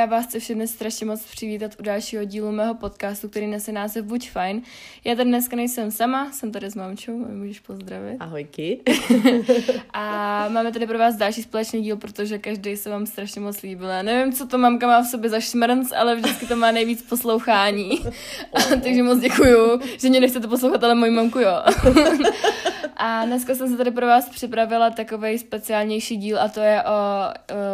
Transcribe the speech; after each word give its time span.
já 0.00 0.06
vás 0.06 0.26
chci 0.26 0.40
všechny 0.40 0.68
strašně 0.68 1.06
moc 1.06 1.22
přivítat 1.24 1.72
u 1.78 1.82
dalšího 1.82 2.24
dílu 2.24 2.52
mého 2.52 2.74
podcastu, 2.74 3.28
který 3.28 3.46
nese 3.46 3.72
název 3.72 4.04
Buď 4.04 4.30
fajn. 4.30 4.62
Já 5.04 5.14
tady 5.14 5.28
dneska 5.28 5.56
nejsem 5.56 5.90
sama, 5.90 6.32
jsem 6.32 6.52
tady 6.52 6.70
s 6.70 6.74
mamčou, 6.74 7.12
můžeš 7.12 7.60
pozdravit. 7.60 8.16
Ahojky. 8.20 8.80
A 9.92 10.48
máme 10.48 10.72
tady 10.72 10.86
pro 10.86 10.98
vás 10.98 11.16
další 11.16 11.42
společný 11.42 11.82
díl, 11.82 11.96
protože 11.96 12.38
každý 12.38 12.76
se 12.76 12.90
vám 12.90 13.06
strašně 13.06 13.40
moc 13.40 13.62
líbil. 13.62 13.88
Já 13.88 14.02
nevím, 14.02 14.32
co 14.32 14.46
to 14.46 14.58
mamka 14.58 14.86
má 14.86 15.02
v 15.02 15.06
sobě 15.06 15.30
za 15.30 15.40
šmrnc, 15.40 15.92
ale 15.92 16.16
vždycky 16.16 16.46
to 16.46 16.56
má 16.56 16.70
nejvíc 16.70 17.02
poslouchání. 17.02 17.90
Takže 18.82 19.02
moc 19.02 19.20
děkuju, 19.20 19.80
že 19.98 20.08
mě 20.08 20.20
nechcete 20.20 20.48
poslouchat, 20.48 20.84
ale 20.84 20.94
moji 20.94 21.10
mamku 21.10 21.38
jo. 21.38 21.62
A 23.02 23.24
dneska 23.24 23.54
jsem 23.54 23.68
se 23.68 23.76
tady 23.76 23.90
pro 23.90 24.06
vás 24.06 24.28
připravila 24.28 24.90
takový 24.90 25.38
speciálnější 25.38 26.16
díl 26.16 26.40
a 26.40 26.48
to 26.48 26.60
je 26.60 26.82
o 26.82 27.28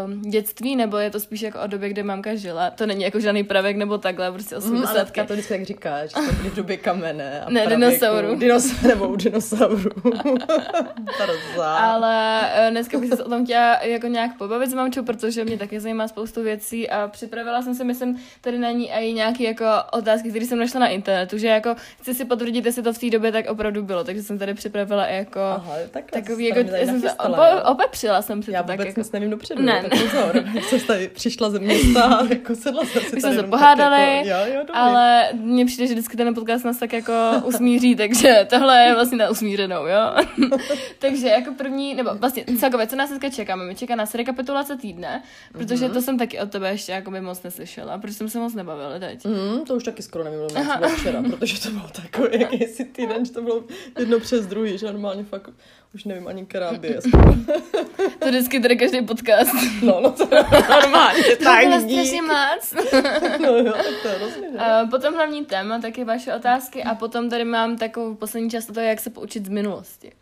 um, 0.06 0.22
dětství, 0.22 0.76
nebo 0.76 0.96
je 0.96 1.10
to 1.10 1.20
spíš 1.20 1.40
jako 1.40 1.60
o 1.60 1.66
době, 1.66 1.88
kdy 1.88 2.02
mamka 2.02 2.34
žila. 2.34 2.70
To 2.70 2.86
není 2.86 3.04
jako 3.04 3.20
žádný 3.20 3.44
pravek 3.44 3.76
nebo 3.76 3.98
takhle, 3.98 4.32
prostě 4.32 4.56
80. 4.56 4.92
Mm, 4.92 5.12
ale 5.16 5.26
to 5.26 5.32
vždycky 5.32 5.54
tak 5.54 5.62
říkáš, 5.62 6.10
že 6.10 6.16
jsme 6.16 6.32
byli 6.32 6.50
v 6.50 6.54
době 6.54 6.76
kamene. 6.76 7.40
A 7.40 7.50
ne, 7.50 7.66
dinosaurů. 7.66 8.36
Dinos, 8.36 8.82
nebo 8.88 9.08
u 9.08 9.16
dinosaurů. 9.16 9.90
ale 11.62 12.40
uh, 12.64 12.70
dneska 12.70 12.98
bych 12.98 13.10
se 13.10 13.24
o 13.24 13.28
tom 13.28 13.44
chtěla 13.44 13.82
jako 13.82 14.06
nějak 14.06 14.38
pobavit 14.38 14.70
s 14.70 14.74
mamčou, 14.74 15.04
protože 15.04 15.44
mě 15.44 15.58
taky 15.58 15.80
zajímá 15.80 16.08
spoustu 16.08 16.42
věcí 16.42 16.90
a 16.90 17.08
připravila 17.08 17.62
jsem 17.62 17.74
si, 17.74 17.84
myslím, 17.84 18.18
tady 18.40 18.58
na 18.58 18.70
ní 18.70 18.92
i 18.92 19.12
nějaké 19.12 19.44
jako 19.44 19.64
otázky, 19.92 20.30
které 20.30 20.44
jsem 20.44 20.58
našla 20.58 20.80
na 20.80 20.88
internetu, 20.88 21.38
že 21.38 21.46
jako 21.46 21.74
chci 22.00 22.14
si 22.14 22.24
potvrdit, 22.24 22.66
jestli 22.66 22.82
to 22.82 22.92
v 22.92 22.98
té 22.98 23.10
době 23.10 23.32
tak 23.32 23.46
opravdu 23.48 23.82
bylo, 23.82 24.04
takže 24.04 24.22
jsem 24.22 24.38
tady 24.38 24.54
připravila 24.54 25.15
jako 25.16 25.40
Aha, 25.40 25.74
tak 25.90 26.10
takový, 26.10 26.44
jako, 26.44 26.60
jsem 26.84 27.00
se 27.00 27.12
opo, 27.12 27.42
opepřila 27.64 28.22
jsem 28.22 28.42
si 28.42 28.50
Já 28.52 28.62
to 28.62 28.66
tak 28.66 28.76
vůbec 28.76 28.86
jako. 28.88 29.00
nic 29.00 29.12
nevím 29.12 29.30
dopředu, 29.30 29.62
Ne, 29.62 29.82
tak 29.90 30.00
pozor. 30.00 30.44
jsem 30.68 30.80
tady 30.80 31.08
přišla 31.08 31.50
ze 31.50 31.58
města, 31.58 32.26
jako 32.30 32.54
sedla 32.54 32.84
jsem 32.84 33.02
si 33.02 33.16
Už 33.16 33.22
jsme 33.22 33.34
se 33.34 33.42
pohádali, 33.42 34.16
jako, 34.16 34.28
jo, 34.28 34.36
jo, 34.54 34.58
dobrý. 34.60 34.74
ale 34.74 35.28
mně 35.32 35.66
přijde, 35.66 35.86
že 35.86 35.94
vždycky 35.94 36.16
ten 36.16 36.34
podcast 36.34 36.64
nás 36.64 36.78
tak 36.78 36.92
jako 36.92 37.12
usmíří, 37.44 37.96
takže 37.96 38.46
tohle 38.50 38.78
je 38.84 38.94
vlastně 38.94 39.18
na 39.18 39.30
usmířenou, 39.30 39.86
jo. 39.86 40.14
takže 40.98 41.28
jako 41.28 41.54
první, 41.54 41.94
nebo 41.94 42.14
vlastně 42.14 42.44
celkově, 42.58 42.86
co 42.86 42.96
nás 42.96 43.08
dneska 43.10 43.30
čeká? 43.30 43.56
My 43.56 43.74
čeká 43.74 43.94
nás 43.96 44.14
rekapitulace 44.14 44.76
týdne, 44.76 45.22
protože 45.52 45.88
to 45.88 46.02
jsem 46.02 46.18
taky 46.18 46.38
od 46.40 46.50
tebe 46.50 46.70
ještě 46.70 46.92
jako 46.92 47.10
by 47.10 47.20
moc 47.20 47.42
neslyšela, 47.42 47.98
protože 47.98 48.14
jsem 48.14 48.28
se 48.28 48.38
moc 48.38 48.54
nebavila 48.54 48.98
teď. 48.98 49.24
Mm, 49.24 49.64
to 49.66 49.74
už 49.74 49.84
taky 49.84 50.02
skoro 50.02 50.24
nevím, 50.24 50.40
co 50.48 50.54
bylo 50.78 50.88
včera, 50.96 51.22
protože 51.30 51.60
to 51.62 51.70
bylo 51.70 51.88
takový 52.02 52.40
jakýsi 52.40 52.84
týden, 52.84 53.24
že 53.24 53.32
to 53.32 53.42
bylo 53.42 53.64
jedno 53.98 54.20
přes 54.20 54.46
druhý, 54.46 54.78
že 54.78 54.86
normálně 55.06 55.24
fakt 55.24 55.50
už 55.94 56.04
nevím 56.04 56.28
ani 56.28 56.46
Karábie. 56.46 57.00
to 58.18 58.28
vždycky 58.28 58.60
tady 58.60 58.76
každý 58.76 59.02
podcast. 59.02 59.52
No, 59.82 60.00
no 60.00 60.10
to 60.10 60.34
je 60.34 60.44
normálně 60.70 61.22
To 61.22 61.44
tak 61.44 61.66
bylo 61.66 61.80
strašně 61.80 62.22
moc. 62.22 62.74
No 63.40 63.48
jo, 63.48 63.72
tak 63.72 64.02
to 64.02 64.08
je 64.08 64.14
hrozně, 64.14 64.48
že? 64.52 64.58
A 64.58 64.86
potom 64.90 65.14
hlavní 65.14 65.44
téma, 65.44 65.80
taky 65.80 66.04
vaše 66.04 66.34
otázky 66.34 66.84
a 66.84 66.94
potom 66.94 67.30
tady 67.30 67.44
mám 67.44 67.78
takovou 67.78 68.14
poslední 68.14 68.50
část, 68.50 68.66
to 68.74 68.80
je, 68.80 68.88
jak 68.88 69.00
se 69.00 69.10
poučit 69.10 69.46
z 69.46 69.48
minulosti. 69.48 70.12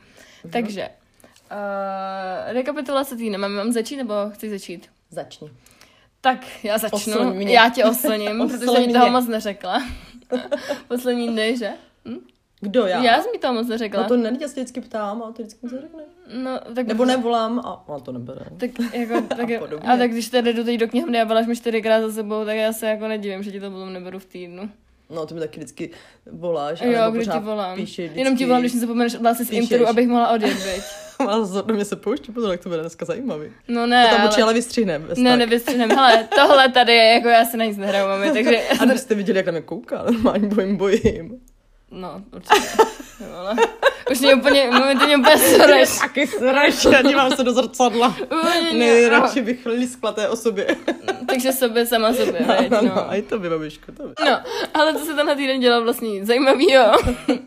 Takže, 0.53 0.89
uh, 1.51 2.53
rekapitulace 2.53 3.17
týdne, 3.17 3.39
mám, 3.39 3.53
mám 3.53 3.73
začít 3.73 3.97
nebo 3.97 4.15
chci 4.33 4.51
začít? 4.51 4.91
Začni. 5.11 5.51
Tak, 6.21 6.65
já 6.65 6.79
začnu. 6.79 6.99
Oslň 6.99 7.37
mě. 7.37 7.55
Já 7.55 7.69
tě 7.69 7.85
oslním, 7.85 8.39
protože 8.49 8.67
jsem 8.67 8.93
toho 8.93 9.11
moc 9.11 9.29
neřekla. 9.29 9.83
Poslední 10.89 11.29
dny, 11.29 11.57
že? 11.59 11.71
Kdo 12.65 12.87
já? 12.87 13.03
Já 13.03 13.23
jsem 13.23 13.33
mi 13.33 13.39
toho 13.39 13.55
moc 13.55 13.69
neřekla. 13.69 14.03
No 14.03 14.09
to 14.09 14.17
ne, 14.17 14.37
já 14.41 14.49
se 14.49 14.55
vždycky 14.55 14.81
ptám 14.81 15.23
a 15.23 15.33
ty 15.33 15.43
vždycky 15.43 15.67
mi 15.67 15.71
to 15.71 15.81
řekne. 15.81 16.03
no, 16.43 16.61
tak 16.75 16.87
Nebo 16.87 17.05
nevolám 17.05 17.59
a 17.59 17.89
on 17.89 18.03
to 18.03 18.13
nebere. 18.13 18.45
Tak 18.57 18.71
jako, 18.95 19.21
tak, 19.37 19.51
A 19.51 19.59
podobně. 19.59 19.89
a 19.89 19.97
tak 19.97 20.11
když 20.11 20.29
tady 20.29 20.53
jdu 20.53 20.65
teď 20.65 20.81
do 20.81 20.89
knihovny 20.89 21.21
a 21.21 21.25
voláš 21.25 21.47
mi 21.47 21.57
čtyřikrát 21.57 22.01
za 22.01 22.13
sebou, 22.13 22.45
tak 22.45 22.57
já 22.57 22.73
se 22.73 22.87
jako 22.87 23.09
nedivím, 23.09 23.43
že 23.43 23.51
ti 23.53 23.61
to 23.61 23.71
potom 23.71 23.93
neberu 23.93 24.19
v 24.19 24.25
týdnu. 24.25 24.71
No, 25.11 25.27
ty 25.27 25.35
mi 25.35 25.41
taky 25.41 25.61
vždycky 25.61 25.91
voláš. 26.31 26.83
a 26.83 26.85
Jo, 26.85 27.11
když 27.11 27.29
ti 27.29 27.39
volám. 27.39 27.77
Píši 27.77 28.03
vždycky, 28.03 28.19
Jenom 28.19 28.37
ti 28.37 28.45
volám, 28.47 28.61
když 28.63 28.75
mi 28.75 28.81
zapomeneš 28.81 29.15
odhlásit 29.15 29.49
z. 29.49 29.51
Interu, 29.51 29.89
abych 29.89 30.09
mohla 30.09 30.29
odjet, 30.31 30.57
zor, 31.43 31.65
do 31.65 31.75
mě 31.75 31.85
se 31.85 31.97
pouští, 31.97 32.33
pozor, 32.33 32.51
jak 32.51 32.63
to 32.63 32.69
bude 32.69 32.81
dneska 32.81 33.05
zajímavý. 33.05 33.51
No 33.69 33.87
ne, 33.87 34.05
To 34.05 34.11
tam 34.11 34.21
ale... 34.21 34.29
určitě 34.29 34.43
ale 34.43 34.55
vystřihneme. 34.55 35.07
Ne, 35.17 35.37
nevystřihnem. 35.37 35.91
Hele, 35.91 36.29
tohle 36.37 36.69
tady 36.69 36.93
je, 36.93 37.05
jako 37.05 37.29
já 37.29 37.45
se 37.45 37.57
na 37.57 37.65
nic 37.65 37.77
nehraju, 37.77 38.07
mami, 38.09 38.31
takže... 38.33 38.63
A 38.81 38.85
kdybyste 38.85 39.15
viděli, 39.15 39.37
jak 39.37 39.47
na 39.47 39.53
mě 39.53 39.61
kouká, 39.61 40.05
normálně 40.11 40.49
bojím, 40.49 40.77
bojím. 40.77 41.41
No, 41.91 42.23
určitě. 42.33 42.61
Už 44.11 44.21
mě 44.21 44.35
úplně, 44.35 44.71
mě 45.07 45.17
úplně 45.17 45.39
soreš. 45.39 45.99
Taky 45.99 46.27
sraž, 46.39 46.85
já 46.85 47.03
dívám 47.03 47.37
se 47.37 47.45
do 47.45 47.53
zrcadla. 47.53 48.17
Nejradši 48.73 49.43
bych 49.43 49.67
liskla 49.67 50.13
té 50.13 50.29
osobě. 50.29 50.77
Takže 51.29 51.53
sobě 51.53 51.87
sama 51.87 52.13
sobě, 52.13 52.33
veď, 52.47 52.71
No, 52.71 52.83
no, 52.83 52.89
no. 52.89 53.11
a 53.11 53.15
i 53.15 53.23
to 53.23 53.39
by, 53.39 53.51
babičko, 53.51 53.93
to 53.93 54.03
by. 54.03 54.15
No, 54.25 54.41
ale 54.75 54.95
co 54.95 55.05
se 55.05 55.15
tenhle 55.15 55.37
týden 55.37 55.61
dělal 55.61 55.85
vlastně 55.85 56.11
nic 56.11 56.27
zajímavého. 56.27 56.93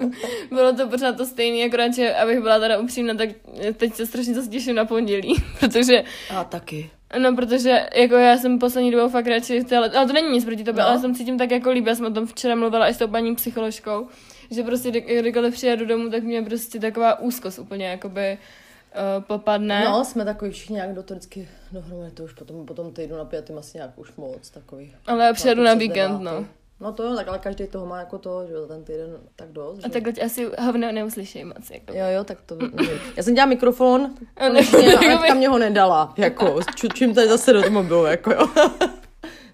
Bylo 0.51 0.73
to 0.73 0.87
pořád 0.87 1.17
to 1.17 1.25
stejné, 1.25 1.65
akorát, 1.65 1.93
že 1.93 2.15
abych 2.15 2.39
byla 2.39 2.59
teda 2.59 2.77
upřímná, 2.77 3.13
tak 3.13 3.29
teď 3.77 3.93
se 3.95 4.05
strašně 4.05 4.33
zase 4.33 4.49
těším 4.49 4.75
na 4.75 4.85
pondělí, 4.85 5.43
protože 5.59 6.03
A 6.35 6.43
taky. 6.43 6.89
No, 7.19 7.35
protože 7.35 7.87
jako 7.95 8.15
já 8.15 8.37
jsem 8.37 8.59
poslední 8.59 8.91
dobou 8.91 9.09
fakt 9.09 9.27
radši 9.27 9.63
chtěla, 9.63 9.89
ale 9.97 10.07
to 10.07 10.13
není 10.13 10.29
nic 10.29 10.45
proti 10.45 10.63
tobě, 10.63 10.83
No. 10.83 10.89
ale 10.89 10.99
jsem 10.99 11.15
cítím 11.15 11.37
tak 11.37 11.51
jako 11.51 11.69
líbí, 11.69 11.87
já 11.87 11.95
jsem 11.95 12.05
o 12.05 12.09
tom 12.11 12.27
včera 12.27 12.55
mluvila 12.55 12.89
i 12.89 12.93
s 12.93 12.97
tou 12.97 13.07
paní 13.07 13.35
psycholožkou, 13.35 14.07
že 14.51 14.63
prostě 14.63 14.89
kdy- 14.89 15.19
kdykoliv 15.19 15.53
přijedu 15.53 15.85
domů, 15.85 16.09
tak 16.09 16.23
mě 16.23 16.41
prostě 16.41 16.79
taková 16.79 17.19
úzkost 17.19 17.59
úplně 17.59 17.85
jakoby 17.87 18.37
uh, 18.37 19.23
popadne. 19.23 19.85
No, 19.85 20.05
jsme 20.05 20.25
takový 20.25 20.51
všichni 20.51 20.73
nějak 20.75 20.93
do 20.93 21.03
to 21.03 21.13
vždycky 21.13 21.47
dohromady, 21.71 22.11
to 22.11 22.23
už 22.23 22.33
potom, 22.33 22.65
potom 22.65 22.91
týdnu 22.93 23.17
na 23.17 23.25
pětým 23.25 23.57
asi 23.57 23.77
nějak 23.77 23.91
už 23.99 24.15
moc 24.15 24.49
takový. 24.49 24.93
Ale 25.07 25.25
já 25.25 25.33
přijedu 25.33 25.63
na 25.63 25.73
víkend, 25.73 26.17
devátý. 26.19 26.23
no. 26.25 26.45
No 26.79 26.91
to 26.93 27.03
jo, 27.03 27.15
tak 27.15 27.27
ale 27.27 27.39
každý 27.39 27.67
toho 27.67 27.85
má 27.85 27.99
jako 27.99 28.17
to, 28.17 28.45
že 28.47 28.53
jo, 28.53 28.61
za 28.61 28.67
ten 28.67 28.83
týden 28.83 29.17
tak 29.35 29.51
dost. 29.51 29.79
A 29.83 29.87
že? 29.87 29.89
takhle 29.93 30.13
tě 30.13 30.21
asi 30.21 30.49
hovno 30.59 30.91
neuslyšej 30.91 31.45
moc, 31.45 31.69
jako. 31.71 31.93
Jo, 31.93 32.05
jo, 32.15 32.23
tak 32.23 32.37
to 32.45 32.55
nevím. 32.55 32.99
Já 33.17 33.23
jsem 33.23 33.33
dělala 33.33 33.49
mikrofon, 33.49 34.11
A 34.37 34.47
konečně, 34.47 34.77
ne- 34.81 34.93
a 34.95 34.99
Anetka 34.99 35.33
mě 35.33 35.49
ho 35.49 35.57
nedala, 35.57 36.13
jako, 36.17 36.59
čím 36.93 37.13
tady 37.15 37.27
zase 37.27 37.53
do 37.53 37.61
toho 37.61 37.71
mobilu, 37.73 38.05
jako 38.05 38.31
jo. 38.31 38.47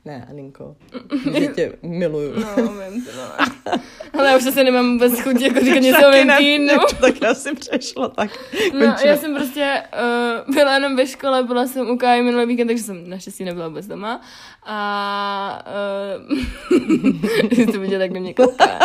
Ne, 0.05 0.25
Aninko, 0.29 0.75
že 1.39 1.47
tě 1.47 1.73
miluju. 1.81 2.39
No, 2.39 2.55
no. 2.57 2.73
Ale 4.13 4.27
já 4.27 4.37
už 4.37 4.45
asi 4.45 4.63
nemám 4.63 4.93
vůbec 4.93 5.19
chuť 5.19 5.41
jako 5.41 5.59
říkat 5.59 5.79
něco 5.79 6.07
o. 6.07 6.95
Tak 7.01 7.21
já 7.21 7.33
si 7.33 7.55
přešla, 7.55 8.07
tak 8.07 8.31
No, 8.73 8.95
já 9.05 9.17
jsem 9.17 9.35
prostě 9.35 9.83
uh, 10.47 10.55
byla 10.55 10.73
jenom 10.73 10.95
ve 10.95 11.07
škole, 11.07 11.43
byla 11.43 11.67
jsem 11.67 11.89
u 11.89 11.97
Káji 11.97 12.23
minulý 12.23 12.45
víkend, 12.45 12.67
takže 12.67 12.83
jsem 12.83 13.09
naštěstí 13.09 13.43
nebyla 13.43 13.67
vůbec 13.67 13.87
doma. 13.87 14.21
A 14.65 15.65
uh, 17.59 17.71
to 17.71 17.79
vidět, 17.79 18.01
jak 18.01 18.13
do 18.13 18.19
mě 18.19 18.33
kouká. 18.33 18.79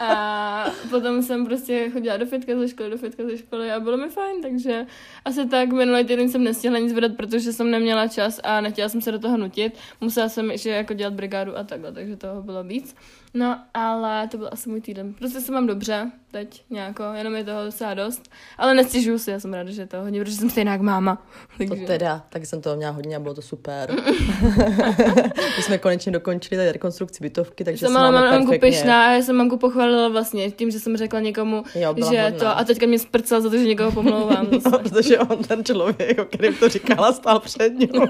A 0.00 0.70
potom 0.90 1.22
jsem 1.22 1.46
prostě 1.46 1.90
chodila 1.92 2.16
do 2.16 2.26
fitka 2.26 2.56
ze 2.58 2.68
školy, 2.68 2.90
do 2.90 2.98
fitka 2.98 3.24
ze 3.24 3.38
školy 3.38 3.72
a 3.72 3.80
bylo 3.80 3.96
mi 3.96 4.08
fajn, 4.08 4.42
takže 4.42 4.86
asi 5.24 5.46
tak 5.46 5.72
minulý 5.72 6.04
týden 6.04 6.28
jsem 6.28 6.44
nestihla 6.44 6.78
nic 6.78 6.92
vydat, 6.92 7.12
protože 7.16 7.52
jsem 7.52 7.70
neměla 7.70 8.08
čas 8.08 8.40
a 8.44 8.60
nechtěla 8.60 8.88
jsem 8.88 9.00
se 9.00 9.12
do 9.12 9.18
toho 9.18 9.36
nutit. 9.36 9.74
Musela 10.00 10.28
jsem 10.28 10.45
ještě 10.50 10.70
jako 10.70 10.94
dělat 10.94 11.14
brigádu 11.14 11.58
a 11.58 11.64
takhle, 11.64 11.92
takže 11.92 12.16
toho 12.16 12.42
bylo 12.42 12.64
víc. 12.64 12.96
No, 13.38 13.60
ale 13.74 14.28
to 14.28 14.38
byl 14.38 14.48
asi 14.52 14.68
můj 14.68 14.80
týden. 14.80 15.14
Prostě 15.14 15.40
se 15.40 15.52
mám 15.52 15.66
dobře 15.66 16.10
teď 16.30 16.64
nějako, 16.70 17.02
jenom 17.14 17.34
je 17.34 17.44
toho 17.44 17.64
docela 17.64 17.94
dost. 17.94 18.22
Ale 18.58 18.74
nestěžuju 18.74 19.18
si, 19.18 19.30
já 19.30 19.40
jsem 19.40 19.54
ráda, 19.54 19.70
že 19.70 19.82
je 19.82 19.86
to 19.86 19.96
hodně, 20.02 20.20
protože 20.20 20.36
jsem 20.36 20.50
stejná 20.50 20.72
jak 20.72 20.80
máma. 20.80 21.22
To 21.58 21.64
Takže... 21.68 21.86
teda, 21.86 22.24
taky 22.28 22.46
jsem 22.46 22.60
toho 22.62 22.76
měla 22.76 22.92
hodně 22.92 23.16
a 23.16 23.20
bylo 23.20 23.34
to 23.34 23.42
super. 23.42 23.94
My 25.56 25.62
jsme 25.62 25.78
konečně 25.78 26.12
dokončili 26.12 26.56
tady 26.56 26.72
rekonstrukci 26.72 27.18
bytovky, 27.22 27.64
takže 27.64 27.86
jsem 27.86 27.94
máme 27.94 28.20
mamku 28.20 28.46
perfektně. 28.50 28.70
pyšná 28.70 29.06
a 29.06 29.10
já 29.10 29.22
jsem 29.22 29.36
mamku 29.36 29.56
pochválila 29.56 30.08
vlastně 30.08 30.50
tím, 30.50 30.70
že 30.70 30.80
jsem 30.80 30.96
řekla 30.96 31.20
někomu, 31.20 31.64
Jo, 31.74 31.94
že 32.10 32.22
hodná. 32.22 32.38
to 32.38 32.58
a 32.58 32.64
teďka 32.64 32.86
mě 32.86 32.98
sprcal 32.98 33.40
za 33.40 33.50
to, 33.50 33.58
že 33.58 33.64
někoho 33.64 33.92
pomlouvám. 33.92 34.46
No, 34.64 34.78
protože 34.78 35.18
on 35.18 35.38
ten 35.44 35.64
člověk, 35.64 36.18
o 36.18 36.24
kterém 36.24 36.54
to 36.54 36.68
říkala, 36.68 37.12
stál 37.12 37.40
před 37.40 37.72
ním 37.78 38.02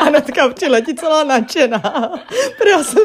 a 0.00 0.04
hnedka 0.04 0.48
přiletí 0.48 0.94
celá 0.94 1.24
nadšená. 1.24 1.82
Já 2.70 2.84
jsem, 2.84 3.02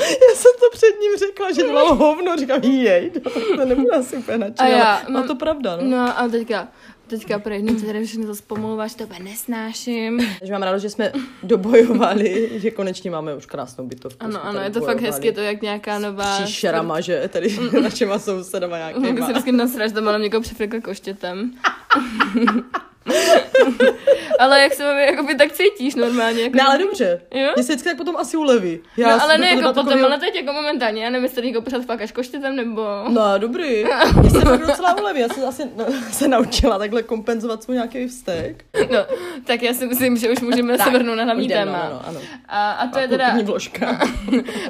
já 0.00 0.34
jsem 0.34 0.52
to 0.60 0.70
před 0.72 1.00
ním 1.00 1.17
řekla, 1.18 1.52
že 1.52 1.62
dělal 1.62 1.94
hovno, 1.94 2.36
říkám, 2.36 2.60
jej, 2.62 3.10
no, 3.24 3.56
to 3.56 3.64
nebude 3.64 3.90
asi 3.96 4.16
úplně 4.16 4.38
nadšená. 4.38 4.68
A 4.68 4.72
já 4.78 4.94
ale 4.94 5.02
mám- 5.10 5.22
No 5.22 5.28
to 5.28 5.34
pravda, 5.34 5.76
no. 5.76 5.82
No 5.90 6.18
a 6.18 6.28
teďka, 6.28 6.68
teďka 7.06 7.38
pro 7.38 7.54
jednu 7.54 7.74
tady 7.80 8.04
všechno 8.04 8.26
zase 8.26 8.42
pomlouváš, 8.46 8.94
to 8.94 9.04
úplně 9.04 9.20
nesnáším. 9.20 10.20
Takže 10.38 10.52
mám 10.52 10.62
ráda, 10.62 10.78
že 10.78 10.90
jsme 10.90 11.12
dobojovali, 11.42 12.50
že 12.54 12.70
konečně 12.70 13.10
máme 13.10 13.34
už 13.34 13.46
krásnou 13.46 13.86
bytovku. 13.86 14.24
Ano, 14.24 14.44
ano, 14.44 14.60
je 14.60 14.70
to 14.70 14.80
fakt 14.80 14.86
bojovali. 14.86 15.06
hezky, 15.06 15.26
je 15.26 15.32
to 15.32 15.40
jak 15.40 15.62
nějaká 15.62 15.98
nová... 15.98 16.36
S 16.36 16.42
příšerama, 16.42 17.00
že 17.00 17.28
tady 17.32 17.58
našima 17.82 18.18
sousedama 18.18 18.76
se 18.76 18.78
nějakýma. 19.00 19.26
vždycky 19.28 19.52
nasraž, 19.52 19.92
to 19.92 20.02
mám 20.02 20.22
někoho 20.22 20.40
přefrkla 20.40 20.80
koštětem. 20.80 21.52
ale 24.38 24.60
jak 24.60 24.74
se 24.74 24.82
jakoby, 24.82 25.34
tak 25.34 25.52
cítíš 25.52 25.94
normálně. 25.94 26.42
Jako, 26.42 26.56
no 26.56 26.64
ale 26.68 26.78
dobře, 26.78 27.20
jo? 27.34 27.52
mě 27.56 27.64
se 27.64 27.72
vždycky 27.72 27.88
tak 27.88 27.96
potom 27.96 28.16
asi 28.16 28.36
uleví. 28.36 28.80
Já 28.96 29.16
no 29.16 29.22
ale 29.22 29.38
ne, 29.38 29.46
jako 29.46 29.62
potom, 29.62 29.86
takový... 29.86 30.04
ale 30.04 30.18
teď 30.18 30.34
jako 30.34 30.52
momentálně, 30.52 31.04
já 31.04 31.10
nemyslím 31.10 31.44
jako 31.44 31.62
pořád 31.62 31.84
fakt 31.84 32.02
až 32.02 32.12
koštětem 32.12 32.56
nebo... 32.56 32.82
No 33.08 33.38
dobrý, 33.38 33.84
mě 34.20 34.30
se 34.30 34.40
pak 34.40 34.66
docela 34.66 34.96
uleví, 34.96 35.20
já 35.20 35.28
jsem 35.28 35.48
asi 35.48 35.62
no, 35.76 35.84
se 36.12 36.28
naučila 36.28 36.78
takhle 36.78 37.02
kompenzovat 37.02 37.62
svůj 37.62 37.76
nějaký 37.76 38.06
vztek. 38.06 38.64
No, 38.90 38.98
tak 39.44 39.62
já 39.62 39.74
si 39.74 39.86
myslím, 39.86 40.16
že 40.16 40.30
už 40.30 40.40
můžeme 40.40 40.78
tak, 40.78 40.86
se 40.86 40.92
vrhnout 40.92 41.16
na 41.16 41.24
hlavní 41.24 41.48
téma. 41.48 41.88
No, 41.88 41.94
no, 41.94 42.08
ano. 42.08 42.20
A, 42.48 42.72
a 42.72 42.86
to 42.86 42.98
a 42.98 43.00
je 43.00 43.08
teda... 43.08 43.36
Vložka. 43.42 44.00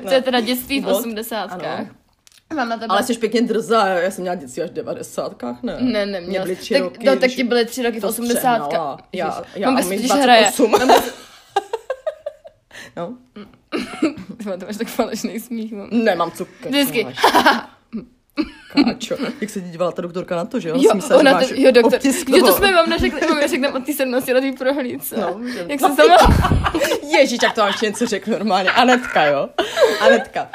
to 0.08 0.14
je 0.14 0.23
teda 0.23 0.41
dětství 0.41 0.81
v 0.81 0.87
osmdesátkách. 0.87 1.87
Mám 2.55 2.69
na 2.69 2.77
tebe... 2.77 2.87
Ale 2.89 3.03
jsi 3.03 3.15
pěkně 3.15 3.43
drzá, 3.43 3.87
já 3.89 4.11
jsem 4.11 4.23
měla 4.23 4.35
dětství 4.35 4.62
až 4.62 4.71
v 4.71 4.73
devadesátkách, 4.73 5.62
ne? 5.62 5.77
Ne, 5.81 6.06
Mě 6.06 6.06
neměl. 6.06 6.43
byly 6.43 6.56
tři 6.56 6.75
tak, 6.75 6.83
roky. 6.83 7.06
no, 7.06 7.17
tak 7.17 7.31
ti 7.31 7.45
byly 7.45 7.67
tři 7.67 7.83
roky 7.83 7.99
v 7.99 8.00
to 8.00 8.09
osmdesátkách. 8.09 8.99
Já, 9.12 9.43
já, 9.55 9.71
Mám 9.71 9.83
a 10.11 10.15
hraje. 10.15 10.43
28. 10.43 10.71
Mám 10.71 10.89
bez... 10.89 11.15
No, 12.97 13.15
Ty 14.59 14.65
máš 14.67 14.77
tak 14.77 14.89
falešný 14.89 15.41
smích. 15.41 15.73
Mám. 15.73 15.89
nemám 15.93 16.31
co 16.31 16.45
kecat. 16.45 16.71
Vždycky. 16.71 17.06
Káčo, 18.85 19.17
jak 19.41 19.51
se 19.51 19.61
ti 19.61 19.69
dívala 19.71 19.93
ta 19.93 20.03
doktorka 20.03 20.37
na 20.37 20.44
to, 20.44 20.61
že 20.61 20.69
jo? 20.69 20.75
Jo, 20.79 20.94
myslela, 20.94 21.21
ona 21.21 21.43
že 21.43 21.55
to, 21.55 21.61
jo, 21.61 21.71
doktor, 21.73 21.94
obtisk 21.94 22.29
jo, 22.29 22.47
to 22.47 22.53
jsme 22.53 22.73
vám 22.73 22.91
neřekli, 22.91 23.21
vám 23.21 23.41
neřekneme 23.41 23.79
o 23.79 23.81
té 23.81 23.93
17 23.93 24.29
letý 24.29 24.53
prohlídce. 24.53 25.17
No. 25.17 25.41
Jak 25.69 25.81
se 25.81 25.87
sama... 25.87 26.17
Ježíš, 27.19 27.39
jak 27.43 27.55
to 27.55 27.61
mám 27.61 27.69
ještě 27.69 27.87
něco 27.87 28.06
řekl 28.06 28.31
normálně. 28.31 28.71
Anetka, 28.71 29.25
jo? 29.25 29.49
Anetka. 30.01 30.49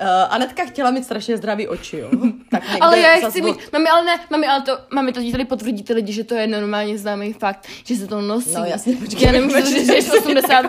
Uh, 0.00 0.06
Anetka 0.34 0.64
chtěla 0.64 0.90
mít 0.90 1.04
strašně 1.04 1.36
zdravý 1.36 1.68
oči, 1.68 1.96
jo? 1.98 2.08
Tak 2.50 2.62
Ale 2.80 2.98
já 2.98 3.12
je 3.14 3.20
chci 3.30 3.42
mít, 3.42 3.56
mami, 3.72 3.88
ale 3.88 4.04
ne, 4.04 4.20
mami, 4.30 4.46
ale 4.46 4.62
to, 4.62 4.78
mami, 4.90 5.12
to 5.12 5.30
tady 5.32 5.44
potvrdí 5.44 5.82
ty 5.82 5.92
lidi, 5.92 6.12
že 6.12 6.24
to 6.24 6.34
je 6.34 6.46
normálně 6.46 6.98
známý 6.98 7.32
fakt, 7.32 7.66
že 7.84 7.96
se 7.96 8.06
to 8.06 8.20
nosí. 8.20 8.54
No 8.54 8.64
jasně, 8.64 8.96
počkej. 8.96 9.26
Já 9.26 9.32
nemůžu 9.32 9.60
říct, 9.60 9.86
že 9.86 10.02
jsi 10.02 10.18
80. 10.18 10.64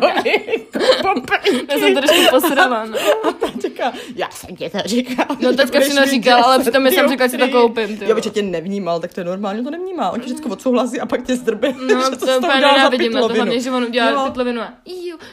Já 1.71 1.77
jsem 1.79 1.93
to 1.95 2.01
trošku 2.01 2.21
posrala, 2.31 2.85
no. 2.85 2.97
A 3.29 3.31
ta 3.31 3.47
říká, 3.61 3.93
já 4.15 4.29
jsem 4.31 4.55
tě 4.55 4.69
to 4.69 4.77
říkal. 4.85 5.25
No, 5.39 5.49
teďka 5.49 5.65
budeš 5.65 5.83
všechno 5.83 6.01
mít 6.01 6.09
říkal, 6.09 6.43
ale 6.43 6.57
10 6.57 6.69
přitom 6.71 6.85
já 6.85 6.91
jsem 6.91 7.09
říkal, 7.09 7.27
že 7.27 7.31
si 7.31 7.37
to 7.37 7.47
koupím, 7.47 7.97
ty 7.97 8.05
Jo, 8.09 8.15
protože 8.15 8.29
tě 8.29 8.41
nevnímal, 8.41 8.99
tak 8.99 9.13
to 9.13 9.19
je 9.19 9.25
normálně, 9.25 9.63
to 9.63 9.71
nevnímá. 9.71 10.11
On 10.11 10.19
ti 10.19 10.25
vždycky 10.25 10.49
odsouhlasí 10.49 10.99
a 10.99 11.05
pak 11.05 11.23
tě 11.25 11.35
zdrbe. 11.35 11.73
No, 11.93 12.09
to 12.09 12.15
úplně 12.15 12.37
udělal 12.55 12.73
nenávidím 12.77 13.13
na 13.13 13.27
to, 13.27 13.33
hlavně, 13.33 13.59
že 13.59 13.71
on 13.71 13.83
udělá 13.83 14.11
Jo. 14.11 14.25
pytlovinu 14.25 14.61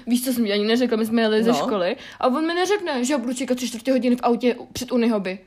víš, 0.06 0.24
co 0.24 0.32
jsem 0.32 0.44
ani 0.44 0.64
neřekla, 0.64 0.96
my 0.96 1.06
jsme 1.06 1.22
jeli 1.22 1.42
ze 1.44 1.50
No. 1.50 1.56
školy 1.56 1.96
a 2.20 2.26
on 2.26 2.46
mi 2.46 2.54
neřekne, 2.54 3.04
že 3.04 3.12
já 3.14 3.18
budu 3.18 3.34
čekat 3.34 3.56
tři 3.56 3.70
hodiny 3.90 4.16
v 4.16 4.20
autě 4.22 4.56
před 4.72 4.92
Unihoby. 4.92 5.38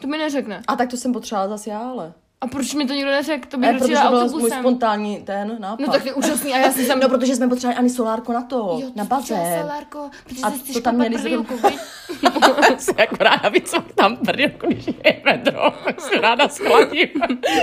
To 0.00 0.06
mi 0.06 0.18
neřekne. 0.18 0.62
A 0.68 0.76
tak 0.76 0.90
to 0.90 0.96
jsem 0.96 1.12
potřebovala 1.12 1.48
zase 1.48 1.70
já, 1.70 1.78
ale. 1.78 2.14
A 2.40 2.46
proč 2.46 2.74
mi 2.74 2.86
to 2.86 2.92
nikdo 2.94 3.10
neřekl? 3.10 3.48
To 3.48 3.58
protože 3.58 3.78
přijela 3.84 4.04
to 4.04 4.10
byl 4.10 4.18
můj 4.20 4.26
autobusem. 4.28 4.60
spontánní 4.60 5.22
ten 5.22 5.56
nápad. 5.60 5.86
No 5.86 5.92
tak 5.92 6.06
je 6.06 6.14
úžasný 6.14 6.52
a 6.54 6.58
já 6.58 6.72
jsem 6.72 6.86
tam... 6.88 7.00
No, 7.00 7.08
protože 7.08 7.36
jsme 7.36 7.48
potřebovali 7.48 7.78
ani 7.78 7.90
solárko 7.90 8.32
na 8.32 8.42
to, 8.42 8.56
Jo, 8.82 8.90
na 8.94 9.04
bazén. 9.04 9.60
Solárko, 9.62 10.10
protože 10.24 10.40
A 10.42 10.50
se 10.50 10.72
to 10.72 10.80
tam 10.80 10.94
měli 10.96 11.16
viď? 11.18 11.34
se 12.78 12.92
jako 12.98 13.16
ráda 13.18 13.48
víc, 13.48 13.70
co 13.70 13.80
tam 13.94 14.16
prdel, 14.16 14.50
když 14.66 14.86
je 14.86 15.22
vedro, 15.24 15.70
tak 15.84 16.00
se 16.00 16.20
ráda 16.20 16.48
schladím. 16.48 17.08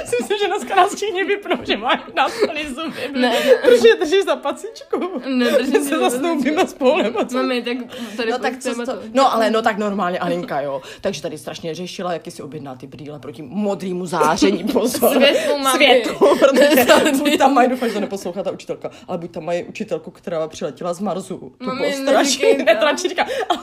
si 0.05 0.15
myslím, 0.21 0.37
že 0.37 0.47
dneska 0.47 0.75
nás 0.75 0.95
všichni 0.95 1.23
vypnou, 1.23 1.55
že 1.63 1.77
máš 1.77 1.99
na 2.15 2.27
plný 2.45 2.63
zuby. 2.67 3.19
Ne. 3.19 3.33
Protože 3.61 3.95
držíš 3.99 4.23
za 4.25 4.35
pacičku. 4.35 4.99
Ne, 5.27 5.51
držím 5.51 5.73
si 5.83 5.89
se 5.89 5.99
za 5.99 6.09
zasnoubíme 6.09 6.67
spolu, 6.67 6.97
nebo 7.01 7.25
co? 7.25 7.37
Mami, 7.37 7.61
tak 7.61 7.77
tady 8.17 8.31
No 8.31 8.39
tak 8.39 8.57
co 8.59 8.75
to... 8.75 8.85
to? 8.85 8.99
No 9.13 9.33
ale 9.33 9.49
no 9.49 9.61
tak 9.61 9.77
normálně 9.77 10.19
Alinka, 10.19 10.61
jo. 10.61 10.81
Takže 11.01 11.21
tady 11.21 11.37
strašně 11.37 11.75
řešila, 11.75 12.13
jak 12.13 12.21
si 12.29 12.43
objedná 12.43 12.75
ty 12.75 12.87
brýle 12.87 13.19
proti 13.19 13.41
modrému 13.41 14.05
záření, 14.05 14.62
pozor. 14.71 15.15
Světlu, 15.15 15.57
mami. 15.57 15.75
Světlu, 15.75 16.37
protože 16.39 17.11
buď 17.17 17.37
tam 17.37 17.53
mají, 17.53 17.69
doufám, 17.69 17.89
že 17.89 17.93
to 17.93 17.99
neposlouchá 17.99 18.43
ta 18.43 18.51
učitelka, 18.51 18.91
ale 19.07 19.17
buď 19.17 19.31
tam 19.31 19.45
mají 19.45 19.63
učitelku, 19.63 20.11
která 20.11 20.47
přiletěla 20.47 20.93
z 20.93 20.99
Marsu. 20.99 21.53
To 21.57 21.65
Mami, 21.65 21.79
bylo 21.79 22.05
to. 22.05 22.63
ne, 22.65 22.97
říká. 23.09 23.23
A, 23.23 23.53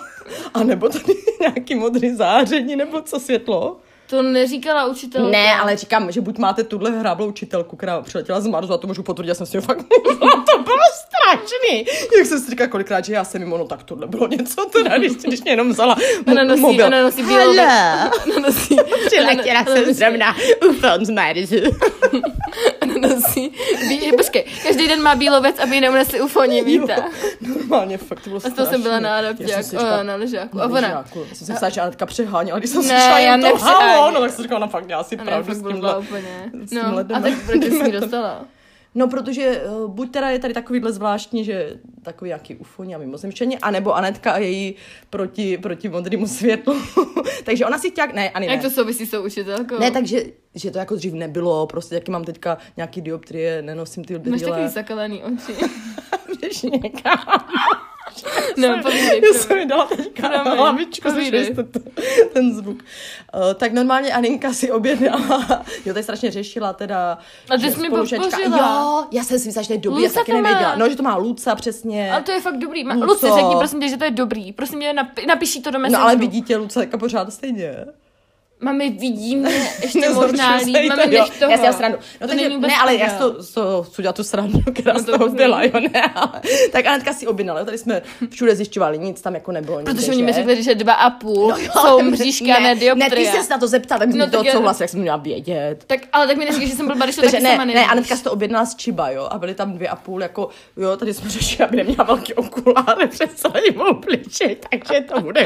a 0.54 0.64
nebo 0.64 0.88
tady 0.88 1.14
nějaký 1.40 1.74
modrý 1.74 2.14
záření, 2.14 2.76
nebo 2.76 3.02
co 3.02 3.20
světlo. 3.20 3.76
To 4.10 4.22
neříkala 4.22 4.86
učitelka. 4.86 5.30
Ne, 5.30 5.54
ale 5.54 5.76
říkám, 5.76 6.12
že 6.12 6.20
buď 6.20 6.38
máte 6.38 6.64
tuhle 6.64 6.90
hráblou 6.90 7.26
učitelku, 7.26 7.76
která 7.76 8.02
přiletěla 8.02 8.40
z 8.40 8.46
Marsu, 8.46 8.72
a 8.72 8.78
to 8.78 8.86
můžu 8.86 9.02
potvrdit, 9.02 9.28
já 9.28 9.34
jsem 9.34 9.46
s 9.46 9.50
tím 9.50 9.60
fakt 9.60 9.78
mluvila, 10.06 10.30
to 10.52 10.62
bylo 10.62 10.84
strašný. 10.94 11.84
Jak 12.18 12.26
jsem 12.26 12.40
si 12.40 12.50
říkala 12.50 12.68
kolikrát, 12.68 13.04
že 13.04 13.12
já 13.12 13.24
jsem 13.24 13.40
mimo, 13.40 13.58
no 13.58 13.64
tak 13.64 13.82
tohle 13.82 14.06
bylo 14.06 14.28
něco, 14.28 14.66
teda, 14.72 14.98
když, 14.98 15.12
když 15.12 15.42
mě 15.42 15.52
jenom 15.52 15.68
vzala 15.70 15.96
Ona 16.26 16.44
nosí, 16.44 16.60
mobil. 16.60 16.86
ona 16.86 17.02
nosí 17.02 17.22
bílou... 17.22 17.50
Ona 17.50 18.38
nosí... 18.42 18.76
Přiletěla 19.06 19.64
jsem 19.64 19.94
zrovna 19.94 20.36
ufon 20.68 21.04
z 21.04 21.10
Marsu. 21.10 21.54
Nosí... 23.00 23.52
Bí... 23.88 24.12
Počkej, 24.16 24.44
každý 24.62 24.88
den 24.88 25.02
má 25.02 25.14
bílou 25.14 25.42
věc, 25.42 25.58
aby 25.58 25.74
ji 25.74 25.80
neunesli 25.80 26.20
ufoni, 26.20 26.64
víte? 26.64 26.96
Normálně, 27.40 27.98
fakt, 27.98 28.20
to 28.20 28.30
bylo 28.30 28.40
A 28.46 28.50
to 28.50 28.66
jsem 28.66 28.82
byla 28.82 29.00
na 29.00 29.20
Já 29.20 29.58
o, 30.00 30.02
na 30.02 30.16
ležáku. 30.16 30.60
A 30.60 30.66
Na 30.66 30.78
ona... 30.78 30.88
Já 30.88 31.04
jsem 31.34 31.46
si 31.46 31.52
myslela, 31.52 31.70
že 31.70 31.80
Anetka 31.80 32.06
přeháněla, 32.06 32.58
když 32.58 32.70
jsem 32.70 32.82
Ne, 32.82 32.88
slyšela 32.88 33.18
já 33.18 33.30
jen 33.36 33.42
to 33.42 33.56
halo, 33.56 34.10
no 34.10 34.20
tak 34.20 34.30
jsem 34.30 34.42
říkala, 34.42 34.58
ona 34.58 34.66
fakt 34.66 34.84
měla 34.86 35.04
si 35.04 35.16
ne, 35.16 35.24
pravdu 35.24 35.54
s 35.54 35.62
tímhle. 35.62 35.98
úplně. 35.98 36.50
No, 36.72 36.98
a 36.98 37.20
tak 37.20 37.32
proč 37.46 37.64
jsi 37.64 37.84
ji 37.86 37.92
dostala? 37.92 38.44
No, 38.94 39.08
protože 39.08 39.62
uh, 39.62 39.90
buď 39.90 40.10
teda 40.10 40.30
je 40.30 40.38
tady 40.38 40.54
takovýhle 40.54 40.92
zvláštní, 40.92 41.44
že 41.44 41.76
takový 42.02 42.28
nějaký 42.28 42.56
ufoni 42.56 42.94
a 42.94 42.98
mimozemštění, 42.98 43.58
anebo 43.58 43.94
Anetka 43.94 44.32
a 44.32 44.38
její 44.38 44.74
proti, 45.10 45.58
proti 45.58 45.88
modrému 45.88 46.26
světlu. 46.26 46.82
takže 47.44 47.66
ona 47.66 47.78
si 47.78 47.90
chtěla, 47.90 48.08
ne, 48.14 48.30
ani 48.30 48.46
ne. 48.46 48.52
Jak 48.52 48.62
to 48.62 48.70
souvisí 48.70 49.06
s 49.06 49.10
tou 49.10 49.24
učitelkou? 49.24 49.78
Ne, 49.78 49.90
takže 49.90 50.22
že 50.54 50.70
to 50.70 50.78
jako 50.78 50.94
dřív 50.96 51.12
nebylo, 51.12 51.66
prostě 51.66 51.94
jaký 51.94 52.10
mám 52.10 52.24
teďka 52.24 52.58
nějaký 52.76 53.00
dioptrie, 53.00 53.62
nenosím 53.62 54.04
ty 54.04 54.14
Máš 54.14 54.22
brýle. 54.22 54.40
takový 54.50 54.68
zakalený 54.68 55.22
oči. 55.24 55.52
Jdeš 56.42 56.62
někam. 56.62 57.18
No, 58.56 58.78
povídej, 58.82 59.22
Já 59.32 59.38
jsem 59.40 59.56
mi 59.58 59.66
dala 59.66 59.86
teďka 59.86 60.28
na 60.28 60.42
Promiň, 60.42 60.58
hlavičku, 60.58 61.08
to, 61.72 61.80
ten 62.32 62.54
zvuk. 62.54 62.76
Uh, 63.34 63.54
tak 63.54 63.72
normálně 63.72 64.12
Aninka 64.12 64.52
si 64.52 64.72
objednala, 64.72 65.64
jo, 65.86 65.92
tady 65.94 66.02
strašně 66.02 66.30
řešila 66.30 66.72
teda, 66.72 67.18
A 67.50 67.56
ty 67.56 67.60
že 67.62 67.70
jsi 67.70 67.80
mi 67.80 67.90
podpořila. 67.90 68.28
Jo, 68.58 69.04
já 69.12 69.24
jsem 69.24 69.38
si 69.38 69.48
myslela, 69.48 69.62
že 69.62 69.68
to 69.68 69.72
je 69.74 69.78
dobrý, 69.78 70.02
já 70.02 70.08
Luca 70.08 70.20
taky 70.20 70.30
to 70.32 70.36
má. 70.38 70.42
nevěděla. 70.42 70.76
No, 70.76 70.88
že 70.88 70.96
to 70.96 71.02
má 71.02 71.16
Luca, 71.16 71.54
přesně. 71.54 72.12
Ale 72.12 72.22
to 72.22 72.32
je 72.32 72.40
fakt 72.40 72.56
dobrý. 72.58 72.84
No 72.84 73.14
co? 73.14 73.34
řekni 73.34 73.56
prosím 73.58 73.80
tě, 73.80 73.88
že 73.88 73.96
to 73.96 74.04
je 74.04 74.10
dobrý. 74.10 74.52
Prosím 74.52 74.80
tě, 74.80 74.92
napi- 74.92 75.26
napiš 75.26 75.54
to 75.58 75.70
do 75.70 75.78
No 75.78 75.82
messengeru. 75.82 76.02
ale 76.02 76.16
vidí 76.16 76.42
tě 76.42 76.56
Luca 76.56 76.80
jako 76.80 76.98
pořád 76.98 77.32
stejně. 77.32 77.76
Mami, 78.60 78.90
vidí 78.90 79.36
mě 79.36 79.70
ještě 79.82 80.00
Nezhoršuj 80.00 80.30
možná 80.30 80.56
líp. 80.56 80.88
Mami, 80.88 81.02
to, 81.02 81.10
než 81.10 81.30
toho. 81.38 81.50
Já 81.50 81.56
si 81.56 81.62
dělám 81.62 81.74
srandu. 81.76 81.98
No, 82.20 82.28
To 82.28 82.34
takže, 82.34 82.48
ne, 82.58 82.76
ale 82.82 82.94
já 82.96 83.06
pravda. 83.06 83.26
to, 83.28 83.44
to, 83.54 83.82
chci 83.82 84.02
dělat 84.02 84.16
tu 84.16 84.24
srandu, 84.24 84.58
která 84.74 84.92
No 84.92 84.98
z 84.98 85.04
to 85.04 85.12
toho 85.12 85.26
vůbec 85.28 85.34
byla, 85.42 85.62
jo, 85.64 85.70
ne, 85.92 86.02
ale, 86.14 86.40
tak 86.72 86.86
Anetka 86.86 87.12
si 87.12 87.26
objednala, 87.26 87.60
jo, 87.60 87.64
tady 87.66 87.78
jsme 87.78 88.02
všude 88.30 88.56
zjišťovali, 88.56 88.98
nic 88.98 89.20
tam 89.20 89.34
jako 89.34 89.52
nebylo. 89.52 89.80
nikde, 89.80 89.94
Protože 89.94 90.10
oni 90.12 90.22
mi 90.22 90.32
řekli, 90.32 90.62
že 90.62 90.74
dva 90.74 90.92
a 90.94 91.10
půl 91.10 91.48
No 91.48 91.56
jo, 91.58 91.70
jsou 91.72 92.02
mřížky 92.02 92.52
a 92.52 92.60
ne 92.60 92.74
Ne, 92.94 93.10
ty 93.10 93.26
jsi 93.26 93.42
se 93.42 93.50
na 93.50 93.58
to 93.58 93.68
zeptat, 93.68 93.98
tak 93.98 94.08
No, 94.08 94.30
to 94.30 94.40
odsouhlasil, 94.40 94.84
jak 94.84 94.90
jsem 94.90 95.00
měla 95.00 95.16
vědět. 95.16 95.84
Tak, 95.86 96.00
ale 96.12 96.26
tak 96.26 96.36
mi 96.36 96.44
neříkej, 96.44 96.68
že 96.68 96.74
jsem 96.76 96.86
blbá, 96.86 97.04
když 97.04 97.16
to 97.16 97.22
taky 97.22 97.40
ne, 97.42 97.50
sama 97.50 97.64
ne. 97.64 97.86
Anetka 97.86 98.16
si 98.16 98.24
to 98.24 98.32
objednala 98.32 98.66
z 98.66 98.74
Čiba, 98.76 99.10
jo, 99.10 99.28
a 99.30 99.38
byly 99.38 99.54
tam 99.54 99.72
dvě 99.72 99.88
a 99.88 99.96
půl, 99.96 100.22
jako, 100.22 100.48
jo, 100.76 100.96
tady 100.96 101.14
jsme 101.14 101.30
řešili, 101.30 101.68
aby 101.68 101.76
neměla 101.76 102.04
velký 102.04 102.34
okuláry 102.34 103.06
přes 103.08 103.30
celý 103.34 103.76
obličej, 103.90 104.56
takže 104.70 105.00
to 105.00 105.20
bude 105.20 105.40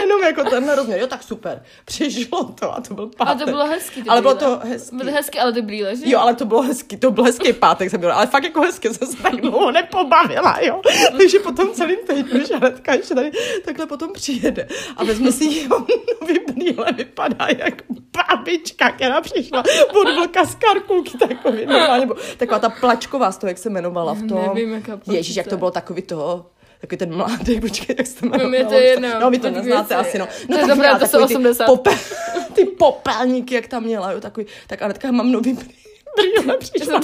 jenom 0.00 0.22
jako 0.22 0.50
tenhle 0.50 0.74
rozměr, 0.76 1.00
jo, 1.00 1.06
tak 1.06 1.22
super, 1.22 1.62
přišlo 1.84 2.39
to 2.44 2.76
a 2.76 2.80
to 2.80 2.94
byl 2.94 3.06
pátek. 3.06 3.28
Ale 3.28 3.38
to 3.38 3.50
bylo 3.50 3.66
hezký. 3.66 4.02
Ale 4.08 4.20
bylo 4.22 4.34
to 4.34 4.60
hezký. 4.64 4.96
Byly 4.96 5.12
hezky, 5.12 5.38
ale 5.40 5.52
ty 5.52 5.62
brýle, 5.62 5.96
že? 5.96 6.02
Jo, 6.10 6.18
ale 6.18 6.34
to 6.34 6.44
bylo 6.44 6.62
hezký, 6.62 6.96
to 6.96 7.10
byl 7.10 7.24
hezký 7.24 7.52
pátek 7.52 7.90
jsem 7.90 8.00
měla, 8.00 8.14
ale 8.14 8.26
fakt 8.26 8.44
jako 8.44 8.60
hezky 8.60 8.94
jsem 8.94 9.08
se 9.08 9.22
tak 9.22 9.36
dlouho 9.36 9.70
nepobavila, 9.70 10.58
jo. 10.60 10.80
Takže 11.18 11.38
potom 11.38 11.70
celým 11.72 11.98
týdnu, 12.06 12.40
že 12.48 12.54
Anetka 12.54 12.94
ještě 12.94 13.14
tady 13.14 13.30
takhle 13.64 13.86
potom 13.86 14.12
přijede 14.12 14.68
a 14.96 15.04
vezme 15.04 15.32
si 15.32 15.44
jeho 15.44 15.86
nový 16.20 16.38
brýle, 16.54 16.86
vypadá 16.96 17.46
jak 17.58 17.82
babička, 18.16 18.90
která 18.92 19.20
přišla 19.20 19.62
od 20.00 20.14
vlka 20.14 20.44
z 20.44 20.54
karkulky 20.54 21.18
takový, 21.18 21.66
normálně, 21.66 22.06
bo- 22.06 22.14
taková 22.36 22.58
ta 22.58 22.68
plačková 22.68 23.32
z 23.32 23.38
toho, 23.38 23.48
jak 23.48 23.58
se 23.58 23.68
jmenovala 23.68 24.14
v 24.14 24.22
tom. 24.28 24.42
Nevím, 24.54 24.72
jaká 24.72 25.00
Ježíš, 25.12 25.36
jak 25.36 25.46
to 25.46 25.56
bylo 25.56 25.70
takový 25.70 26.02
toho, 26.02 26.46
takový 26.80 26.98
ten 26.98 27.16
mladý, 27.16 27.60
počkej, 27.60 27.96
jak 27.98 28.06
se 28.06 28.20
to 28.20 28.26
No, 28.26 28.30
mě 28.38 28.44
jmenovalo. 28.44 28.68
to 28.70 28.74
je 28.74 28.86
jedno, 28.88 29.08
No, 29.20 29.30
vy 29.30 29.38
to 29.38 29.50
neznáte 29.50 29.94
asi, 29.94 30.18
no. 30.18 30.26
To 30.46 30.52
je 30.54 30.58
tak 30.58 30.68
dobré, 30.68 30.90
to 30.98 31.06
jsou 31.06 31.18
takový 31.18 31.34
ty 31.34 31.48
80. 31.48 31.64
Pope, 31.66 31.90
ty 32.54 32.64
popelníky, 32.64 33.54
jak 33.54 33.66
tam 33.68 33.82
měla, 33.82 34.12
jo, 34.12 34.20
takový, 34.20 34.46
tak 34.66 34.82
Anetka, 34.82 35.10
mám 35.12 35.32
nový 35.32 35.54
brý- 35.54 35.74
brýle, 36.16 36.56
přišla, 36.58 37.00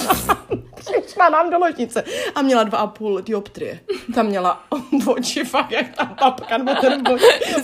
přišla 0.74 1.28
nám 1.28 1.50
do 1.50 1.58
ložnice 1.58 2.04
a 2.34 2.42
měla 2.42 2.64
dva 2.64 2.78
a 2.78 2.86
půl 2.86 3.20
dioptrie. 3.22 3.80
Tam 4.14 4.26
měla 4.26 4.64
oči 5.06 5.44
fakt 5.44 5.70
jak 5.70 5.96
ta 5.96 6.04
babka, 6.04 6.58
nebo 6.58 6.74
ten 6.80 7.02
boj 7.02 7.18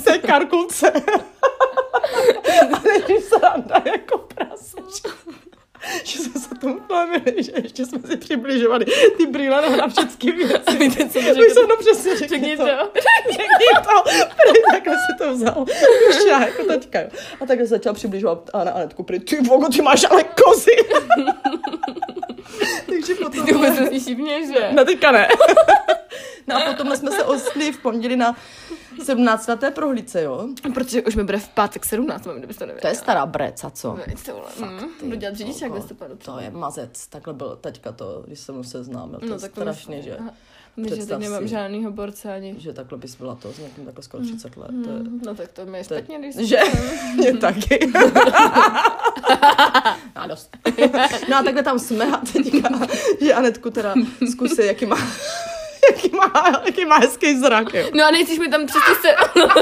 té 0.05 0.19
karkulce. 0.19 0.93
A 2.73 2.81
než 3.09 3.25
se 3.25 3.39
randa 3.43 3.83
jako 3.93 4.19
prase. 4.19 4.77
Že 6.05 6.19
jsme 6.19 6.41
plavili, 7.07 7.43
že 7.43 7.53
ještě 7.63 7.87
jsme 7.87 7.99
si 8.11 8.17
přibližovali 8.17 8.85
ty 9.17 9.27
brýle 9.27 9.77
na- 9.77 9.89
všechny 9.89 10.33
věci. 10.33 10.77
Víte, 10.79 11.09
co 11.09 11.21
mi 11.21 11.31
Už 11.31 11.37
řekl? 11.39 11.55
jsem 11.55 11.69
to 11.69 11.77
přesně 11.77 12.17
řekni 12.17 12.37
Řekni 12.39 12.57
to. 12.57 12.63
to. 12.67 12.71
Řekni 13.31 13.67
to. 13.85 14.03
Prý, 14.29 14.61
takhle 14.73 14.95
si 14.95 15.19
to 15.19 15.33
vzal. 15.35 15.65
Už 16.09 16.17
já 16.29 16.41
jako 16.47 16.65
teďka, 16.65 17.01
jo. 17.01 17.09
A 17.41 17.47
takhle 17.47 17.67
se 17.67 17.71
začal 17.75 17.95
přibližovat 17.95 18.51
a 18.53 18.65
na 18.65 18.73
Anetku 18.73 19.03
prý, 19.03 19.21
ty 19.21 19.37
vogo, 19.41 19.69
ty 19.69 19.83
máš 19.83 20.05
ale 20.11 20.25
kozy. 20.25 20.77
Takže 22.87 23.15
potom... 23.15 23.45
Ty 23.47 23.53
vůbec 23.53 23.79
neslyší 23.79 24.15
mě, 24.15 24.47
že? 24.47 24.69
No 24.73 24.85
teďka 24.85 25.13
ne. 25.13 25.29
No 26.47 26.57
a 26.57 26.61
potom 26.61 26.97
jsme 26.97 27.11
se 27.11 27.25
osli 27.25 27.73
v 27.73 27.79
pondělí 27.79 28.17
na 28.17 28.37
17 29.05 29.47
leté 29.49 29.71
prohlídce, 29.71 30.23
jo? 30.23 30.49
Protože 30.75 31.03
už 31.03 31.17
mi 31.17 31.25
bude 31.25 31.39
v 31.39 31.49
pátek 31.49 31.85
17, 31.85 32.27
mám, 32.27 32.37
kdybyste 32.39 32.59
to 32.65 32.67
nevěděla. 32.67 32.91
To 32.91 32.97
je 32.97 33.01
stará 33.03 33.27
breca, 33.27 33.71
co? 33.71 33.89
Vole. 33.89 34.05
Mm, 34.61 34.89
budu 35.05 35.17
dělat 35.17 35.35
řidičák 35.37 35.71
v 35.71 35.75
listopadu. 35.75 36.17
To 36.17 36.39
je 36.41 36.51
mazec, 36.51 37.07
takhle 37.07 37.35
byl 37.35 37.59
teďka 37.61 37.93
to, 37.93 38.23
když 38.27 38.39
jsem 38.41 38.55
mu 38.55 38.65
seznámil, 38.65 39.21
to 39.21 39.27
No, 39.27 39.35
je 39.35 39.49
to 39.49 39.61
už- 39.71 40.05
že? 40.05 40.17
Aha. 40.17 40.31
My, 40.77 40.89
že 40.89 41.07
teď 41.07 41.19
nemám 41.19 41.43
si. 41.43 41.49
žádnýho 41.49 41.91
borce 41.91 42.35
ani. 42.35 42.55
Že 42.59 42.73
takhle 42.73 42.99
bys 42.99 43.17
byla 43.17 43.35
to 43.35 43.53
s 43.53 43.59
někým 43.59 43.85
takhle 43.85 44.03
skoro 44.05 44.23
30 44.23 44.57
let. 44.57 44.71
To 44.85 44.91
je, 44.91 44.97
No 45.27 45.35
tak 45.35 45.49
to 45.53 45.67
mi 45.67 45.85
to 45.85 45.95
je, 45.95 46.01
špatně, 46.01 46.19
když 46.19 46.49
že? 46.49 46.59
Mě 47.17 47.37
taky. 47.39 47.93
A 50.15 50.27
dost. 50.27 50.51
No 51.31 51.37
a 51.37 51.43
takhle 51.43 51.63
tam 51.63 51.79
jsme 51.79 52.05
a 52.07 52.17
teďka, 52.33 52.69
že 53.21 53.35
Anetku 53.35 53.71
teda 53.71 53.95
zkusí, 54.33 54.67
jaký 54.67 54.87
má, 54.87 54.97
jaký 55.91 56.11
má, 56.17 56.63
jaký 56.67 56.85
má 56.85 56.97
hezký 56.97 57.39
zrak, 57.39 57.75
jo. 57.75 57.91
No 57.95 58.05
a 58.05 58.11
nejdřív 58.11 58.39
mi 58.39 58.49
tam 58.49 58.67
přes 58.67 58.83
tu 58.89 58.95
se... 58.95 59.15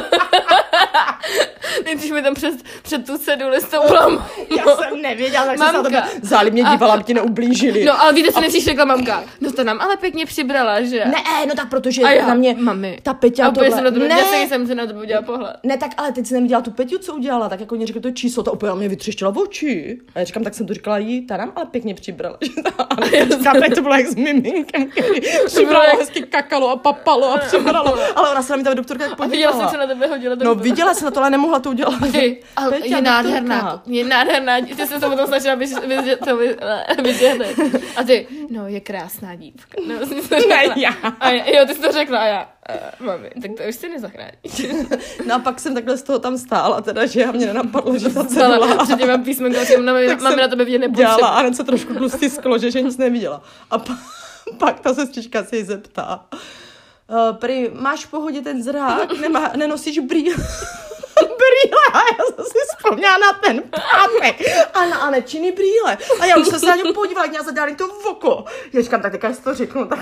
nejdřív 1.85 2.13
mi 2.13 2.23
tam 2.23 2.35
přes, 2.35 2.55
před 2.83 3.07
tu 3.07 3.19
ceduli 3.19 3.61
stoupla. 3.61 4.29
Já 4.57 4.65
jsem 4.77 5.03
nevěděla, 5.03 5.45
tak 5.45 5.59
jsem 5.59 5.85
se 5.85 5.91
na 5.91 6.09
záli 6.23 6.51
mě 6.51 6.65
dívala, 6.65 6.95
aby 6.95 7.05
ti 7.05 7.15
neublížili. 7.15 7.85
No 7.85 8.03
ale 8.03 8.13
víte, 8.13 8.33
co 8.33 8.41
nejdřív 8.41 8.65
řekla 8.65 8.85
mamka? 8.85 9.25
No 9.41 9.53
to 9.53 9.65
nám 9.65 9.81
ale 9.81 9.97
pěkně 9.97 10.27
přibrala, 10.27 10.81
že? 10.83 11.05
Ne, 11.05 11.47
no 11.49 11.55
tak 11.55 11.69
protože 11.69 12.03
A 12.03 12.11
já, 12.11 12.27
na 12.27 12.35
mě 12.35 12.57
mami. 12.59 12.99
ta 13.03 13.15
Peťa 13.15 13.47
A 13.47 13.49
úplně 13.49 13.71
jsem 13.71 13.85
na 13.85 13.91
tohle, 13.91 14.09
to 14.09 14.15
ne, 14.15 14.23
ne. 14.31 14.49
jsem 14.49 14.67
se 14.67 14.75
na 14.75 14.87
to 14.87 14.95
udělala 14.95 15.27
pohled. 15.27 15.57
ne, 15.63 15.77
tak 15.77 15.91
ale 15.97 16.13
teď 16.13 16.27
jsi 16.27 16.35
neviděla 16.35 16.61
tu 16.61 16.71
Peťu, 16.71 16.99
co 16.99 17.15
udělala, 17.15 17.49
tak 17.49 17.61
jako 17.61 17.75
mě 17.75 17.87
řekl 17.87 18.01
to 18.01 18.11
číslo, 18.11 18.43
ta 18.43 18.51
úplně 18.51 18.73
mě 18.75 18.89
vytřeštila 18.89 19.31
v 19.31 19.39
oči. 19.39 19.99
A 20.15 20.19
já 20.19 20.25
říkám, 20.25 20.45
tak 20.45 20.55
jsem 20.55 20.67
to 20.67 20.75
říkala 20.75 20.99
jí, 20.99 21.27
ta 21.27 21.37
nám 21.37 21.53
ale 21.57 21.67
pěkně 21.67 21.95
přibrala. 21.95 22.37
Že 22.41 22.63
ta, 22.63 22.85
ale 22.85 23.17
já 23.17 23.25
říkám, 23.25 23.57
to 23.75 23.83
bylo 23.83 23.95
jak 23.95 24.07
s 24.07 24.15
miminkem, 24.15 24.91
který 24.91 25.21
přibralo 25.47 25.85
jak- 25.85 26.10
hezky 26.15 26.23
kakalo 26.23 26.69
a 26.71 26.77
papalo 26.77 27.33
a 27.33 27.39
přibralo. 27.39 27.99
Ale 28.17 28.31
ona 28.31 28.43
se 28.43 28.53
na 28.53 28.57
mě 28.57 28.65
ta 28.65 28.75
doktorka 28.75 29.05
jak 29.05 29.21
A 29.21 29.27
viděla 29.27 29.53
jsem, 29.53 29.61
podívala. 29.61 29.73
co 29.73 29.79
na 29.79 29.87
tebe 29.95 30.07
hodila. 30.07 30.37
No 30.45 30.55
viděla 30.55 30.95
jsem 30.95 31.05
na 31.05 31.11
to, 31.11 31.21
ale 31.21 31.31
nemohla 31.31 31.59
to 31.59 31.71
udělat. 31.71 31.95
Ty, 32.13 32.43
ale 32.57 32.71
Peťa, 32.71 32.97
je 32.97 33.03
nádherná, 33.03 33.57
doktorka. 33.61 33.83
je 33.87 34.05
nádherná, 34.05 34.61
ty 34.61 34.75
jsi 34.75 34.87
se 34.87 35.09
potom 35.09 35.27
snažila 35.27 35.57
vyž- 35.57 36.17
to 36.25 36.37
vy- 36.37 36.57
vyžehlit. 37.03 37.59
A 37.97 38.03
ty, 38.05 38.27
no 38.51 38.67
je 38.69 38.81
krásná 38.81 39.35
dívka. 39.35 39.79
No, 39.89 39.95
to 40.29 40.37
Ne, 40.49 40.65
já. 40.77 40.91
A 41.21 41.31
já, 41.31 41.45
jo, 41.61 41.67
ty 41.67 41.75
jsi 41.75 41.81
to 41.81 41.93
řekla 41.93 42.19
a 42.19 42.25
já, 42.27 42.49
uh, 43.01 43.07
mami, 43.07 43.31
tak 43.43 43.51
to 43.57 43.63
už 43.69 43.75
si 43.75 43.89
nezachráníš. 43.89 44.67
No 45.27 45.35
a 45.35 45.39
pak 45.39 45.61
jsem 45.61 45.75
takhle 45.75 45.97
z 45.97 46.03
toho 46.03 46.19
tam 46.19 46.39
stála, 46.39 46.81
teda, 46.81 47.07
že 47.07 47.21
já 47.21 47.33
mě 47.33 47.47
nenapadlo, 47.47 47.99
že 47.99 48.09
ta 48.09 48.25
cedula. 48.25 48.57
Ale 48.57 48.79
před 48.85 48.99
těma 48.99 49.19
písmenkou, 49.19 49.65
že 49.65 49.79
mami, 49.79 50.07
Tak 50.07 50.21
mami 50.21 50.33
jsem 50.35 50.41
na 50.43 50.49
tebe 50.49 50.65
vidět 50.65 50.79
dělala 50.79 51.17
nepotřebuje. 51.17 51.31
a 51.37 51.41
hned 51.41 51.57
se 51.57 51.65
trošku 51.65 51.95
tlustý 51.95 52.31
sklo, 52.31 52.59
že, 52.59 52.71
že 52.71 52.83
nic 52.83 52.97
neviděla. 52.97 53.43
A 53.71 53.79
pa, 53.79 53.99
pak 54.59 54.81
ta 54.81 54.95
sestřička 54.95 55.45
se 55.45 55.57
jí 55.57 55.65
zeptá, 55.65 56.25
uh, 56.33 57.37
prý, 57.37 57.69
máš 57.73 58.07
v 58.07 58.11
pohodě 58.11 58.41
ten 58.41 58.63
zrák, 58.63 59.13
Nemá, 59.21 59.53
nenosíš 59.57 59.99
brýle? 59.99 60.37
brýle 61.21 61.81
a 61.93 61.99
já 61.99 62.25
jsem 62.25 62.45
si 62.45 62.59
vzpomněla 62.69 63.19
na 63.19 63.33
ten 63.33 63.63
pátek 63.63 64.43
a 64.75 64.87
na 64.87 64.97
Anečiny 64.97 65.53
brýle. 65.53 65.99
A 66.21 66.25
já 66.25 66.37
už 66.37 66.47
jsem 66.47 66.61
se 66.61 66.67
na 66.67 66.75
něj 66.77 66.93
podívala, 66.95 67.25
jak 67.25 67.31
mě 67.31 67.43
zadělali 67.43 67.75
to 67.77 67.89
v 67.89 68.07
oko. 68.07 68.45
Já 68.73 68.83
říkám, 68.83 69.03
tak 69.03 69.13
teďka 69.13 69.33
si 69.33 69.43
to 69.43 69.55
řeknu, 69.55 69.85
tak 69.87 69.99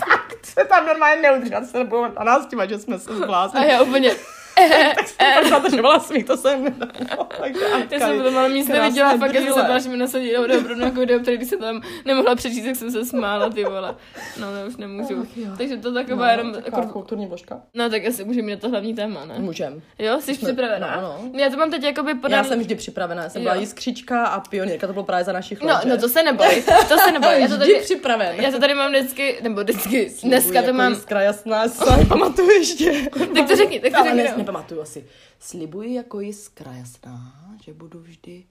tak 0.00 0.32
se 0.42 0.64
tam 0.64 0.86
normálně 0.86 1.22
neudržela, 1.22 1.64
se 1.64 1.78
nebudu 1.78 2.02
na 2.18 2.24
nás 2.24 2.46
tím, 2.46 2.62
že 2.68 2.78
jsme 2.78 2.98
se 2.98 3.10
A 3.10 3.14
zbláznili. 3.14 3.68
já 3.68 3.82
úplně, 3.82 4.16
Tak 4.94 5.08
jsem 5.08 5.34
pak 5.34 5.46
zadržovala 5.46 6.00
smích, 6.00 6.24
to 6.24 6.36
jsem 6.36 6.64
nedala. 6.64 6.92
Takže 7.40 7.60
já 7.90 7.98
jsem 8.00 8.16
potom 8.18 8.38
ale 8.38 8.48
nic 8.50 8.68
neviděla, 8.68 9.12
já 9.12 9.18
jsem 9.32 9.54
se 9.54 9.62
bála, 9.62 9.78
že 9.78 9.88
mi 9.88 9.96
nasadí 9.96 10.32
do 10.32 10.46
dobro 10.46 10.74
nějakou 10.74 11.00
video, 11.00 11.20
který 11.20 11.36
když 11.36 11.48
se 11.48 11.56
tam 11.56 11.82
nemohla 12.04 12.34
přečíst, 12.34 12.64
tak 12.64 12.76
jsem 12.76 12.90
se 12.90 13.04
smála, 13.04 13.50
ty 13.50 13.64
vole. 13.64 13.94
No, 14.40 14.54
ne, 14.54 14.64
už 14.64 14.76
nemůžu. 14.76 15.26
Jo. 15.36 15.50
Takže 15.58 15.76
to 15.76 15.94
taková 15.94 16.26
No, 16.26 16.30
jenom, 16.30 16.52
taková 16.52 16.78
jako, 16.78 16.92
kulturní 16.92 17.26
vložka. 17.26 17.60
no 17.74 17.90
tak 17.90 18.06
asi 18.06 18.24
můžeme 18.24 18.46
mít 18.46 18.52
na 18.52 18.58
to 18.60 18.68
hlavní 18.68 18.94
téma, 18.94 19.24
ne? 19.24 19.34
Můžem. 19.38 19.82
Jo, 19.98 20.20
jsi 20.20 20.34
připravená? 20.34 21.00
no, 21.00 21.02
no. 21.32 21.38
Já 21.40 21.50
to 21.50 21.56
mám 21.56 21.70
teď 21.70 21.82
jakoby 21.82 22.14
podám... 22.14 22.38
Já 22.38 22.44
jsem 22.44 22.58
vždy 22.60 22.74
připravená, 22.74 23.22
já 23.22 23.28
jsem 23.28 23.42
byla 23.42 23.54
jiskřička 23.54 24.26
a 24.26 24.40
pionýrka, 24.40 24.86
to 24.86 24.92
bylo 24.92 25.04
právě 25.04 25.24
za 25.24 25.32
našich 25.32 25.60
No, 25.62 25.80
no 25.84 25.98
to 25.98 26.08
se 26.08 26.22
neboj, 26.22 26.62
to 26.88 26.98
se 26.98 27.12
neboj. 27.12 27.40
Já 27.40 27.48
to 27.48 27.54
vždy 27.58 27.72
tady, 27.72 27.84
připraven. 27.84 28.34
já 28.40 28.50
to 28.50 28.58
tady 28.58 28.74
mám 28.74 28.90
vždycky, 28.90 29.36
nebo 29.42 29.60
vždycky, 29.60 30.10
dneska 30.22 30.52
to 30.52 30.56
jako 30.58 30.72
mám, 30.72 30.92
Jiskra 30.92 31.20
jasná, 31.20 31.62
já 31.64 32.30
to 32.36 32.50
ještě. 32.50 32.92
Tak 33.34 33.48
to 33.48 33.56
řekni, 33.56 33.80
tak 33.80 33.92
to 33.92 34.04
řekni, 34.04 34.22
no. 34.46 34.47
Nepamatuju 34.48 34.80
asi. 34.80 35.06
Slibuji 35.38 35.94
jako 35.94 36.20
jiskra 36.20 36.72
jasná, 36.72 37.32
že 37.64 37.74
budu 37.74 38.00
vždy 38.00 38.44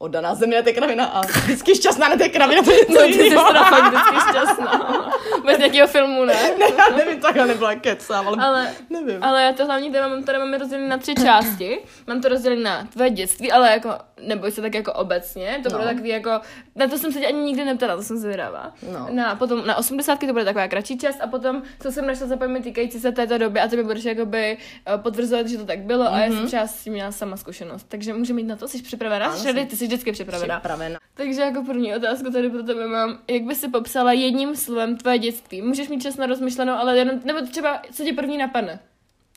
oddaná 0.00 0.34
na 0.56 0.62
té 0.62 0.72
kravina 0.72 1.04
a 1.04 1.20
vždycky 1.20 1.74
šťastná 1.74 2.08
na 2.08 2.16
té 2.16 2.28
kravina, 2.28 2.62
to 2.62 2.70
je 2.72 2.78
něco 2.78 2.92
no 3.00 3.06
ty 3.06 3.12
jsi 3.12 3.30
teda 3.30 3.64
fakt 3.64 3.84
vždycky 3.92 4.16
šťastná. 4.30 5.10
Bez 5.46 5.58
nějakého 5.58 5.88
filmu, 5.88 6.24
ne? 6.24 6.34
Ne, 6.58 6.66
já 6.78 6.96
nevím, 6.96 7.20
takhle 7.20 7.46
nebyla 7.46 7.74
kecám, 7.74 8.28
ale, 8.28 8.36
Ale, 8.40 8.70
nevím. 8.90 9.24
ale 9.24 9.42
já 9.42 9.52
to 9.52 9.64
hlavní 9.66 9.92
téma 9.92 10.08
mám 10.08 10.24
tady 10.24 10.38
máme 10.38 10.58
rozdělené 10.58 10.88
na 10.88 10.98
tři 10.98 11.14
části. 11.14 11.78
Mám 12.06 12.20
to 12.20 12.28
rozdělené 12.28 12.62
na 12.62 12.84
tvoje 12.92 13.10
dětství, 13.10 13.52
ale 13.52 13.70
jako, 13.70 13.90
neboj 14.26 14.50
se 14.50 14.60
tak 14.60 14.74
jako 14.74 14.92
obecně. 14.92 15.60
To 15.62 15.68
No. 15.70 15.78
bude 15.78 15.90
takový 15.90 16.08
jako, 16.08 16.30
na 16.76 16.86
to 16.88 16.98
jsem 16.98 17.12
se 17.12 17.18
tě 17.20 17.26
ani 17.26 17.42
nikdy 17.42 17.64
neptala, 17.64 17.96
to 17.96 18.02
jsem 18.02 18.16
zvědavá. 18.16 18.72
No. 18.92 19.08
Na, 19.10 19.34
potom 19.34 19.66
na 19.66 19.76
80 19.76 20.18
to 20.20 20.26
bude 20.32 20.44
taková 20.44 20.68
kratší 20.68 20.98
část 20.98 21.20
a 21.20 21.26
potom, 21.26 21.62
co 21.82 21.92
jsem 21.92 22.06
našla 22.06 22.26
za 22.26 22.36
pojmy 22.36 22.60
týkající 22.60 23.00
se 23.00 23.12
této 23.12 23.38
doby 23.38 23.60
a 23.60 23.68
ty 23.68 23.76
mi 23.76 23.82
budeš 23.82 24.04
jakoby 24.04 24.58
eh, 24.94 24.98
potvrzovat, 24.98 25.48
že 25.48 25.58
to 25.58 25.64
tak 25.66 25.78
bylo 25.78 26.12
a 26.12 26.18
já 26.18 26.26
jsem 26.32 26.46
třeba 26.46 26.66
s 26.66 26.84
tím 26.84 26.92
měla 26.92 27.12
sama 27.12 27.36
zkušenost. 27.36 27.86
Takže 27.88 28.12
můžeme 28.14 28.40
jít 28.40 28.46
na 28.46 28.56
to, 28.56 28.68
jsi 28.68 28.82
připravená? 28.82 29.26
Mhm. 29.26 29.34
Ano, 29.34 29.42
jsem 29.44 29.66
Ty 29.66 29.76
jsi 29.76 29.88
vždycky 29.90 30.12
připravená. 30.12 30.60
Připravená. 30.60 30.98
Takže 31.14 31.40
jako 31.40 31.64
první 31.64 31.96
otázku 31.96 32.30
tady 32.30 32.50
pro 32.50 32.62
tebe 32.62 32.86
mám, 32.86 33.18
jak 33.30 33.42
by 33.42 33.54
si 33.54 33.68
popsala 33.68 34.12
jedním 34.12 34.56
slovem 34.56 34.96
tvoje 34.96 35.18
dětství? 35.18 35.62
Můžeš 35.62 35.88
mít 35.88 36.02
čas 36.02 36.16
na 36.16 36.26
rozmyšlenou, 36.26 36.72
ale 36.72 36.98
jenom, 36.98 37.20
nebo 37.24 37.40
třeba, 37.46 37.82
co 37.92 38.04
ti 38.04 38.12
první 38.12 38.38
napadne? 38.38 38.80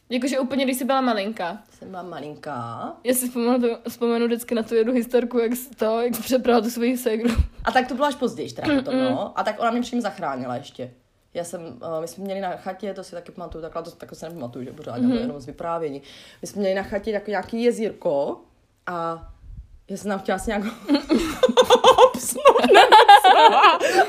Jakože 0.10 0.40
úplně, 0.40 0.66
když 0.66 0.78
jsi 0.78 0.86
byla 0.86 1.02
malinká. 1.02 1.64
Jsem 1.70 1.90
byla 1.90 2.04
malinká. 2.04 2.94
Já 3.04 3.14
si 3.14 3.28
vzpomenu, 3.28 3.68
vzpomenu 3.90 4.26
vždycky 4.26 4.56
na 4.56 4.64
tu 4.64 4.76
jednu 4.76 4.94
historku, 4.94 5.40
jak 5.40 5.52
to, 5.78 6.02
jak 6.02 6.20
přeprala 6.20 6.62
tu 6.62 6.70
svoji 6.70 6.98
segru. 6.98 7.36
A 7.64 7.72
tak 7.72 7.88
to 7.88 7.94
bylo 7.94 8.08
až 8.08 8.16
později, 8.16 8.52
teda 8.52 8.76
potom, 8.76 9.00
no. 9.00 9.40
A 9.40 9.44
tak 9.44 9.60
ona 9.60 9.72
mě 9.72 9.82
přímo 9.82 10.02
zachránila 10.02 10.56
ještě. 10.56 10.92
Já 11.34 11.44
jsem, 11.44 11.62
uh, 11.62 12.02
my 12.02 12.08
jsme 12.08 12.24
měli 12.24 12.42
na 12.42 12.56
chatě, 12.56 12.94
to 12.94 13.04
si 13.04 13.12
taky 13.12 13.32
pamatuju, 13.32 13.62
takhle 13.62 13.84
to 13.84 13.92
taky 13.92 14.16
se 14.16 14.30
nepamatuju, 14.30 14.66
že 14.66 14.72
pořád 14.72 15.02
mm-hmm. 15.02 15.20
jenom 15.20 15.42
z 15.42 15.46
vyprávění. 15.46 16.02
My 16.42 16.48
jsme 16.48 16.60
měli 16.60 16.76
na 16.76 16.84
chatě 16.84 17.12
jako 17.12 17.30
nějaký 17.30 17.64
jezírko 17.64 18.42
a 18.88 19.28
já 19.90 19.98
jsem 19.98 20.12
tam 20.12 20.20
chtěla 20.20 20.38
si 20.40 20.50
nějak 20.50 20.64
obsnout, 22.06 22.62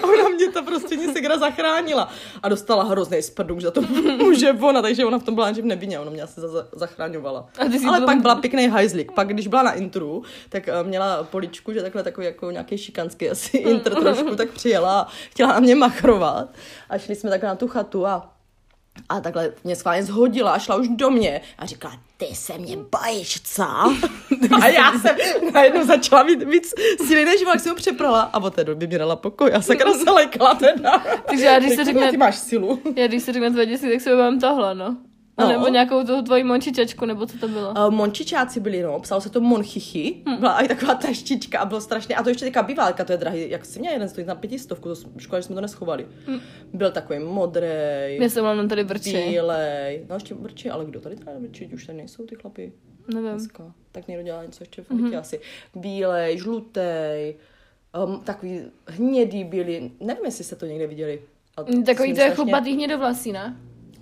a 0.02 0.04
ona 0.04 0.28
mě 0.28 0.50
to 0.52 0.62
prostě 0.62 0.96
nic 0.96 1.12
segra 1.12 1.38
zachránila. 1.38 2.08
A 2.42 2.48
dostala 2.48 2.84
hrozný 2.84 3.22
sprduk, 3.22 3.60
že 3.60 3.66
za 3.66 3.70
to 3.70 3.80
může 4.18 4.52
ona, 4.52 4.82
takže 4.82 5.04
ona 5.04 5.18
v 5.18 5.22
tom 5.22 5.34
byla 5.34 5.52
že 5.52 5.62
v 5.62 5.64
nevině, 5.64 5.98
ona 6.00 6.10
mě 6.10 6.22
asi 6.22 6.40
za- 6.40 6.48
za- 6.48 6.66
zachraňovala. 6.72 7.46
A 7.58 7.64
ty 7.64 7.78
jsi 7.78 7.86
Ale 7.86 8.00
pak 8.00 8.20
byla 8.20 8.34
pěkný 8.34 8.68
hajzlik. 8.68 9.12
Pak, 9.12 9.28
když 9.28 9.46
byla 9.46 9.62
na 9.62 9.72
intru, 9.72 10.22
tak 10.48 10.68
eh, 10.68 10.82
měla 10.82 11.22
poličku, 11.24 11.72
že 11.72 11.82
takhle 11.82 12.02
takový 12.02 12.26
jako 12.26 12.50
nějaký 12.50 12.78
šikanský 12.78 13.30
asi 13.30 13.56
intr 13.56 13.94
trošku, 13.94 14.36
tak 14.36 14.50
přijela 14.50 15.00
a 15.00 15.06
chtěla 15.30 15.52
na 15.52 15.60
mě 15.60 15.74
machrovat. 15.74 16.48
A 16.90 16.98
šli 16.98 17.14
jsme 17.14 17.30
takhle 17.30 17.48
na 17.48 17.54
tu 17.54 17.68
chatu 17.68 18.06
a 18.06 18.33
a 19.08 19.20
takhle 19.20 19.52
mě 19.64 19.76
schválně 19.76 20.02
zhodila 20.04 20.52
a 20.52 20.58
šla 20.58 20.76
už 20.76 20.88
do 20.88 21.10
mě 21.10 21.40
a 21.58 21.66
říkala, 21.66 21.94
ty 22.16 22.26
se 22.34 22.58
mě 22.58 22.76
bojíš, 22.76 23.40
co? 23.42 23.62
a 24.62 24.66
já 24.68 24.92
jsem 24.98 25.16
najednou 25.52 25.84
začala 25.86 26.22
mít 26.22 26.42
víc 26.42 26.74
síly, 27.06 27.24
než 27.24 27.40
jak 27.40 27.60
jsem 27.60 27.70
ho 27.70 27.76
přeprala 27.76 28.20
a 28.20 28.38
od 28.42 28.54
té 28.54 28.64
doby 28.64 28.86
mě 28.86 28.98
dala 28.98 29.16
pokoj 29.16 29.50
a 29.54 29.62
sakra 29.62 29.92
se 29.92 30.10
lekla 30.10 30.54
teda. 30.54 30.98
Takže 31.26 31.44
já, 31.44 31.58
když 31.58 31.74
se 31.74 31.84
řekne, 31.84 32.10
Ty 32.10 32.16
máš 32.16 32.36
silu. 32.38 32.82
já 32.96 33.06
když 33.06 33.22
se 33.22 33.32
řekne 33.32 33.50
tvoje 33.50 33.66
dětství, 33.66 33.90
tak 33.90 34.00
si 34.00 34.10
vybavím 34.10 34.40
tohle, 34.40 34.74
no. 34.74 34.96
A 35.36 35.42
No. 35.44 35.48
nebo 35.48 35.68
nějakou 35.68 36.04
tu 36.04 36.22
tvoji 36.22 36.44
mončičečku, 36.44 37.04
nebo 37.06 37.26
co 37.26 37.38
to 37.38 37.48
bylo. 37.48 37.70
Uh, 37.70 37.90
mončičáci 37.90 38.60
byli, 38.60 38.82
no, 38.82 39.00
psalo 39.00 39.20
se 39.20 39.30
to 39.30 39.40
monchichy, 39.40 40.22
Hm. 40.28 40.36
byla 40.40 40.60
i 40.60 40.68
taková 40.68 40.94
taštička 40.94 41.58
a 41.58 41.64
bylo 41.64 41.80
strašně, 41.80 42.16
a 42.16 42.22
to 42.22 42.28
ještě 42.28 42.44
taková 42.44 42.62
býválka, 42.62 43.04
to 43.04 43.12
je 43.12 43.18
drahý, 43.18 43.50
jak 43.50 43.64
jsi 43.64 43.80
měla 43.80 43.92
jeden 43.92 44.08
stojí 44.08 44.26
na 44.26 44.34
pětistovku, 44.34 44.88
to 44.88 44.96
jsme- 44.96 45.10
škoda, 45.18 45.40
že 45.40 45.46
jsme 45.46 45.54
to 45.54 45.60
neschovali. 45.60 46.06
Byl 46.72 46.90
takový 46.90 47.18
modrý. 47.18 47.66
Já 48.20 48.28
jsem 48.28 48.44
mám 48.44 48.68
tady 48.68 48.84
vrči. 48.84 49.12
bílej, 49.28 50.06
no 50.08 50.14
ještě 50.16 50.34
vrči, 50.34 50.70
ale 50.70 50.84
kdo 50.84 51.00
tady 51.00 51.16
teda 51.16 51.32
vrčit, 51.38 51.72
už 51.72 51.86
tady 51.86 51.98
nejsou 51.98 52.26
ty 52.26 52.34
chlapi 52.34 52.72
Nevím. 53.14 53.30
dneska, 53.30 53.72
tak 53.92 54.08
někdo 54.08 54.22
dělá 54.24 54.44
něco 54.44 54.62
ještě 54.62 54.82
v 54.82 54.90
Mhm. 54.90 55.04
bytě 55.04 55.16
asi. 55.16 55.40
Bílej, 55.74 56.38
žlutý, 56.38 56.80
um, 58.06 58.20
takový 58.24 58.60
hnědý 58.86 59.44
byli, 59.44 59.90
nevím, 60.00 60.24
jestli 60.24 60.44
jste 60.44 60.56
to 60.56 60.66
někde 60.66 60.86
viděli. 60.86 61.22
to 61.56 61.82
Takový 61.86 62.14
to 62.14 62.20
je 62.20 62.30
chlupatý 62.30 62.72
hnědovlasí, 62.72 63.32
ne? 63.32 63.56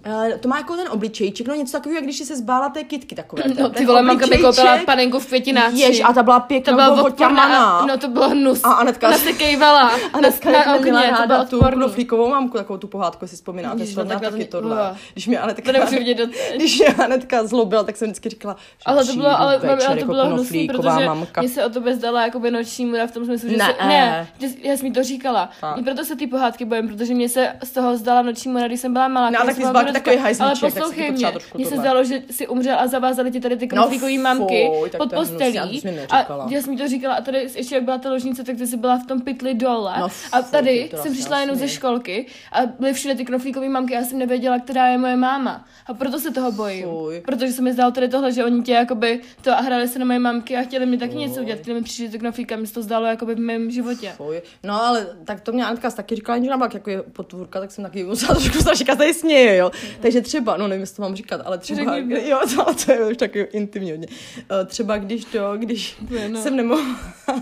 Uh, 0.07 0.39
to 0.41 0.49
má 0.49 0.57
jako 0.59 0.77
ten 0.77 0.87
obličejček, 0.91 1.49
no 1.49 1.55
něco 1.55 1.73
takového, 1.73 1.97
jak 1.97 2.05
když 2.05 2.19
se 2.19 2.37
zbála 2.37 2.69
té 2.69 2.85
kitky 2.85 3.15
takové. 3.15 3.43
No 3.49 3.55
ten 3.55 3.71
ty 3.71 3.87
vole, 3.87 4.03
mamka 4.03 4.27
mi 4.27 4.39
koupila 4.39 4.79
panenku 4.87 5.19
v 5.19 5.27
pětináči. 5.31 5.79
Jež, 5.81 6.01
a 6.05 6.13
ta 6.13 6.23
byla 6.23 6.41
to 6.41 6.47
pěkná, 6.47 6.73
byla 6.75 6.91
byla 6.91 7.03
odporná, 7.07 7.87
no 7.87 7.99
to 7.99 8.09
bylo 8.09 8.29
hnus. 8.29 8.61
A 8.65 8.69
Anetka- 8.85 9.09
Ona 9.09 9.19
se 9.19 9.33
kejvala 9.33 9.91
Anetka 10.13 10.51
na, 10.51 10.59
na 10.65 10.73
neměla 10.75 10.79
okně, 10.79 10.93
to 10.93 11.27
bylo 11.27 11.29
ráda 11.29 11.45
tu 11.45 11.61
knoflíkovou 11.61 12.29
mamku, 12.29 12.59
takovou 12.59 12.79
tu 12.79 12.87
pohádku, 12.87 13.25
jestli 13.25 13.37
vzpomínáte, 13.37 13.81
Ježiš, 13.83 13.95
to 13.95 14.05
no 14.05 14.09
tak 14.11 14.19
to 14.19 14.25
taky 14.25 14.37
mě- 14.37 14.45
tohle. 14.45 14.77
Uah. 14.77 14.97
Když 15.13 15.27
mě 15.27 15.39
Anetka, 15.39 15.73
To 15.73 15.87
vidět 15.91 16.19
když 16.57 16.79
mě 16.79 16.89
Anetka 16.89 17.47
zlobila, 17.47 17.83
tak 17.85 17.97
jsem 17.97 18.09
vždycky 18.09 18.29
říkala, 18.29 18.57
že 18.79 18.83
Ale 18.87 19.05
to 19.05 19.13
bylo, 19.13 19.41
ale, 19.41 19.59
večer 19.59 19.71
ale 19.73 19.87
to 19.87 20.01
jako 20.01 20.13
bylo 20.13 20.27
hnusný, 20.27 20.69
knoflíková 20.69 20.95
protože 20.95 21.07
mamka. 21.07 21.41
mě 21.41 21.51
se 21.51 21.65
o 21.65 21.71
tobě 21.71 21.97
zdala 21.97 22.23
jakoby 22.23 22.51
noční 22.51 22.87
můra 22.87 23.07
v 23.07 23.11
tom 23.13 23.25
smyslu, 23.25 23.49
že 23.49 23.57
Ne. 23.57 23.65
se, 23.81 23.87
ne, 23.87 24.29
já 24.63 24.77
jsem 24.77 24.87
jí 24.87 24.93
to 24.93 25.03
říkala. 25.03 25.51
Tak. 25.61 25.79
I 25.79 25.83
proto 25.83 26.05
se 26.05 26.17
ty 26.17 26.27
pohádky 26.27 26.65
bojím, 26.65 26.89
protože 26.89 27.15
mě 27.15 27.29
se 27.29 27.53
z 27.65 27.71
toho 27.71 27.97
zdala 27.97 28.23
noční 28.23 28.51
můra, 28.51 28.67
když 28.67 28.81
jsem 28.81 28.93
byla 28.93 29.09
malá. 29.09 29.31
No, 29.31 29.41
a 29.41 29.45
když 29.45 29.57
vyrostlá. 29.93 30.01
takový 30.01 30.17
hajzlíček, 30.17 30.63
Ale 30.63 30.73
poslouchej 30.73 31.11
mě, 31.11 31.33
mně 31.55 31.67
se 31.67 31.77
zdalo, 31.77 32.05
že 32.05 32.23
si 32.31 32.49
umřel 32.49 32.79
a 32.79 32.87
zavázali 32.87 33.31
ti 33.31 33.41
tady 33.41 33.57
ty 33.57 33.69
knoflíkový 33.69 34.17
No, 34.17 34.23
mamky 34.23 34.71
fuj, 34.79 34.91
pod 34.99 35.13
je 35.13 35.19
hnusný, 35.19 35.37
a 35.59 35.63
postelí. 35.65 35.83
mi 35.85 36.07
A 36.11 36.47
já 36.51 36.63
jsem 36.63 36.73
jí 36.73 36.79
to 36.79 36.89
říkala 36.89 37.15
a 37.15 37.21
tady 37.21 37.49
ještě 37.57 37.75
jak 37.75 37.85
byla 37.85 37.99
ta 37.99 38.11
ložnice, 38.11 38.45
tak 38.45 38.57
ty 38.57 38.67
jsi 38.67 38.77
byla 38.77 38.99
v 38.99 39.07
tom 39.07 39.21
pytli 39.21 39.55
dole. 39.55 39.95
No, 40.01 40.05
a 40.33 40.43
fuj, 40.43 40.51
tady 40.51 40.89
to 40.89 40.97
jsem 40.97 41.13
přišla 41.13 41.41
jenom 41.41 41.57
ze 41.57 41.69
školky 41.69 42.27
a 42.53 42.61
byly 42.67 42.93
všude 42.93 43.15
ty 43.15 43.25
knoflíkové 43.25 43.69
mamky 43.69 43.97
a 43.97 43.99
já 43.99 44.05
jsem 44.05 44.19
nevěděla, 44.19 44.59
která 44.59 44.87
je 44.87 44.99
moje 44.99 45.17
máma. 45.17 45.65
A 45.87 45.95
proto 45.95 46.19
se 46.21 46.31
toho 46.31 46.53
bojím. 46.53 46.85
Fuj. 46.89 47.21
Protože 47.21 47.53
se 47.53 47.63
mi 47.63 47.73
zdálo 47.73 47.93
tady 47.93 48.09
tohle, 48.09 48.33
že 48.33 48.45
oni 48.45 48.63
tě 48.63 48.73
jakoby 48.73 49.21
to 49.43 49.51
a 49.53 49.61
hráli 49.61 49.89
se 49.89 49.99
na 49.99 50.05
moje 50.05 50.19
mamky 50.19 50.57
a 50.57 50.63
chtěli 50.63 50.87
mi 50.87 50.99
taky 50.99 51.15
něco 51.17 51.41
udělat. 51.41 51.61
Chtěli 51.61 51.75
mi 51.79 51.85
přišli 51.85 52.09
ty 52.09 52.19
knoflíka, 52.19 52.57
mi 52.57 52.67
se 52.67 52.75
to 52.75 52.83
zdálo 52.83 53.07
jakoby 53.07 53.35
v 53.35 53.39
mém 53.39 53.71
životě. 53.71 54.13
Fuj. 54.17 54.43
No 54.65 54.85
ale 54.87 55.07
tak 55.25 55.41
to 55.41 55.53
mě 55.53 55.65
Anetka 55.65 55.91
taky 55.91 56.15
říkala, 56.15 56.39
že 56.39 56.45
byla 56.45 56.69
jako 56.75 56.91
je 56.91 57.03
potvůrka, 57.03 57.61
tak 57.61 57.71
jsem 57.71 57.85
taky 57.85 58.05
musela 58.05 58.35
trošku 58.35 58.59
strašně 58.59 58.87
tady 58.87 59.15
směje, 59.15 59.57
jo. 59.57 59.71
Takže 60.01 60.21
třeba, 60.21 60.57
no 60.57 60.69
nevím, 60.69 60.81
jestli 60.81 60.97
to 60.97 61.03
mám 61.03 61.17
říkat, 61.17 61.41
ale 61.45 61.59
třeba, 61.59 61.95
Řekni 61.95 62.29
jo, 62.29 62.41
to, 62.57 62.75
to 62.85 62.93
je 62.93 63.07
už 63.07 63.17
taky 63.17 63.41
intimní 63.41 63.91
hodně. 63.91 64.07
Eh, 64.51 64.65
Třeba 64.65 64.97
když 64.97 65.25
to, 65.25 65.57
když 65.57 65.97
no. 66.29 66.43
jsem 66.43 66.57
nemohla, 66.57 66.97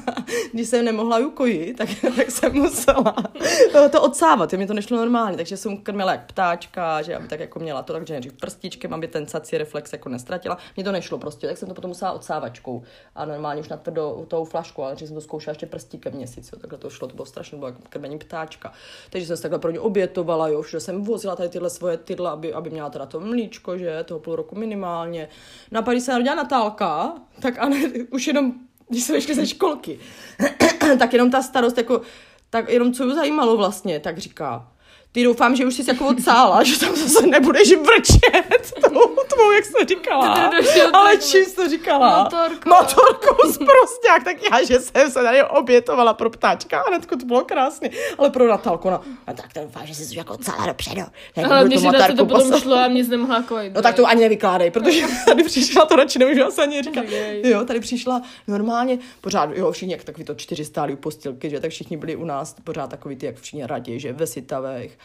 když 0.53 0.69
jsem 0.69 0.85
nemohla 0.85 1.19
ukojit, 1.19 1.77
tak, 1.77 1.89
tak 2.17 2.31
jsem 2.31 2.53
musela 2.55 3.15
eh, 3.75 3.89
to 3.89 4.03
odsávat, 4.03 4.53
mě 4.53 4.67
to 4.67 4.75
nešlo 4.75 4.97
normálně, 4.97 5.37
takže 5.37 5.57
jsem 5.57 5.77
krmila 5.77 6.13
jak 6.13 6.27
ptáčka, 6.27 7.03
že 7.03 7.17
aby 7.17 7.29
tak 7.29 7.41
jako 7.41 7.59
měla 7.59 7.83
to, 7.83 7.93
takže 7.93 8.15
nejdřív 8.15 8.33
prstíčkem, 8.33 8.95
aby 8.95 9.09
ten 9.09 9.27
sací 9.27 9.59
reflex 9.59 9.93
jako 9.93 10.09
nestratila. 10.09 10.59
Mně 10.77 10.85
to 10.85 10.93
nešlo 10.93 11.19
prostě, 11.19 11.47
tak 11.47 11.59
jsem 11.59 11.69
to 11.69 11.75
potom 11.75 11.89
musela 11.89 12.13
odsávačkou 12.13 12.83
a 13.15 13.25
normálně 13.25 13.61
už 13.61 13.69
na 13.69 13.77
tvrdo 13.77 14.25
tou 14.29 14.45
flašku, 14.45 14.83
ale 14.83 14.91
nejdřív 14.91 15.09
jsem 15.09 15.15
to 15.15 15.21
zkoušela 15.21 15.53
ještě 15.53 15.67
prstíkem 15.67 16.13
měsíc, 16.13 16.51
jo, 16.53 16.59
takhle 16.59 16.79
to 16.79 16.91
šlo, 16.91 17.09
to 17.09 17.15
bylo 17.15 17.27
strašně, 17.27 17.59
bylo 17.59 17.69
jako 17.69 17.83
krmení 17.89 18.19
ptáčka. 18.19 18.73
Takže 19.11 19.27
jsem 19.27 19.37
se 19.37 19.43
takhle 19.43 19.59
pro 19.59 19.71
ně 19.71 19.81
obětovala, 19.81 20.49
jo, 20.49 20.63
všude 20.63 20.81
jsem 20.81 21.05
vozila 21.05 21.37
tady 21.37 21.49
tyhle 21.49 21.71
svoje 21.71 21.97
tydla, 22.31 22.33
aby, 22.33 22.53
aby 22.53 22.71
měla 22.71 22.91
teda 22.91 23.07
to 23.07 23.21
mlíčko, 23.21 23.79
že 23.79 24.05
toho 24.05 24.21
půl 24.21 24.37
roku 24.37 24.57
minimálně. 24.57 25.29
A 25.75 25.83
pak, 25.83 25.95
když 25.95 26.05
se 26.05 26.13
narodila 26.13 26.35
Natálka, 26.35 27.15
tak 27.41 27.59
Ane, 27.59 27.77
už 28.11 28.27
jenom, 28.27 28.53
když 28.89 29.05
jsme 29.05 29.21
šli 29.21 29.35
ze 29.35 29.47
školky, 29.47 29.99
tak 30.99 31.13
jenom 31.13 31.31
ta 31.31 31.43
starost, 31.43 31.79
jako, 31.79 32.03
tak 32.51 32.69
jenom 32.69 32.93
co 32.93 33.07
ji 33.07 33.15
zajímalo 33.15 33.57
vlastně, 33.57 34.01
tak 34.01 34.19
říká, 34.19 34.69
ty 35.13 35.25
doufám, 35.25 35.57
že 35.57 35.67
už 35.67 35.75
jsi 35.75 35.85
jako 35.89 36.07
odsála, 36.07 36.63
že 36.69 36.79
tam 36.79 36.97
zase 36.97 37.27
nebudeš 37.27 37.73
vrčet 37.77 38.73
tou 38.85 39.17
tvou, 39.35 39.51
jak 39.51 39.65
jsi 39.65 39.73
říkala. 39.89 40.51
To 40.51 40.97
Ale 40.97 41.17
čím 41.17 41.45
jsi 41.45 41.57
to 41.57 41.69
říkala? 41.69 42.23
Motorkou. 42.25 42.69
Motorkou 42.69 43.53
z 43.53 43.59
prosták, 43.59 44.25
tak 44.25 44.37
já, 44.53 44.65
že 44.65 44.81
jsem 44.81 45.11
se 45.11 45.23
tady 45.23 45.43
obětovala 45.43 46.15
pro 46.15 46.31
ptáčka, 46.31 46.81
a 46.81 47.17
to 47.21 47.27
bylo 47.27 47.45
krásný, 47.45 47.91
ale 48.19 48.31
pro 48.31 48.49
Natálku, 48.49 48.91
no, 48.91 49.01
a 49.27 49.33
tak 49.33 49.53
to 49.53 49.61
doufám, 49.61 49.87
že 49.87 49.95
jsi 49.95 50.19
jako 50.19 50.35
odsála 50.35 50.67
dopředu. 50.67 51.03
Ale 51.45 51.65
mě, 51.65 51.79
že 51.79 51.87
motorku 51.87 52.17
to 52.17 52.27
potom 52.27 52.61
šlo 52.61 52.75
a 52.75 52.89
mě 52.89 53.05
nemohla 53.05 53.43
kojit. 53.43 53.75
No 53.75 53.83
tak 53.83 53.95
to 53.95 54.07
ani 54.07 54.21
nevykládej, 54.21 54.71
protože 54.71 55.07
tady 55.27 55.43
přišla, 55.45 55.85
to 55.85 55.97
radši 55.97 56.19
nemůžu 56.19 56.45
asi 56.45 56.61
ani 56.61 56.83
říkat. 56.83 57.05
Jo, 57.45 57.65
tady 57.65 57.81
přišla 57.81 58.23
normálně, 58.47 58.99
pořád, 59.21 59.51
jo, 59.55 59.73
všichni 59.73 59.95
jak 59.95 60.05
takový 60.05 60.25
to 60.25 60.35
čtyři 60.35 60.65
stáli 60.65 60.93
u 60.93 60.97
postilky, 60.97 61.51
že 61.51 61.61
tak 61.61 61.71
všichni 61.71 61.97
byli 61.97 62.17
u 62.17 62.25
nás, 62.25 62.55
pořád 62.65 62.91
takový 62.91 63.17
ty, 63.17 63.27
jak 63.27 63.37
všichni 63.37 63.67
raději, 63.67 64.01
že 64.01 64.13
ve 64.13 64.27
Sitavech, 64.27 64.99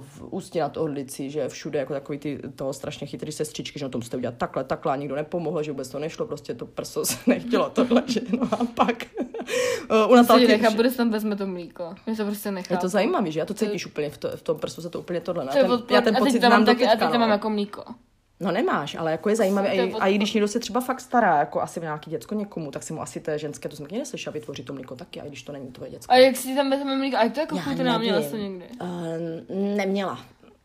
v 0.00 0.22
Ústí 0.30 0.58
nad 0.58 0.76
Orlicí, 0.76 1.30
že 1.30 1.48
všude 1.48 1.78
jako 1.78 1.92
takový 1.92 2.18
ty 2.18 2.38
toho 2.56 2.72
strašně 2.72 3.06
chytrý 3.06 3.32
sestřičky, 3.32 3.78
že 3.78 3.84
na 3.84 3.88
tom 3.88 3.98
musíte 3.98 4.16
udělat 4.16 4.34
takhle, 4.38 4.64
takhle 4.64 4.92
a 4.92 4.96
nikdo 4.96 5.16
nepomohl, 5.16 5.62
že 5.62 5.70
vůbec 5.70 5.88
to 5.88 5.98
nešlo, 5.98 6.26
prostě 6.26 6.54
to 6.54 6.66
prso 6.66 7.04
se 7.04 7.16
nechtělo 7.26 7.70
tohle, 7.70 8.02
že 8.06 8.20
no 8.38 8.48
a 8.52 8.64
pak 8.74 9.06
u 10.08 10.14
Natálky, 10.14 10.46
nechá, 10.46 10.70
bude 10.70 10.90
se 10.90 10.96
tam 10.96 11.10
vezme 11.10 11.36
to 11.36 11.46
mlíko. 11.46 11.94
Mě 12.06 12.16
to 12.16 12.24
prostě 12.24 12.50
nechá. 12.50 12.74
je 12.74 12.78
to 12.78 12.88
zajímavý, 12.88 13.32
že? 13.32 13.40
Já 13.40 13.46
to 13.46 13.54
cítíš 13.54 13.86
úplně 13.86 14.10
v, 14.10 14.18
to, 14.18 14.36
v 14.36 14.42
tom 14.42 14.58
prsu, 14.58 14.82
se 14.82 14.90
to 14.90 15.00
úplně 15.00 15.20
tohle. 15.20 15.46
To 15.46 15.58
já 15.58 15.64
ten, 15.64 15.82
já 15.90 16.00
ten 16.00 16.16
a 16.16 16.18
teď 16.18 16.28
pocit 16.28 16.40
tam 16.40 16.50
mám 16.50 16.64
taky, 16.64 16.86
a 16.86 16.90
teď 16.90 16.98
tam 16.98 17.12
no. 17.12 17.18
mám 17.18 17.30
jako 17.30 17.50
mlíko. 17.50 17.84
No 18.42 18.50
nemáš, 18.52 18.94
ale 18.94 19.10
jako 19.10 19.28
je 19.28 19.36
zajímavé, 19.36 19.68
a, 19.68 19.72
i- 19.72 19.92
a 19.92 20.06
i 20.06 20.14
když 20.14 20.32
někdo 20.32 20.48
se 20.48 20.58
třeba 20.60 20.80
fakt 20.80 21.00
stará, 21.00 21.38
jako 21.38 21.60
asi 21.62 21.80
v 21.80 21.82
nějaký 21.82 22.10
děcko 22.10 22.34
někomu, 22.34 22.70
tak 22.70 22.82
si 22.82 22.92
mu 22.92 23.02
asi 23.02 23.20
té 23.20 23.38
ženské, 23.38 23.68
to 23.68 23.76
jsem 23.76 23.86
taky 23.86 23.98
neslyšela, 23.98 24.34
vytvoří 24.34 24.62
to 24.62 24.72
mlíko 24.72 24.96
taky, 24.96 25.20
a 25.20 25.24
i 25.24 25.28
když 25.28 25.42
to 25.42 25.52
není 25.52 25.66
tvoje 25.72 25.90
děcko. 25.90 26.12
A 26.12 26.16
jak 26.16 26.36
si 26.36 26.54
tam 26.54 26.70
vezme 26.70 26.96
mlíko? 26.96 27.16
A 27.16 27.24
jak 27.24 27.32
to 27.34 27.40
jako 27.40 27.56
Já 27.56 27.62
chutná, 27.62 27.98
měla 27.98 28.22
jsi 28.22 28.36
někdy? 28.38 28.64
Uh, 28.82 28.88
neměla. 29.76 30.18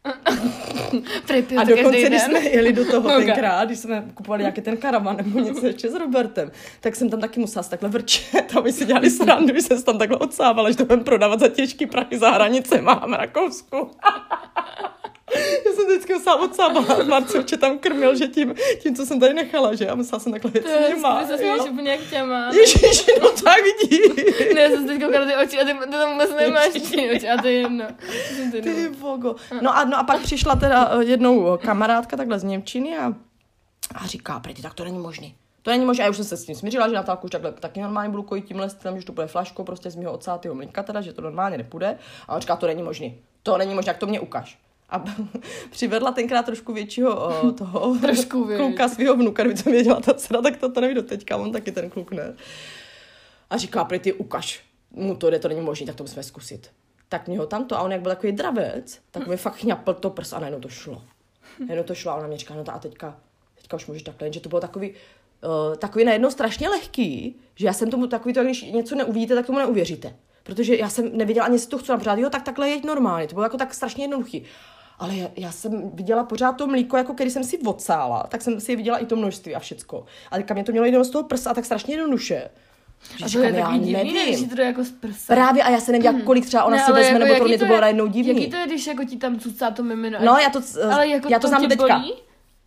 A 1.57 1.63
dokonce, 1.63 2.01
když 2.01 2.21
jsme 2.21 2.39
jeli 2.39 2.73
do 2.73 2.85
toho 2.91 3.09
Ok. 3.17 3.25
tenkrát, 3.25 3.65
když 3.65 3.79
jsme 3.79 4.05
kupovali 4.13 4.43
nějaký 4.43 4.61
ten 4.61 4.77
karavan 4.77 5.17
nebo 5.17 5.39
něco 5.39 5.65
ještě 5.65 5.89
s 5.89 5.93
Robertem, 5.93 6.51
tak 6.79 6.95
jsem 6.95 7.09
tam 7.09 7.19
taky 7.21 7.39
musela 7.39 7.63
se 7.63 7.69
takhle 7.69 7.89
vrčet 7.89 8.55
a 8.57 8.61
my 8.61 8.73
si 8.73 8.85
dělali 8.85 9.09
srandu, 9.09 9.53
že 9.55 9.61
jsem 9.61 9.77
se 9.77 9.85
tam 9.85 9.97
takhle 9.97 10.17
odsávala, 10.17 10.71
že 10.71 10.77
to 10.77 10.85
budeme 10.85 11.03
prodávat 11.03 11.39
za 11.39 11.47
těžký 11.47 11.85
prachy 11.85 12.17
za 12.17 12.29
hranicema 12.31 12.93
v 13.07 13.13
Rakousku. 13.13 13.91
Já 15.65 15.71
jsem 15.71 15.85
vždycky 15.85 16.13
musela 16.13 16.35
odsávat. 16.41 17.07
Marcelče 17.07 17.57
tam 17.57 17.79
krmil, 17.79 18.15
že 18.15 18.27
tím, 18.27 18.55
tím, 18.79 18.95
co 18.95 19.05
jsem 19.05 19.19
tady 19.19 19.33
nechala, 19.33 19.75
že? 19.75 19.87
A 19.89 19.95
musela 19.95 20.19
jsem 20.19 20.31
takhle 20.31 20.51
jet 20.53 20.63
To 20.63 20.69
je, 20.69 20.91
s 20.91 20.95
nima. 20.95 21.21
ty 21.21 21.27
se 21.27 21.37
směješ 21.37 21.61
úplně 21.61 21.91
jak 21.91 21.99
těma. 22.09 22.49
Ježiši, 22.53 23.11
no 23.21 23.29
tak 23.43 23.55
vidí. 23.63 23.99
Ne, 24.53 24.61
já 24.61 24.69
jsem 24.69 24.87
teď 24.87 25.01
koukala 25.03 25.25
na 25.25 25.31
ty 25.31 25.37
oči 25.45 25.59
a 25.61 25.65
ty, 25.65 25.73
ty 25.73 25.91
tam 25.91 26.11
vůbec 26.11 26.29
nemáš 26.35 26.73
ty 26.73 27.11
oči 27.15 27.29
a 27.29 27.41
to 27.41 27.47
je 27.47 27.53
jedno. 27.53 27.85
To 27.87 28.51
ty 28.51 28.61
Ty 28.61 28.87
vogo. 28.87 29.35
No 29.61 29.77
a, 29.77 29.83
no 29.83 29.97
a 29.97 30.03
pak 30.03 30.21
přišla 30.21 30.55
teda 30.55 30.89
eh, 30.91 31.03
jednou 31.03 31.57
kamarádka 31.57 32.17
takhle 32.17 32.39
z 32.39 32.43
Němčiny 32.43 32.97
a, 32.97 33.13
a 33.95 34.07
říká, 34.07 34.39
prý, 34.39 34.53
tak 34.53 34.73
to 34.73 34.83
není 34.83 34.97
možný. 34.99 35.35
To 35.61 35.71
není 35.71 35.85
možné, 35.85 36.03
a 36.03 36.05
já 36.05 36.09
už 36.09 36.15
jsem 36.15 36.25
se 36.25 36.37
s 36.37 36.45
tím 36.45 36.55
smířila, 36.55 36.87
že 36.89 36.95
Natálku 36.95 37.25
už 37.25 37.31
takhle 37.31 37.51
taky 37.51 37.81
normálně 37.81 38.09
budu 38.09 38.23
kojit 38.23 38.45
tímhle 38.45 38.69
stylem, 38.69 38.99
že 38.99 39.05
to 39.05 39.11
bude 39.11 39.27
flaškou 39.27 39.63
prostě 39.63 39.91
z 39.91 39.95
mého 39.95 40.11
odsátého 40.11 40.55
mlínka, 40.55 40.83
teda, 40.83 41.01
že 41.01 41.13
to 41.13 41.21
normálně 41.21 41.57
nepůjde. 41.57 41.97
A 42.27 42.35
on 42.35 42.41
říká, 42.41 42.55
to 42.55 42.67
není 42.67 42.83
možný. 42.83 43.17
To 43.43 43.57
není 43.57 43.73
možné, 43.75 43.89
jak 43.89 43.97
to 43.97 44.07
mě 44.07 44.19
ukaž. 44.19 44.57
A 44.89 45.04
přivedla 45.69 46.12
tenkrát 46.12 46.45
trošku 46.45 46.73
většího 46.73 47.28
o, 47.28 47.52
toho 47.52 47.95
Trošku, 48.02 48.43
viď. 48.43 48.58
kluka 48.60 48.88
svého 48.88 49.15
vnuka, 49.15 49.43
kdyby 49.43 49.63
to 49.63 49.69
věděla 49.69 50.00
ta 50.00 50.13
dcera, 50.13 50.41
tak 50.41 50.58
to, 50.58 50.71
to 50.71 50.82
neví 50.82 50.93
do 50.93 51.04
teďka, 51.04 51.38
on 51.38 51.52
taky 51.52 51.71
ten 51.71 51.89
kluk 51.89 52.12
ne. 52.12 52.36
A 53.50 53.58
říká, 53.58 53.86
prý 53.86 54.00
ty 54.00 54.13
ukaž, 54.13 54.63
mu 54.91 55.15
to 55.15 55.30
jde, 55.30 55.39
to 55.39 55.47
není 55.47 55.62
možné, 55.62 55.86
tak 55.86 55.95
to 55.95 56.04
musíme 56.04 56.23
zkusit. 56.23 56.71
Tak 57.10 57.28
mě 57.28 57.39
ho 57.39 57.47
tamto, 57.47 57.78
a 57.78 57.82
on 57.82 57.91
jak 57.91 58.02
byl 58.02 58.12
takový 58.12 58.32
dravec, 58.32 59.00
tak 59.12 59.28
mi 59.28 59.38
fakt 59.38 59.56
chňapl 59.56 59.93
to 59.93 60.10
prs 60.10 60.34
a 60.34 60.39
najednou 60.39 60.60
to 60.60 60.69
šlo. 60.69 61.02
Najednou 61.60 61.84
to 61.84 61.95
šlo 61.95 62.12
a 62.12 62.15
ona 62.15 62.28
mě 62.28 62.38
říká, 62.38 62.56
no 62.56 62.63
to 62.63 62.73
a 62.73 62.80
teďka, 62.80 63.19
teďka 63.56 63.76
už 63.76 63.88
můžeš 63.88 64.04
takhle, 64.04 64.34
že 64.34 64.39
to 64.39 64.50
bylo 64.50 64.62
takový, 64.62 64.89
uh, 64.89 65.76
takový 65.76 66.06
najednou 66.06 66.32
strašně 66.32 66.69
lehký, 66.69 67.36
že 67.56 67.65
já 67.65 67.73
jsem 67.73 67.91
tomu 67.91 68.08
takový 68.08 68.34
to, 68.34 68.43
když 68.43 68.63
něco 68.63 68.95
neuvidíte, 68.95 69.36
tak 69.36 69.45
tomu 69.45 69.58
neuvěříte. 69.58 70.15
Protože 70.43 70.78
já 70.78 70.89
jsem 70.89 71.17
neviděla 71.17 71.45
ani 71.45 71.60
si 71.60 71.67
to 71.67 71.78
chci 71.78 71.91
pořád, 71.97 72.19
jo, 72.19 72.30
tak 72.30 72.43
takhle 72.43 72.69
jeď 72.69 72.84
normálně, 72.84 73.28
to 73.28 73.34
bylo 73.34 73.45
jako 73.45 73.58
tak 73.58 73.73
strašně 73.73 74.04
jednoduchý. 74.04 74.45
Ale 74.99 75.15
já, 75.15 75.27
já, 75.36 75.51
jsem 75.51 75.91
viděla 75.93 76.23
pořád 76.23 76.51
to 76.51 76.67
mlíko, 76.67 76.97
jako 76.97 77.13
když 77.13 77.33
jsem 77.33 77.43
si 77.43 77.57
odsála, 77.57 78.23
tak 78.29 78.41
jsem 78.41 78.60
si 78.60 78.75
viděla 78.75 78.97
i 78.97 79.05
to 79.05 79.15
množství 79.15 79.55
a 79.55 79.60
všecko. 79.60 80.05
Ale 80.31 80.43
kam 80.43 80.55
mě 80.55 80.63
to 80.63 80.71
mělo 80.71 80.86
jenom 80.86 81.03
z 81.03 81.10
toho 81.10 81.23
prsa 81.23 81.51
a 81.51 81.53
tak 81.53 81.65
strašně 81.65 81.93
jednoduše. 81.93 82.49
Že 83.17 83.25
A 83.25 83.29
to 83.31 83.39
je 83.39 83.53
takový 83.53 83.79
divný, 83.79 83.93
ne, 83.93 84.03
nevím. 84.03 84.36
když 84.36 84.49
to 84.49 84.55
jde 84.55 84.63
jako 84.63 84.83
z 84.83 84.91
prsa. 84.91 85.33
Právě 85.33 85.63
a 85.63 85.69
já 85.69 85.79
se 85.79 85.91
nevěděla, 85.91 86.25
kolik 86.25 86.45
třeba 86.45 86.63
ona 86.63 86.77
Ne, 86.77 86.83
si 86.86 86.91
vezme, 86.91 87.13
jako 87.13 87.19
nebo 87.25 87.36
pro 87.36 87.47
mě 87.47 87.57
to 87.57 87.63
je- 87.63 87.67
bylo 87.67 87.81
najednou 87.81 88.07
divný. 88.07 88.41
Jaký 88.41 88.51
to 88.51 88.57
je, 88.57 88.65
když 88.67 88.88
jako 88.88 89.03
ti 89.03 89.17
tam 89.17 89.39
cucá 89.39 89.71
to 89.71 89.83
mimino? 89.83 90.19
No, 90.25 90.38
já 90.38 90.49
to, 90.49 90.60
Ale 90.91 91.07
jako 91.07 91.27
já 91.29 91.39
to, 91.39 91.41
to 91.41 91.47
znám 91.47 91.67
teďka. 91.69 91.99
bolí? 91.99 92.13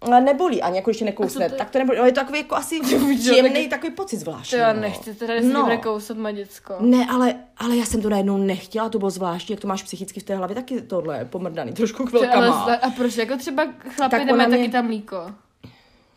Ale 0.00 0.20
nebolí, 0.20 0.62
ani 0.62 0.76
jako 0.76 0.90
ještě 0.90 1.04
nekousne. 1.04 1.48
To 1.48 1.54
je? 1.54 1.58
Tak 1.58 1.70
to 1.70 1.78
nebolí, 1.78 1.98
ale 1.98 2.08
je 2.08 2.12
to 2.12 2.20
takový 2.20 2.38
jako 2.38 2.54
asi 2.54 2.80
příjemný 3.18 3.68
takový 3.68 3.92
pocit 3.92 4.16
zvláštní. 4.16 4.56
To 4.58 4.62
já 4.62 4.72
no. 4.72 4.80
nechci, 4.80 5.14
teda 5.14 5.34
jestli 5.34 5.52
No. 5.52 5.78
kousat 5.82 6.16
má 6.16 6.30
děcko. 6.32 6.74
Ne, 6.80 7.06
ale, 7.10 7.34
ale 7.56 7.76
já 7.76 7.84
jsem 7.84 8.02
to 8.02 8.08
najednou 8.08 8.36
nechtěla, 8.36 8.88
to 8.88 8.98
bylo 8.98 9.10
zvláštní, 9.10 9.52
jak 9.52 9.60
to 9.60 9.68
máš 9.68 9.82
psychicky 9.82 10.20
v 10.20 10.22
té 10.22 10.36
hlavě, 10.36 10.54
taky 10.56 10.80
tohle 10.82 11.24
pomrdaný, 11.24 11.72
trošku 11.72 12.02
ale 12.02 12.10
chvilkama. 12.10 12.66
zle- 12.66 12.78
a 12.82 12.90
proč? 12.90 13.16
Jako 13.16 13.36
třeba 13.36 13.62
chlapi 13.96 14.10
Tak 14.16 14.22
ona 14.32 14.46
mě- 14.46 14.56
taky 14.58 14.68
tam 14.70 14.86
mlíko. 14.86 15.16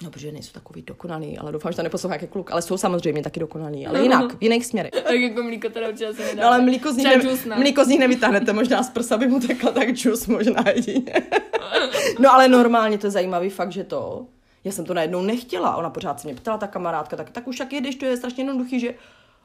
No, 0.03 0.11
protože 0.11 0.31
nejsou 0.31 0.51
takový 0.51 0.81
dokonalý, 0.81 1.37
ale 1.37 1.51
doufám, 1.51 1.71
že 1.71 1.75
to 1.75 1.83
neposlouchá 1.83 2.15
jaký 2.15 2.27
kluk, 2.27 2.51
ale 2.51 2.61
jsou 2.61 2.77
samozřejmě 2.77 3.23
taky 3.23 3.39
dokonalý, 3.39 3.87
ale 3.87 3.97
No. 3.99 4.03
jinak, 4.03 4.33
v 4.39 4.43
jiných 4.43 4.65
směrech. 4.65 4.91
Tak 5.03 5.15
jako 5.19 5.43
mlíko 5.43 5.69
teda 5.69 5.87
určitě 5.89 6.13
se 6.13 6.25
nedá. 6.25 6.41
No, 6.43 6.47
ale 6.47 6.61
mlíko 6.61 6.93
z, 6.93 6.97
nich 6.97 7.45
ne? 7.45 7.55
mlíko 7.57 7.85
z 7.85 7.87
nich 7.87 7.99
nevytáhnete, 7.99 8.53
možná 8.53 8.83
z 8.83 8.89
prsa 8.89 9.17
by 9.17 9.27
mu 9.27 9.39
tekla, 9.39 9.71
tak 9.71 9.89
džus 9.89 10.27
možná 10.27 10.63
jedině. 10.75 11.13
no 12.19 12.33
ale 12.33 12.47
normálně 12.47 12.97
to 12.97 13.07
je 13.07 13.11
zajímavý 13.11 13.49
fakt, 13.49 13.71
že 13.71 13.83
to, 13.83 14.25
já 14.63 14.71
jsem 14.71 14.85
to 14.85 14.93
najednou 14.93 15.21
nechtěla, 15.21 15.75
ona 15.75 15.89
pořád 15.89 16.19
se 16.19 16.27
mě 16.27 16.35
ptala, 16.35 16.57
ta 16.57 16.67
kamarádka, 16.67 17.15
tak, 17.17 17.29
tak 17.29 17.47
už 17.47 17.59
jak 17.59 17.73
jedeš, 17.73 17.95
to 17.95 18.05
je 18.05 18.17
strašně 18.17 18.41
jednoduchý, 18.43 18.79
že, 18.79 18.93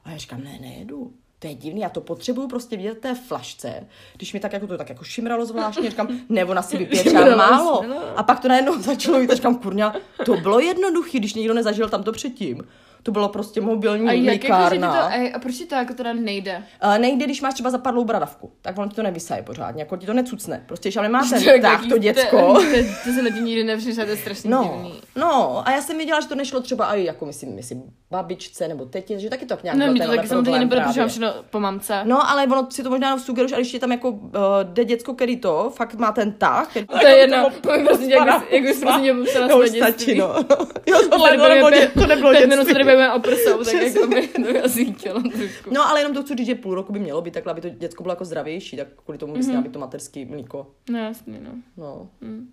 a 0.03 0.11
já 0.11 0.17
říkám, 0.17 0.43
ne, 0.43 0.57
nejedu. 0.61 1.13
To 1.39 1.47
je 1.47 1.55
divný, 1.55 1.81
já 1.81 1.89
to 1.89 2.01
potřebuju 2.01 2.47
prostě 2.47 2.77
vidět 2.77 2.97
v 2.97 3.01
té 3.01 3.15
flašce, 3.15 3.87
když 4.15 4.33
mi 4.33 4.39
tak 4.39 4.53
jako 4.53 4.67
to 4.67 4.77
tak 4.77 4.89
jako 4.89 5.03
šimralo 5.03 5.45
zvláštně, 5.45 5.89
říkám, 5.89 6.07
nebo 6.29 6.53
na 6.53 6.61
si 6.61 6.77
vypije 6.77 7.03
třeba 7.03 7.35
málo. 7.35 7.81
šimralo. 7.81 8.17
A 8.17 8.23
pak 8.23 8.39
to 8.39 8.47
najednou 8.47 8.77
začalo 8.81 9.17
a 9.17 9.35
říkám, 9.35 9.55
kurňa, 9.55 9.95
to 10.25 10.37
bylo 10.37 10.59
jednoduchý, 10.59 11.19
když 11.19 11.33
někdo 11.33 11.53
nezažil 11.53 11.89
tam 11.89 12.03
to 12.03 12.11
předtím. 12.11 12.63
To 13.03 13.11
bylo 13.11 13.29
prostě 13.29 13.61
mobilní 13.61 14.09
A 14.09 14.11
jak 14.11 14.43
jako, 14.43 14.63
že 14.69 14.75
ti 14.75 14.79
to, 14.81 14.85
a, 14.87 15.31
a 15.35 15.39
proč 15.39 15.55
ti 15.55 15.65
to 15.65 15.75
jako 15.75 15.93
teda 15.93 16.13
nejde? 16.13 16.63
Uh, 16.85 16.97
nejde, 16.97 17.25
když 17.25 17.41
máš 17.41 17.53
třeba 17.53 17.69
zapadlou 17.69 18.03
bradavku, 18.03 18.51
tak 18.61 18.77
on 18.77 18.89
ti 18.89 18.95
to 18.95 19.03
nevysaje 19.03 19.41
pořádně, 19.43 19.81
jako 19.81 19.97
ti 19.97 20.05
to 20.05 20.13
necucne. 20.13 20.63
Prostě, 20.65 20.89
když 20.89 20.95
tam 20.95 21.03
nemá 21.03 21.19
ten, 21.29 21.41
Člověk, 21.41 21.61
tak 21.61 21.81
to 21.89 21.97
děcko. 21.97 22.37
To, 22.37 22.53
to, 22.53 22.77
to 23.03 23.13
se 23.15 23.21
na 23.23 23.29
tím 23.29 23.45
nikdy 23.45 23.63
nepřišel, 23.63 24.05
to 24.05 24.11
je 24.11 24.17
strašně 24.17 24.49
No, 24.49 24.63
divný. 24.63 25.01
no, 25.15 25.67
a 25.67 25.71
já 25.71 25.81
jsem 25.81 25.97
věděla, 25.97 26.21
že 26.21 26.27
to 26.27 26.35
nešlo 26.35 26.59
třeba 26.59 26.95
i 26.95 27.03
jako 27.05 27.25
myslím, 27.25 27.55
myslím 27.55 27.83
babičce 28.11 28.67
nebo 28.67 28.85
tetě, 28.85 29.19
že 29.19 29.29
taky 29.29 29.45
to 29.45 29.57
nějak 29.63 29.77
No, 29.77 29.87
mě 29.91 30.01
to 30.05 30.11
taky 30.15 30.27
samozřejmě 30.27 30.59
nebude, 30.59 30.81
protože 30.81 30.99
mám 30.99 31.09
všechno 31.09 31.33
po 31.49 31.59
mamce. 31.59 32.01
No, 32.03 32.29
ale 32.29 32.43
ono 32.43 32.67
si 32.71 32.83
to 32.83 32.89
možná 32.89 33.17
sugeruješ, 33.19 33.51
ale 33.53 33.61
když 33.61 33.73
je 33.73 33.79
tam 33.79 33.91
jako 33.91 34.09
uh, 34.09 34.21
jde 34.63 34.85
děcko, 34.85 35.13
který 35.13 35.37
to 35.37 35.71
fakt 35.75 35.93
má 35.95 36.11
ten 36.11 36.31
tah. 36.31 36.67
který- 36.69 36.85
To 36.87 37.07
je 37.07 37.17
jedno, 37.17 37.37
jako 37.37 37.59
prostě, 37.87 38.13
jak 38.13 38.23
bys, 38.25 38.49
jak 38.51 38.63
bys 38.63 38.79
prostě 38.79 38.99
mě 38.99 39.13
popsala 39.13 39.47
To 39.47 39.57
své 39.57 39.69
dětství. 39.69 40.17
Jo, 40.87 40.99
to 41.09 41.17
nebylo, 41.31 41.71
to 41.93 42.07
nebylo 42.07 42.33
dětství. 42.33 42.73
Bavíme 42.95 43.13
o 43.13 43.19
prsou, 43.19 43.63
tak 43.63 43.73
jako 43.73 44.07
by 44.07 44.27
to 44.27 44.63
asi 44.65 44.85
chtělo 44.93 45.21
trošku. 45.21 45.73
No, 45.73 45.87
ale 45.89 45.99
jenom 45.99 46.13
to 46.13 46.23
chci 46.23 46.35
říct, 46.35 46.47
že 46.47 46.55
půl 46.55 46.75
roku 46.75 46.93
by 46.93 46.99
mělo 46.99 47.21
být 47.21 47.33
takhle, 47.33 47.51
aby 47.51 47.61
to 47.61 47.69
děcko 47.69 48.03
bylo 48.03 48.11
jako 48.11 48.25
zdravější, 48.25 48.77
tak 48.77 48.87
kvůli 49.05 49.17
tomu 49.17 49.33
bys 49.33 49.47
měla 49.47 49.61
být 49.61 49.71
to 49.71 49.79
materský 49.79 50.25
mlíko. 50.25 50.67
No 50.91 50.99
jasně, 50.99 51.39
no. 51.43 51.51
No, 51.77 52.09
Hm. 52.21 52.49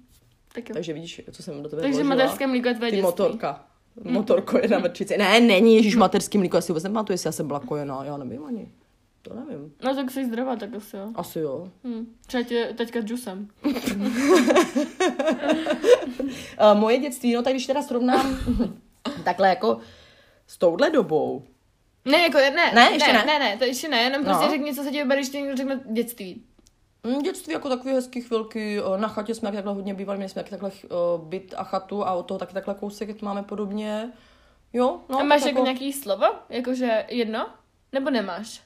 Tak 0.54 0.68
jo. 0.68 0.74
takže 0.74 0.92
vidíš, 0.92 1.20
co 1.32 1.42
jsem 1.42 1.62
do 1.62 1.68
tebe 1.68 1.82
Takže 1.82 1.98
vložila. 1.98 2.16
materské 2.16 2.46
mlíko 2.46 2.68
je 2.68 2.74
tvoje 2.74 2.90
Ty 2.90 2.96
dětství. 2.96 3.06
motorka. 3.10 3.64
Motorko 4.04 4.58
je 4.58 4.68
na 4.68 4.78
vrčici. 4.78 5.16
Ne, 5.18 5.40
není, 5.40 5.76
ježíš, 5.76 5.96
materský 5.96 6.38
mlíko, 6.38 6.56
já 6.56 6.60
si 6.60 6.72
vůbec 6.72 6.84
nepamatuju, 6.84 7.14
jestli 7.14 7.28
já 7.28 7.32
jsem 7.32 7.46
byla 7.46 7.60
kojená, 7.60 8.04
já 8.04 8.16
nevím 8.16 8.44
ani. 8.44 8.68
To 9.22 9.34
nevím. 9.34 9.72
No 9.84 9.94
tak 9.94 10.10
jsi 10.10 10.24
zdravá, 10.24 10.56
tak 10.56 10.74
asi 10.74 10.96
jo. 10.96 11.08
Asi 11.14 11.38
jo. 11.38 11.68
Hm. 11.84 12.06
Třeba 12.26 12.42
tě 12.42 12.74
teďka 12.76 13.00
s 13.00 13.04
džusem. 13.04 13.48
Uh, 13.64 13.72
moje 16.80 16.98
dětství, 16.98 17.34
no 17.34 17.42
tak 17.42 17.52
když 17.52 17.66
teda 17.66 17.82
srovnám 17.82 18.36
takhle 19.24 19.48
jako 19.48 19.78
s 20.46 20.58
touhle 20.58 20.90
dobou, 20.90 21.42
Ne, 22.04 22.22
jako 22.22 22.38
ne, 22.38 22.50
Ne, 22.74 22.90
ještě 22.92 23.12
ne, 23.12 23.18
ne. 23.18 23.24
ne, 23.26 23.38
ne, 23.38 23.56
to 23.56 23.64
ještě 23.64 23.88
ne, 23.88 23.96
jenom 24.02 24.24
prostě 24.24 24.44
No. 24.44 24.50
řekni, 24.50 24.74
co 24.74 24.82
se 24.82 24.90
ti 24.90 24.98
vybere, 25.02 25.20
když 25.20 25.30
ti 25.30 25.38
někdo 25.40 25.56
řekne 25.56 25.80
dětství. 25.92 26.42
Mm, 27.04 27.22
Dětství 27.22 27.52
jako 27.52 27.68
takové 27.68 27.92
hezké 27.92 28.20
chvilky, 28.20 28.80
na 28.96 29.08
chatě 29.08 29.34
jsme 29.34 29.46
jak 29.48 29.54
takhle 29.54 29.72
hodně 29.74 29.94
bývali, 29.94 30.16
měli 30.16 30.28
jsme 30.28 30.40
jak 30.40 30.48
takhle 30.48 30.70
byt 31.24 31.54
a 31.56 31.64
chatu 31.64 32.04
a 32.06 32.12
od 32.12 32.22
toho 32.22 32.38
taky 32.38 32.54
takhle 32.54 32.74
kousek, 32.74 33.08
jak 33.08 33.18
to 33.18 33.26
máme 33.26 33.42
podobně. 33.42 34.12
Jo, 34.72 35.00
no. 35.08 35.18
a 35.20 35.22
máš 35.22 35.42
tak 35.42 35.52
jako 35.52 35.64
nějaký 35.64 35.92
slovo? 35.92 36.26
Jakože 36.48 37.04
jedno? 37.08 37.46
Nebo 37.92 38.10
nemáš? 38.10 38.62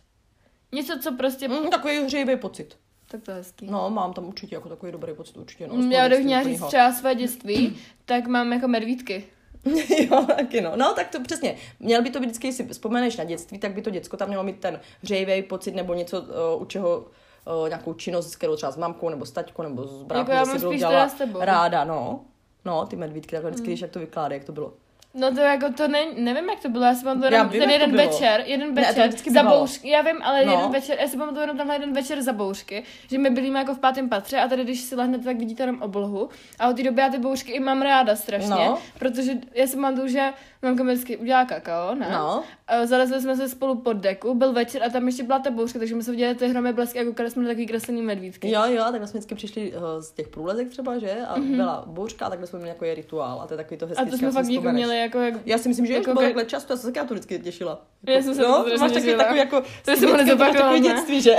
Něco, 0.72 0.98
co 0.98 1.12
prostě... 1.12 1.48
Mm, 1.48 1.70
takový 1.70 1.98
hřejivý 2.04 2.36
pocit. 2.36 2.76
Tak 3.06 3.22
to 3.22 3.30
je 3.30 3.36
hezký. 3.36 3.66
No, 3.70 3.90
mám 3.90 4.12
tam 4.12 4.24
určitě 4.28 4.54
jako 4.54 4.68
takový 4.68 4.92
dobrý 4.92 5.14
pocit, 5.14 5.36
určitě. 5.36 5.66
No, 5.66 5.74
Mm, 5.74 5.92
Já 5.92 6.08
bych 6.08 6.24
měla 6.24 6.42
říct 6.42 6.66
třeba 6.66 6.92
své 6.92 7.14
dětství, 7.14 7.78
tak 8.04 8.26
mám 8.26 8.52
jako 8.52 8.68
medvídky. 8.68 9.24
jo, 10.10 10.26
taky 10.36 10.60
no. 10.60 10.72
No, 10.76 10.94
tak 10.94 11.08
to 11.08 11.20
přesně. 11.22 11.56
Měl 11.80 12.02
by 12.02 12.10
to 12.10 12.20
být 12.20 12.26
vždycky, 12.26 12.46
když 12.46 12.56
si 12.56 12.68
vzpomeneš 12.68 13.16
na 13.16 13.24
dětství, 13.24 13.58
tak 13.58 13.74
by 13.74 13.82
to 13.82 13.90
děcko 13.90 14.16
tam 14.16 14.28
mělo 14.28 14.42
mít 14.42 14.60
ten 14.60 14.80
hřejivý 15.02 15.42
pocit 15.42 15.74
nebo 15.74 15.94
něco, 15.94 16.20
uh, 16.20 16.62
u 16.62 16.64
čeho 16.64 16.98
uh, 16.98 17.68
nějakou 17.68 17.94
činnost, 17.94 18.30
s 18.30 18.36
kterou 18.36 18.56
třeba 18.56 18.72
s 18.72 18.76
mamkou 18.76 19.08
nebo 19.08 19.26
s 19.26 19.30
taťkou 19.30 19.62
nebo 19.62 19.86
s 19.86 20.02
bráchou 20.02 20.20
Jako 20.20 20.32
já 20.32 20.44
zase 20.44 20.58
bylo 20.58 20.74
dělala 20.74 21.08
s 21.08 21.14
tebou. 21.14 21.38
ráda, 21.40 21.84
no. 21.84 22.20
No, 22.64 22.86
ty 22.86 22.96
medvídky, 22.96 23.36
takhle 23.36 23.50
vždycky, 23.50 23.66
když 23.66 23.80
jak 23.80 23.90
to 23.90 23.98
vykládá, 23.98 24.34
jak 24.34 24.44
to 24.44 24.52
bylo. 24.52 24.72
No 25.14 25.34
to 25.34 25.40
jako 25.40 25.72
to 25.72 25.88
ne, 25.88 25.98
nevím, 26.16 26.48
jak 26.50 26.60
to 26.60 26.68
bylo, 26.68 26.84
já 26.84 26.94
si 26.94 27.04
pamatuju 27.04 27.32
jenom 27.32 27.48
vím, 27.48 27.60
ten 27.60 27.70
jeden 27.70 27.96
večer, 27.96 28.42
jeden 28.46 28.74
Ne, 28.74 28.82
večer 28.82 29.08
vždycky 29.08 29.30
za 29.30 29.42
bouřky, 29.42 29.88
já 29.90 30.02
vím, 30.02 30.16
ale 30.22 30.44
No. 30.44 30.52
jeden 30.52 30.70
večer, 30.72 30.96
já 31.00 31.08
si 31.08 31.16
pamatuju 31.16 31.40
jenom 31.40 31.56
tenhle 31.56 31.74
jeden 31.74 31.92
večer 31.92 32.22
za 32.22 32.32
bouřky, 32.32 32.82
že 33.10 33.18
my 33.18 33.30
byli 33.30 33.48
jako 33.48 33.74
v 33.74 33.78
pátém 33.78 34.08
patře 34.08 34.38
a 34.38 34.48
tady 34.48 34.64
když 34.64 34.80
si 34.80 34.94
lehnete, 34.96 35.24
tak 35.24 35.36
vidíte 35.38 35.62
jenom 35.62 35.82
oblohu 35.82 36.28
a 36.58 36.68
od 36.68 36.76
té 36.76 36.82
doby 36.82 37.00
já 37.00 37.08
ty 37.08 37.18
bouřky 37.18 37.52
i 37.52 37.60
mám 37.60 37.82
ráda 37.82 38.16
strašně, 38.16 38.48
No. 38.50 38.78
protože 38.98 39.32
já 39.54 39.66
si 39.66 39.76
pamatuju, 39.76 40.08
že 40.08 40.32
mamka 40.62 40.82
mi 40.82 40.92
vždycky 40.92 41.16
udělala 41.16 41.44
kakao, 41.44 41.94
ne? 41.94 42.08
No. 42.12 42.42
Zalezli 42.84 43.20
jsme 43.20 43.36
se 43.36 43.48
spolu 43.48 43.74
pod 43.74 43.92
deku, 43.92 44.34
byl 44.34 44.52
večer 44.52 44.82
a 44.82 44.88
tam 44.88 45.06
ještě 45.06 45.22
byla 45.22 45.38
ta 45.38 45.50
bouřka, 45.50 45.78
takže 45.78 45.94
jsme 45.94 46.02
se 46.02 46.10
viděli 46.10 46.34
ty 46.34 46.48
hromy 46.48 46.72
blesky 46.72 47.00
a 47.00 47.04
koukali 47.04 47.30
jsme 47.30 47.44
takový 47.46 47.66
kreslený 47.66 48.02
medvídky. 48.02 48.50
Jo, 48.50 48.62
jo, 48.66 48.84
takhle 48.84 49.06
jsme 49.06 49.18
vždycky 49.18 49.34
přišli 49.34 49.72
uh, 49.72 49.82
z 50.00 50.10
těch 50.12 50.28
průlezek 50.28 50.68
třeba, 50.68 50.98
že? 50.98 51.16
A 51.28 51.38
Mhm. 51.38 51.48
mm-hmm. 51.48 51.56
byla 51.56 51.84
bouřka 51.86 52.28
takhle 52.30 52.46
jsme 52.46 52.58
měli 52.58 52.68
jako 52.68 52.84
je 52.84 52.94
rituál 52.94 53.40
a 53.40 53.46
to 53.46 53.54
je 53.54 53.56
takový 53.58 53.78
to 53.78 53.86
hezký. 53.86 54.02
A 54.02 54.10
to 54.10 54.16
jsme 54.18 54.30
fakt 54.30 54.46
jako 54.48 54.68
měli 54.68 54.99
jako, 55.00 55.18
jak, 55.18 55.34
Já 55.46 55.58
si 55.58 55.68
myslím, 55.68 55.86
že 55.86 55.94
jako 55.94 56.12
bylo 56.12 56.22
takhle 56.22 56.44
často, 56.44 56.72
já 56.72 56.76
jsem 56.76 56.90
se 56.90 56.92
taky 56.92 57.08
to 57.08 57.14
vždycky 57.14 57.38
těšila. 57.38 57.82
Já 58.06 58.22
jsem 58.22 58.34
se 58.34 58.42
no, 58.42 58.64
to 58.64 58.78
máš 58.80 58.92
takový, 58.92 59.16
takový 59.16 59.38
jako, 59.38 59.62
To 59.84 59.96
jsem 59.96 60.10
ho 60.10 60.36
takový 60.36 60.80
dětství, 60.80 61.20
že? 61.20 61.36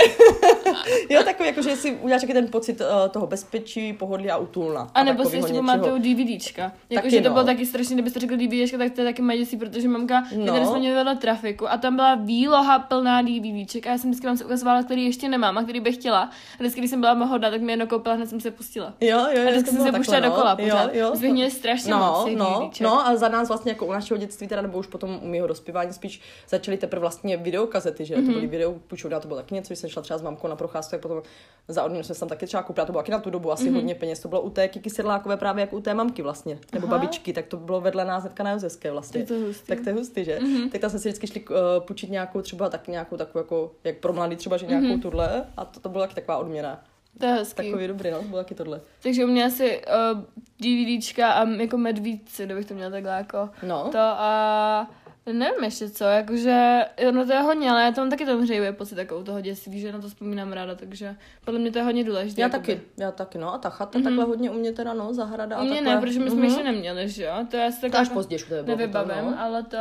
jo, 1.10 1.22
takový 1.24 1.48
jako, 1.48 1.62
že 1.62 1.76
si 1.76 1.92
uděláš 1.92 2.20
taky 2.20 2.32
ten 2.32 2.48
pocit 2.48 2.80
uh, 2.80 2.86
toho 3.10 3.26
bezpečí, 3.26 3.92
pohodlí 3.92 4.30
a 4.30 4.36
útulna. 4.36 4.90
A 4.94 5.04
nebo 5.04 5.24
si 5.24 5.36
ještě 5.36 5.52
pamatuju 5.52 5.98
DVDčka. 5.98 6.62
Jako, 6.62 6.74
Taky 6.94 7.10
že 7.10 7.20
to 7.20 7.28
no. 7.28 7.32
bylo 7.32 7.44
taky 7.44 7.66
strašně, 7.66 7.94
kdybyste 7.94 8.20
řekl 8.20 8.36
DVDčka, 8.36 8.78
tak 8.78 8.92
to 8.92 9.00
je 9.00 9.06
taky 9.06 9.22
maděsí, 9.22 9.56
protože 9.56 9.88
mamka, 9.88 10.24
no. 10.36 10.46
No. 10.46 10.52
tady 10.52 10.66
jsme 10.66 10.78
měli 10.78 10.94
vedle 10.94 11.16
trafiku 11.16 11.70
a 11.70 11.76
tam 11.76 11.96
byla 11.96 12.14
výloha 12.14 12.78
plná 12.78 13.22
DVDček 13.22 13.86
a 13.86 13.90
já 13.90 13.98
jsem 13.98 14.10
vždycky 14.10 14.26
vám 14.26 14.36
se 14.36 14.44
ukazovala, 14.44 14.82
který 14.82 15.04
ještě 15.04 15.28
nemám 15.28 15.58
a 15.58 15.62
který 15.62 15.80
bych 15.80 15.94
chtěla. 15.94 16.20
A 16.22 16.30
vždycky, 16.58 16.80
když 16.80 16.90
jsem 16.90 17.00
byla 17.00 17.14
mohodná, 17.14 17.50
tak 17.50 17.60
mi 17.60 17.72
jedno 17.72 17.86
koupila, 17.86 18.14
hned 18.14 18.28
jsem 18.28 18.40
se 18.40 18.50
pustila. 18.50 18.94
Jo, 19.00 19.18
jo, 19.18 19.26
A 19.26 19.30
jo, 19.30 19.50
vždycky 19.50 19.70
jsem 19.70 19.82
se 19.82 19.92
puštěla 19.92 20.20
takhle, 20.20 20.36
dokola 20.36 20.50
no. 20.50 20.64
pořád. 20.64 20.94
Jo, 20.94 21.14
jo. 21.22 21.50
Strašně 21.50 21.90
no, 21.90 21.98
moc 21.98 22.36
no, 22.36 22.70
no, 22.80 23.06
a 23.06 23.16
za 23.16 23.28
nás 23.28 23.48
vlastně 23.52 23.72
jako 23.72 23.86
u 23.86 23.92
našeho 23.92 24.18
dětství, 24.18 24.48
teda 24.48 24.62
nebo 24.62 24.78
už 24.78 24.86
potom 24.86 25.20
u 25.22 25.26
mého 25.26 25.46
dospívání 25.46 25.92
spíš 25.92 26.20
začaly 26.48 26.76
teprve 26.76 27.00
vlastně 27.00 27.36
videokazety, 27.36 28.04
že 28.04 28.16
mm-hmm. 28.16 28.26
to 28.26 28.32
byly 28.32 28.46
video 28.46 28.72
půjčovna, 28.72 29.20
to 29.20 29.28
bylo 29.28 29.40
taky 29.40 29.54
něco, 29.54 29.68
když 29.68 29.78
jsem 29.78 29.90
šla 29.90 30.02
třeba 30.02 30.18
s 30.18 30.22
mamkou 30.22 30.48
na 30.48 30.56
procházku, 30.56 30.90
tak 30.90 31.00
potom 31.00 31.22
za 31.68 31.84
odměnu 31.84 32.04
jsem 32.04 32.14
se 32.14 32.20
tam 32.20 32.28
taky 32.28 32.46
třeba 32.46 32.62
koupila, 32.62 32.86
to 32.86 32.92
bylo 32.92 33.02
taky 33.02 33.12
na 33.12 33.18
tu 33.18 33.30
dobu 33.30 33.52
asi 33.52 33.64
mm-hmm. 33.64 33.74
hodně 33.74 33.94
peněz, 33.94 34.20
to 34.20 34.28
bylo 34.28 34.40
u 34.40 34.50
té 34.50 34.68
Kiki 34.68 34.90
Sedlákové 34.90 35.36
právě 35.36 35.60
jako 35.60 35.76
u 35.76 35.80
té 35.80 35.94
mamky 35.94 36.22
vlastně, 36.22 36.58
nebo 36.72 36.86
Aha. 36.86 36.96
babičky, 36.98 37.32
tak 37.32 37.46
to 37.46 37.56
bylo 37.56 37.80
vedle 37.80 38.04
nás 38.04 38.22
hnedka 38.22 38.42
na 38.42 38.50
Josefské 38.50 38.90
vlastně. 38.90 39.26
To 39.26 39.34
hustý. 39.34 39.66
Tak 39.66 39.80
to 39.80 39.88
je 39.88 39.94
hustý, 39.94 40.24
že? 40.24 40.38
Mm-hmm. 40.38 40.70
Tak 40.70 40.80
tam 40.80 40.90
jsme 40.90 40.98
si 40.98 41.08
vždycky 41.08 41.26
šli 41.26 41.40
uh, 41.40 41.56
půjčit 41.78 42.10
nějakou 42.10 42.42
třeba 42.42 42.68
tak 42.68 42.88
nějakou 42.88 43.16
takovou 43.16 43.44
jako, 43.44 43.72
jak 43.84 43.96
pro 43.96 44.12
mladý 44.12 44.36
třeba, 44.36 44.56
že 44.56 44.66
nějakou 44.66 44.86
mm-hmm. 44.86 45.02
tuhle 45.02 45.44
a 45.56 45.64
to, 45.64 45.80
to 45.80 45.88
byla 45.88 46.04
taky 46.04 46.14
taková 46.14 46.38
odměna. 46.38 46.84
To 47.18 47.26
je 47.26 47.32
hezký. 47.32 47.56
Takový 47.56 47.86
dobrý, 47.88 48.10
no, 48.10 48.18
to 48.18 48.24
bylo 48.28 48.38
taky 48.42 48.54
tohle. 48.54 48.80
Takže 49.02 49.24
u 49.24 49.28
mě 49.28 49.44
asi 49.44 49.82
uh, 50.14 50.20
DVDčka 50.60 51.32
a 51.32 51.48
jako 51.48 51.78
medvídci, 51.78 52.44
kdybych 52.46 52.66
to 52.66 52.74
měla 52.74 52.90
takhle 52.90 53.12
jako 53.12 53.50
No. 53.62 53.88
to 53.92 53.98
a 53.98 54.90
nevím 55.26 55.64
ještě 55.64 55.90
co, 55.90 56.04
jakože, 56.04 56.80
no 57.10 57.26
to 57.26 57.32
je 57.32 57.40
hodně, 57.40 57.70
ale 57.70 57.82
já 57.82 57.92
tam 57.92 58.10
taky 58.10 58.26
tam 58.26 58.40
hřejivý 58.40 58.72
pocit 58.76 58.98
jako 58.98 59.18
u 59.18 59.24
toho 59.24 59.40
dětství, 59.40 59.80
že 59.80 59.92
na 59.92 60.00
to 60.00 60.08
vzpomínám 60.08 60.52
ráda, 60.52 60.74
takže 60.74 61.16
podle 61.44 61.60
mě 61.60 61.70
to 61.72 61.78
je 61.78 61.84
hodně 61.84 62.04
důležité. 62.04 62.40
Já 62.40 62.46
jakoby. 62.48 62.66
taky, 62.74 62.80
já 62.96 63.10
taky, 63.10 63.38
no 63.38 63.54
a 63.54 63.58
ta 63.58 63.70
chata 63.70 63.98
mm-hmm. 63.98 64.02
takhle 64.04 64.24
hodně 64.24 64.50
u 64.50 64.54
mě 64.54 64.72
teda, 64.72 64.94
no, 64.94 65.14
zahrada 65.14 65.56
a 65.56 65.60
U 65.60 65.64
mě 65.64 65.74
takhle. 65.74 65.94
ne, 65.94 66.00
protože 66.00 66.18
my 66.20 66.26
jsme 66.30 66.36
Mhm. 66.36 66.44
ještě 66.44 66.62
neměli, 66.64 67.08
že 67.08 67.24
jo, 67.24 67.32
to 67.50 67.56
já 67.56 67.70
si 67.70 67.80
To 67.80 67.86
tak 67.86 67.94
až 68.00 68.06
jako 68.08 68.14
později, 68.14 68.42
to 68.48 68.54
je 68.54 68.62
bylo 68.62 68.76
nevybavím, 68.76 69.24
to, 69.24 69.30
no. 69.30 69.40
ale 69.40 69.62
to... 69.62 69.76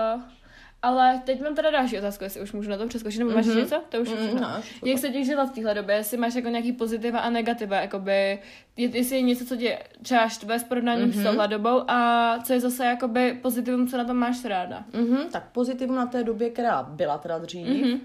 Ale 0.83 1.21
teď 1.25 1.41
mám 1.41 1.55
teda 1.55 1.69
další 1.71 1.97
otázku, 1.97 2.23
jestli 2.23 2.41
už 2.41 2.51
můžu 2.51 2.69
na 2.69 2.77
to 2.77 2.87
přeskočit, 2.87 3.19
nebo 3.19 3.31
máš 3.31 3.45
Mhm. 3.45 3.57
něco? 3.57 3.81
To 3.89 3.97
už 4.01 4.09
Mm, 4.09 4.15
všechno. 4.17 4.41
no. 4.41 4.49
Jak 4.85 4.97
se 4.99 5.09
ti 5.09 5.25
žila 5.25 5.45
v 5.45 5.51
téhle 5.51 5.73
době? 5.73 5.95
Jestli 5.95 6.17
máš 6.17 6.35
jako 6.35 6.49
nějaký 6.49 6.71
pozitiva 6.73 7.19
a 7.19 7.29
negativa, 7.29 7.77
jakoby, 7.81 8.39
je- 8.77 8.97
jestli 8.97 9.15
je 9.15 9.21
něco, 9.21 9.45
co 9.45 9.55
tě 9.55 9.79
třeba 10.01 10.27
štve 10.27 10.59
s 10.59 10.63
porovnáním 10.63 11.07
Mhm. 11.07 11.13
s 11.13 11.23
touhle 11.23 11.47
dobou 11.47 11.83
a 11.91 12.39
co 12.43 12.53
je 12.53 12.59
zase 12.59 12.85
jakoby 12.85 13.39
pozitivum, 13.41 13.87
co 13.87 13.97
na 13.97 14.03
tom 14.03 14.17
máš 14.17 14.45
ráda? 14.45 14.83
Mhm, 14.93 15.17
tak 15.31 15.43
pozitivum 15.51 15.95
na 15.95 16.05
té 16.05 16.23
době, 16.23 16.49
která 16.49 16.83
byla 16.83 17.17
teda 17.17 17.37
dřív, 17.39 17.67
mm-hmm. 17.67 17.99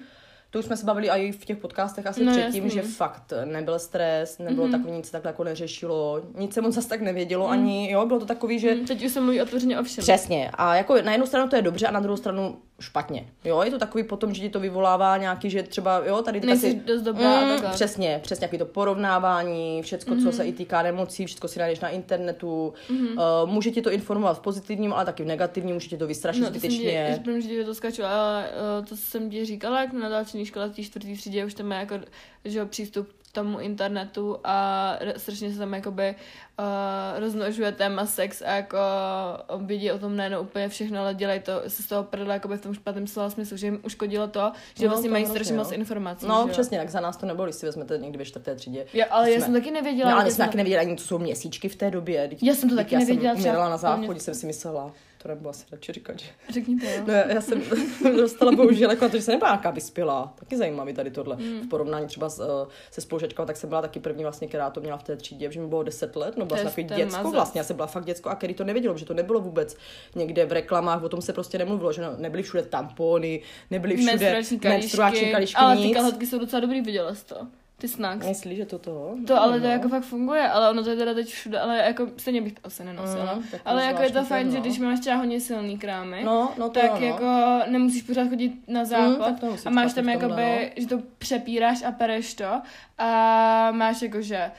To 0.51 0.59
už 0.59 0.65
jsme 0.65 0.77
se 0.77 0.87
bavili 0.87 1.11
i 1.11 1.33
v 1.33 1.45
těch 1.45 1.57
podcastech 1.57 2.07
asi 2.07 2.25
No, 2.25 2.33
předtím, 2.33 2.65
jasný. 2.65 2.81
že 2.83 2.89
fakt 2.89 3.33
nebyl 3.45 3.79
stres, 3.79 4.39
nebylo 4.39 4.67
mm-hmm. 4.67 4.71
takový 4.71 4.93
nic 4.93 5.07
se 5.07 5.13
takhle 5.13 5.29
jako 5.29 5.45
neřešilo, 5.45 6.23
nic 6.39 6.55
se 6.55 6.61
moc 6.61 6.75
zase 6.75 6.89
tak 6.89 7.01
nevědělo 7.01 7.47
mm. 7.47 7.53
ani, 7.53 7.91
jo, 7.91 8.07
bylo 8.07 8.21
to 8.21 8.27
takový, 8.27 8.59
že 8.59 8.75
Teď 8.87 9.05
už 9.05 9.13
se 9.13 9.21
mluví 9.21 9.43
otevřeně 9.43 9.81
o 9.81 9.83
všem. 9.83 10.03
Přesně. 10.03 10.51
A 10.55 10.75
jako 10.75 11.03
na 11.03 11.13
jednu 11.13 11.27
stranu 11.27 11.49
to 11.49 11.57
je 11.57 11.63
dobře 11.63 11.87
a 11.87 11.91
na 11.91 12.01
druhou 12.01 12.17
stranu 12.17 12.57
špatně. 12.81 13.27
Jo, 13.45 13.63
je 13.63 13.71
to 13.71 13.79
takový 13.79 14.05
potom, 14.05 14.35
že 14.35 14.43
ti 14.43 14.49
to 14.51 14.61
vyvolává 14.61 15.17
nějaký, 15.17 15.51
že 15.51 15.63
třeba, 15.63 16.03
jo, 16.07 16.23
tady 16.23 16.41
ty 16.41 16.47
taky... 16.47 16.75
dost 16.75 17.03
dobrá 17.03 17.41
Mm, 17.41 17.49
takhle. 17.49 17.71
přesně, 17.71 18.21
přesně, 18.23 18.45
jaký 18.45 18.59
to 18.59 18.67
porovnávání, 18.67 19.83
všecko, 19.83 20.11
mm-hmm. 20.15 20.23
co 20.25 20.33
se 20.33 20.45
i 20.45 20.53
týká 20.53 20.83
nemocí, 20.83 21.27
všechno 21.27 21.49
si 21.49 21.59
najdeš 21.59 21.81
na 21.81 21.89
internetu. 21.89 22.73
Mm-hmm. 22.91 23.43
Uh, 23.45 23.51
může 23.51 23.71
ti 23.71 23.83
to 23.83 23.91
informovat 23.91 24.35
v 24.37 24.41
pozitivním, 24.41 24.93
ale 24.93 25.05
taky 25.05 25.23
v 25.23 25.27
negativním, 25.27 25.75
může 25.75 25.89
ti 25.89 25.97
to 25.97 26.07
vystrašit 26.07 26.43
No, 26.43 26.49
zbytečně. 26.49 27.21
že 27.43 27.57
že 27.57 27.65
to 27.65 27.75
skaču, 27.75 28.05
ale 28.05 28.49
uh, 28.81 28.85
to 28.87 28.97
jsem 28.97 29.31
ti 29.31 29.45
říkala, 29.45 29.81
jak 29.81 29.93
na 29.93 30.09
další 30.37 30.47
škole 30.47 30.69
v 30.69 30.77
té 30.77 30.83
čtvrtý 30.83 31.17
třídě 31.17 31.45
už 31.45 31.55
tam 31.55 31.67
má 31.67 31.75
jako, 31.75 31.95
že 32.45 32.65
přístup 32.65 33.09
k 33.29 33.33
tomu 33.33 33.59
internetu 33.61 34.39
a 34.45 34.99
strašně 35.17 35.53
se 35.53 35.59
tam 35.59 35.75
jakoby 35.75 36.15
uh, 36.59 37.21
rozmnožuje 37.21 37.73
téma 37.73 38.07
sex 38.07 38.43
a 38.43 38.51
jako 38.51 38.79
vidí 39.59 39.91
o 39.93 39.99
tom 39.99 40.17
nejenom 40.17 40.41
úplně 40.47 40.69
všechno, 40.69 41.01
ale 41.01 41.15
dělají 41.15 41.41
to 41.41 41.53
se 41.69 41.83
z 41.83 41.87
toho 41.87 42.03
prdele 42.05 42.35
jakoby 42.35 42.57
v 42.57 42.63
tom 42.63 42.75
špatném 42.75 43.07
slova 43.07 43.31
smyslu, 43.31 43.57
že 43.57 43.67
jim 43.67 43.81
uškodilo 43.85 44.29
to, 44.29 44.53
že 44.75 44.85
No, 44.85 44.91
vlastně 44.91 45.09
to 45.09 45.13
mají 45.13 45.27
strašně 45.27 45.53
no. 45.57 45.63
moc 45.65 45.73
informací. 45.73 46.27
No, 46.27 46.45
že 46.47 46.53
přesně, 46.53 46.79
tak 46.79 46.89
za 46.91 47.01
nás 47.01 47.17
to 47.17 47.27
nebylo, 47.27 47.47
když 47.47 47.57
si 47.57 47.67
vezmete 47.67 47.99
někdy 47.99 48.19
ve 48.19 48.25
čtvrté 48.25 48.55
třídě. 48.55 48.87
Já, 48.93 49.05
ale 49.11 49.31
já 49.31 49.37
Jsme- 49.37 49.45
jsem 49.45 49.55
taky 49.55 49.71
nevěděla. 49.71 50.11
No, 50.11 50.17
ale 50.17 50.25
já 50.25 50.31
jsme 50.31 50.37
jsem- 50.37 50.47
taky 50.47 50.57
nevěděli 50.57 50.81
ani, 50.87 50.97
co 50.97 51.05
jsou 51.07 51.19
měsíčky 51.19 51.69
v 51.69 51.77
té 51.77 51.91
době. 51.91 52.31
Já 52.43 52.55
jsem 52.55 52.69
to 52.71 52.77
taky 52.77 52.95
já 52.95 52.99
nevěděla, 52.99 53.35
jsem 53.35 53.41
třeba 53.41 53.53
umírala 53.55 53.71
na 53.71 53.77
záchodě, 53.77 54.21
jsem 54.21 54.35
si 54.35 54.47
myslela. 54.47 54.93
To 55.27 55.33
nebudu 55.33 55.51
asi 55.51 55.65
radši 55.73 55.93
říkat, 55.93 56.19
že... 56.19 56.27
Řekni 56.49 56.77
to, 56.77 56.87
jo. 56.87 57.03
No, 57.07 57.13
já, 57.13 57.33
já 57.33 57.41
jsem 57.41 57.63
dostala 58.17 58.53
bohužel 58.53 58.91
jako 58.91 59.05
na 59.05 59.09
to, 59.09 59.17
že 59.17 59.23
jsem 59.23 59.33
nebyla 59.33 59.51
nějaká 59.51 59.71
vyspělá. 59.71 60.35
Taky 60.39 60.57
zajímavý 60.57 60.93
tady 60.93 61.11
tohle. 61.11 61.37
Mm. 61.37 61.61
V 61.61 61.69
porovnání 61.69 62.07
třeba 62.07 62.29
s, 62.29 62.39
uh, 62.39 62.69
se 62.91 63.01
spolužačkou, 63.01 63.45
tak 63.45 63.57
jsem 63.57 63.69
byla 63.69 63.83
taky 63.83 64.01
první 64.01 64.23
vlastně, 64.23 64.49
která 64.49 64.71
to 64.71 64.81
měla 64.81 64.97
v 64.97 65.03
té 65.03 65.17
třídě, 65.17 65.53
že 65.53 65.61
mi 65.61 65.67
bylo 65.67 65.83
10 65.83 66.17
let, 66.17 66.37
no 66.37 66.47
byla 66.47 66.59
jsem 66.59 66.67
takový 66.67 66.85
děcko 66.85 67.17
mazec. 67.17 67.33
vlastně, 67.33 67.59
já 67.59 67.65
jsem 67.65 67.77
byla 67.77 67.87
fakt 67.87 68.05
děcko 68.05 68.29
a 68.29 68.35
který 68.35 68.55
to 68.55 68.65
nevědělo, 68.65 68.97
že 68.97 69.05
to 69.05 69.15
nebylo 69.15 69.41
vůbec 69.41 69.77
někde 70.15 70.47
v 70.47 70.53
reklamách, 70.53 71.03
o 71.03 71.09
tom 71.09 71.23
se 71.23 71.33
prostě 71.33 71.59
nemluvilo, 71.59 71.93
že 71.93 72.03
no, 72.03 72.15
nebyly 72.17 72.43
všude 72.43 72.63
tampony, 72.63 73.43
nebyly 73.71 73.97
všude 73.97 74.13
menstruační 74.13 74.59
kališky, 74.59 75.33
kališky 75.33 75.57
ale 75.57 75.77
ty 75.77 75.91
kalhotky 75.91 76.27
jsou 76.27 76.39
docela 76.39 76.61
dobrý, 76.61 76.81
viděla 76.81 77.15
jsi 77.15 77.27
to. 77.27 77.37
Ty 77.79 77.89
snacks. 77.89 78.27
Myslíš, 78.27 78.57
že 78.57 78.67
to 78.67 78.79
to? 78.79 79.17
To 79.27 79.43
ale 79.43 79.61
to 79.61 79.67
jako 79.67 79.89
fakt 79.89 80.03
funguje, 80.03 80.49
ale 80.49 80.71
ono 80.71 80.85
to 80.85 80.91
je 80.91 80.97
teda 80.97 81.15
teď 81.15 81.29
všude, 81.29 81.61
ale 81.61 81.79
jako 81.79 82.07
stejně 82.17 82.43
bych 82.43 82.53
to 82.53 82.61
asi 82.65 82.85
nenosila. 82.85 83.35
Mm, 83.35 83.43
ale 83.65 83.85
jako 83.85 84.03
je 84.03 84.11
to 84.11 84.25
fajn, 84.25 84.47
no. 84.47 84.53
že 84.53 84.61
když 84.61 84.79
máš 84.79 85.01
třeba 85.01 85.17
hodně 85.17 85.41
silný 85.41 85.79
krámy, 85.79 86.25
no, 86.25 86.53
no 86.59 86.71
to 86.71 86.81
tak 86.81 86.91
jo, 86.91 86.99
no. 87.01 87.07
jako 87.07 87.61
nemusíš 87.71 88.03
pořád 88.03 88.29
chodit 88.29 88.69
na 88.69 88.81
mm, 88.81 88.87
záchod 88.87 89.43
mm, 89.43 89.57
a 89.67 89.71
máš 89.71 89.93
tam 89.93 90.09
jakoby, 90.09 90.73
no. 90.77 90.83
že 90.83 90.89
to 90.89 90.99
přepíráš 91.19 91.83
a 91.83 91.93
pereš 91.93 92.35
to 92.35 92.63
a 92.99 93.71
máš 93.73 94.03
jakože 94.03 94.51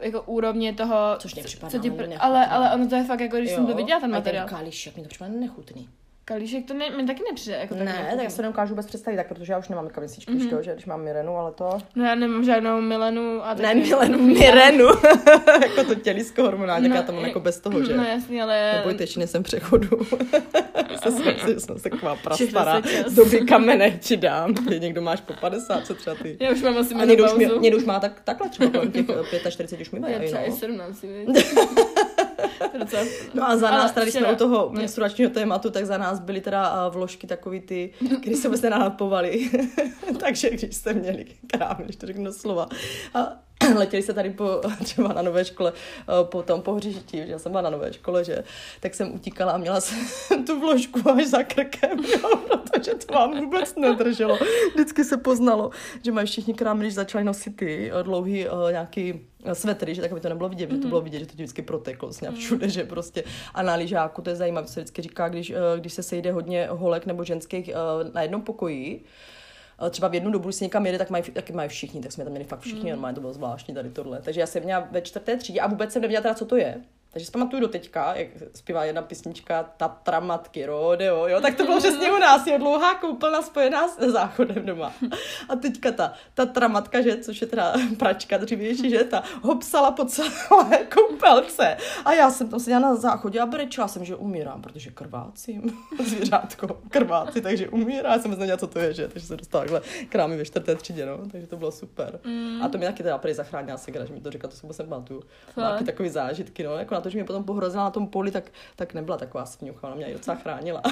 jako 0.00 0.22
úrovně 0.22 0.72
toho, 0.72 0.96
Což 1.18 1.34
mě 1.34 1.44
co 1.44 1.78
ti 1.78 1.90
pr- 1.90 2.16
ale, 2.20 2.46
ale 2.46 2.74
ono 2.74 2.88
to 2.88 2.94
je 2.94 3.04
fakt 3.04 3.20
jako, 3.20 3.36
když 3.36 3.50
jo, 3.50 3.56
jsem 3.56 3.66
to 3.66 3.74
viděla 3.74 4.00
ten 4.00 4.10
materiál. 4.10 4.46
A 4.46 4.48
ten 4.48 4.58
kališek, 4.58 4.96
mi 4.96 5.02
to 5.02 5.08
připadá 5.08 5.30
nechutný. 5.32 5.88
Kalíšek 6.26 6.66
to 6.66 6.74
ne, 6.74 6.90
mi 6.90 7.06
taky 7.06 7.22
nepřijde. 7.30 7.56
Jako 7.56 7.74
ne, 7.74 8.06
tak 8.10 8.24
já 8.24 8.30
se 8.30 8.42
neukážu 8.42 8.70
vůbec 8.70 8.86
představit, 8.86 9.16
tak 9.16 9.28
protože 9.28 9.52
já 9.52 9.58
už 9.58 9.68
nemám 9.68 9.88
kavicíčky, 9.88 10.32
mm-hmm. 10.32 10.60
že 10.60 10.72
když 10.72 10.86
mám 10.86 11.02
Mirenu, 11.02 11.36
ale 11.36 11.52
to... 11.52 11.78
No 11.94 12.04
já 12.04 12.14
nemám 12.14 12.44
žádnou 12.44 12.80
Milenu 12.80 13.44
a 13.44 13.54
taky... 13.54 13.62
Ne, 13.62 13.74
Milenu, 13.74 14.18
Mirenu. 14.34 14.84
jako 15.62 15.84
to 15.84 15.94
tělisko 15.94 16.42
hormonální, 16.42 16.88
no, 16.88 16.94
tak 16.94 17.02
já 17.02 17.06
tam 17.06 17.14
mám 17.14 17.24
jako 17.24 17.40
bez 17.40 17.60
toho, 17.60 17.84
že? 17.84 17.96
No 17.96 18.04
jasný, 18.04 18.42
ale... 18.42 18.72
Nebojte, 18.76 19.02
ještě 19.02 19.18
nejsem 19.18 19.42
přechodu. 19.42 19.88
jsem 21.58 21.78
se 21.78 21.90
taková 21.90 22.16
prastará. 22.16 22.82
Doby 23.10 23.40
kamene 23.40 23.90
ti 23.90 24.16
dám. 24.16 24.54
Ty 24.54 24.80
někdo 24.80 25.02
máš 25.02 25.20
po 25.20 25.32
50, 25.32 25.86
co 25.86 25.94
třeba 25.94 26.16
ty. 26.22 26.36
Já 26.40 26.50
už 26.50 26.62
mám 26.62 26.78
asi 26.78 26.94
A 26.94 27.04
někdo 27.04 27.24
už, 27.24 27.34
mě, 27.34 27.46
někdo 27.60 27.78
už 27.78 27.84
má 27.84 28.00
tak, 28.00 28.20
takhle 28.24 28.48
třeba 28.48 28.70
kolem 28.70 28.92
těch 28.92 29.06
45, 29.50 29.80
už 29.80 29.90
mi 29.90 30.00
mají. 30.00 30.14
Já 30.14 30.20
třeba 30.20 30.40
no. 30.40 30.48
i 30.48 30.52
17, 30.52 31.04
No 33.34 33.48
a 33.48 33.56
za 33.56 33.70
nás, 33.70 33.92
tady 33.92 34.12
jsme 34.12 34.32
u 34.32 34.36
toho 34.36 34.68
menstruačního 34.70 35.30
tématu, 35.30 35.70
tak 35.70 35.86
za 35.86 35.98
nás 35.98 36.20
byly 36.20 36.40
teda 36.40 36.88
vložky 36.88 37.26
takový 37.26 37.60
ty, 37.60 37.90
které 38.20 38.36
se 38.36 38.48
vůbec 38.48 38.62
nenadpovaly. 38.62 39.50
Takže 40.20 40.50
když 40.50 40.76
jste 40.76 40.92
měli 40.92 41.26
krávy, 41.46 41.84
když 41.84 41.96
to 41.96 42.06
řeknu 42.06 42.32
slova. 42.32 42.68
A 43.14 43.32
letěli 43.76 44.02
se 44.02 44.14
tady 44.14 44.30
po, 44.30 44.60
třeba 44.84 45.12
na 45.12 45.22
nové 45.22 45.44
škole 45.44 45.72
po 46.22 46.42
tom 46.42 46.62
pohřišti, 46.62 47.16
že 47.16 47.32
já 47.32 47.38
jsem 47.38 47.52
byla 47.52 47.62
na 47.62 47.70
nové 47.70 47.92
škole, 47.92 48.24
že, 48.24 48.44
tak 48.80 48.94
jsem 48.94 49.14
utíkala 49.14 49.52
a 49.52 49.56
měla 49.56 49.80
jsem 49.80 50.44
tu 50.44 50.60
vložku 50.60 51.10
až 51.10 51.26
za 51.26 51.42
krkem, 51.42 51.98
jo, 52.04 52.36
protože 52.36 52.94
to 52.94 53.14
vám 53.14 53.40
vůbec 53.40 53.74
nedrželo. 53.74 54.38
Vždycky 54.74 55.04
se 55.04 55.16
poznalo, 55.16 55.70
že 56.04 56.12
mají 56.12 56.26
všichni 56.26 56.54
krámy, 56.54 56.80
když 56.80 56.94
začali 56.94 57.24
nosit 57.24 57.56
ty 57.56 57.92
dlouhý 58.02 58.46
nějaký 58.70 59.20
svetry, 59.52 59.94
že 59.94 60.02
tak 60.02 60.12
aby 60.12 60.20
to 60.20 60.28
nebylo 60.28 60.48
vidět, 60.48 60.70
mm-hmm. 60.70 60.74
že 60.76 60.82
to 60.82 60.88
bylo 60.88 61.00
vidět, 61.00 61.18
že 61.18 61.26
to 61.26 61.32
vždycky 61.32 61.62
proteklo 61.62 62.12
s 62.12 62.20
mm. 62.20 62.34
všude, 62.34 62.68
že 62.68 62.84
prostě 62.84 63.24
a 63.54 63.62
na 63.62 63.74
lyžáku, 63.74 64.22
to 64.22 64.30
je 64.30 64.36
zajímavé, 64.36 64.66
se 64.66 64.80
vždycky 64.80 65.02
říká, 65.02 65.28
když, 65.28 65.52
když 65.78 65.92
se 65.92 66.02
sejde 66.02 66.32
hodně 66.32 66.68
holek 66.70 67.06
nebo 67.06 67.24
ženských 67.24 67.70
na 68.12 68.22
jednom 68.22 68.42
pokoji, 68.42 69.04
třeba 69.90 70.08
v 70.08 70.14
jednu 70.14 70.30
dobu, 70.30 70.48
když 70.48 70.56
se 70.56 70.64
někam 70.64 70.86
jede, 70.86 70.98
tak 70.98 71.10
mají, 71.10 71.24
taky 71.24 71.52
mají 71.52 71.68
všichni, 71.68 72.00
tak 72.00 72.12
jsme 72.12 72.24
tam 72.24 72.30
měli 72.30 72.44
fakt 72.44 72.60
všichni, 72.60 72.82
mm. 72.82 72.90
normálně 72.90 73.14
to 73.14 73.20
bylo 73.20 73.32
zvláštní 73.32 73.74
tady 73.74 73.90
tohle. 73.90 74.22
Takže 74.22 74.40
já 74.40 74.46
jsem 74.46 74.62
měla 74.62 74.88
ve 74.90 75.00
čtvrté 75.00 75.36
třídě 75.36 75.60
a 75.60 75.66
vůbec 75.66 75.92
jsem 75.92 76.02
nevěděla 76.02 76.22
teda, 76.22 76.34
co 76.34 76.44
to 76.44 76.56
je. 76.56 76.80
Takže 77.14 77.26
si 77.26 77.32
pamatuju 77.32 77.60
do 77.60 77.68
teďka, 77.68 78.14
jak 78.14 78.28
zpívá 78.54 78.84
jedna 78.84 79.02
písnička 79.02 79.62
Tatra 79.76 80.20
matky 80.20 80.66
rodeo, 80.66 81.26
jo, 81.26 81.40
tak 81.40 81.54
to 81.54 81.64
bylo 81.64 81.78
přesně 81.78 82.12
u 82.12 82.18
nás, 82.18 82.46
jo, 82.46 82.58
dlouhá 82.58 82.94
koupelna 82.94 83.42
spojená 83.42 83.88
s 83.88 83.98
záchodem 83.98 84.66
doma. 84.66 84.92
A 85.48 85.56
teďka 85.56 85.92
ta 85.92 86.12
Tatra 86.34 86.68
matka, 86.68 87.00
že, 87.00 87.16
což 87.16 87.40
je 87.40 87.46
teda 87.46 87.74
pračka 87.98 88.36
dřívější, 88.36 88.90
že, 88.90 89.04
ta 89.04 89.22
ho 89.42 89.54
psala 89.54 89.90
po 89.90 90.04
celé 90.04 90.78
koupelce. 90.94 91.76
A 92.04 92.12
já 92.12 92.30
jsem 92.30 92.48
tam 92.48 92.60
seděla 92.60 92.80
na 92.80 92.94
záchodě 92.94 93.40
a 93.40 93.46
brečela 93.46 93.88
jsem, 93.88 94.04
že 94.04 94.16
umírám, 94.16 94.62
protože 94.62 94.90
krvácím, 94.90 95.78
zvířátko, 96.04 96.80
krváci, 96.88 97.40
takže 97.40 97.68
umírá. 97.68 98.12
Já 98.12 98.18
jsem 98.18 98.30
nevěděla, 98.30 98.58
co 98.58 98.66
to 98.66 98.78
je, 98.78 98.94
že, 98.94 99.08
takže 99.08 99.26
se 99.26 99.36
dostala 99.36 99.64
takhle 99.64 99.80
krámy 100.08 100.36
ve 100.36 100.44
čtvrté 100.44 100.74
třídě, 100.74 101.06
no, 101.06 101.18
takže 101.32 101.46
to 101.46 101.56
bylo 101.56 101.72
super. 101.72 102.20
Mm. 102.24 102.62
A 102.62 102.68
to 102.68 102.78
mi 102.78 102.86
taky 102.86 103.02
teda 103.02 103.18
prý 103.18 103.34
zachránila 103.34 103.78
se, 103.78 103.90
když 103.90 104.10
mi 104.10 104.20
to 104.20 104.30
říkala, 104.30 104.50
to 104.50 104.56
jsem 104.56 104.72
se. 104.72 104.84
Taky 105.54 105.84
takový 105.84 106.08
zážitky, 106.08 106.62
no, 106.62 106.74
jako 106.74 106.94
na 106.94 107.00
to, 107.04 107.10
že 107.10 107.18
mě 107.18 107.24
potom 107.24 107.44
pohrozila 107.44 107.84
na 107.84 107.90
tom 107.90 108.06
poli, 108.06 108.30
tak, 108.30 108.44
tak 108.76 108.94
nebyla 108.94 109.16
taková 109.16 109.46
sviňucha, 109.46 109.86
ona 109.86 109.96
mě 109.96 110.12
docela 110.12 110.36
chránila. 110.36 110.82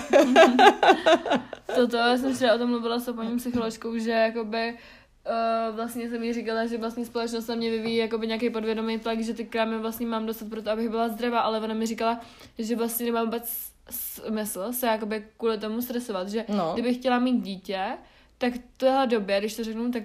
Toto, 1.75 1.97
já 1.97 2.17
jsem 2.17 2.35
včera 2.35 2.55
o 2.55 2.59
tom 2.59 2.71
mluvila 2.71 2.99
s 2.99 3.13
paní 3.13 3.37
psycholožkou, 3.37 3.99
že 3.99 4.11
jakoby 4.11 4.79
Uh, 5.27 5.77
vlastně 5.77 6.11
jsem 6.11 6.21
mi 6.21 6.33
říkala, 6.33 6.67
že 6.67 6.79
vlastně 6.79 7.07
společnost 7.07 7.47
na 7.47 7.55
mě 7.55 7.71
vyvíjí 7.71 7.97
jakoby 7.97 8.27
nějaký 8.27 8.51
podvědomý 8.51 8.99
tlak, 8.99 9.21
že 9.21 9.35
ty 9.35 9.45
krámy 9.45 9.79
vlastně 9.79 10.07
mám 10.07 10.27
dostat 10.27 10.49
proto, 10.49 10.71
abych 10.71 10.89
byla 10.89 11.09
zdravá, 11.09 11.41
ale 11.41 11.61
ona 11.61 11.75
mi 11.75 11.87
říkala, 11.87 12.21
že 12.59 12.77
vlastně 12.77 13.07
nemám 13.07 13.25
vůbec 13.25 13.73
smysl 13.91 14.73
se 14.73 14.87
jakoby 14.87 15.25
kvůli 15.37 15.59
tomu 15.59 15.83
stresovat, 15.83 16.29
že 16.29 16.45
no. 16.49 16.71
kdybych 16.75 16.97
chtěla 16.97 17.19
mít 17.19 17.41
dítě, 17.41 17.99
tak 18.39 18.53
v 18.55 18.61
téhle 18.77 19.07
době, 19.07 19.41
když 19.41 19.57
to 19.57 19.65
řeknu, 19.65 19.91
tak 19.91 20.03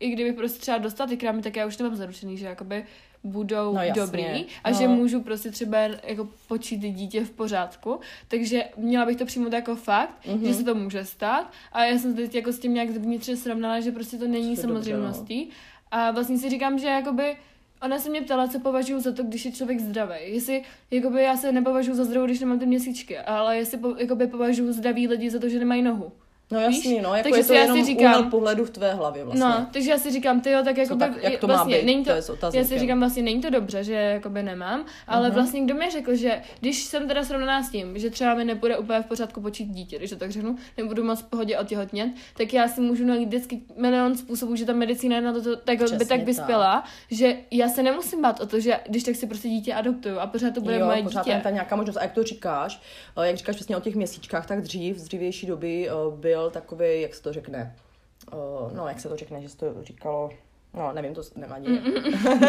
i 0.00 0.10
kdybych 0.10 0.34
prostě 0.34 0.60
třeba 0.60 0.78
dostala 0.78 1.08
ty 1.08 1.16
krámy, 1.16 1.42
tak 1.42 1.56
já 1.56 1.66
už 1.66 1.78
nemám 1.78 1.96
zaručený, 1.96 2.36
že 2.36 2.46
jakoby 2.46 2.84
budou 3.26 3.74
no, 3.74 3.80
dobrý 3.94 4.46
a 4.64 4.70
no. 4.70 4.78
že 4.78 4.88
můžu 4.88 5.20
prostě 5.20 5.50
třeba 5.50 5.78
jako 5.78 6.28
počít 6.48 6.80
dítě 6.80 7.24
v 7.24 7.30
pořádku. 7.30 8.00
Takže 8.28 8.64
měla 8.76 9.06
bych 9.06 9.16
to 9.16 9.24
přijmout 9.24 9.52
jako 9.52 9.76
fakt, 9.76 10.26
mm-hmm. 10.26 10.46
že 10.46 10.54
se 10.54 10.64
to 10.64 10.74
může 10.74 11.04
stát 11.04 11.52
a 11.72 11.84
já 11.84 11.98
jsem 11.98 12.16
teď 12.16 12.34
jako 12.34 12.52
s 12.52 12.58
tím 12.58 12.74
nějak 12.74 12.88
vnitřně 12.88 13.36
srovnala, 13.36 13.80
že 13.80 13.92
prostě 13.92 14.18
to 14.18 14.28
není 14.28 14.56
samozřejmostí. 14.56 15.44
No. 15.44 15.50
A 15.90 16.10
vlastně 16.10 16.38
si 16.38 16.50
říkám, 16.50 16.78
že 16.78 16.86
jakoby 16.86 17.36
Ona 17.82 17.98
se 17.98 18.10
mě 18.10 18.22
ptala, 18.22 18.48
co 18.48 18.60
považuji 18.60 19.00
za 19.00 19.12
to, 19.12 19.22
když 19.22 19.44
je 19.44 19.52
člověk 19.52 19.80
zdravý. 19.80 20.14
Jestli, 20.20 20.62
jakoby 20.90 21.22
já 21.22 21.36
se 21.36 21.52
nepovažuji 21.52 21.94
za 21.94 22.04
zdravou, 22.04 22.26
když 22.26 22.40
nemám 22.40 22.58
ty 22.58 22.66
měsíčky, 22.66 23.18
ale 23.18 23.56
jestli 23.56 23.78
po, 23.78 23.94
jakoby 23.98 24.26
považuji 24.26 24.72
zdraví 24.72 25.08
lidi 25.08 25.30
za 25.30 25.38
to, 25.38 25.48
že 25.48 25.58
nemají 25.58 25.82
nohu. 25.82 26.12
No 26.50 26.60
jasný, 26.60 26.92
Víš? 26.92 27.02
no, 27.02 27.14
jako 27.14 27.22
takže 27.22 27.40
je 27.40 27.44
to 27.44 27.52
já 27.52 27.62
jenom 27.62 27.78
si 27.78 27.84
říkám, 27.84 28.30
pohledu 28.30 28.64
v 28.64 28.70
tvé 28.70 28.94
hlavě 28.94 29.24
vlastně. 29.24 29.44
No, 29.44 29.66
takže 29.72 29.90
já 29.90 29.98
si 29.98 30.10
říkám, 30.10 30.40
ty 30.40 30.50
jo, 30.50 30.60
tak 30.64 30.76
jako 30.76 30.96
by, 30.96 31.04
jak 31.20 31.38
to 31.38 31.46
vlastně, 31.46 31.74
má 31.74 31.80
být, 31.80 31.86
není 31.86 32.04
to, 32.04 32.10
to 32.40 32.46
je 32.46 32.58
já 32.58 32.64
si 32.64 32.78
říkám, 32.78 32.98
vlastně 32.98 33.22
není 33.22 33.40
to 33.40 33.50
dobře, 33.50 33.84
že 33.84 33.92
jakoby 33.92 34.42
nemám, 34.42 34.84
ale 35.06 35.28
uh-huh. 35.28 35.34
vlastně 35.34 35.64
kdo 35.64 35.74
mi 35.74 35.90
řekl, 35.90 36.14
že 36.14 36.42
když 36.60 36.84
jsem 36.84 37.08
teda 37.08 37.24
srovnaná 37.24 37.62
s 37.62 37.70
tím, 37.70 37.98
že 37.98 38.10
třeba 38.10 38.34
mi 38.34 38.44
nebude 38.44 38.78
úplně 38.78 39.00
v 39.00 39.06
pořádku 39.06 39.40
počít 39.40 39.68
dítě, 39.68 39.98
když 39.98 40.10
to 40.10 40.16
tak 40.16 40.30
řeknu, 40.30 40.56
nebudu 40.76 41.04
moc 41.04 41.20
v 41.20 41.24
pohodě 41.24 41.58
otěhotnět, 41.58 42.10
tak 42.36 42.54
já 42.54 42.68
si 42.68 42.80
můžu 42.80 43.04
najít 43.04 43.28
vždycky 43.28 43.60
milion 43.76 44.16
způsobů, 44.16 44.56
že 44.56 44.64
ta 44.64 44.72
medicína 44.72 45.20
na 45.20 45.32
to, 45.32 45.42
to 45.42 45.56
tak 45.56 45.78
by 45.98 46.04
tak 46.04 46.22
vyspěla, 46.22 46.84
že 47.10 47.36
já 47.50 47.68
se 47.68 47.82
nemusím 47.82 48.22
bát 48.22 48.40
o 48.40 48.46
to, 48.46 48.60
že 48.60 48.80
když 48.88 49.02
tak 49.02 49.16
si 49.16 49.26
prostě 49.26 49.48
dítě 49.48 49.74
adoptuju 49.74 50.18
a 50.18 50.26
pořád 50.26 50.54
to 50.54 50.60
bude 50.60 50.78
jo, 50.78 50.86
moje 50.86 51.02
pořád 51.02 51.26
dítě. 51.26 51.40
ta 51.42 51.50
nějaká 51.50 51.76
možnost. 51.76 51.96
A 51.96 52.02
jak 52.02 52.12
to 52.12 52.22
říkáš, 52.22 52.80
jak 53.22 53.36
říkáš 53.36 53.56
přesně 53.56 53.76
o 53.76 53.80
těch 53.80 53.94
měsíčkách, 53.94 54.46
tak 54.46 54.60
dřív, 54.60 54.98
z 54.98 55.04
dřívější 55.04 55.46
doby 55.46 55.88
eh, 55.88 55.92
byl 56.36 56.50
takový, 56.50 57.00
jak 57.00 57.14
se 57.14 57.22
to 57.22 57.32
řekne, 57.32 57.76
uh, 58.32 58.72
no 58.72 58.88
jak 58.88 59.00
se 59.00 59.08
to 59.08 59.16
řekne, 59.16 59.42
že 59.42 59.48
se 59.48 59.56
to 59.56 59.66
říkalo, 59.82 60.30
no 60.74 60.92
nevím, 60.92 61.14
to 61.14 61.22
nevadí. 61.36 61.80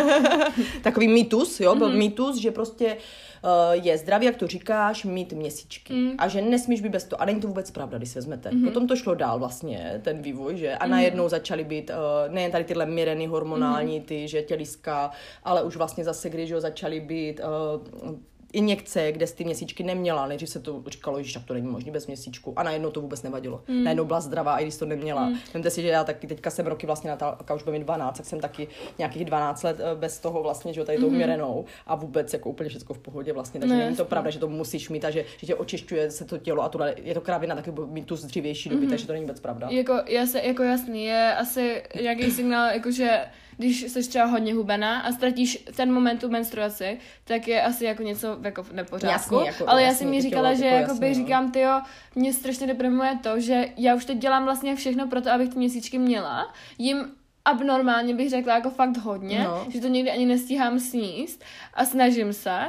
Takový 0.84 1.08
mýtus, 1.08 1.60
jo, 1.60 1.76
byl 1.76 1.89
mm-hmm. 1.89 1.97
mýtus, 1.97 2.38
že 2.38 2.52
prostě 2.52 2.97
uh, 3.43 3.86
je 3.86 3.97
zdravý, 3.97 4.26
jak 4.26 4.36
to 4.36 4.47
říkáš, 4.47 5.06
mít 5.06 5.34
měsíčky. 5.34 5.93
Mm. 5.93 6.12
A 6.17 6.28
že 6.28 6.41
nesmíš 6.41 6.82
být 6.82 6.89
bez 6.89 7.04
toho. 7.04 7.21
A 7.21 7.26
není 7.26 7.41
to 7.41 7.47
vůbec 7.47 7.71
pravda, 7.71 7.97
když 7.97 8.10
se 8.10 8.19
vezmete. 8.19 8.50
Mm-hmm. 8.50 8.63
Potom 8.63 8.88
to 8.88 8.95
šlo 8.95 9.15
dál 9.15 9.39
vlastně, 9.39 10.02
ten 10.04 10.21
vývoj, 10.21 10.58
že? 10.58 10.76
A 10.76 10.86
mm-hmm. 10.86 10.89
najednou 10.89 11.30
začaly 11.30 11.63
být 11.63 11.89
uh, 11.89 12.34
nejen 12.34 12.52
tady 12.52 12.63
tyhle 12.63 12.86
mireny 12.86 13.26
hormonální, 13.26 14.02
mm-hmm. 14.02 14.06
ty, 14.06 14.28
že 14.28 14.41
těliska, 14.41 15.12
ale 15.43 15.63
už 15.63 15.76
vlastně 15.76 16.04
zase, 16.04 16.30
když 16.30 16.50
jo, 16.50 16.60
začaly 16.62 17.00
být 17.00 17.39
uh, 17.39 18.15
injekce, 18.54 19.12
kde 19.12 19.28
ty 19.28 19.44
měsíčky 19.44 19.84
neměla. 19.84 20.28
Nejdřív 20.28 20.50
se 20.50 20.60
to 20.60 20.84
říkalo, 20.88 21.24
že 21.24 21.40
to 21.40 21.54
není 21.54 21.68
možné 21.68 21.92
bez 21.92 22.08
měsíčku. 22.08 22.54
A 22.56 22.64
najednou 22.64 22.92
to 22.92 23.02
vůbec 23.02 23.24
nevadilo. 23.24 23.64
Mm. 23.68 23.84
Najednou 23.84 24.06
byla 24.06 24.20
zdravá, 24.20 24.60
i 24.60 24.64
když 24.64 24.78
to 24.78 24.86
neměla. 24.86 25.30
Mm. 25.30 25.36
Vemte 25.54 25.70
si, 25.70 25.82
že 25.82 25.88
já 25.88 26.04
taky 26.04 26.28
teďka 26.28 26.50
jsem 26.50 26.68
roky 26.68 26.88
vlastně 26.88 27.10
Natálka 27.10 27.54
už 27.54 27.64
bude 27.64 27.78
mít 27.78 27.84
12, 27.84 28.18
tak 28.18 28.26
jsem 28.26 28.40
taky 28.40 28.68
nějakých 28.98 29.26
12 29.26 29.64
let 29.64 29.78
eh, 29.80 29.96
bez 29.96 30.20
toho 30.20 30.44
vlastně, 30.44 30.74
že 30.74 30.86
tady 30.86 30.98
tou 30.98 31.10
mm. 31.10 31.16
měrenou 31.16 31.66
a 31.88 31.96
vůbec 31.96 32.34
jako 32.34 32.50
úplně 32.50 32.70
všechno 32.70 32.96
v 32.96 33.00
pohodě 33.00 33.34
vlastně. 33.34 33.60
Takže 33.60 33.76
ne, 33.76 33.84
není 33.84 33.98
to 33.98 34.06
pravda, 34.06 34.30
že 34.30 34.40
to 34.40 34.48
musíš 34.48 34.90
mít 34.90 35.06
a 35.06 35.12
že, 35.12 35.26
že 35.38 35.48
tě 35.48 35.56
očišťuje 35.56 36.12
se 36.12 36.26
to 36.26 36.38
tělo 36.38 36.64
a 36.64 36.70
tohle 36.70 36.96
je 37.04 37.14
to 37.14 37.22
kravina 37.22 37.56
taky 37.56 37.72
mít 37.88 38.06
tu 38.06 38.16
z 38.16 38.26
dřívější 38.26 38.70
doby, 38.70 38.84
mm. 38.84 38.90
takže 38.90 39.08
to 39.08 39.14
není 39.14 39.26
vůbec 39.26 39.40
pravda. 39.40 39.68
Jako, 39.72 39.94
já 40.08 40.26
se, 40.26 40.42
jako 40.42 40.64
jasný, 40.64 41.06
je 41.06 41.36
asi 41.36 41.84
nějaký 42.02 42.32
signál, 42.32 42.74
jakože 42.74 43.22
když 43.58 43.82
jsi 43.82 44.10
třeba 44.10 44.26
hodně 44.26 44.54
hubená 44.54 45.00
a 45.00 45.12
ztratíš 45.12 45.65
ten 45.76 45.93
moment 45.93 46.17
tu 46.17 46.30
menstruaci, 46.30 46.98
tak 47.24 47.48
je 47.48 47.62
asi 47.62 47.86
jako 47.86 48.04
něco 48.04 48.38
jako 48.41 48.63
v 48.63 48.74
nepořádku. 48.74 49.36
Jasný, 49.36 49.46
jako, 49.46 49.70
Ale 49.70 49.84
já 49.84 49.93
jsem 49.93 50.10
mi 50.10 50.22
říkala, 50.22 50.54
že 50.54 50.65
jako 50.65 50.96
by 50.96 51.10
no. 51.10 51.15
říkám, 51.15 51.52
ty 51.52 51.60
jo, 51.60 51.82
mě 52.15 52.34
strašně 52.34 52.67
deprimuje 52.67 53.20
to, 53.24 53.39
že 53.39 53.65
já 53.78 53.96
už 53.96 54.06
teď 54.06 54.17
dělám 54.17 54.43
vlastně 54.43 54.76
všechno 54.76 55.08
pro 55.08 55.22
to, 55.22 55.32
abych 55.32 55.50
ty 55.50 55.58
měsíčky 55.58 55.98
měla. 55.98 56.54
Jim 56.78 57.06
abnormálně 57.46 58.15
bych 58.15 58.30
řekla 58.30 58.54
jako 58.56 58.70
fakt 58.70 58.98
hodně, 58.98 59.43
no. 59.43 59.65
že 59.70 59.82
to 59.82 59.88
někdy 59.88 60.12
ani 60.12 60.26
nestíhám 60.26 60.80
sníst 60.80 61.43
a 61.74 61.86
snažím 61.86 62.34
se 62.34 62.60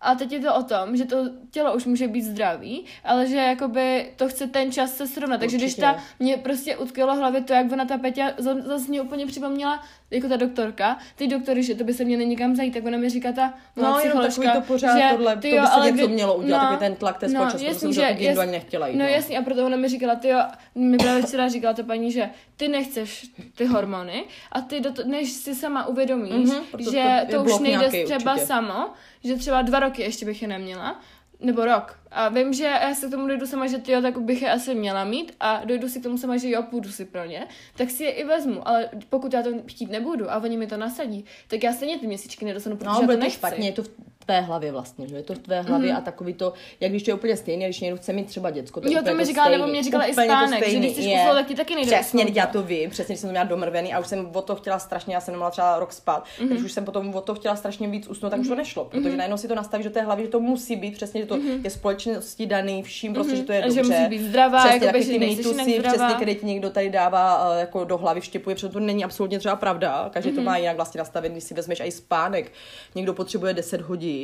A 0.00 0.14
teď 0.14 0.32
je 0.32 0.40
to 0.40 0.54
o 0.54 0.62
tom, 0.62 0.96
že 0.96 1.04
to 1.04 1.16
tělo 1.50 1.74
už 1.74 1.84
může 1.86 2.08
být 2.08 2.22
zdravý, 2.22 2.84
ale 3.04 3.26
že 3.26 3.36
jakoby 3.36 4.12
to 4.16 4.28
chce 4.28 4.46
ten 4.46 4.72
čas 4.72 4.96
se 4.96 5.06
srovnat. 5.06 5.40
Takže 5.40 5.56
když 5.56 5.66
Určitě. 5.70 5.82
ta 5.82 5.96
mě 6.18 6.36
prostě 6.36 6.76
utkvěla 6.76 7.14
v 7.14 7.18
hlavě 7.18 7.40
to, 7.42 7.52
jak 7.52 7.72
ona 7.72 7.84
ta 7.84 7.98
Peťa 7.98 8.32
za- 8.38 8.60
zase 8.60 8.88
mě 8.90 9.00
úplně 9.02 9.26
připomněla, 9.26 9.82
jako 10.10 10.28
ta 10.28 10.36
doktorka, 10.36 10.98
ty 11.16 11.26
doktory, 11.28 11.62
že 11.62 11.74
to 11.74 11.84
by 11.84 11.94
se 11.94 12.04
měly 12.04 12.26
někam 12.26 12.56
zajít, 12.56 12.74
tak 12.74 12.84
ona 12.86 12.98
mi 12.98 13.08
říká 13.10 13.32
ta 13.32 13.54
No, 13.76 13.82
jenom 13.82 13.98
psycholožka, 14.00 14.52
to 14.60 14.66
pořád, 14.66 14.96
že, 14.98 15.04
tohle, 15.16 15.36
ty 15.36 15.50
to 15.50 15.56
jo, 15.56 15.62
by 15.62 15.66
se 15.66 15.72
ale 15.72 15.90
něco 15.90 16.04
kdy- 16.06 16.14
mělo 16.14 16.36
udělat, 16.36 16.60
takový 16.60 16.78
ten 16.78 16.94
tlak 16.94 17.18
té 17.18 17.28
společnosti, 17.28 17.64
proto 17.66 17.78
jsem 17.80 17.92
za 17.92 18.02
to 18.34 18.40
ani 18.40 18.50
nechtěla 18.52 18.86
jít, 18.86 18.96
No, 18.96 19.04
no. 19.04 19.10
jasně, 19.10 19.38
a 19.38 19.42
proto 19.42 19.66
ona 19.66 19.76
mi 19.76 19.88
říkala, 19.88 20.14
ty 20.14 20.28
jo, 20.28 20.38
mi 20.74 20.96
právě 20.96 21.22
včera 21.22 21.48
říkala 21.48 21.74
ta 21.74 21.82
paní, 21.82 22.12
že 22.12 22.30
ty 22.56 22.68
nechceš 22.68 23.26
ty 23.56 23.64
hormony 23.64 24.24
a 24.52 24.60
ty, 24.60 24.80
do 24.80 24.92
to, 24.92 25.02
než 25.04 25.30
si 25.32 25.54
sama 25.54 25.86
uvědomíš, 25.86 26.32
Mhm, 26.50 26.64
mm-hmm, 26.72 26.92
že 26.92 27.26
to 27.30 27.36
to, 27.36 27.44
už 27.44 27.58
nejde 27.58 27.88
třeba 28.04 28.32
určitě. 28.32 28.46
samo, 28.46 28.88
že 29.24 29.36
třeba 29.36 29.62
dva 29.62 29.80
roky 29.80 30.02
ještě 30.02 30.26
bych 30.26 30.42
je 30.42 30.48
neměla, 30.48 31.00
nebo 31.40 31.64
rok. 31.64 31.98
A 32.10 32.28
vím, 32.28 32.52
že 32.52 32.64
já 32.64 32.94
se 32.94 33.06
k 33.06 33.10
tomu 33.10 33.26
dojdu 33.26 33.46
sama, 33.46 33.66
že 33.66 33.78
ty 33.78 33.92
jo, 33.92 34.02
tak 34.02 34.18
bych 34.18 34.42
je 34.42 34.50
asi 34.52 34.74
měla 34.74 35.04
mít 35.04 35.34
a 35.40 35.64
dojdu 35.64 35.88
si 35.88 36.00
k 36.00 36.02
tomu 36.02 36.18
sama, 36.18 36.36
že 36.36 36.50
jo, 36.50 36.62
půjdu 36.62 36.90
si 36.92 37.04
pro 37.04 37.24
ně, 37.24 37.46
tak 37.76 37.90
si 37.90 38.04
je 38.04 38.10
i 38.10 38.24
vezmu, 38.24 38.68
ale 38.68 38.88
pokud 39.08 39.32
já 39.32 39.42
to 39.42 39.50
chtít 39.66 39.90
nebudu 39.90 40.30
a 40.30 40.38
oni 40.38 40.56
mi 40.56 40.66
to 40.66 40.76
nasadí, 40.76 41.24
tak 41.48 41.62
já 41.62 41.72
stejně 41.72 41.98
ty 41.98 42.06
měsíčky 42.06 42.44
nedostanu, 42.44 42.76
protože 42.76 42.90
No, 42.90 43.00
já 43.00 43.06
to 43.06 43.16
nechci. 43.16 43.38
špatně, 43.38 43.68
je 43.68 43.72
to 43.72 43.82
v 43.82 43.90
tvé 44.28 44.40
hlavě 44.40 44.72
vlastně, 44.72 45.08
že 45.08 45.16
je 45.16 45.22
to 45.22 45.34
v 45.34 45.38
tvé 45.38 45.62
hlavě 45.62 45.90
mm. 45.90 45.96
a 45.96 46.00
takový 46.00 46.34
to, 46.34 46.52
jak 46.80 46.90
když 46.90 47.02
to 47.02 47.10
je 47.10 47.14
úplně 47.14 47.36
stejné, 47.36 47.64
když 47.64 47.80
někdo 47.80 47.96
chce 47.96 48.12
mít 48.12 48.26
třeba 48.26 48.50
děcko, 48.50 48.80
to 48.80 48.88
Jo, 48.88 48.94
to 48.94 49.00
úplně 49.00 49.14
mi 49.14 49.24
říkala, 49.24 49.46
stejný, 49.46 49.60
nebo 49.60 49.72
mě 49.72 49.82
říkala 49.82 50.04
i 50.04 50.12
úplně 50.12 50.26
to 50.26 50.32
spánek, 50.32 50.58
že 50.58 50.70
stejný, 50.70 50.92
když 50.92 51.06
je. 51.06 51.18
usnout, 51.20 51.34
tak 51.34 51.46
ti 51.46 51.54
taky 51.54 51.74
nejde 51.74 51.92
Přesně, 51.92 52.26
já 52.34 52.46
to 52.46 52.62
vím, 52.62 52.90
přesně, 52.90 53.12
když 53.12 53.20
jsem 53.20 53.28
to 53.28 53.32
měla 53.32 53.44
domrvený 53.44 53.94
a 53.94 53.98
už 53.98 54.06
jsem 54.06 54.30
o 54.32 54.42
to 54.42 54.56
chtěla 54.56 54.78
strašně, 54.78 55.14
já 55.14 55.20
jsem 55.20 55.34
nemohla 55.34 55.50
třeba 55.50 55.78
rok 55.78 55.92
spát, 55.92 56.24
mm-hmm. 56.24 56.40
Mhm. 56.42 56.48
když 56.48 56.62
už 56.62 56.72
jsem 56.72 56.84
potom 56.84 57.14
o 57.14 57.20
to 57.20 57.34
chtěla 57.34 57.56
strašně 57.56 57.88
víc 57.88 58.08
usnout, 58.08 58.30
tak 58.30 58.40
už 58.40 58.48
to 58.48 58.54
nešlo, 58.54 58.84
protože 58.84 59.16
najednou 59.16 59.36
si 59.36 59.48
to 59.48 59.54
nastaví, 59.54 59.82
že 59.82 59.90
to 59.90 59.98
je 59.98 60.04
hlavě, 60.04 60.24
že 60.24 60.30
to 60.30 60.40
musí 60.40 60.76
být, 60.76 60.94
přesně, 60.94 61.20
že 61.20 61.26
to 61.26 61.38
je 61.64 61.70
společnosti 61.70 62.46
daný 62.46 62.82
vším, 62.82 63.14
prostě, 63.14 63.36
že 63.36 63.42
to 63.42 63.52
je 63.52 63.58
Mhm. 63.58 63.68
A 63.70 63.74
že 63.74 63.80
dobře. 63.82 63.98
musí 63.98 64.10
být 64.10 64.28
zdravá, 64.28 64.58
přesně, 64.68 65.02
že 65.02 65.12
ty 65.12 65.18
mýtusy, 65.18 65.82
přesně, 65.82 66.34
ti 66.34 66.46
někdo 66.46 66.70
tady 66.70 66.90
dává 66.90 67.54
eh, 67.56 67.60
jako 67.60 67.84
do 67.84 67.98
hlavy 67.98 68.20
vštipuje, 68.20 68.56
protože 68.56 68.68
to 68.68 68.80
není 68.80 69.04
absolutně 69.04 69.38
třeba 69.38 69.56
pravda, 69.56 70.10
každý 70.12 70.30
Mhm. 70.30 70.36
to 70.38 70.42
má 70.42 70.56
jinak 70.56 70.76
vlastně 70.76 70.98
nastavený, 70.98 71.40
si 71.40 71.54
vezmeš 71.54 71.80
i 71.84 71.90
spánek. 71.90 72.52
Někdo 72.94 73.14
potřebuje 73.14 73.54
10 73.54 73.80
hodin, 73.80 74.17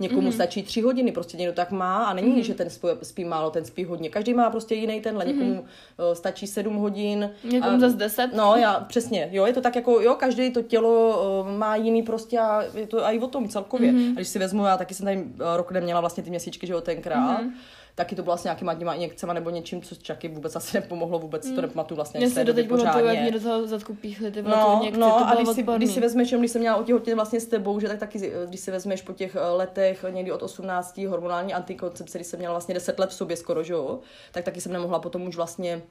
někomu 0.00 0.32
stačí 0.32 0.62
3 0.62 0.80
hodiny, 0.80 1.12
prostě 1.12 1.36
někdo 1.36 1.52
tak 1.52 1.70
má 1.70 2.04
a 2.04 2.14
není, 2.14 2.44
že 2.44 2.54
ten 2.54 2.70
spí, 2.70 2.88
spí 3.02 3.24
málo, 3.24 3.50
ten 3.50 3.64
spí 3.64 3.84
hodně. 3.84 4.08
Každý 4.08 4.34
má 4.34 4.50
prostě 4.50 4.74
jiný 4.74 5.00
tenhle, 5.00 5.24
někomu 5.24 5.64
eh, 5.98 6.14
stačí 6.14 6.46
7 6.46 6.76
hodin. 6.76 7.30
Někomu 7.44 7.76
a- 7.76 7.78
zas 7.78 7.94
10. 7.94 8.30
No, 8.36 8.54
já 8.56 8.80
přesně, 8.80 9.28
jo, 9.32 9.46
je 9.46 9.52
to 9.52 9.60
tak 9.60 9.76
jako, 9.76 10.00
jo, 10.00 10.14
každý 10.14 10.50
to 10.50 10.62
tělo 10.62 11.20
eh, 11.46 11.58
má 11.58 11.76
jiný 11.76 12.02
prostě 12.02 12.38
a 12.38 12.62
je 12.74 12.86
to 12.86 12.98
i 13.04 13.18
o 13.18 13.26
tom 13.26 13.48
celkově. 13.48 13.92
Mhm. 13.92 14.00
Mm-hmm. 14.02 14.12
A 14.12 14.14
když 14.14 14.28
si 14.28 14.38
vezmu, 14.38 14.64
já 14.64 14.76
taky 14.76 14.94
jsem 14.94 15.04
tady 15.06 15.18
eh, 15.34 15.56
rok 15.56 15.70
neměla 15.72 16.00
vlastně 16.00 16.22
ty 16.22 16.30
měsíčky, 16.30 16.66
že 16.66 16.72
jo, 16.72 16.80
tenkrát. 16.80 17.40
Mhm. 17.40 17.50
Mm-hmm. 17.50 17.54
Taky 17.98 18.16
to 18.16 18.22
bylo 18.22 18.30
vlastně 18.30 18.48
nějakýma 18.48 18.74
těma 18.74 18.94
injekcema 18.94 19.32
nebo 19.32 19.50
něčím, 19.50 19.82
co 19.82 19.94
čaky 19.94 20.28
vůbec 20.28 20.56
asi 20.56 20.76
nepomohlo, 20.76 21.18
vůbec 21.18 21.44
si 21.44 21.54
to 21.54 21.62
nepamatuju 21.62 21.96
vlastně. 21.96 22.20
Já 22.20 22.30
si 22.30 22.44
doby 22.44 22.62
teď 22.62 22.68
pamatuju, 22.68 23.06
jak 23.06 23.20
mě 23.20 23.30
do 23.30 23.40
toho 23.40 23.66
zadku 23.66 23.94
píchli 23.94 24.30
ty 24.30 24.42
No, 24.42 24.78
injekci, 24.80 25.00
no 25.00 25.08
to 25.10 25.26
a 25.26 25.34
když 25.34 25.48
si, 25.48 25.62
když 25.62 25.90
si 25.90 26.00
vezmeš, 26.00 26.32
když 26.32 26.50
jsem 26.50 26.60
měla 26.60 26.76
otěhotnět 26.76 27.16
vlastně 27.16 27.40
s 27.40 27.46
tebou, 27.46 27.80
že 27.80 27.88
tak 27.88 27.98
taky, 27.98 28.32
když 28.46 28.60
si 28.60 28.70
vezmeš 28.70 29.02
po 29.02 29.12
těch 29.12 29.36
eh, 29.36 29.40
letech, 29.40 30.04
někdy 30.10 30.32
od 30.32 30.42
18 30.42 30.98
hormonální 30.98 31.54
antikoncepce, 31.54 32.18
když 32.18 32.26
jsem 32.26 32.38
měla 32.38 32.54
vlastně 32.54 32.74
10 32.74 32.98
let 32.98 33.10
v 33.10 33.14
sobě 33.14 33.36
skoro, 33.36 33.62
že 33.62 33.72
jo, 33.72 33.98
tak 34.32 34.44
taky 34.44 34.60
jsem 34.60 34.72
nemohla 34.72 34.98
potom 34.98 35.26
už 35.26 35.36
vlastně 35.36 35.82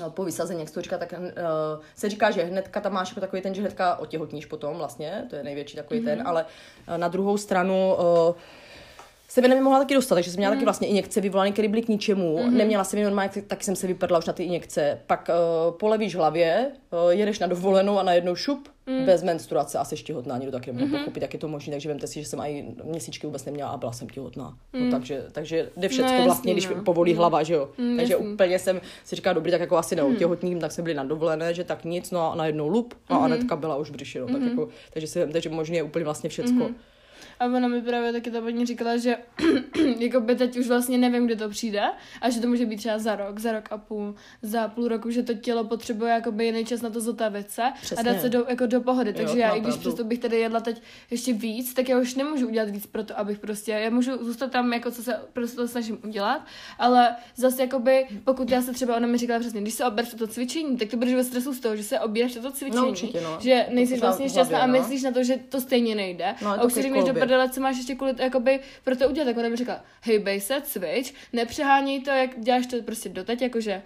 eh, 0.00 0.10
po 0.10 0.24
vysazení, 0.24 0.60
jak 0.60 0.68
se 0.68 0.74
to 0.74 0.82
říká, 0.82 0.98
tak 0.98 1.12
uh, 1.12 1.28
se 1.96 2.08
říká, 2.08 2.30
že 2.30 2.42
hnedka 2.42 2.80
tam 2.80 2.92
máš 2.92 3.10
jako 3.10 3.20
takový 3.20 3.42
ten, 3.42 3.54
že 3.54 3.60
hnedka 3.60 3.96
otěhotníš 3.96 4.46
potom 4.46 4.76
vlastně, 4.76 5.26
to 5.30 5.36
je 5.36 5.42
největší 5.42 5.76
takový 5.76 6.00
mm-hmm. 6.00 6.04
ten, 6.04 6.28
ale 6.28 6.44
uh, 6.88 6.98
na 6.98 7.08
druhou 7.08 7.36
stranu 7.36 7.96
uh, 8.28 8.34
se 9.34 9.42
by 9.42 9.48
nemohla 9.48 9.78
taky 9.78 9.94
dostat, 9.94 10.14
takže 10.14 10.30
jsem 10.30 10.38
měla 10.38 10.50
mm. 10.50 10.56
taky 10.58 10.64
vlastně 10.64 10.88
injekce 10.88 11.20
vyvolané, 11.20 11.52
které 11.52 11.68
byly 11.68 11.82
k 11.82 11.88
ničemu. 11.88 12.42
Mm. 12.42 12.56
Neměla 12.56 12.84
jsem 12.84 12.98
je 12.98 13.04
normálně, 13.04 13.30
tak- 13.34 13.44
taky 13.44 13.64
jsem 13.64 13.76
se 13.76 13.86
vypadla 13.86 14.18
už 14.18 14.26
na 14.26 14.32
ty 14.32 14.42
injekce. 14.42 15.00
Pak 15.06 15.30
uh, 15.68 15.74
polevíš 15.78 16.16
hlavě, 16.16 16.70
uh, 17.04 17.10
jedeš 17.10 17.38
na 17.38 17.46
dovolenou 17.46 17.98
a 17.98 18.02
najednou 18.02 18.34
šup, 18.34 18.68
mm. 18.86 19.04
bez 19.04 19.22
menstruace 19.22 19.78
a 19.78 19.84
jsi 19.84 19.96
těhotná, 19.96 20.38
někdo 20.38 20.52
taky 20.52 20.72
nemůže 20.72 20.86
mm. 20.86 20.98
pochopit, 20.98 21.22
jak 21.22 21.32
je 21.32 21.38
to 21.38 21.48
možné, 21.48 21.72
takže 21.72 21.88
vemte 21.88 22.06
si, 22.06 22.22
že 22.22 22.28
jsem 22.28 22.40
i 22.40 22.74
měsíčky 22.84 23.26
vůbec 23.26 23.44
neměla 23.44 23.70
a 23.70 23.76
byla 23.76 23.92
jsem 23.92 24.08
těhotná. 24.08 24.56
Mm. 24.72 24.84
No, 24.84 24.98
takže, 24.98 25.24
takže 25.32 25.70
jde 25.76 25.88
všechno 25.88 26.10
No, 26.10 26.14
jasný, 26.14 26.26
vlastně, 26.26 26.52
když 26.52 26.68
no. 26.68 26.82
povolí 26.82 27.14
hlava, 27.14 27.42
že 27.42 27.54
jo. 27.54 27.68
Mm, 27.78 27.96
takže 27.96 28.12
jasný. 28.12 28.32
úplně 28.32 28.58
jsem 28.58 28.80
si 29.04 29.16
říkala, 29.16 29.34
dobrý, 29.34 29.50
tak 29.50 29.60
jako 29.60 29.76
asi 29.76 29.96
neotěhotním, 29.96 30.60
tak 30.60 30.72
jsme 30.72 30.82
byli 30.82 30.94
na 30.94 31.04
dovolené, 31.04 31.54
že 31.54 31.64
tak 31.64 31.84
nic, 31.84 32.10
no 32.10 32.32
a 32.32 32.34
najednou 32.34 32.68
lup, 32.68 32.94
a 33.08 33.16
Anetka 33.16 33.56
byla 33.56 33.76
už 33.76 33.90
v 33.90 33.92
břiši, 33.92 34.18
no, 34.18 34.26
tak 34.26 34.42
jako, 34.42 34.68
takže 34.92 35.06
si 35.06 35.18
vemte, 35.18 35.40
že 35.40 35.50
možně 35.50 35.78
je 35.78 35.82
úplně 35.82 36.04
vlastně 36.04 36.30
všecko. 36.30 36.70
A 37.40 37.44
ona 37.44 37.68
mi 37.68 37.82
právě 37.82 38.12
taky 38.12 38.30
ta 38.30 38.40
paní 38.40 38.66
říkala, 38.66 38.96
že 38.96 39.16
jako 39.98 40.20
by 40.20 40.34
teď 40.34 40.56
už 40.56 40.68
vlastně 40.68 40.98
nevím, 40.98 41.26
kdy 41.26 41.36
to 41.36 41.48
přijde 41.48 41.82
a 42.20 42.30
že 42.30 42.40
to 42.40 42.48
může 42.48 42.66
být 42.66 42.76
třeba 42.76 42.98
za 42.98 43.16
rok, 43.16 43.38
za 43.38 43.52
rok 43.52 43.64
a 43.70 43.78
půl, 43.78 44.14
za 44.42 44.68
půl 44.68 44.88
roku, 44.88 45.10
že 45.10 45.22
to 45.22 45.34
tělo 45.34 45.64
potřebuje 45.64 46.12
jakoby 46.12 46.44
jiný 46.44 46.64
čas 46.64 46.82
na 46.82 46.90
to 46.90 47.00
zotavit 47.00 47.50
se 47.50 47.62
a 47.62 47.70
Přesně. 47.82 48.04
dát 48.04 48.20
se 48.20 48.28
do, 48.28 48.44
jako 48.48 48.66
do 48.66 48.80
pohody. 48.80 49.10
Jo, 49.10 49.16
Takže 49.16 49.38
já, 49.38 49.50
i 49.50 49.60
když 49.60 49.76
přesto 49.76 50.04
bych 50.04 50.18
tady 50.18 50.36
jedla 50.36 50.60
teď 50.60 50.82
ještě 51.10 51.32
víc, 51.32 51.74
tak 51.74 51.88
já 51.88 51.98
už 51.98 52.14
nemůžu 52.14 52.48
udělat 52.48 52.70
víc 52.70 52.86
pro 52.86 53.04
to, 53.04 53.18
abych 53.18 53.38
prostě, 53.38 53.72
já 53.72 53.90
můžu 53.90 54.24
zůstat 54.24 54.50
tam, 54.50 54.72
jako 54.72 54.90
co 54.90 55.02
se 55.02 55.20
prostě 55.32 55.56
to 55.56 55.68
snažím 55.68 55.98
udělat, 56.04 56.46
ale 56.78 57.16
zase 57.36 57.62
jakoby, 57.62 58.06
pokud 58.24 58.50
já 58.50 58.62
se 58.62 58.72
třeba, 58.72 58.96
ona 58.96 59.06
mi 59.06 59.18
říkala 59.18 59.40
přesně, 59.40 59.60
když 59.60 59.74
se 59.74 59.84
obereš 59.84 60.14
to 60.14 60.26
cvičení, 60.26 60.76
tak 60.76 60.88
to 60.88 60.96
budeš 60.96 61.14
ve 61.14 61.24
stresu 61.24 61.54
z 61.54 61.60
toho, 61.60 61.76
že 61.76 61.82
se 61.82 62.00
obíráš 62.00 62.34
toto 62.34 62.52
cvičení, 62.52 62.88
určitě, 62.88 63.20
no. 63.20 63.38
že 63.40 63.66
nejsi 63.70 63.98
vlastně 63.98 64.26
hlavě, 64.26 64.30
šťastná 64.30 64.58
a 64.58 64.66
no. 64.66 64.72
myslíš 64.72 65.02
na 65.02 65.10
to, 65.10 65.24
že 65.24 65.36
to 65.48 65.60
stejně 65.60 65.94
nejde. 65.94 66.34
No, 66.42 66.48
a 66.48 66.62
už 66.62 66.72
si 66.72 66.82
takový 66.82 67.00
řekneš. 67.00 67.23
Prdele, 67.24 67.48
co 67.48 67.60
máš 67.60 67.76
ještě 67.76 67.94
kvůli, 67.94 68.14
jakoby, 68.18 68.60
pro 68.84 68.96
to 68.96 69.08
udělat, 69.08 69.26
tak 69.26 69.36
ona 69.36 69.48
mi 69.48 69.56
říkala, 69.56 69.84
hejbej 70.00 70.40
se, 70.40 70.60
cvič, 70.60 71.14
nepřeháněj 71.32 72.02
to, 72.02 72.10
jak 72.10 72.40
děláš 72.40 72.66
to 72.66 72.82
prostě 72.82 73.08
doteď, 73.08 73.42
jakože 73.42 73.82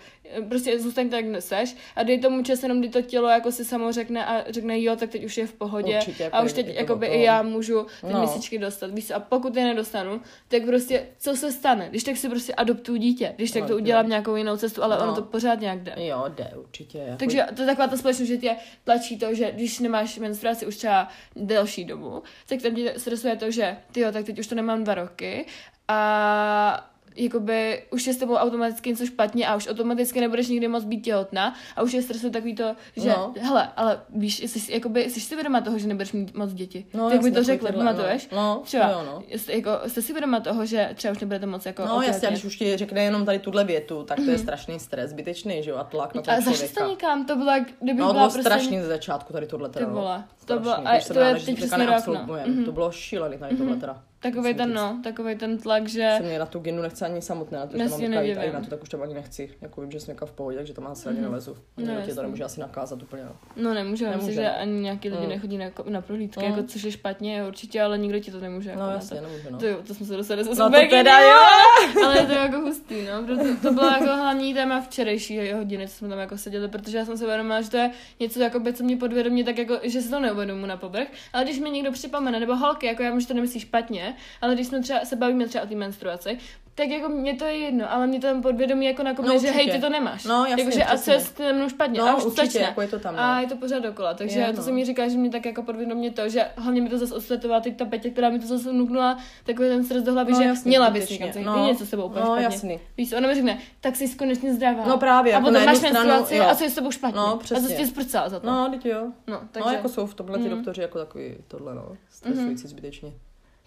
prostě 0.48 0.78
zůstaň 0.80 1.08
tak, 1.08 1.24
jak 1.24 1.32
neseš 1.32 1.76
a 1.96 2.02
dej 2.02 2.18
tomu 2.20 2.42
čas 2.42 2.62
jenom, 2.62 2.78
kdy 2.80 2.88
to 2.88 3.02
tělo 3.02 3.28
jako 3.28 3.52
si 3.52 3.64
samo 3.64 3.92
řekne 3.92 4.26
a 4.26 4.44
řekne 4.52 4.80
jo, 4.82 4.96
tak 4.96 5.10
teď 5.10 5.24
už 5.24 5.36
je 5.38 5.46
v 5.46 5.52
pohodě 5.52 5.96
Určitě, 5.98 6.22
jako 6.22 6.36
a 6.36 6.40
už 6.42 6.52
teď 6.52 6.66
je 6.66 6.72
to 6.72 6.78
jakoby 6.80 7.08
o 7.08 7.12
i 7.12 7.22
já 7.22 7.42
můžu 7.42 7.86
ty 8.06 8.12
No. 8.12 8.18
měsíčky 8.18 8.58
dostat, 8.58 8.90
víš 8.94 9.10
a 9.10 9.20
pokud 9.20 9.56
je 9.56 9.64
nedostanu, 9.64 10.20
tak 10.48 10.62
prostě 10.66 11.06
co 11.18 11.36
se 11.36 11.52
stane, 11.52 11.86
když 11.90 12.04
tak 12.04 12.16
si 12.16 12.28
prostě 12.28 12.54
adoptuju 12.54 12.98
dítě, 12.98 13.32
když 13.36 13.50
tak 13.50 13.62
No, 13.62 13.66
to 13.68 13.72
jo. 13.72 13.78
udělám 13.78 14.08
nějakou 14.08 14.36
jinou 14.36 14.56
cestu, 14.56 14.82
ale 14.82 14.96
ono 14.98 15.06
No. 15.06 15.14
to 15.14 15.22
pořád 15.22 15.60
nějak 15.60 15.82
jde. 15.82 15.94
Jo, 15.96 16.24
jde 16.28 16.52
určitě. 16.56 16.98
Jako 16.98 17.16
Takže 17.18 17.46
to 17.56 17.62
je 17.62 17.66
taková 17.66 17.88
ta 17.88 17.96
společnost, 17.96 18.28
že 18.28 18.36
tě 18.36 18.56
tlačí 18.84 19.18
to, 19.18 19.34
že 19.34 19.52
když 19.52 19.78
nemáš 19.78 20.18
menstruaci 20.18 20.66
už 20.66 20.76
třeba 20.76 21.08
delší 21.36 21.84
dobu, 21.84 22.22
tak 22.48 22.62
tam 22.62 22.74
tě 22.74 22.94
stresuje 22.96 23.36
to, 23.36 23.50
že 23.50 23.76
ty 23.92 24.00
jo, 24.00 24.12
tak 24.12 24.24
teď 24.26 24.38
už 24.38 24.46
to 24.46 24.54
nemám 24.54 24.84
dva 24.84 24.94
roky 24.94 25.46
a 25.88 26.90
jakoby 27.24 27.82
už 27.90 28.06
je 28.06 28.14
s 28.14 28.16
tebou 28.16 28.34
automaticky 28.34 28.90
něco 28.90 29.06
špatně 29.06 29.46
a 29.48 29.56
už 29.56 29.68
automaticky 29.68 30.20
nebudeš 30.20 30.48
nikdy 30.48 30.68
moc 30.68 30.84
být 30.84 31.00
těhotná 31.00 31.54
a 31.76 31.82
už 31.82 31.92
je 31.92 32.02
stresuje 32.02 32.32
takový 32.32 32.54
to, 32.54 32.74
že 32.96 33.08
No. 33.08 33.34
hele, 33.40 33.68
ale 33.76 34.00
víš, 34.10 34.38
jsi, 34.38 34.60
si- 34.60 34.72
jakoby, 34.72 35.10
jsi 35.10 35.20
si 35.20 35.34
vědoma 35.34 35.60
toho, 35.60 35.78
že 35.78 35.86
nebudeš 35.88 36.12
mít 36.12 36.34
moc 36.34 36.52
děti. 36.52 36.86
No, 36.94 37.10
tak 37.10 37.22
by 37.22 37.30
to 37.32 37.42
řekli, 37.42 37.66
tyhle, 37.68 37.84
pamatuješ? 37.84 38.28
no. 38.32 38.38
No, 38.38 38.60
třeba, 38.64 38.90
jo, 38.90 39.02
no. 39.06 39.22
jste, 39.38 39.52
jako, 39.52 39.70
jste 39.86 40.02
si 40.02 40.12
vědoma 40.12 40.40
toho, 40.40 40.66
že 40.66 40.90
třeba 40.94 41.12
už 41.12 41.18
nebudete 41.18 41.46
moc 41.46 41.66
jako 41.66 41.84
No 41.86 42.02
jasně, 42.02 42.28
když 42.28 42.44
už 42.44 42.56
ti 42.56 42.76
řekne 42.76 43.02
jenom 43.04 43.24
tady 43.24 43.38
tuhle 43.38 43.64
větu, 43.64 44.02
tak 44.04 44.16
to 44.24 44.30
je 44.30 44.38
strašný 44.38 44.80
stres, 44.80 45.10
zbytečný, 45.10 45.62
že 45.62 45.70
jo, 45.70 45.76
a 45.76 45.84
tlak 45.84 46.14
na 46.14 46.22
toho 46.22 46.36
Mhm. 46.38 46.48
A 46.48 46.50
zašli 46.50 46.66
jste 46.68 46.74
člověka. 46.80 46.90
někam, 47.08 47.26
to 47.26 47.36
bylo, 47.36 47.52
kdyby 47.80 48.00
No, 48.00 48.06
to 48.06 48.12
byla 48.12 48.24
bylo 48.28 48.32
prostě... 48.32 48.40
strašný 48.42 48.80
ze 48.80 48.86
začátku 48.86 49.32
tady 49.32 49.46
tohle 49.46 49.68
teda. 49.68 49.86
Ty 49.86 49.92
no. 49.92 49.98
vole, 50.00 50.24
to 50.54 50.58
bylo- 50.60 50.88
a 50.88 50.98
to 51.12 51.20
je 51.20 51.34
teď 51.34 51.56
přesně 51.56 51.76
rok, 51.86 51.86
no. 51.86 51.86
neabsolvujem. 51.90 52.64
To 52.64 52.72
bylo 52.72 52.92
šílený 52.92 53.38
tady 53.38 53.56
tohle 53.56 53.76
teda. 53.76 54.02
Takový 54.20 54.54
ten, 54.54 54.74
no, 54.74 55.00
takový 55.04 55.36
ten 55.36 55.58
tlak, 55.58 55.88
že... 55.88 56.14
Se 56.16 56.22
mě 56.22 56.38
na 56.38 56.46
tu 56.46 56.58
genu 56.58 56.82
nechce 56.82 57.04
ani 57.06 57.22
samotné, 57.22 57.58
na 57.58 57.66
to, 57.66 57.78
že 57.78 57.84
tam 57.88 57.90
mám 57.90 58.24
i 58.24 58.52
na 58.52 58.60
to 58.60 58.66
tak 58.70 58.82
už 58.82 58.88
tam 58.88 59.02
ani 59.02 59.14
nechci. 59.14 59.50
Jako 59.60 59.80
vím, 59.80 59.90
že 59.90 60.00
jsem 60.00 60.16
v 60.24 60.32
pohodě, 60.32 60.56
takže 60.56 60.74
tam 60.74 60.86
asi 60.86 61.08
ani 61.08 61.20
nelezu. 61.20 61.56
No, 61.76 61.94
No, 61.94 62.00
tě 62.06 62.14
to 62.14 62.22
nemůže 62.22 62.44
asi 62.44 62.60
nakázat 62.60 63.02
úplně. 63.02 63.24
No. 63.24 63.32
No 63.56 63.74
nemůže, 63.74 64.04
nemůže. 64.04 64.26
Nemůže. 64.26 64.34
že 64.42 64.50
ani 64.50 64.80
nějaký 64.80 65.08
lidi 65.08 65.22
Mm. 65.22 65.28
nechodí 65.28 65.58
na, 65.58 65.66
na 65.88 66.00
prohlídky, 66.00 66.40
Mm. 66.46 66.50
jako, 66.50 66.62
což 66.62 66.82
je 66.82 66.92
špatně 66.92 67.44
určitě, 67.46 67.82
ale 67.82 67.98
nikdo 67.98 68.18
ti 68.20 68.30
to 68.30 68.40
nemůže. 68.40 68.70
Jako 68.70 68.80
No 68.82 68.86
na 68.86 68.92
jasně, 68.92 69.16
to. 69.20 69.26
nemůže, 69.26 69.50
no. 69.50 69.58
To, 69.58 69.66
jo, 69.66 69.78
to 69.86 69.94
jsme 69.94 70.06
se 70.06 70.16
dostali 70.16 70.44
zase 70.44 70.60
No 70.60 70.70
to 70.70 70.76
teda 70.90 71.20
jo. 71.20 71.38
Ale 72.04 72.18
je 72.20 72.26
to 72.26 72.32
jako 72.32 72.58
hustý, 72.60 72.94
no. 73.12 73.22
Proto 73.26 73.44
to 73.62 73.72
bylo 73.72 73.86
jako 73.86 74.04
hlavní 74.04 74.54
téma 74.54 74.80
včerejší 74.80 75.52
hodiny, 75.52 75.88
co 75.88 75.94
jsme 75.94 76.08
tam 76.08 76.18
jako 76.18 76.38
seděli, 76.38 76.68
protože 76.68 76.98
já 76.98 77.04
jsem 77.04 77.18
se 77.18 77.24
uvědomila, 77.24 77.60
že 77.60 77.70
to 77.70 77.76
je 77.76 77.90
něco, 78.20 78.40
jakoby, 78.40 78.72
co 78.72 78.84
mě 78.84 78.96
podvědomě 78.96 79.44
tak 79.44 79.58
jako, 79.58 79.78
že 79.82 80.02
si 80.02 80.10
to 80.10 80.20
neuvědomu 80.38 80.66
na 80.66 80.76
povrch, 80.76 81.08
ale 81.32 81.44
když 81.44 81.58
mi 81.58 81.70
někdo 81.70 81.92
připomene, 81.92 82.40
nebo 82.40 82.56
holky, 82.56 82.86
jako 82.86 83.02
já 83.02 83.10
vím, 83.10 83.20
že 83.20 83.26
to 83.26 83.34
nemyslí 83.34 83.60
špatně, 83.60 84.16
ale 84.40 84.54
když 84.54 84.66
jsme 84.66 84.82
třeba 84.82 85.04
se 85.04 85.16
bavíme 85.16 85.48
třeba 85.48 85.64
o 85.64 85.66
té 85.66 85.74
menstruaci, 85.74 86.38
tak 86.78 86.88
jako 86.88 87.08
mě 87.08 87.34
to 87.34 87.44
je 87.44 87.56
jedno, 87.58 87.92
ale 87.92 88.06
mě 88.06 88.20
to 88.20 88.26
tam 88.26 88.42
podvědomí 88.42 88.86
jako 88.86 89.02
nakopne, 89.02 89.34
No, 89.34 89.40
že 89.40 89.50
hej, 89.50 89.70
ty 89.70 89.78
to 89.78 89.88
nemáš. 89.88 90.24
No, 90.24 90.44
jasně, 90.46 90.62
Jakože 90.62 90.84
a 90.84 90.98
co 90.98 91.10
je 91.10 91.20
se 91.20 91.52
mnou 91.52 91.68
špatně. 91.68 91.98
No, 92.00 92.08
a 92.08 92.14
už 92.16 92.24
určitě, 92.24 92.58
jako 92.58 92.80
je 92.80 92.88
to 92.88 92.98
tam, 92.98 93.14
no. 93.16 93.20
A 93.22 93.40
je 93.40 93.46
to 93.46 93.56
pořád 93.56 93.78
dokola, 93.78 94.14
takže 94.14 94.38
Je, 94.40 94.46
to 94.52 94.56
no. 94.56 94.62
se 94.62 94.72
mi 94.72 94.84
říká, 94.84 95.08
že 95.08 95.16
mě 95.18 95.30
tak 95.30 95.46
jako 95.46 95.62
podvědomě 95.62 96.10
to, 96.10 96.28
že 96.28 96.46
hlavně 96.56 96.82
mi 96.82 96.88
to 96.88 96.98
zase 96.98 97.14
osvětovala 97.14 97.60
teď 97.60 97.76
ta 97.76 97.84
Petě, 97.84 98.10
která 98.10 98.30
mi 98.30 98.38
to 98.38 98.46
zase 98.46 98.70
vnuknula, 98.70 99.18
takový 99.44 99.68
ten 99.68 99.84
stres 99.84 100.02
do 100.04 100.12
hlavy, 100.12 100.32
No, 100.32 100.38
že 100.42 100.44
jasně, 100.48 100.68
měla 100.68 100.90
bys 100.90 101.10
někam, 101.10 101.28
No. 101.44 101.56
no, 101.56 101.66
něco 101.66 101.86
s 101.86 101.90
tebou 101.90 102.04
úplně 102.04 102.20
No, 102.20 102.26
špatně. 102.26 102.44
jasný. 102.44 102.80
Víš, 102.96 103.12
ona 103.12 103.28
mi 103.28 103.34
řekne, 103.34 103.58
tak 103.80 103.96
jsi 103.96 104.08
konečně 104.08 104.54
zdravá. 104.54 104.84
No 104.86 104.98
právě, 104.98 105.32
a 105.32 105.36
jako 105.36 105.46
potom 105.48 105.64
máš 105.64 105.80
menstruaci 105.80 106.40
a 106.40 106.54
co 106.54 106.64
je 106.64 106.70
s 106.70 106.74
tebou 106.74 106.90
špatně. 106.90 107.16
No, 107.16 107.26
A 107.26 107.36
přesně. 107.36 107.62
zase 107.62 107.74
tě 107.74 107.86
zprcala 107.86 108.28
za 108.28 108.40
to. 108.40 108.46
No, 108.46 108.68
teď 108.70 108.86
jo. 108.86 109.06
no 109.26 109.40
No, 109.66 109.72
jako 109.72 109.88
jsou 109.88 110.06
v 110.06 110.14
tomhle 110.14 110.38
ty 110.38 110.48
doktoři 110.48 110.80
jako 110.82 110.98
takový 110.98 111.34
tohle, 111.48 111.74
no. 111.74 111.96
Stresující 112.10 112.68
zbytečně. 112.68 113.12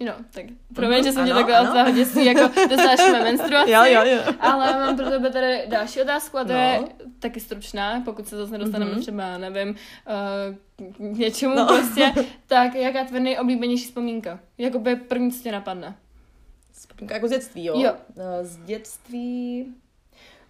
No, 0.05 0.13
tak 0.31 0.45
promiň, 0.75 1.03
že 1.03 1.11
jsem 1.11 1.25
tě 1.25 1.31
ano, 1.31 1.39
takhle 1.41 1.57
ano. 1.57 1.69
od 1.69 1.73
toho 1.73 1.91
dětství 1.91 2.25
jako 2.25 2.39
dostáváme 2.69 3.23
menstruaci. 3.23 3.71
Jo, 3.71 3.81
jo, 3.85 4.01
jo. 4.05 4.33
Ale 4.39 4.73
mám 4.73 4.95
pro 4.97 5.09
tebe 5.09 5.29
tady 5.29 5.63
další 5.67 6.01
otázku 6.01 6.37
a 6.37 6.43
to 6.43 6.53
No. 6.53 6.59
je 6.59 6.81
taky 7.19 7.39
stručná, 7.39 8.01
pokud 8.05 8.27
se 8.27 8.37
zase 8.37 8.51
nedostaneme 8.51 8.91
Mhm. 8.91 9.01
třeba, 9.01 9.37
nevím, 9.37 9.69
uh, 9.69 10.95
k 10.95 10.99
něčemu 10.99 11.55
No. 11.55 11.65
prostě. 11.67 12.11
Tak 12.47 12.75
jaká 12.75 13.03
tvoje 13.05 13.21
nejoblíbenější 13.23 13.85
vzpomínka? 13.85 14.39
Jakoby 14.57 14.95
první, 14.95 15.31
co 15.31 15.43
tě 15.43 15.51
napadne. 15.51 15.95
Vzpomínka 16.71 17.15
jako 17.15 17.27
z 17.27 17.31
dětství, 17.31 17.65
jo? 17.65 17.73
Jo. 17.79 17.93
Eh, 18.17 18.45
Z 18.45 18.57
dětství 18.57 19.67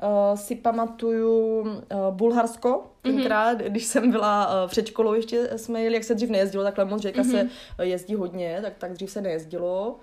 uh, 0.01 0.37
si 0.37 0.55
pamatuju 0.55 1.61
uh, 1.61 1.77
Bulharsko, 2.09 2.83
tenkrát, 3.01 3.57
mm-hmm. 3.57 3.69
když 3.69 3.85
jsem 3.85 4.11
byla 4.11 4.63
uh, 4.63 4.69
před 4.69 4.87
školou, 4.87 5.13
ještě 5.13 5.49
jsme 5.55 5.81
jeli, 5.81 5.95
jak 5.95 6.03
se 6.03 6.15
dřív 6.15 6.29
nejezdilo 6.29 6.63
takhle 6.63 6.85
moc, 6.85 7.01
že 7.01 7.09
mm-hmm. 7.09 7.31
se 7.31 7.49
eh, 7.77 7.85
jezdí 7.85 8.15
hodně, 8.15 8.59
tak, 8.61 8.73
tak 8.77 8.93
dřív 8.93 9.11
se 9.11 9.21
nejezdilo 9.21 9.95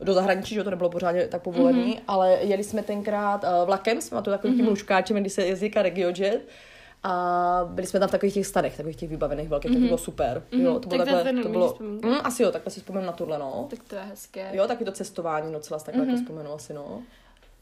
do 0.00 0.14
zahraničí, 0.14 0.54
že 0.54 0.64
to 0.64 0.70
nebylo 0.70 0.90
pořádně 0.90 1.28
tak 1.28 1.42
povolený, 1.42 1.94
mm-hmm. 1.94 2.02
ale 2.08 2.38
jeli 2.40 2.64
jsme 2.64 2.82
tenkrát 2.82 3.44
uh, 3.44 3.66
vlakem, 3.66 4.00
jsme 4.00 4.22
to 4.22 4.30
takovým 4.30 4.54
mm-hmm. 4.54 4.58
tím 4.58 4.68
lůžkáčem, 4.68 5.16
když 5.16 5.32
se 5.32 5.46
jezdí 5.46 5.70
RegioJet, 5.76 6.40
a 7.02 7.60
byli 7.64 7.86
jsme 7.86 8.00
tam 8.00 8.08
v 8.08 8.12
takových 8.12 8.34
těch 8.34 8.46
stanech, 8.46 8.76
takových 8.76 8.96
těch 8.96 9.10
vybavených 9.10 9.48
velkých, 9.48 9.70
mm-hmm. 9.70 9.80
to 9.80 9.86
bylo 9.86 9.98
super. 9.98 10.42
Mhm. 10.52 10.62
Jo, 10.62 10.80
to 10.80 10.88
bylo 10.88 11.04
Tak 11.04 11.14
takhle, 11.14 11.42
to 11.42 11.48
bylo, 11.48 11.76
mm, 11.80 12.00
asi 12.24 12.42
jo, 12.42 12.52
takhle 12.52 12.70
si 12.70 12.80
vzpomínám 12.80 13.06
na 13.06 13.12
tohle, 13.12 13.38
no. 13.38 13.66
Tak 13.70 13.78
to 13.82 13.94
je 13.94 14.02
hezké. 14.02 14.50
Jo, 14.52 14.66
taky 14.66 14.84
to 14.84 14.92
cestování 14.92 15.52
docela 15.52 15.80
takhle 15.80 16.04
mm-hmm. 16.04 16.08
jako 16.08 16.22
vzpomenu 16.22 16.52
asi, 16.52 16.74
no. 16.74 17.02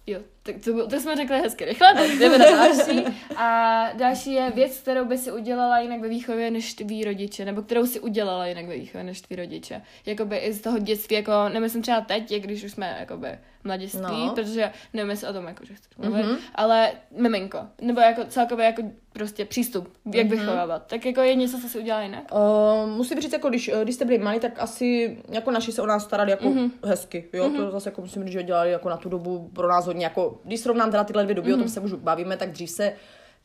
Jo, 0.06 0.20
tak 0.42 0.56
to, 0.64 0.88
to 0.88 1.00
jsme 1.00 1.16
řekli 1.16 1.38
hezky 1.38 1.64
rychle, 1.64 1.94
tak 1.94 2.10
jdeme 2.10 2.38
na 2.38 2.44
další. 2.44 3.04
A 3.36 3.90
další 3.92 4.32
je 4.32 4.50
věc, 4.50 4.78
kterou 4.78 5.04
by 5.04 5.18
si 5.18 5.32
udělala 5.32 5.78
jinak 5.78 6.00
ve 6.00 6.08
výchově 6.08 6.50
než 6.50 6.74
tví 6.74 7.04
rodiče, 7.04 7.44
nebo 7.44 7.62
kterou 7.62 7.86
si 7.86 8.00
udělala 8.00 8.46
jinak 8.46 8.66
ve 8.66 8.74
výchově 8.74 9.04
než 9.04 9.20
tví 9.20 9.36
rodiče. 9.36 9.82
Jakoby 10.06 10.36
i 10.36 10.52
z 10.52 10.60
toho 10.60 10.78
dětství, 10.78 11.16
jako 11.16 11.48
nemyslím 11.48 11.82
třeba 11.82 12.00
teď, 12.00 12.32
jak 12.32 12.42
když 12.42 12.64
už 12.64 12.72
jsme 12.72 12.96
jakoby 13.00 13.38
mladiství, 13.66 14.26
No. 14.26 14.32
protože 14.34 14.72
nevím 14.92 15.10
jestli 15.10 15.28
o 15.28 15.32
tom 15.32 15.46
jako, 15.46 15.64
že 15.64 15.74
chceš 15.74 15.96
mluvit, 15.98 16.26
mm-hmm. 16.26 16.36
ale 16.54 16.92
miminko, 17.16 17.58
nebo 17.80 18.00
jako 18.00 18.24
celkově 18.24 18.66
jako 18.66 18.82
prostě 19.12 19.44
přístup, 19.44 19.88
jak 20.14 20.26
mm-hmm. 20.26 20.30
vychovávat. 20.30 20.86
Tak 20.86 21.06
jako 21.06 21.20
je 21.20 21.34
něco, 21.34 21.60
co 21.60 21.68
si 21.68 21.78
udělala 21.78 22.02
jinak? 22.04 22.24
Uh, 22.32 22.90
musím 22.90 23.20
říct, 23.20 23.32
jako 23.32 23.48
když, 23.48 23.68
eh, 23.68 23.80
když 23.82 23.94
jste 23.94 24.04
byli 24.04 24.18
malí, 24.18 24.40
tak 24.40 24.52
asi 24.58 25.18
jako 25.28 25.50
naši 25.50 25.72
se 25.72 25.82
o 25.82 25.86
nás 25.86 26.04
starali 26.04 26.30
jako 26.30 26.48
Mhm. 26.50 26.58
mm-hmm. 26.58 26.88
hezky, 26.88 27.24
jo, 27.32 27.48
mm-hmm. 27.48 27.56
to 27.56 27.70
zase 27.70 27.88
jako 27.88 28.00
musím 28.00 28.24
říct, 28.24 28.32
že 28.32 28.42
dělali 28.42 28.70
jako 28.70 28.88
na 28.88 28.96
tu 28.96 29.08
dobu 29.08 29.50
pro 29.54 29.68
nás 29.68 29.86
hodně, 29.86 30.04
jako 30.04 30.40
když 30.44 30.60
srovnám 30.60 30.90
teda 30.90 31.04
tyhle 31.04 31.22
dvě 31.22 31.34
doby, 31.34 31.50
mm-hmm. 31.50 31.54
o 31.54 31.58
tom 31.58 31.68
se 31.68 31.80
už 31.80 31.92
bavíme, 31.92 32.36
tak 32.36 32.50
dřív 32.50 32.70
se 32.70 32.92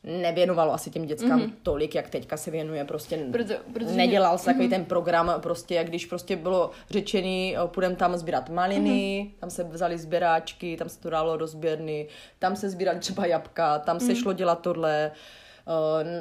nevěnovalo 0.03 0.73
asi 0.73 0.89
těm 0.89 1.05
dětskám 1.05 1.39
mm-hmm. 1.39 1.53
tolik, 1.63 1.95
jak 1.95 2.09
teďka 2.09 2.37
se 2.37 2.51
věnuje, 2.51 2.85
prostě 2.85 3.17
Proto, 3.31 3.53
protože 3.73 3.95
nedělal 3.95 4.37
se 4.37 4.45
takový 4.45 4.69
ten 4.69 4.85
program, 4.85 5.33
prostě 5.37 5.75
jak 5.75 5.87
když 5.87 6.05
prostě 6.05 6.35
bylo 6.35 6.71
řečený, 6.89 7.55
půjdeme 7.65 7.95
tam 7.95 8.17
sbírat 8.17 8.49
maliny, 8.49 8.89
mm-hmm. 8.89 9.39
tam 9.39 9.49
se 9.49 9.63
vzali 9.63 9.97
sběráčky, 9.97 10.77
tam 10.77 10.89
se 10.89 10.99
to 10.99 11.09
dalo 11.09 11.37
do 11.37 11.47
sběrny, 11.47 12.07
tam 12.39 12.55
se 12.55 12.69
sbírali 12.69 12.99
třeba 12.99 13.25
jabka, 13.25 13.79
tam 13.79 13.99
se 13.99 14.15
šlo 14.15 14.33
dělat 14.33 14.61
tohle, 14.61 15.11
Eh, 15.11 15.13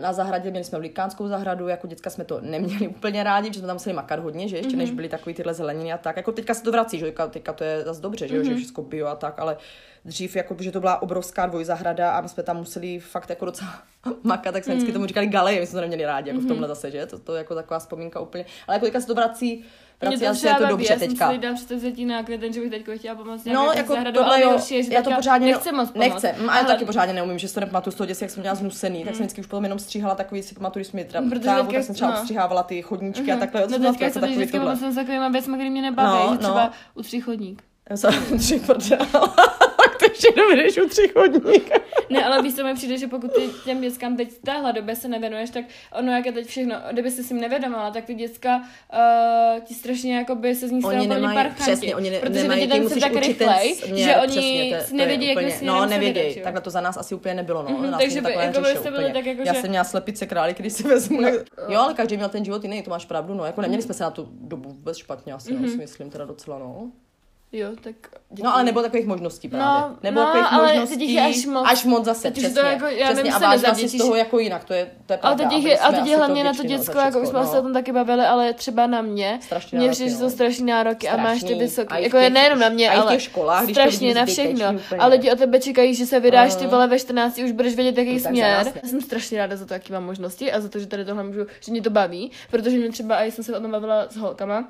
na 0.00 0.12
zahradě 0.12 0.50
měli 0.50 0.64
jsme 0.64 0.78
velikánskou 0.78 1.28
zahradu, 1.28 1.68
jako 1.68 1.86
děcka 1.86 2.10
jsme 2.10 2.24
to 2.24 2.40
neměli 2.40 2.88
úplně 2.88 3.24
rádi, 3.24 3.48
protože 3.48 3.58
jsme 3.58 3.66
tam 3.66 3.76
museli 3.76 3.96
makat 3.96 4.18
hodně, 4.18 4.48
že 4.48 4.56
ještě 4.56 4.76
než 4.76 4.90
byly 4.90 5.08
takový 5.08 5.34
tyhle 5.34 5.54
zeleniny 5.54 5.92
a 5.92 5.98
tak. 5.98 6.16
Jako 6.16 6.32
teďka 6.32 6.54
se 6.54 6.62
to 6.62 6.72
vrací, 6.72 6.98
že 6.98 7.12
teďka, 7.30 7.52
to 7.52 7.64
je 7.64 7.84
zase 7.84 8.00
dobře, 8.00 8.28
že, 8.28 8.36
jo, 8.36 8.44
že 8.44 8.50
je 8.50 8.56
všechno 8.56 8.82
bio 8.82 9.06
a 9.06 9.16
tak, 9.16 9.38
ale 9.38 9.56
dřív 10.04 10.36
jako, 10.36 10.56
že 10.58 10.72
to 10.72 10.80
byla 10.80 11.02
obrovská 11.02 11.46
dvojzahrada 11.46 12.10
a 12.10 12.20
my 12.20 12.28
jsme 12.28 12.42
tam 12.42 12.56
museli 12.56 12.98
fakt 12.98 13.30
jako 13.30 13.44
docela 13.44 13.82
makat, 14.22 14.52
tak 14.52 14.64
jsme 14.64 14.74
vždycky 14.74 14.92
tomu 14.92 15.06
říkali 15.06 15.26
galeje, 15.26 15.60
my 15.60 15.66
jsme 15.66 15.76
to 15.76 15.80
neměli 15.80 16.04
rádi, 16.04 16.30
jako 16.30 16.40
v 16.40 16.48
tomhle 16.48 16.68
zase, 16.68 16.90
že? 16.90 17.06
To, 17.06 17.18
to 17.18 17.34
je 17.34 17.38
jako 17.38 17.54
taková 17.54 17.80
vzpomínka 17.80 18.20
úplně. 18.20 18.44
Ale 18.66 18.74
jako 18.74 18.86
teďka 18.86 19.00
se 19.00 19.06
to 19.06 19.14
vrací, 19.14 19.64
To 20.00 20.06
asi 20.08 20.16
třeba 20.38 20.52
je 20.54 20.58
to 20.60 20.66
dobře 20.66 20.92
já 20.92 20.98
jsem 20.98 21.08
teďka. 21.08 21.32
si 21.32 21.38
dám 21.38 21.54
předsevzetí 21.54 22.04
na 22.04 22.22
květen, 22.22 22.52
že 22.52 22.60
bych 22.60 22.70
teďko 22.70 22.92
chtěla 22.98 23.14
pomoct 23.14 23.44
No, 23.44 23.52
nějak 23.52 23.76
jako 23.76 23.92
zahradou, 23.92 24.18
tohle 24.20 24.30
ale 24.34 24.40
jo, 24.42 24.46
nejhorší 24.48 24.74
je, 24.74 24.82
že 24.82 24.92
já 24.94 25.02
to 25.02 25.10
pořádně 25.10 25.46
ne- 25.46 25.52
nechci 25.52 25.72
moc 25.72 25.90
pomoct. 25.90 26.08
Nechce, 26.22 26.32
a 26.48 26.58
já 26.58 26.64
taky 26.64 26.84
pořádně 26.84 27.14
neumím, 27.14 27.38
že 27.38 27.52
to 27.52 27.60
nepamatuju 27.60 27.92
z 27.92 27.96
toho 27.96 28.06
dětství, 28.06 28.24
jak 28.24 28.30
jsem 28.30 28.40
měla 28.40 28.54
znusený, 28.54 29.04
tak 29.04 29.14
jsem 29.14 29.22
vždycky 29.24 29.40
už 29.40 29.46
potom 29.46 29.64
jenom 29.64 29.78
stříhala 29.78 30.14
takový, 30.14 30.42
si 30.42 30.54
pamatuju, 30.54 30.80
když 30.80 30.88
třeba 31.08 31.24
trávu, 31.34 31.62
teďka- 31.66 31.78
tak 31.78 31.84
jsem 31.84 31.94
třeba 31.94 32.10
no. 32.10 32.16
odstřihávala 32.16 32.62
ty 32.62 32.82
chodníčky 32.82 33.32
a 33.32 33.36
takhle, 33.36 33.60
No 33.60 33.66
teďka 33.68 33.92
jsem 33.98 34.10
se 34.12 34.20
takový 34.20 34.36
vždycky 34.36 34.60
pomocím 34.60 34.92
s 34.92 34.94
takovýma 34.94 35.28
věcmi, 35.28 35.54
které 35.54 35.70
mě 35.70 35.82
nebaví, 35.82 36.30
No, 36.30 36.36
třeba 36.38 36.64
no. 36.64 36.70
u 36.94 37.02
tří 37.02 37.20
chodník. 37.20 37.62
Já 37.90 37.96
jsem 37.96 38.38
tři 38.38 38.58
prdela, 38.60 39.06
tak 39.76 39.96
to 39.98 40.04
ještě 40.04 40.28
dovedeš 40.36 40.78
u 40.78 40.88
tři 40.88 41.08
chodník. 41.08 41.70
Ne, 42.10 42.24
ale 42.24 42.42
víš, 42.42 42.54
co 42.56 42.64
mi 42.64 42.74
přijde, 42.74 42.98
že 42.98 43.06
pokud 43.06 43.32
ty 43.34 43.40
těm 43.64 43.80
dětskám 43.80 44.16
teď 44.16 44.30
v 44.30 44.38
téhle 44.38 44.72
době 44.72 44.96
se 44.96 45.08
nevěnuješ, 45.08 45.50
tak 45.50 45.64
ono, 45.98 46.12
jak 46.12 46.26
je 46.26 46.32
teď 46.32 46.46
všechno, 46.46 46.74
kdyby 46.92 47.10
se 47.10 47.22
s 47.22 47.28
tím 47.28 47.40
nevědomala, 47.40 47.90
tak 47.90 48.04
ty 48.04 48.14
děcka 48.14 48.56
uh, 49.56 49.60
ti 49.64 49.74
strašně 49.74 50.16
jakoby 50.16 50.54
se 50.54 50.68
z 50.68 50.70
ní 50.70 50.84
Oni 50.84 51.06
nemají, 51.06 51.36
parchanti. 51.36 51.62
přesně, 51.62 51.96
oni 51.96 52.10
ne, 52.10 52.18
protože 52.18 52.42
nemají, 52.42 52.68
ty 52.68 52.80
musíš 52.80 53.02
tak 53.02 53.12
rychlej, 53.12 53.74
směr, 53.74 54.08
že 54.08 54.16
oni 54.16 54.28
přesně, 54.28 54.76
to, 54.78 54.84
si 54.84 54.90
to 54.90 54.96
nevědí, 54.96 55.26
jak 55.26 55.36
úplně, 55.36 55.50
směrem 55.52 55.76
No, 55.80 55.88
že 56.32 56.38
jo. 56.38 56.44
takhle 56.44 56.60
to 56.60 56.70
za 56.70 56.80
nás 56.80 56.96
asi 56.96 57.14
úplně 57.14 57.34
nebylo, 57.34 57.62
no. 57.62 57.70
Mhm, 57.78 57.90
nás 57.90 58.00
takže 58.00 58.20
by- 58.20 58.32
jako 58.32 58.60
byste 58.60 58.90
byli 58.90 59.12
tak 59.12 59.26
jako, 59.26 59.42
Já 59.44 59.54
jsem 59.54 59.70
měla 59.70 59.84
slepice 59.84 60.26
králi, 60.26 60.54
když 60.58 60.72
si 60.72 60.82
vezmu. 60.82 61.20
Jo, 61.68 61.80
ale 61.80 61.94
každý 61.94 62.16
měl 62.16 62.28
ten 62.28 62.44
život 62.44 62.62
jiný, 62.64 62.82
to 62.82 62.90
máš 62.90 63.04
pravdu, 63.04 63.34
no. 63.34 63.44
Jako 63.44 63.60
neměli 63.60 63.82
jsme 63.82 63.94
se 63.94 64.02
na 64.04 64.10
tu 64.10 64.28
dobu 64.32 64.68
vůbec 64.68 64.96
špatně, 64.96 65.32
asi, 65.32 65.52
Mhm. 65.52 65.68
si 65.70 65.76
myslím, 65.76 66.10
teda 66.10 66.24
docela, 66.24 66.58
no. 66.58 66.90
Jo, 67.52 67.68
tak 67.80 67.94
No, 68.42 68.54
ale 68.54 68.64
nebylo 68.64 68.82
takových 68.84 69.06
možností 69.06 69.48
právě. 69.48 69.66
No, 69.90 69.96
nebylo 70.02 70.24
no, 70.24 70.32
takových 70.32 70.52
ale 70.52 70.68
možností. 70.68 70.98
teď 70.98 71.08
je 71.08 71.22
až 71.22 71.46
moc. 71.46 71.66
Až 71.70 71.84
moc 71.84 72.04
zase, 72.04 72.22
Teď 72.22 72.36
už 72.38 72.42
to 72.44 72.50
přesně. 72.50 72.68
jako- 72.70 72.86
já 72.86 73.12
přesně 73.12 73.32
a 73.32 73.38
vážila 73.38 73.52
si 73.54 73.58
z 73.58 73.62
nezadětíš. 73.62 74.00
toho 74.00 74.14
jako 74.14 74.38
jinak, 74.38 74.64
to 74.64 74.72
je, 74.74 74.90
to 75.06 75.12
je 75.12 75.18
Ale 75.18 75.36
pravda. 75.36 75.44
teď, 75.54 75.58
byli 75.62 75.70
je, 75.70 75.78
a 75.78 75.92
teď 75.92 76.06
je 76.06 76.16
hlavně 76.16 76.44
na 76.44 76.52
to 76.54 76.62
děcko, 76.62 76.98
jako 76.98 77.20
už 77.20 77.28
jsme 77.28 77.46
se 77.46 77.52
no. 77.54 77.58
o 77.58 77.62
tom 77.62 77.72
taky 77.72 77.92
bavili, 77.92 78.24
ale 78.26 78.52
třeba 78.52 78.86
na 78.86 79.02
mě. 79.02 79.38
Strašně 79.42 79.78
Mně 79.78 79.86
nároky, 79.88 80.04
že 80.08 80.14
no. 80.14 80.18
jsou 80.20 80.30
strašný 80.30 80.66
nároky 80.66 81.08
a 81.08 81.16
máš 81.16 81.32
ty 81.32 81.38
Strašný. 81.38 81.58
vysoký. 81.60 81.88
A 81.94 81.96
i 81.96 82.00
v 82.00 82.04
Jako 82.04 82.16
je 82.16 82.30
nejenom 82.30 82.58
na 82.58 82.68
mě, 82.68 82.90
ale 82.90 83.20
školách, 83.20 83.70
strašně 83.70 84.14
na 84.14 84.26
všechno. 84.26 84.66
A 84.98 85.06
lidi 85.06 85.32
o 85.32 85.36
tebe 85.36 85.60
čekají, 85.60 85.94
že 85.94 86.06
se 86.06 86.20
vydáš 86.20 86.54
ty 86.54 86.66
vole 86.66 86.86
ve 86.88 86.98
14, 86.98 87.38
už 87.44 87.52
budeš 87.52 87.74
vědět, 87.74 87.98
jaký 87.98 88.14
No, 88.14 88.20
směr. 88.20 88.66
Já 88.82 88.88
jsem 88.88 89.00
strašně 89.00 89.38
ráda 89.38 89.56
za 89.56 89.66
to, 89.66 89.74
jaký 89.74 89.92
mám 89.92 90.04
možnosti 90.04 90.52
a 90.52 90.60
za 90.60 90.68
to, 90.68 90.78
že 90.78 90.86
tady 90.86 91.04
tohle 91.04 91.22
můžu, 91.24 91.46
že 91.60 91.72
mě 91.72 91.82
to 91.82 91.90
baví, 91.90 92.30
protože 92.50 92.76
mě 92.78 92.88
třeba, 92.92 93.16
a 93.16 93.22
jsem 93.22 93.44
se 93.44 93.56
o 93.56 93.60
tom 93.60 93.70
bavila 93.70 94.06
s 94.10 94.16
holkama, 94.16 94.68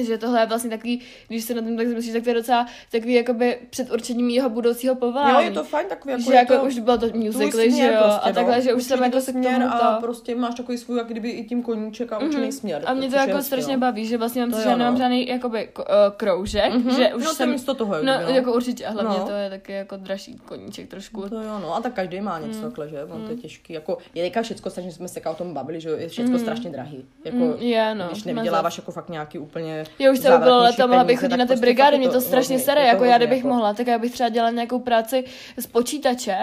že 0.00 0.18
tohle 0.18 0.40
je 0.40 0.46
vlastně 0.46 0.70
takový, 0.70 1.00
když 1.28 1.44
se 1.44 1.54
na 1.54 1.62
tom 1.62 1.76
tak 1.76 1.88
zamyslíš, 1.88 2.12
tak 2.12 2.22
to 2.22 2.30
je 2.30 2.34
docela 2.34 2.66
takový 2.92 3.14
jakoby 3.14 3.58
předurčením 3.70 4.30
jeho 4.30 4.50
budoucího 4.50 4.94
povolání. 4.94 5.32
Jo, 5.34 5.40
je 5.40 5.50
to 5.50 5.64
fajn 5.64 5.86
takový, 5.88 6.12
jako 6.12 6.22
že 6.24 6.32
je 6.32 6.36
jako 6.36 6.56
to, 6.56 6.64
už 6.64 6.78
bylo 6.78 6.98
to 6.98 7.08
tvůj 7.08 7.24
musically, 7.24 7.70
že 7.70 7.82
jo, 7.86 7.92
prostě, 8.02 8.20
a 8.30 8.32
takhle, 8.32 8.56
no. 8.56 8.62
že 8.62 8.74
už 8.74 8.82
jsem 8.84 9.02
jako 9.02 9.20
se 9.20 9.32
k 9.32 9.34
tomu 9.34 9.66
a 9.72 9.94
to... 9.96 10.00
prostě 10.02 10.34
máš 10.34 10.54
takový 10.54 10.78
svůj, 10.78 10.98
jak 10.98 11.06
kdyby 11.06 11.30
i 11.30 11.44
tím 11.44 11.62
koníček 11.62 12.12
a 12.12 12.18
určený 12.18 12.52
směr. 12.52 12.82
A 12.86 12.94
mě 12.94 13.08
to 13.10 13.16
je 13.16 13.28
jako 13.28 13.42
strašně 13.42 13.72
no. 13.76 13.80
baví, 13.80 14.06
že 14.06 14.18
vlastně 14.18 14.40
mám 14.42 14.50
To 14.50 14.58
že 14.60 14.68
nemám 14.68 14.94
no. 14.94 14.98
žádný 14.98 15.28
jakoby 15.28 15.68
ko- 15.74 15.84
eh, 15.88 16.12
kroužek, 16.16 16.74
Mhm. 16.74 16.90
že 16.96 17.14
už 17.14 17.24
no, 17.24 17.34
jsem... 17.34 17.48
je 17.48 17.52
místo 17.52 17.74
toho, 17.74 17.94
No, 17.94 17.98
kdyby, 18.16 18.32
no. 18.32 18.36
jako 18.38 18.52
určitě, 18.52 18.86
a 18.86 18.90
hlavně 18.90 19.18
No. 19.18 19.24
to 19.26 19.32
je 19.32 19.50
taky 19.50 19.72
jako 19.72 19.96
dražší 19.96 20.36
koníček 20.44 20.88
trošku. 20.88 21.28
To 21.28 21.34
jo, 21.36 21.58
no 21.62 21.74
a 21.76 21.80
tak 21.80 21.92
každý 21.92 22.20
má 22.20 22.38
něco 22.38 22.60
takhle, 22.62 22.88
že? 22.88 22.96
No, 23.08 23.18
to 23.24 23.30
je 23.30 23.36
těžký. 23.36 23.72
Jako, 23.72 23.98
je 24.14 24.24
teďka 24.24 24.42
všecko, 24.42 24.70
strašně 24.70 24.92
jsme 24.92 25.08
se 25.08 25.20
o 25.20 25.34
tom 25.34 25.54
bavili, 25.54 25.80
že 25.80 25.90
je 25.90 26.08
všecko 26.08 26.38
strašně 26.38 26.70
drahý. 26.70 27.04
Jako, 27.24 27.56
je, 27.58 27.94
no, 27.94 28.08
když 28.10 28.24
nevyděláváš 28.24 28.78
jako 28.78 28.92
fakt 28.92 29.08
nějaký 29.08 29.38
úplně 29.38 29.81
Já 29.98 30.10
už 30.12 30.18
jsem 30.18 30.40
bylo 30.40 30.58
leto, 30.58 30.88
mohla 30.88 31.04
bych 31.04 31.20
chodit 31.20 31.36
na 31.36 31.44
ty 31.44 31.48
prostě 31.48 31.60
brigády, 31.60 31.98
mě 31.98 32.08
to 32.08 32.20
strašně 32.20 32.54
hrozný, 32.56 32.64
sere, 32.64 32.80
je 32.80 32.86
to 32.86 32.94
jako 32.94 33.04
já 33.04 33.16
kdybych 33.18 33.36
jako- 33.38 33.48
mohla, 33.48 33.74
tak 33.74 33.86
já 33.86 33.98
bych 33.98 34.12
třeba 34.12 34.28
dělala 34.28 34.50
nějakou 34.50 34.78
práci 34.78 35.24
z 35.58 35.66
počítače, 35.66 36.36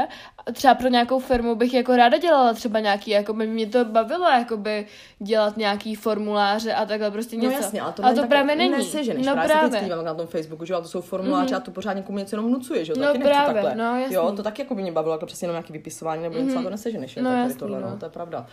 a 0.48 0.52
třeba 0.52 0.76
pro 0.76 0.88
nějakou 0.88 1.20
firmu 1.20 1.56
bych 1.56 1.74
jako 1.74 1.96
ráda 1.96 2.18
dělala 2.18 2.54
třeba 2.54 2.80
nějaký, 2.80 3.12
jako 3.12 3.34
by 3.34 3.48
mě 3.48 3.68
to 3.68 3.86
bavilo, 3.86 4.30
jakoby 4.30 4.86
dělat 5.20 5.58
nějaký 5.58 5.96
formuláře 5.96 6.74
a 6.74 6.86
takhle 6.86 7.12
prostě 7.12 7.36
něco. 7.36 7.48
No 7.48 7.52
jasně, 7.58 7.82
ale 7.82 7.94
to, 7.94 8.06
a 8.06 8.14
to 8.14 8.28
právě 8.28 8.56
není. 8.56 8.72
Neseženeš, 8.72 9.26
no 9.28 9.34
právě. 9.34 9.50
právě. 9.50 9.80
Dívám 9.80 10.06
na 10.06 10.14
tom 10.14 10.28
Facebooku, 10.28 10.66
že 10.66 10.74
jo, 10.74 10.82
to 10.82 10.88
jsou 10.88 11.02
formuláře 11.02 11.56
a 11.56 11.60
to 11.60 11.72
pořád 11.72 11.94
někomu 11.94 12.18
něco 12.18 12.36
jenom 12.36 12.48
vnucuje, 12.48 12.86
že 12.86 12.92
jo, 12.92 12.96
No 13.02 13.06
taky 13.08 13.20
právě, 13.20 13.54
takhle. 13.54 13.76
no, 13.86 14.00
jasný. 14.00 14.16
Jo, 14.16 14.32
to 14.36 14.44
taky 14.44 14.62
jako 14.62 14.76
by 14.76 14.82
mě 14.82 14.92
bavilo, 14.92 15.14
jako 15.16 15.26
přesně 15.26 15.46
jenom 15.46 15.54
nějaký 15.54 15.74
vypisování 15.74 16.24
nebo 16.24 16.40
něco, 16.40 16.60
a 16.60 16.64
to 16.64 16.70
neseženeš, 16.70 17.16
jo, 17.18 17.24
No, 17.24 17.30
tak 17.30 17.36
tady 17.38 17.44
jasný, 17.48 17.60
tohle, 17.60 17.82
no. 17.82 17.90
no, 17.90 17.98
to 17.98 18.06
je 18.06 18.10
pravda. 18.10 18.48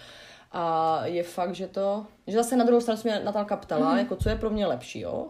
A 0.58 1.00
je 1.06 1.22
fakt, 1.22 1.54
že 1.54 1.66
to, 1.66 2.06
že 2.26 2.36
zase 2.36 2.56
na 2.56 2.64
druhou 2.64 2.80
stranu 2.80 3.00
se 3.00 3.08
mě 3.08 3.20
Natálka 3.24 3.56
ptala, 3.56 3.88
Mhm. 3.90 3.98
jako 3.98 4.16
co 4.16 4.28
je 4.28 4.36
pro 4.36 4.50
mě 4.50 4.66
lepší, 4.66 5.00
jo, 5.00 5.26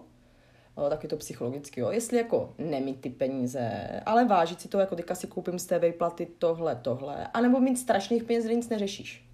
O, 0.74 0.90
taky 0.90 1.08
to 1.08 1.16
psychologicky, 1.16 1.80
jo. 1.80 1.90
Jestli 1.90 2.16
jako 2.18 2.54
nemít 2.58 3.00
ty 3.00 3.10
peníze, 3.10 3.70
ale 4.06 4.24
vážit 4.24 4.60
si 4.60 4.68
to, 4.68 4.78
jako 4.78 4.96
teďka 4.96 5.14
si 5.14 5.26
koupím 5.26 5.58
z 5.58 5.66
té 5.66 5.78
vejplaty 5.78 6.26
tohle, 6.38 6.78
tohle, 6.82 7.26
anebo 7.34 7.60
mít 7.60 7.76
strašných 7.78 8.24
peněz, 8.24 8.44
kde 8.44 8.54
nic 8.54 8.68
neřešíš. 8.68 9.24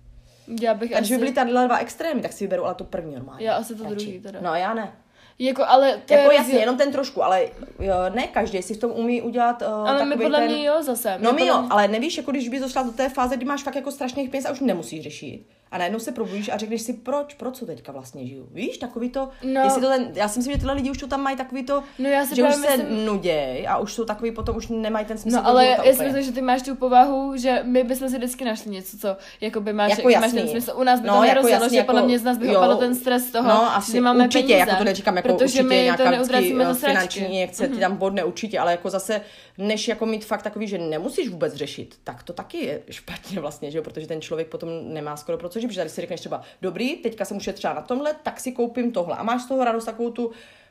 Já 0.63 0.75
bych 0.75 0.91
Takže 0.93 1.15
asi... 1.15 1.15
by 1.15 1.19
byly 1.19 1.33
tady 1.33 1.51
dva 1.53 1.79
extrémy, 1.79 2.21
tak 2.23 2.33
si 2.33 2.45
vyberu 2.45 2.65
ale 2.65 2.75
to 2.75 2.85
první 2.85 3.15
normálně. 3.15 3.47
Já 3.47 3.55
asi 3.55 3.75
to 3.75 3.83
Radši. 3.85 3.95
druhý 3.97 4.21
teda. 4.21 4.39
No 4.43 4.51
a 4.51 4.57
já 4.59 4.75
ne. 4.75 4.93
Jako, 5.39 5.65
ale 5.67 5.97
to 6.07 6.15
jako 6.15 6.31
je 6.31 6.37
jasně, 6.37 6.59
jenom 6.59 6.77
ten 6.77 6.93
trošku, 6.93 7.23
ale 7.25 7.49
jo, 7.81 7.95
ne 8.15 8.27
každý 8.27 8.63
si 8.63 8.75
v 8.75 8.79
tom 8.81 8.91
umí 8.91 9.23
udělat 9.23 9.63
uh, 9.63 9.69
Ale 9.69 10.05
my 10.05 10.17
podle 10.17 10.39
ten... 10.39 10.51
mě 10.53 10.65
jo 10.67 10.83
zase. 10.83 11.17
No 11.19 11.33
my 11.33 11.47
jo, 11.47 11.61
mě- 11.61 11.69
ale 11.71 11.89
nevíš, 11.89 12.17
jako 12.17 12.31
když 12.31 12.49
bys 12.49 12.61
došla 12.63 12.83
do 12.83 12.93
té 12.93 13.09
fáze, 13.09 13.37
kdy 13.37 13.45
máš 13.47 13.63
fakt 13.63 13.77
jako 13.77 13.91
strašných 13.93 14.31
peněz 14.31 14.45
a 14.47 14.53
už 14.53 14.61
nemusíš 14.61 15.03
řešit. 15.03 15.47
A 15.73 15.79
najednou 15.79 15.99
se 15.99 16.13
probudíš 16.13 16.49
a 16.49 16.57
řekneš 16.59 16.83
si, 16.83 16.93
proč, 16.93 17.35
proč 17.35 17.57
co 17.59 17.67
teďka 17.67 17.93
vlastně 17.93 18.27
žiju. 18.27 18.49
Víš, 18.53 18.79
takový 18.79 19.11
to, 19.11 19.29
No. 19.43 19.61
jestli 19.61 19.81
to 19.83 19.89
ten, 19.89 20.11
já 20.15 20.29
si 20.29 20.39
myslím, 20.39 20.53
že 20.53 20.59
tyhle 20.59 20.75
lidi 20.75 20.91
už 20.91 20.99
to 20.99 21.07
tam 21.07 21.21
mají 21.23 21.37
takový 21.37 21.63
to, 21.67 21.83
No 21.99 22.09
já 22.09 22.27
si 22.27 22.37
že 22.37 22.43
už 22.43 22.49
právě 22.49 22.71
se 22.71 22.77
myslím- 22.77 23.07
nuděj 23.07 23.67
a 23.69 23.79
už 23.79 23.93
jsou 23.95 24.05
takový 24.05 24.33
potom, 24.33 24.57
už 24.57 24.69
nemají 24.69 25.07
ten 25.07 25.19
smysl 25.19 25.37
No 25.37 25.47
ale 25.47 25.67
já 25.67 25.93
si 25.95 26.05
myslím, 26.05 26.23
že 26.23 26.33
ty 26.33 26.43
máš 26.43 26.63
tu 26.63 26.75
povahu, 26.77 27.37
že 27.37 27.61
my 27.63 27.85
bychom 27.85 28.09
si 28.09 28.17
vždycky 28.17 28.45
našli 28.45 28.71
něco, 28.71 28.99
co 28.99 29.17
jako 29.41 29.61
by 29.61 29.73
máš, 29.73 29.91
Jako 29.99 30.11
máš 30.21 30.33
ten 30.33 30.49
smysl. 30.49 30.73
U 30.77 30.83
nás 30.83 31.01
by 31.01 31.07
No, 31.09 31.17
to 31.19 31.25
jako 31.25 31.49
jasný, 31.49 31.77
že 31.77 31.83
podle 31.83 31.99
jako- 32.01 32.09
mě 32.09 32.19
z 32.19 32.23
nás 32.25 32.39
by 32.39 32.57
opadl 32.57 32.77
ten 32.77 32.95
stres 32.95 33.31
toho, 33.31 33.49
No, 33.49 33.77
asi 33.77 33.93
že 33.93 33.97
nemáme 33.99 34.25
určitě, 34.25 34.43
peníze. 34.47 34.59
jako 34.59 34.77
to 34.77 34.85
neříkám, 34.85 35.17
jako 35.17 35.29
protože 35.29 35.45
určitě 35.45 35.63
my 35.63 35.77
to 35.77 35.83
nějaká 35.83 36.11
neutracíme 36.11 36.65
za 36.65 36.71
eh, 36.71 36.75
finanční 36.75 37.11
sračky. 37.21 37.35
injekce 37.35 37.69
ti 37.69 37.79
tam 37.81 37.97
bodne 37.97 38.25
určitě, 38.25 38.59
ale 38.59 38.71
jako 38.71 38.91
zase, 38.91 39.21
než 39.59 39.89
jako 39.89 40.07
mít 40.07 40.25
fakt 40.25 40.43
takový, 40.43 40.67
že 40.69 40.79
nemusíš 40.79 41.29
vůbec 41.29 41.55
řešit, 41.55 41.95
tak 42.05 42.23
to 42.23 42.33
taky 42.33 42.59
je 42.67 42.81
špatně 42.91 43.41
vlastně, 43.41 43.71
že 43.71 43.79
jo, 43.79 43.85
protože 43.85 44.07
ten 44.07 44.21
člověk 44.21 44.49
potom 44.49 44.69
nemá 44.95 45.17
skoro 45.17 45.39
pro 45.39 45.49
co 45.49 45.61
protože 45.69 45.81
tady 45.81 45.91
si 45.91 46.01
řekneš 46.01 46.21
třeba, 46.21 46.43
dobrý, 46.63 46.97
teďka 46.97 47.25
jsem 47.25 47.37
ušetřila 47.37 47.75
na 47.75 47.83
tomhle, 47.83 48.15
tak 48.23 48.41
si 48.41 48.53
koupím 48.53 48.93
tohle. 48.93 49.17
A 49.17 49.23
máš 49.23 49.43
z 49.43 49.47
toho 49.47 49.65
radost 49.65 49.85
takovou 49.85 50.11
tu 50.11 50.31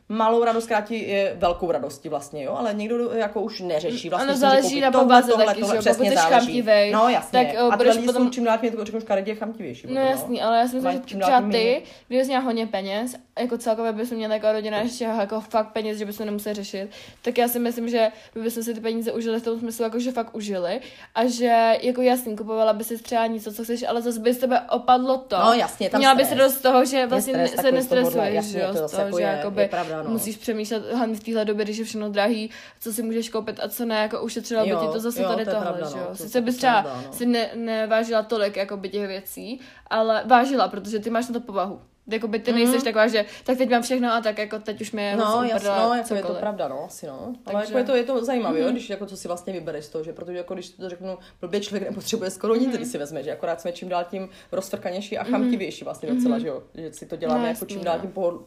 malou 0.10 0.44
radost, 0.44 0.66
která 0.66 0.82
ti 0.82 1.10
je 1.10 1.36
velkou 1.40 1.72
radostí 1.72 2.10
vlastně, 2.10 2.44
jo, 2.44 2.56
ale 2.56 2.74
někdo 2.74 3.12
jako 3.12 3.42
už 3.42 3.60
neřeší 3.62 4.10
vlastně. 4.10 4.28
Může 4.28 4.40
záleží 4.40 4.82
na 4.82 4.92
povaze 4.92 5.32
tohle, 5.32 5.46
taky, 5.46 5.60
tohle, 5.60 5.74
že 5.74 5.78
jo, 5.78 5.82
přesně 5.82 6.04
pokud 6.04 6.10
jsi 6.10 6.16
záleží. 6.30 6.46
chamtivej, 6.46 6.92
no 6.92 7.10
jasně, 7.10 7.46
tak, 7.46 7.56
eh, 7.56 7.60
a 7.60 7.70
ty 7.72 7.78
budeš 7.78 7.96
lidi 7.96 8.08
potom- 8.08 8.24
jsou 8.24 8.30
čím 8.30 8.44
dál 8.44 8.58
tím 8.58 8.70
jako 8.70 8.86
řeknu 8.86 9.02
škaredě 9.02 9.36
chamtivější. 9.36 9.88
No 9.88 9.94
potom, 9.94 10.08
jasný, 10.08 10.42
ale 10.42 10.58
já 10.58 10.68
si 10.68 10.76
myslím, 10.76 10.92
že 10.94 11.00
třeba 11.00 11.42
ty, 11.52 11.84
kdybys 12.08 12.28
měla 12.28 12.44
hodně 12.44 12.68
peněz, 12.68 13.16
jako 13.40 13.58
celkově 13.58 13.92
bys 13.92 14.12
měla 14.12 14.36
taková 14.36 14.52
rodina 14.52 14.78
ještě 14.78 15.04
jako 15.04 15.42
fakt 15.42 15.68
peněz, 15.68 15.98
že 15.98 16.06
bychom 16.06 16.26
nemuseli 16.26 16.56
řešit, 16.56 16.90
tak 17.22 17.38
já 17.38 17.48
si 17.48 17.60
myslím, 17.60 17.90
že 17.90 18.12
by 18.36 18.42
bychom 18.42 18.64
si 18.64 18.74
ty 18.74 18.80
peníze 18.80 19.12
užili 19.12 19.40
v 19.40 19.44
tom 19.44 19.60
smyslu, 19.60 19.84
jako 19.84 20.00
že 20.00 20.12
fakt 20.12 20.36
užili 20.36 20.82
a 21.16 21.26
že 21.26 21.78
jako 21.82 22.02
jasný, 22.02 22.38
kupovala 22.38 22.74
by 22.74 22.84
si 22.84 22.98
třeba 22.98 23.28
něco, 23.28 23.54
co 23.54 23.64
chceš, 23.64 23.84
ale 23.88 24.02
zase 24.02 24.20
by 24.20 24.34
z 24.34 24.38
tebe 24.38 24.62
opadlo 24.70 25.18
to. 25.18 25.38
No, 25.40 25.54
jasně, 25.54 25.90
tam 25.90 26.00
Měla 26.00 26.16
by 26.16 26.26
se 26.26 26.36
dost 26.36 26.54
z 26.54 26.62
toho, 26.62 26.86
že 26.86 27.06
vlastně 27.08 27.48
se 27.48 27.72
nestresuješ, 27.72 28.34
jasně, 28.34 28.52
že 28.52 28.60
jo, 28.60 28.88
to 28.90 29.02
jako 29.02 29.18
že 29.18 29.24
jakoby 29.24 29.70
no. 30.04 30.10
musíš 30.10 30.38
přemýšlet 30.38 30.84
hlavně 30.94 31.16
v 31.16 31.24
téhle 31.24 31.46
době, 31.46 31.66
když 31.66 31.78
je 31.78 31.86
všechno 31.86 32.10
drahý, 32.10 32.50
co 32.80 32.94
si 32.94 33.04
můžeš 33.04 33.30
koupit 33.30 33.60
a 33.64 33.70
co 33.70 33.86
ne, 33.86 33.96
jako 33.96 34.22
ušetřila 34.22 34.64
by 34.64 34.70
Jo, 34.70 34.80
ti 34.88 34.94
to 34.94 35.00
zase 35.00 35.22
jo, 35.22 35.30
tady 35.30 35.46
to 35.46 35.52
tohle, 35.52 35.66
pravda, 35.66 35.90
že 35.90 35.96
no, 35.96 36.02
jo. 36.02 36.08
to- 36.08 36.16
Sice 36.16 36.42
bys 36.42 36.58
třeba 36.58 36.82
no. 36.82 37.14
si 37.14 37.26
ne, 37.26 37.50
nevážila 37.56 38.24
tolik 38.24 38.56
jako 38.58 38.78
by 38.78 38.90
těch 38.90 39.08
věcí, 39.08 39.60
ale 39.88 40.24
vážila, 40.26 40.68
protože 40.68 41.00
ty 41.00 41.10
máš 41.10 41.28
na 41.28 41.34
to 41.34 41.40
povahu. 41.40 41.82
Jakoby 42.08 42.40
ty 42.40 42.54
nejseš 42.54 42.84
taková, 42.84 43.08
že 43.08 43.26
tak 43.44 43.58
teď 43.58 43.70
mám 43.70 43.82
všechno 43.82 44.14
a 44.14 44.22
tak 44.22 44.38
jako 44.38 44.60
teď 44.60 44.82
už 44.82 44.92
mi 44.92 45.04
je 45.04 45.12
Mhm. 45.16 45.20
No, 45.20 45.44
uprdele 45.56 45.78
no, 45.88 45.94
jako 45.96 46.16
je 46.16 46.22
to 46.22 46.34
pravda, 46.40 46.68
no, 46.68 46.84
asi 46.86 47.08
no. 47.08 47.36
Ale 47.46 47.56
Takže- 47.56 47.74
jako 47.74 47.78
je 47.78 47.84
to, 47.84 47.96
je 47.96 48.04
to 48.04 48.26
zajímavé, 48.26 48.60
jo, 48.60 48.72
když 48.72 48.90
jako 48.90 49.06
co 49.06 49.18
si 49.18 49.28
vlastně 49.28 49.54
vybereš 49.54 49.86
z 49.86 49.90
toho, 49.90 50.04
že 50.04 50.14
protože 50.14 50.38
jako 50.38 50.54
když 50.54 50.70
to 50.70 50.90
řeknu, 50.90 51.18
blbě 51.42 51.60
člověk 51.60 51.90
nepotřebuje 51.90 52.30
skoro 52.30 52.56
nic, 52.56 52.76
když 52.78 52.88
si 52.88 52.98
vezme, 52.98 53.24
že 53.24 53.32
akorát 53.32 53.62
jsme 53.62 53.72
čím 53.72 53.90
dál 53.90 54.06
tím 54.10 54.30
roztrkanější 54.52 55.18
a 55.18 55.24
chamtivější 55.24 55.84
vlastně 55.86 56.14
docela, 56.14 56.40
že 56.40 56.48
jo, 56.48 56.64
že 56.76 56.94
si 56.94 57.06
to 57.06 57.16
děláme 57.16 57.42
No, 57.42 57.48
jako 57.48 57.66
čím 57.66 57.82
dál 57.84 57.96
no. 57.98 58.02
tím 58.02 58.12
pohod, 58.12 58.42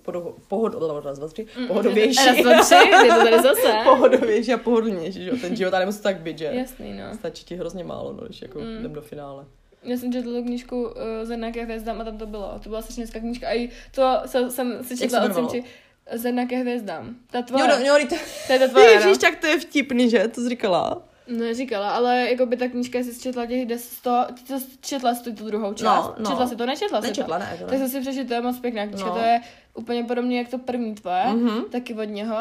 tři, 1.32 1.46
pohodovější. 1.68 2.20
Pohodovější 3.84 4.52
a 4.52 4.58
pohodlnější, 4.58 5.24
že 5.24 5.30
jo, 5.30 5.36
ten 5.40 5.56
život, 5.56 5.74
ale 5.74 5.80
nemusí 5.80 6.02
tak 6.02 6.20
být, 6.20 6.38
že? 6.38 6.44
Jasný, 6.44 6.92
no. 6.92 7.14
Stačí 7.14 7.44
ti 7.44 7.56
hrozně 7.56 7.84
málo, 7.84 8.12
no, 8.12 8.24
když 8.24 8.42
jako 8.42 8.58
jdem 8.60 8.92
do 8.92 9.02
finále. 9.02 9.44
Já 9.84 9.96
jsem 9.96 10.12
četla 10.12 10.32
tu 10.32 10.42
knížku 10.42 10.82
uh, 10.82 10.90
ze 11.22 11.36
nějaké 11.36 11.64
hvězdám 11.64 12.00
a 12.00 12.04
tam 12.04 12.18
to 12.18 12.26
bylo. 12.26 12.58
To 12.62 12.68
byla 12.68 12.82
strašně 12.82 13.02
hezká 13.02 13.18
knížka. 13.20 13.48
A 13.48 13.52
i 13.56 13.68
to 13.94 14.20
se, 14.26 14.50
jsem 14.50 14.84
si 14.84 14.98
četla 14.98 15.22
od? 15.24 15.34
Simči. 15.34 15.64
Ze 16.12 16.32
nějaké 16.32 16.56
hvězdám. 16.58 17.14
Ta 17.30 17.38
Jo, 17.38 17.44
tvoje. 17.44 17.68
no, 17.68 17.74
jo, 17.86 18.06
to, 18.08 18.16
To 18.46 18.52
je 18.52 18.58
ta 18.58 18.68
tvoje, 18.68 18.90
Ježíš, 18.90 19.06
no. 19.06 19.16
tak 19.18 19.36
to 19.36 19.46
je 19.46 19.60
vtipný, 19.60 20.10
že? 20.10 20.28
To 20.28 20.40
jsi 20.40 20.48
říkala. 20.48 21.02
No, 21.28 21.38
neříkala, 21.38 21.90
ale 21.90 22.30
jako 22.30 22.46
by 22.46 22.56
ta 22.56 22.68
knížka, 22.68 22.98
jsi 22.98 23.20
četla 23.20 23.46
těch 23.46 23.80
100, 23.80 24.24
ty 24.34 24.42
to 24.52 24.54
četla 24.80 25.14
jsi 25.14 25.32
tu, 25.32 25.44
druhou 25.44 25.74
část. 25.74 26.06
No, 26.06 26.14
no. 26.18 26.30
Četla 26.30 26.46
si 26.46 26.56
to, 26.56 26.66
nečetla 26.66 27.00
si 27.02 27.06
Nečetla, 27.08 27.38
to. 27.38 27.44
ne, 27.44 27.56
to 27.58 27.64
ne. 27.64 27.70
Tak 27.70 27.78
jsem 27.78 27.88
si 27.88 28.00
přečetla, 28.00 28.28
to 28.28 28.34
je 28.34 28.40
moc 28.40 28.58
pěkná 28.60 28.86
knížka, 28.86 29.08
No. 29.08 29.14
to 29.14 29.20
je 29.20 29.40
úplně 29.74 30.04
podobně 30.04 30.38
jak 30.38 30.48
to 30.48 30.58
první 30.58 30.94
tvoje, 30.94 31.24
Mhm. 31.26 31.64
taky 31.72 31.94
od 31.94 32.04
něho. 32.04 32.36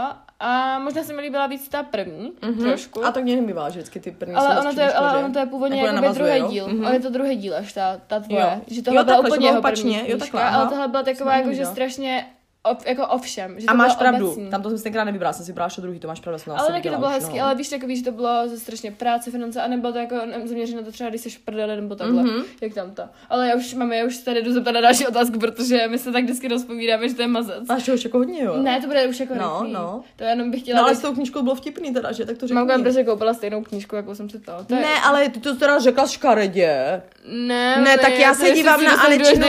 A 0.46 0.80
možná 0.80 1.04
se 1.04 1.14
mi 1.14 1.22
líbila 1.22 1.48
víc 1.48 1.70
ta 1.70 1.84
první, 1.84 2.32
trošku. 2.60 3.00
Mhm. 3.00 3.08
A 3.08 3.12
tak 3.12 3.24
mě 3.24 3.36
nebývá, 3.36 3.70
že 3.70 3.80
vždycky 3.80 4.00
ty 4.00 4.12
první 4.12 4.36
ale 4.36 4.60
ono 4.60 4.74
to, 4.74 4.80
je, 4.80 4.94
ale 4.94 5.24
ono 5.24 5.34
to 5.34 5.40
je 5.40 5.46
původně 5.46 5.78
Jako 5.78 5.88
jako 5.88 6.02
navazuje, 6.02 6.26
druhý 6.26 6.40
jo? 6.40 6.48
díl. 6.52 6.68
Mhm. 6.76 6.86
Ale 6.86 6.96
je 6.96 7.00
to 7.00 7.10
druhý 7.10 7.36
díl 7.36 7.56
až 7.56 7.74
ta, 7.74 7.98
ta 8.08 8.20
tvoje. 8.20 8.42
Jo. 8.42 8.62
Že 8.68 8.82
tohle 8.82 9.00
Jo, 9.00 9.06
byla 9.06 9.18
takhle, 9.18 9.30
úplně 9.30 9.48
jeho 9.48 9.60
opačně, 9.60 9.84
první 9.84 9.96
jo, 10.12 10.18
knížka, 10.18 10.20
takhle, 10.26 10.42
aha. 10.42 10.58
ale 10.60 10.70
tohle 10.70 10.88
byla 10.88 11.04
taková 11.04 11.36
jako, 11.36 11.54
že 11.54 11.66
strašně 11.66 12.26
ov, 12.64 12.78
jako 12.88 13.08
ovšem. 13.08 13.60
Že 13.60 13.68
A 13.68 13.72
to 13.72 13.78
máš 13.78 13.88
bylo 13.96 14.00
pravdu, 14.00 14.28
obecný. 14.28 14.50
tam 14.50 14.62
to 14.62 14.70
jsem 14.70 14.78
si 14.78 14.84
tenkrát 14.84 15.04
nevybrala, 15.04 15.34
jsem 15.34 15.46
si 15.46 15.52
vybrala 15.52 15.70
to 15.76 15.82
druhý, 15.82 16.00
to 16.00 16.08
máš 16.08 16.20
pravdu, 16.20 16.40
jsem 16.40 16.54
Ale 16.54 16.68
taky 16.72 16.90
to 16.90 16.98
bylo 16.98 17.10
hezký, 17.10 17.38
no. 17.38 17.46
ale 17.46 17.56
víš, 17.56 17.70
takový, 17.70 17.98
že 17.98 18.04
to 18.04 18.12
bylo 18.12 18.48
ze 18.48 18.60
strašně 18.60 18.92
práce, 18.92 19.32
finance, 19.32 19.62
a 19.62 19.68
nebylo 19.68 19.94
to 19.94 20.00
jako 20.00 20.16
zaměřeno 20.46 20.82
na 20.82 20.86
to 20.86 20.92
třeba, 20.92 21.10
když 21.10 21.22
jsi 21.22 21.30
v 21.30 21.40
prdeli 21.40 21.76
nebo 21.76 21.96
takhle, 21.96 22.24
Mhm. 22.24 22.44
jak 22.62 22.74
tam 22.74 22.92
to. 22.92 23.04
Ale 23.30 23.48
já 23.48 23.56
už, 23.56 23.74
máme, 23.74 23.98
já 23.98 24.06
už 24.06 24.18
tady 24.18 24.42
jdu 24.42 24.54
zeptat 24.54 24.72
na 24.72 24.82
další 24.82 25.08
otázku, 25.08 25.40
protože 25.40 25.88
my 25.88 25.98
se 26.00 26.12
tak 26.12 26.24
vždycky 26.24 26.48
rozpovídáme, 26.48 27.10
že 27.10 27.16
to 27.16 27.22
je 27.22 27.28
mazec. 27.28 27.68
Máš 27.70 27.84
toho 27.86 27.96
už 27.96 28.04
jako 28.04 28.18
hodně, 28.18 28.44
jo? 28.44 28.58
Ne, 28.58 28.82
to 28.82 28.88
bude 28.88 29.08
už 29.08 29.20
jako 29.20 29.34
No, 29.36 29.58
rychlý. 29.62 29.74
no. 29.74 30.04
To 30.16 30.24
jenom 30.24 30.52
bych 30.52 30.62
chtěla... 30.62 30.80
No, 30.82 30.86
ale 30.88 30.96
s 30.96 31.00
tou 31.00 31.14
knížkou 31.14 31.42
bylo 31.42 31.56
vtipný 31.56 31.94
teda, 31.94 32.12
že? 32.12 32.26
Tak 32.26 32.38
to 32.38 32.48
řekni. 32.48 32.56
Mamka 32.56 32.78
mi 32.78 32.84
prostě 32.84 33.04
koupila 33.04 33.34
stejnou 33.34 33.62
knížku, 33.64 33.96
jako 33.96 34.16
jsem 34.16 34.30
si 34.30 34.40
to. 34.40 34.52
to 34.68 34.76
je... 34.76 34.82
Ne, 34.82 34.94
ale 35.04 35.30
ty 35.30 35.40
to 35.40 35.56
teda 35.56 35.80
řekla 35.80 36.08
škaredě. 36.08 37.02
Ne, 37.26 37.78
Ne, 37.84 37.98
tak 37.98 38.20
já 38.20 38.34
se 38.34 38.52
dívám 38.52 38.84
na 38.84 38.92
Anečku. 39.02 39.40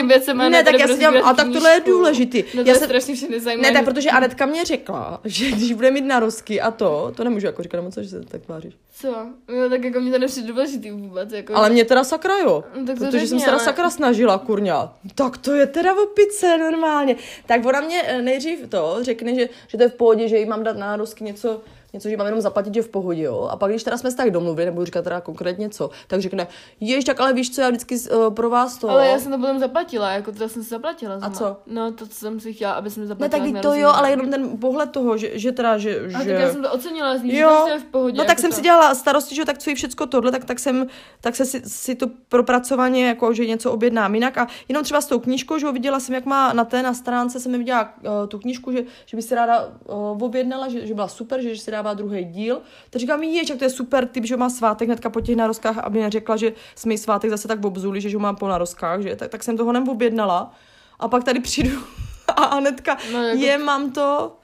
Ne, 0.48 0.64
tak 0.64 0.78
já 0.78 0.86
se 0.86 0.94
dívám, 0.96 1.14
a 1.24 1.34
tak 1.34 1.48
tohle 1.52 1.70
je 1.74 1.80
důležitý. 1.80 2.44
No 2.54 2.62
Já 2.62 2.68
je 2.68 2.74
se- 2.74 2.86
strašně 3.04 3.14
všechny 3.16 3.40
zajímavé. 3.40 3.70
Ne, 3.70 3.78
tak 3.78 3.84
protože 3.84 4.10
Anetka 4.10 4.46
mě 4.46 4.64
řekla, 4.64 5.20
že 5.24 5.50
když 5.50 5.72
bude 5.72 5.90
mít 5.90 6.04
narozky 6.04 6.60
a 6.60 6.70
to, 6.70 7.12
to 7.16 7.24
nemůžu 7.24 7.46
jako 7.46 7.62
říkat, 7.62 7.94
co, 7.94 8.02
že 8.02 8.08
se 8.08 8.20
tak 8.20 8.42
tváříš. 8.42 8.74
Co? 9.00 9.08
Jo, 9.48 9.68
tak 9.70 9.84
jako 9.84 10.00
mě 10.00 10.12
to 10.12 10.18
nepřijde 10.18 10.48
důležitý 10.48 10.90
vůbec. 10.90 11.32
Jako... 11.32 11.54
Ale 11.54 11.70
mě 11.70 11.84
teda 11.84 12.04
sakra 12.04 12.38
jo, 12.38 12.64
No, 12.80 12.86
tak 12.86 12.98
to 12.98 13.04
protože 13.04 13.10
jsem 13.10 13.20
řekni, 13.20 13.38
se 13.40 13.44
teda 13.44 13.56
ale- 13.56 13.64
sakra 13.64 13.90
snažila, 13.90 14.38
kurňa. 14.38 14.92
Tak 15.14 15.38
to 15.38 15.52
je 15.52 15.66
teda 15.66 15.92
v 15.94 15.98
opice 15.98 16.58
normálně. 16.58 17.16
Tak 17.46 17.66
ona 17.66 17.80
mě 17.80 18.02
eh, 18.06 18.22
nejdřív 18.22 18.68
to 18.68 18.98
řekne, 19.00 19.34
že, 19.34 19.48
že 19.68 19.78
to 19.78 19.82
je 19.84 19.88
v 19.88 19.94
pohodě, 19.94 20.28
že 20.28 20.38
jí 20.38 20.46
mám 20.46 20.62
dát 20.64 20.76
na 20.76 20.86
narozky 20.86 21.24
něco, 21.24 21.60
něco, 21.94 22.08
že 22.08 22.16
mám 22.16 22.26
jenom 22.26 22.40
zaplatit, 22.40 22.74
že 22.74 22.82
v 22.82 22.88
pohodě, 22.88 23.22
jo. 23.22 23.48
A 23.50 23.56
pak, 23.56 23.70
když 23.70 23.82
teda 23.82 23.96
jsme 23.96 24.10
se 24.10 24.16
tak 24.16 24.30
domluvili, 24.30 24.66
nebudu 24.66 24.84
říkat 24.84 25.02
teda 25.02 25.20
konkrétně 25.20 25.68
co, 25.70 25.90
tak 26.06 26.20
řekne, 26.20 26.46
jež, 26.80 27.04
tak 27.04 27.20
ale 27.20 27.32
víš 27.32 27.54
co, 27.54 27.60
já 27.60 27.68
vždycky 27.68 27.96
uh, 28.00 28.34
pro 28.34 28.50
vás 28.50 28.78
to. 28.78 28.88
Ale 28.88 29.06
já 29.08 29.18
jsem 29.18 29.32
to 29.32 29.38
potom 29.38 29.58
zaplatila, 29.58 30.10
jako 30.12 30.32
to 30.32 30.48
jsem 30.48 30.62
si 30.62 30.68
zaplatila. 30.68 31.18
Zima. 31.18 31.30
co? 31.30 31.56
No, 31.66 31.92
to, 31.92 32.06
co 32.06 32.14
jsem 32.14 32.40
si 32.40 32.52
chtěla, 32.52 32.72
aby 32.72 32.90
jsem 32.90 33.02
mi 33.02 33.04
Ne, 33.04 33.08
zaplatila. 33.08 33.52
tak 33.52 33.62
to 33.62 33.74
jo, 33.74 33.88
ale 33.94 34.10
jenom 34.10 34.30
ten 34.30 34.58
pohled 34.58 34.90
toho, 34.90 35.16
že, 35.16 35.38
že 35.38 35.52
teda, 35.52 35.78
že... 35.78 36.00
A 36.00 36.08
že... 36.08 36.16
tak 36.18 36.26
já 36.40 36.52
jsem 36.52 36.62
to 36.62 36.72
ocenila, 36.72 37.18
zní, 37.18 37.30
že 37.30 37.38
Jo, 37.40 37.60
to 37.64 37.72
je 37.72 37.78
v 37.78 37.84
pohodě. 37.84 38.18
no 38.18 38.24
tak 38.24 38.28
jako 38.28 38.40
jsem 38.40 38.50
to. 38.50 38.56
si 38.56 38.62
dělala 38.62 38.94
starosti, 38.94 39.34
že 39.34 39.44
tak 39.44 39.58
co 39.58 39.70
je 39.70 39.76
všecko 39.76 40.06
tohle, 40.06 40.30
tak, 40.32 40.44
tak 40.44 40.58
jsem, 40.58 40.86
tak 41.20 41.36
se 41.36 41.44
si, 41.44 41.62
si 41.66 41.94
to 41.94 42.06
propracovaně, 42.28 43.06
jako, 43.06 43.32
že 43.34 43.46
něco 43.46 43.72
objednám 43.72 44.14
jinak 44.14 44.38
a 44.38 44.46
jenom 44.68 44.84
třeba 44.84 45.00
s 45.00 45.06
tou 45.06 45.18
knížkou, 45.18 45.58
že 45.58 45.66
ho 45.66 45.72
viděla 45.72 46.00
jsem, 46.00 46.14
jak 46.14 46.24
má 46.24 46.52
na 46.52 46.64
té, 46.64 46.82
na 46.82 46.94
stránce 46.94 47.40
jsem 47.40 47.52
mi 47.52 47.58
viděla 47.58 47.94
uh, 48.02 48.28
tu 48.28 48.38
knížku, 48.38 48.72
že, 48.72 48.84
že 49.06 49.16
by 49.16 49.22
si 49.22 49.34
ráda 49.34 49.68
uh, 49.86 50.22
objednala, 50.22 50.68
že, 50.68 50.86
že 50.86 50.94
byla 50.94 51.08
super, 51.08 51.40
že, 51.42 51.54
že 51.54 51.60
si 51.62 51.70
dává 51.84 51.94
druhý 51.94 52.24
díl. 52.24 52.60
Tak 52.90 53.00
říkám, 53.00 53.22
ječ, 53.22 53.50
jak 53.50 53.58
to 53.58 53.64
je 53.64 53.70
super 53.70 54.06
typ, 54.06 54.24
že 54.24 54.36
má 54.36 54.50
svátek 54.50 54.88
hnedka 54.88 55.10
po 55.10 55.20
těch 55.20 55.36
narozkách, 55.36 55.78
aby 55.78 56.00
neřekla, 56.00 56.36
že 56.36 56.52
jsme 56.74 56.94
jí 56.94 56.98
svátek 56.98 57.30
zase 57.30 57.48
tak 57.48 57.64
obzuli, 57.64 58.00
že, 58.00 58.16
ho 58.16 58.20
mám 58.20 58.36
po 58.36 58.48
narozkách, 58.48 59.00
že 59.00 59.16
tak, 59.16 59.30
tak 59.30 59.42
jsem 59.42 59.56
toho 59.56 59.72
neobjednala. 59.72 60.52
A 60.98 61.08
pak 61.08 61.24
tady 61.24 61.40
přijdu 61.40 61.78
a 62.28 62.32
Anetka, 62.32 62.96
no, 63.12 63.22
jako- 63.22 63.40
je, 63.40 63.58
mám 63.58 63.92
to, 63.92 64.36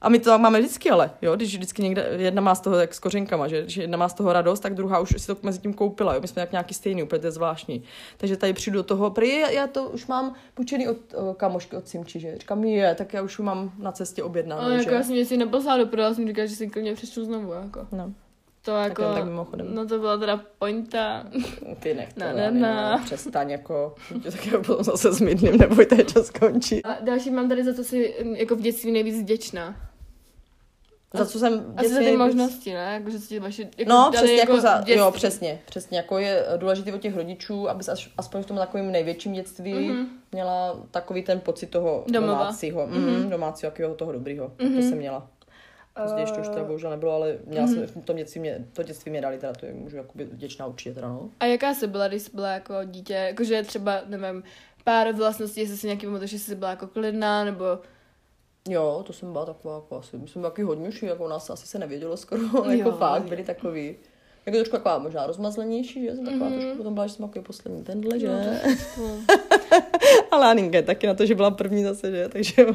a 0.00 0.08
my 0.08 0.18
to 0.18 0.30
tak 0.30 0.40
máme 0.40 0.58
vždycky, 0.58 0.90
ale 0.90 1.10
jo, 1.22 1.36
když 1.36 1.54
vždycky 1.54 1.82
někde, 1.82 2.08
jedna 2.16 2.42
má 2.42 2.54
z 2.54 2.60
toho 2.60 2.76
jak 2.76 2.94
s 2.94 2.98
kořenkama, 2.98 3.48
že 3.48 3.62
když 3.62 3.76
jedna 3.76 3.98
má 3.98 4.08
z 4.08 4.14
toho 4.14 4.32
radost, 4.32 4.60
tak 4.60 4.74
druhá 4.74 5.00
už 5.00 5.14
si 5.18 5.26
to 5.26 5.36
mezi 5.42 5.58
tím 5.58 5.74
koupila, 5.74 6.14
jo, 6.14 6.20
my 6.20 6.28
jsme 6.28 6.40
jak 6.40 6.52
nějaký 6.52 6.74
stejný, 6.74 7.02
úplně 7.02 7.20
to 7.20 7.26
je 7.26 7.30
zvláštní. 7.30 7.82
Takže 8.16 8.36
tady 8.36 8.52
přijdu 8.52 8.76
do 8.78 8.82
toho, 8.82 9.10
prý 9.10 9.28
já 9.28 9.66
to 9.66 9.84
už 9.84 10.06
mám 10.06 10.34
půjčený 10.54 10.88
od 10.88 10.96
o, 11.14 11.34
kamošky, 11.34 11.76
od 11.76 11.88
Simči, 11.88 12.20
že 12.20 12.38
říkám, 12.38 12.64
je, 12.64 12.94
tak 12.94 13.12
já 13.12 13.22
už 13.22 13.38
ho 13.38 13.44
mám 13.44 13.72
na 13.78 13.92
cestě 13.92 14.22
objednanou, 14.22 14.62
Ale 14.62 14.74
jako 14.74 14.90
že? 14.90 14.96
já 14.96 15.02
jsem 15.02 15.14
něco 15.14 15.36
neposlala 15.36 15.84
do 15.84 16.02
já 16.02 16.14
jsem 16.14 16.26
říkala, 16.26 16.46
že 16.46 16.56
si 16.56 16.68
klidně 16.68 16.94
přečtu 16.94 17.24
znovu, 17.24 17.52
jako. 17.52 17.86
No, 17.92 18.12
To 18.68 18.76
jako, 18.76 19.02
jen 19.02 19.14
tak 19.14 19.24
mimochodem. 19.24 19.74
no 19.74 19.86
to 19.86 19.98
byla 19.98 20.18
teda 20.18 20.40
pointa. 20.58 21.24
ty 21.80 21.94
nech 21.94 22.12
to, 22.12 22.20
ne, 22.20 22.32
ne. 22.34 22.50
ne, 22.50 23.00
přestaň, 23.04 23.50
jako, 23.50 23.94
tak 24.22 24.46
já 24.46 24.58
potom 24.58 24.84
zase 24.84 25.12
zmydlím, 25.12 25.56
neboj, 25.58 25.86
to 25.86 26.02
čas 26.02 26.26
skončí. 26.26 26.84
A 26.84 27.04
další 27.04 27.30
mám 27.30 27.48
tady 27.48 27.64
za 27.64 27.72
to 27.72 27.84
si 27.84 28.14
mm, 28.24 28.34
jako 28.34 28.56
v 28.56 28.60
dětství 28.60 28.92
nejvíc 28.92 29.22
vděčná. 29.22 29.76
Za 31.14 31.26
co 31.26 31.38
jsem 31.38 31.74
Asi 31.76 31.94
za 31.94 31.98
ty 31.98 32.16
možnosti, 32.16 32.74
ne? 32.74 32.94
Jako, 32.94 33.10
že 33.10 33.18
ti 33.18 33.38
vaše, 33.38 33.62
jako 33.62 33.90
No, 33.90 34.10
přesně 34.12 34.36
jako, 34.36 34.60
za, 34.60 34.74
dětství. 34.76 34.94
jo, 34.94 35.10
přesně, 35.10 35.60
přesně, 35.66 35.96
jako 35.96 36.18
je 36.18 36.46
důležité 36.56 36.94
od 36.94 37.00
těch 37.00 37.16
rodičů, 37.16 37.68
aby 37.68 37.84
až, 37.92 38.10
aspoň 38.18 38.42
v 38.42 38.46
tom 38.46 38.56
takovém 38.56 38.92
největším 38.92 39.32
dětství 39.32 39.74
mm-hmm. 39.74 40.06
měla 40.32 40.76
takový 40.90 41.22
ten 41.22 41.40
pocit 41.40 41.66
toho 41.66 42.04
Domova. 42.12 42.32
domácího, 42.32 42.86
mm-hmm. 42.86 43.28
domácího, 43.28 43.66
jakého 43.68 43.94
toho 43.94 44.12
dobrýho, 44.12 44.52
mm-hmm. 44.58 44.76
to 44.76 44.82
jsem 44.82 44.98
měla. 44.98 45.30
Později 46.02 46.22
ještě 46.22 46.40
už 46.40 46.48
to 46.48 46.64
bohužel 46.64 46.90
nebylo, 46.90 47.12
ale 47.12 47.38
měla 47.46 47.66
mm-hmm. 47.66 47.86
jsem 47.92 48.02
v 48.02 48.04
tom 48.04 48.16
dětství, 48.16 48.40
mě, 48.40 48.64
to 48.72 48.82
dětství 48.82 49.10
mě 49.10 49.20
dali, 49.20 49.38
teda 49.38 49.52
to 49.52 49.66
je, 49.66 49.72
můžu 49.72 49.96
jakoby 49.96 50.24
vděčná 50.24 50.66
určitě 50.66 50.94
teda, 50.94 51.08
no. 51.08 51.30
A 51.40 51.44
jaká 51.44 51.74
jsi 51.74 51.86
byla, 51.86 52.08
když 52.08 52.22
jsi 52.22 52.30
byla 52.34 52.48
jako 52.50 52.74
dítě? 52.84 53.14
Jakože 53.14 53.62
třeba, 53.62 54.00
nevím, 54.06 54.42
pár 54.84 55.12
vlastností, 55.12 55.60
jestli 55.60 55.76
si 55.76 55.86
nějaký 55.86 56.06
pamatuješ, 56.06 56.30
že 56.30 56.38
jsi 56.38 56.54
byla 56.54 56.70
jako 56.70 56.86
klidná, 56.86 57.44
nebo... 57.44 57.64
Jo, 58.68 59.02
to 59.06 59.12
jsem 59.12 59.32
byla 59.32 59.46
taková, 59.46 59.74
jako 59.74 59.96
asi, 59.96 60.16
myslím, 60.18 60.42
taky 60.42 60.62
hodňuši, 60.62 61.06
jako 61.06 61.24
u 61.24 61.28
nás 61.28 61.50
asi 61.50 61.66
se 61.66 61.78
nevědělo 61.78 62.16
skoro, 62.16 62.42
jako 62.70 62.88
Jo. 62.88 62.96
fakt, 62.96 63.22
byli 63.22 63.44
takový. 63.44 63.96
jako 64.46 64.58
trošku 64.58 64.76
taková 64.76 64.98
možná 64.98 65.26
rozmazlenější, 65.26 66.02
že? 66.04 66.14
Jsem 66.16 66.24
taková 66.24 66.46
Mhm. 66.48 66.54
trošku 66.60 66.76
potom 66.76 66.94
byla, 66.94 67.06
že 67.06 67.12
jsem 67.14 67.26
takový 67.28 67.44
poslední 67.44 67.84
tenhle, 67.84 68.18
že? 68.20 68.28
No. 68.98 69.16
Ale 70.30 70.46
Aninka 70.46 70.76
je 70.76 70.82
taky 70.82 71.06
na 71.06 71.14
to, 71.14 71.26
že 71.26 71.34
byla 71.34 71.50
první 71.50 71.84
zase, 71.84 72.10
že? 72.10 72.28
Takže 72.28 72.62
jo. 72.62 72.74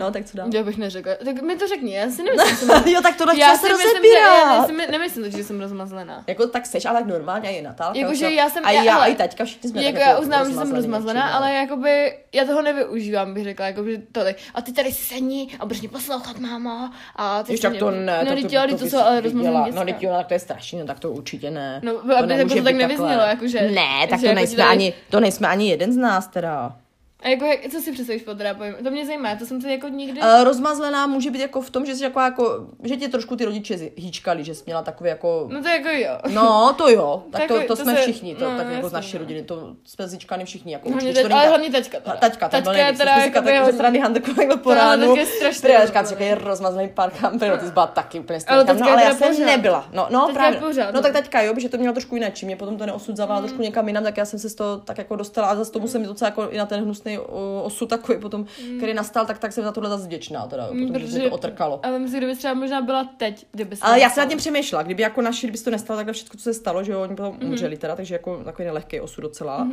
No, 0.00 0.10
tak 0.10 0.24
co 0.24 0.36
dál? 0.36 0.48
Já 0.54 0.62
bych 0.62 0.76
neřekla. 0.76 1.12
Tak 1.24 1.42
mi 1.42 1.56
to 1.56 1.66
řekni, 1.68 1.94
já 1.94 2.10
si 2.10 2.22
nemyslím, 2.22 2.48
že 2.50 2.56
jsem... 2.56 2.88
jo, 2.94 3.00
tak 3.02 3.16
tohle 3.16 3.38
já 3.38 3.56
se 3.56 3.66
že 3.66 4.18
já 4.18 4.58
nejsem, 4.58 4.90
nemyslím, 4.90 5.30
že 5.30 5.44
jsem 5.44 5.60
rozmazlená. 5.60 6.24
Jako 6.26 6.46
tak 6.46 6.66
seš, 6.66 6.84
ale 6.84 6.98
tak 7.00 7.08
normálně 7.08 7.48
a 7.48 7.52
i 7.52 7.62
Natálka. 7.62 7.98
Jakože 7.98 8.24
jo. 8.24 8.30
já 8.30 8.50
jsem- 8.50 8.64
A 8.64 8.70
já- 8.70 8.82
já, 8.82 8.96
ale- 8.96 9.10
i 9.10 9.14
taťka, 9.14 9.44
všichni 9.44 9.70
jsme 9.70 9.82
Jako 9.82 9.98
tak 9.98 10.06
já 10.08 10.18
uznám, 10.18 10.46
že 10.50 10.54
jsem 10.56 10.72
rozmazlená, 10.74 11.20
většinou. 11.22 11.38
ale 11.38 11.54
jakoby 11.54 12.12
já 12.34 12.44
toho 12.44 12.62
nevyužívám, 12.62 13.34
bych 13.34 13.44
řekla, 13.44 13.66
jakoby 13.66 13.98
to 14.12 14.24
tak. 14.24 14.36
A 14.54 14.62
ty 14.62 14.72
tady 14.72 14.92
si 14.92 15.04
sedni 15.04 15.48
a 15.60 15.66
budeš 15.66 15.80
mě 15.80 15.88
poslouchat, 15.88 16.38
máma. 16.38 16.92
A 17.16 17.42
ty 17.42 17.56
si 17.56 17.62
tak 17.62 17.76
to 17.76 17.90
ne, 17.90 18.24
No, 18.24 18.36
to, 18.36 18.48
to, 18.68 18.76
to 18.78 18.86
jsou 18.90 18.98
ale 18.98 19.16
No, 19.16 19.84
teď 19.84 20.00
tak 20.00 20.26
to 20.26 20.34
je 20.34 20.40
strašně, 20.40 20.80
no, 20.80 20.86
tak 20.86 21.00
to 21.00 21.10
určitě 21.10 21.50
ne. 21.50 21.80
No, 21.84 21.92
aby 22.18 22.32
jako 22.34 22.48
to 22.48 22.54
být 22.54 22.64
tak 22.64 22.74
nevyznělo, 22.74 23.22
jakože- 23.22 23.60
Ne, 23.70 24.06
tak 24.10 24.18
že 24.18 24.22
to 24.22 24.26
jako 24.26 24.34
nejsme 24.34 24.64
ani, 24.64 24.92
to 25.10 25.20
nejsme 25.20 25.48
ani 25.48 25.68
jeden 25.70 25.92
z 25.92 25.96
nás 25.96 26.26
teda. 26.26 26.76
A 27.22 27.28
jako, 27.28 27.44
jak, 27.44 27.60
co 27.72 27.80
si 27.80 27.92
představíš 27.92 28.22
pod 28.22 28.40
rapem? 28.40 28.74
To 28.84 28.90
mě 28.90 29.06
zajímá, 29.06 29.34
to 29.36 29.46
jsem 29.46 29.60
si 29.60 29.70
jako 29.70 29.88
nikdy... 29.88 30.20
Uh, 30.20 30.44
rozmazlená 30.44 31.06
může 31.06 31.30
být 31.30 31.40
jako 31.40 31.60
v 31.60 31.70
tom, 31.70 31.86
že 31.86 31.94
jsi 31.94 32.04
jako, 32.04 32.20
jako 32.20 32.66
že 32.82 32.96
tě 32.96 33.08
trošku 33.08 33.36
ty 33.36 33.44
rodiče 33.44 33.78
hýčkali, 33.96 34.44
že 34.44 34.54
jsi 34.54 34.62
měla 34.66 34.82
takový 34.82 35.10
jako... 35.10 35.46
No 35.52 35.62
to 35.62 35.68
jako 35.68 35.88
jo. 35.88 36.18
No, 36.34 36.74
to 36.78 36.88
jo, 36.88 37.22
tak 37.32 37.42
to, 37.42 37.48
Takový- 37.48 37.66
to, 37.66 37.76
to 37.76 37.82
jsme 37.82 37.94
se- 37.96 38.02
všichni, 38.02 38.34
to, 38.34 38.50
no, 38.50 38.56
tak 38.56 38.66
jako 38.70 38.88
z 38.88 38.92
naší 38.92 39.16
no. 39.16 39.18
rodiny, 39.18 39.42
to 39.42 39.74
jsme 39.84 40.08
zíčkani 40.08 40.44
všichni, 40.44 40.72
jako 40.72 40.88
Hlavně 40.88 41.08
určitě 41.08 41.22
teď, 41.22 41.30
to 41.32 41.36
ale 41.38 41.48
hlavně 41.48 41.70
taťka 41.70 42.00
teda. 42.00 42.16
Taťka, 42.16 42.48
ten 42.48 42.64
taťka 42.64 42.82
nejvíc. 42.82 42.98
teda 42.98 43.10
jako 43.16 43.38
jako 43.38 43.64
by 43.66 43.66
ze 43.66 43.72
strany 43.72 43.98
Hande 43.98 44.20
takhle 44.20 44.56
po 44.56 44.68
To 44.70 44.74
ránu. 44.74 45.06
taky 45.08 45.20
je 45.20 45.26
strašně 45.26 45.86
říkám, 45.86 46.06
že 46.06 46.14
je 46.24 46.34
rozmazlený 46.34 46.88
parkám, 46.88 47.32
no, 47.32 47.58
ty 47.58 47.70
byla 47.70 47.86
taky 47.86 48.20
úplně 48.20 48.38
Ale 48.46 48.64
teďka 48.64 48.80
No, 48.84 48.86
je 48.86 48.92
ale 48.92 49.04
já 49.04 49.14
jsem 49.14 49.46
nebyla. 49.46 49.88
No, 49.92 50.06
no 50.10 50.26
Teďka 50.26 50.32
právě. 50.40 50.60
je 50.78 50.84
No 50.86 50.92
no. 50.92 51.02
tak 51.02 51.12
taťka, 51.12 51.42
jo, 51.42 51.54
že 51.58 51.68
to 51.68 51.76
měla 51.76 51.92
trošku 51.92 52.14
jinak, 52.14 52.42
mě 52.42 52.56
potom 52.56 52.76
to 52.76 52.86
neosud 52.86 53.16
zavala 53.16 53.40
trošku 53.40 53.62
někam 53.62 53.88
jinam, 53.88 54.04
tak 54.04 54.16
já 54.16 54.24
jsem 54.24 54.38
se 54.38 54.48
z 54.48 54.54
toho 54.54 54.78
tak 54.78 54.98
jako 54.98 55.16
dostala 55.16 55.48
a 55.48 55.54
zase 55.54 55.72
tomu 55.72 55.88
jsem 55.88 56.00
mi 56.00 56.06
docela 56.06 56.28
jako 56.28 56.50
i 56.50 56.58
na 56.58 56.66
ten 56.66 56.80
hnusný 56.82 57.09
o, 57.18 57.62
osud 57.64 57.86
takový 57.88 58.18
potom, 58.18 58.46
který 58.76 58.94
nastal, 58.94 59.26
tak, 59.26 59.38
tak 59.38 59.52
jsem 59.52 59.64
za 59.64 59.72
tohle 59.72 59.90
zase 59.90 60.04
vděčná, 60.06 60.46
teda, 60.46 60.62
jo, 60.66 60.68
potom, 60.86 60.98
že 61.08 61.18
mě 61.18 61.28
to 61.28 61.34
otrkalo. 61.34 61.80
Ale 61.82 61.98
myslím, 61.98 62.18
kdyby 62.20 62.36
třeba 62.36 62.54
možná 62.54 62.80
byla 62.82 63.04
teď, 63.16 63.46
kdyby 63.52 63.76
se 63.76 63.82
Ale 63.84 64.00
já 64.00 64.10
jsem 64.10 64.24
nad 64.24 64.28
tím 64.28 64.38
přemýšlela, 64.38 64.82
kdyby 64.82 65.02
jako 65.02 65.22
naši, 65.22 65.46
kdyby 65.46 65.58
se 65.58 65.64
to 65.64 65.70
nestalo, 65.70 65.96
takhle 65.98 66.12
všechno, 66.12 66.36
co 66.36 66.42
se 66.42 66.54
stalo, 66.54 66.84
že 66.84 66.92
jo, 66.92 67.02
oni 67.02 67.16
potom 67.16 67.34
Mhm. 67.40 67.48
umřeli 67.50 67.76
teda, 67.76 67.96
takže 67.96 68.14
jako 68.14 68.36
takový 68.44 68.66
nelehký 68.66 69.00
osud 69.00 69.20
docela. 69.20 69.68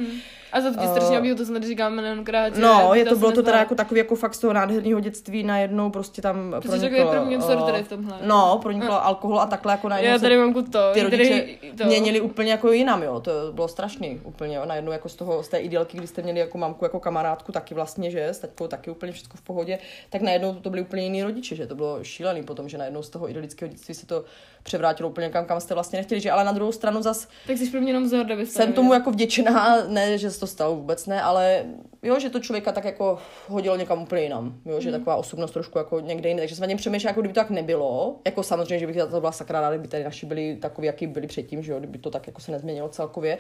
A 0.52 0.62
za 0.62 0.72
to 0.72 0.80
ti 0.80 0.88
strašně 0.88 1.18
obdivu, 1.18 1.38
to 1.38 1.46
jsem 1.46 1.54
tady 1.54 1.68
říkala 1.68 1.90
milionkrát. 1.90 2.58
No, 2.58 2.94
je 2.94 3.06
to, 3.06 3.16
bylo 3.16 3.32
to 3.32 3.44
teda 3.44 3.58
jako 3.60 3.76
takový 3.76 3.98
jako 3.98 4.16
fakt 4.16 4.34
z 4.34 4.40
toho 4.40 4.54
nádherného 4.54 5.00
dětství 5.00 5.44
najednou 5.44 5.90
prostě 5.90 6.22
tam 6.22 6.56
jsi 6.62 6.68
proniklo, 6.68 7.12
první 7.12 7.38
vzor 7.38 7.62
tady 7.62 7.78
eh, 7.80 7.84
v 7.84 7.88
tomhle. 7.90 8.18
No, 8.24 8.60
proniklo 8.62 9.06
alkohol 9.06 9.40
a 9.40 9.46
takhle 9.46 9.74
jako 9.74 9.90
najednou 9.90 10.12
Já 10.14 10.20
tady 10.20 10.38
mám 10.38 10.54
to, 10.54 10.80
ty 10.94 11.04
rodiče 11.04 11.46
to. 11.78 11.84
měnili 11.86 12.22
úplně 12.22 12.52
jako 12.52 12.72
jinam, 12.72 13.04
jo, 13.04 13.20
to 13.20 13.32
bylo 13.54 13.68
strašný 13.68 14.20
úplně, 14.24 14.56
jo, 14.56 14.62
najednou 14.66 14.92
jako 14.92 15.10
z 15.10 15.16
toho, 15.16 15.44
z 15.44 15.48
té 15.48 15.58
idylky, 15.58 15.98
kdy 15.98 16.08
jste 16.08 16.22
měli 16.22 16.40
jako 16.40 16.58
mamku, 16.58 16.86
jako 16.86 17.00
kamarádku 17.28 17.52
taky 17.52 17.74
vlastně, 17.74 18.12
že, 18.12 18.26
s 18.28 18.40
taťkou 18.40 18.68
taky 18.68 18.92
úplně 18.92 19.12
všechno 19.12 19.36
v 19.36 19.42
pohodě, 19.42 19.80
tak 20.10 20.22
najednou 20.22 20.54
to 20.54 20.70
byly 20.70 20.82
úplně 20.82 21.04
jiný 21.04 21.24
rodiče, 21.24 21.56
že 21.56 21.68
to 21.68 21.76
bylo 21.76 22.04
šílený 22.04 22.44
potom, 22.44 22.70
že 22.70 22.78
najednou 22.78 23.04
z 23.04 23.10
toho 23.10 23.30
idylického 23.30 23.70
dětství 23.70 23.96
se 23.96 24.06
to 24.06 24.24
převrátilo 24.64 25.10
úplně 25.10 25.30
kam, 25.30 25.46
kam 25.46 25.60
jste 25.60 25.74
vlastně 25.74 26.00
nechtěli, 26.00 26.22
že 26.22 26.32
ale 26.32 26.44
na 26.44 26.52
druhou 26.52 26.72
stranu 26.72 27.02
zas 27.02 27.28
Tak 27.48 27.58
jsi 27.58 27.72
pro 27.72 27.82
mě 27.82 27.90
jenom 27.90 28.04
vzor, 28.04 28.26
kdyby 28.26 28.46
jsem 28.46 28.74
tomu 28.74 28.94
jako 28.94 29.12
vděčná, 29.12 29.88
ne, 29.88 30.18
že 30.18 30.32
se 30.32 30.40
to 30.40 30.48
stalo 30.48 30.76
vůbec 30.76 31.06
ne, 31.06 31.22
ale 31.22 31.66
jo, 32.04 32.20
že 32.20 32.30
to 32.30 32.40
člověka 32.40 32.72
tak 32.72 32.86
jako 32.86 33.20
hodilo 33.48 33.76
někam 33.76 34.02
úplně 34.02 34.22
jinam, 34.22 34.60
jo, 34.66 34.82
že 34.82 34.92
taková 34.92 35.16
osobnost 35.16 35.52
trošku 35.52 35.78
jako 35.78 36.00
někde 36.00 36.30
jinde, 36.30 36.42
takže 36.42 36.56
jsem 36.56 36.62
na 36.62 36.68
něm 36.68 36.78
přemýšlela, 36.78 37.10
jako 37.10 37.22
kdyby 37.22 37.34
to 37.34 37.40
tak 37.40 37.50
nebylo, 37.50 38.20
jako 38.26 38.44
samozřejmě, 38.44 38.80
že 38.80 38.88
bych 38.88 38.98
to 38.98 39.20
byla 39.20 39.32
sakra 39.32 39.62
ráda, 39.62 39.76
kdyby 39.76 39.88
tady 39.88 40.04
naši 40.04 40.26
byli 40.26 40.56
takový, 40.56 40.88
jaký 40.88 41.08
byli 41.08 41.28
předtím, 41.28 41.64
že 41.64 41.72
jo, 41.72 41.80
kdyby 41.80 41.98
to 41.98 42.10
tak 42.10 42.28
jako 42.28 42.42
se 42.42 42.52
nezměnilo 42.52 42.90
celkově, 42.90 43.38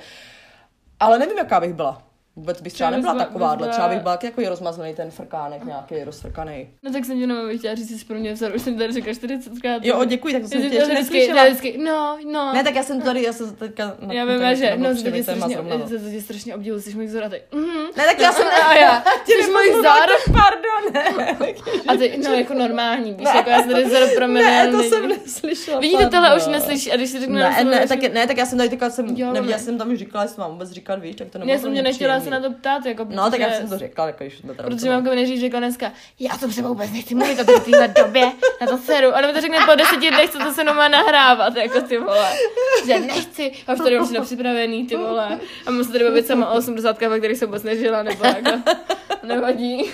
ale 0.99 1.19
nevím, 1.19 1.37
jaká 1.37 1.59
bych 1.59 1.73
byla. 1.73 2.06
Vůbec 2.37 2.61
bych 2.61 2.73
třeba 2.73 2.89
Třeba 2.89 2.97
nebyla 2.97 3.13
byla- 3.13 3.25
takováhle, 3.25 3.67
bys 3.67 3.75
třeba 3.75 3.87
bych 3.89 3.99
byla 3.99 4.19
jako 4.23 4.41
rozmazlený 4.49 4.93
ten 4.95 5.11
frkánek 5.11 5.63
nějaký 5.65 6.03
rozfrkaný. 6.03 6.67
No 6.83 6.91
tak 6.91 7.05
jsem 7.05 7.15
tě 7.15 7.21
jenom 7.21 7.37
chtěla 7.57 7.75
říct, 7.75 7.99
že 7.99 8.05
pro 8.05 8.15
mě 8.19 8.33
vzor, 8.33 8.51
už 8.55 8.61
jsem 8.61 8.77
tady 8.77 8.93
řekla 8.93 9.13
40krát. 9.13 9.79
Jo, 9.83 10.03
děkuji, 10.05 10.33
tak 10.33 10.41
to 10.41 10.47
jsem 10.47 10.61
tě 10.61 10.75
ještě 10.75 10.93
neslyšela. 10.93 11.43
vždycky, 11.45 11.77
no, 11.77 12.17
no. 12.31 12.53
Ne, 12.53 12.63
tak 12.63 12.75
já 12.75 12.83
jsem 12.83 13.01
tady, 13.01 13.23
já 13.23 13.33
jsem 13.33 13.55
teďka... 13.55 13.95
na- 13.99 14.13
já 14.13 14.25
vím, 14.25 14.55
že, 14.55 14.55
jsem 14.67 14.81
no, 14.81 14.89
to 14.95 15.11
tě 15.11 15.23
strašně, 15.23 15.57
no. 15.63 15.79
to 15.79 16.09
tě 16.11 16.21
strašně 16.21 16.55
obdivuji, 16.55 16.81
jsi 16.81 16.95
můj 16.95 17.05
vzor 17.05 17.23
a 17.23 17.29
ty, 17.29 17.41
mhm. 17.51 17.83
Ne, 17.97 18.05
tak 18.05 18.19
já 18.19 18.31
jsem... 18.31 18.47
A 18.65 18.73
já, 18.73 19.03
Tě 19.25 19.33
jsi 19.33 19.51
můj 19.51 19.69
vzor. 19.69 20.09
Pardon. 20.41 21.03
A 21.87 21.95
ty, 21.97 22.19
no, 22.23 22.33
jako 22.33 22.53
normální, 22.53 23.13
víš, 23.13 23.27
jako 23.35 23.49
já 23.49 23.59
jsem 23.59 23.71
tady 23.71 23.85
vzor 23.85 24.09
pro 24.15 24.27
milion 24.27 24.51
Ne, 24.51 24.71
to 24.71 24.83
jsem 24.83 25.07
neslyšela. 25.09 25.79
Vidíte, 25.79 26.07
tohle 26.09 26.37
už 26.37 26.47
neslyší, 26.47 26.91
a 26.91 26.95
když 26.95 27.09
si 27.09 27.19
řeknu, 27.19 27.35
Ne, 27.35 27.85
tak, 27.87 27.99
ne, 28.13 28.27
tak 28.27 28.37
já 28.37 28.45
jsem 28.45 28.57
tady 28.57 28.69
teďka 28.69 28.89
jsem, 28.89 29.05
neviděla 29.05 29.33
ne. 29.41 29.59
jsem 29.59 29.77
tam 29.77 29.91
už 29.91 29.99
říkala, 29.99 30.23
jestli 30.23 30.41
mám 30.41 30.51
vůbec 30.51 30.71
říkat, 30.71 30.99
víš, 30.99 31.15
tak 31.15 31.29
to 31.29 31.37
nebylo 31.37 31.53
Já 31.55 31.61
jsem 31.61 31.71
mě 31.71 31.81
nechtěla 31.81 32.19
se 32.27 32.39
na 32.39 32.49
to 32.49 32.51
ptát, 32.51 32.85
jako 32.85 33.07
No, 33.09 33.31
tak 33.31 33.39
já 33.39 33.51
jsem 33.51 33.69
to 33.69 33.77
řekla, 33.77 34.07
jako 34.07 34.23
když 34.23 34.37
jsme 34.37 34.53
teda 34.53 34.69
Protože 34.69 34.89
mamka 34.89 35.09
mi 35.09 35.15
neříct 35.15 35.41
řekla 35.41 35.59
dneska, 35.59 35.91
já 36.19 36.35
o 36.35 36.37
tom 36.37 36.49
třeba 36.49 36.69
vůbec 36.69 36.91
nechci 36.91 37.15
mluvit 37.15 37.39
o 37.39 37.43
té 37.43 37.59
téhle 37.59 37.87
době, 37.87 38.31
na 38.61 38.67
to 38.67 38.77
seru. 38.77 39.15
A 39.15 39.21
nebo 39.21 39.33
to 39.33 39.41
řekne 39.41 39.57
po 39.65 39.75
deseti 39.75 40.09
dnech, 40.09 40.29
co 40.29 40.39
to 40.39 40.53
se 40.53 40.63
má 40.63 40.87
nahrávat, 40.87 41.55
jako 41.55 41.81
ty 41.81 41.97
vole. 41.97 42.33
Že 42.85 42.99
nechci, 42.99 43.51
a 43.67 43.73
už 43.73 43.79
tady 43.79 43.95
mám 43.95 44.05
všechno 44.05 44.25
připravený, 44.25 44.87
ty 44.87 44.95
vole. 44.95 45.39
A 45.65 45.71
musím 45.71 45.91
tady 45.91 46.03
bavit 46.03 46.27
sama 46.27 46.49
o 46.49 46.57
80, 46.57 47.01
ve 47.01 47.19
kterých 47.19 47.37
jsem 47.37 47.47
vůbec 47.47 47.63
nežila, 47.63 48.03
nebo 48.03 48.25
jako, 48.25 48.51
nevadí. 49.23 49.91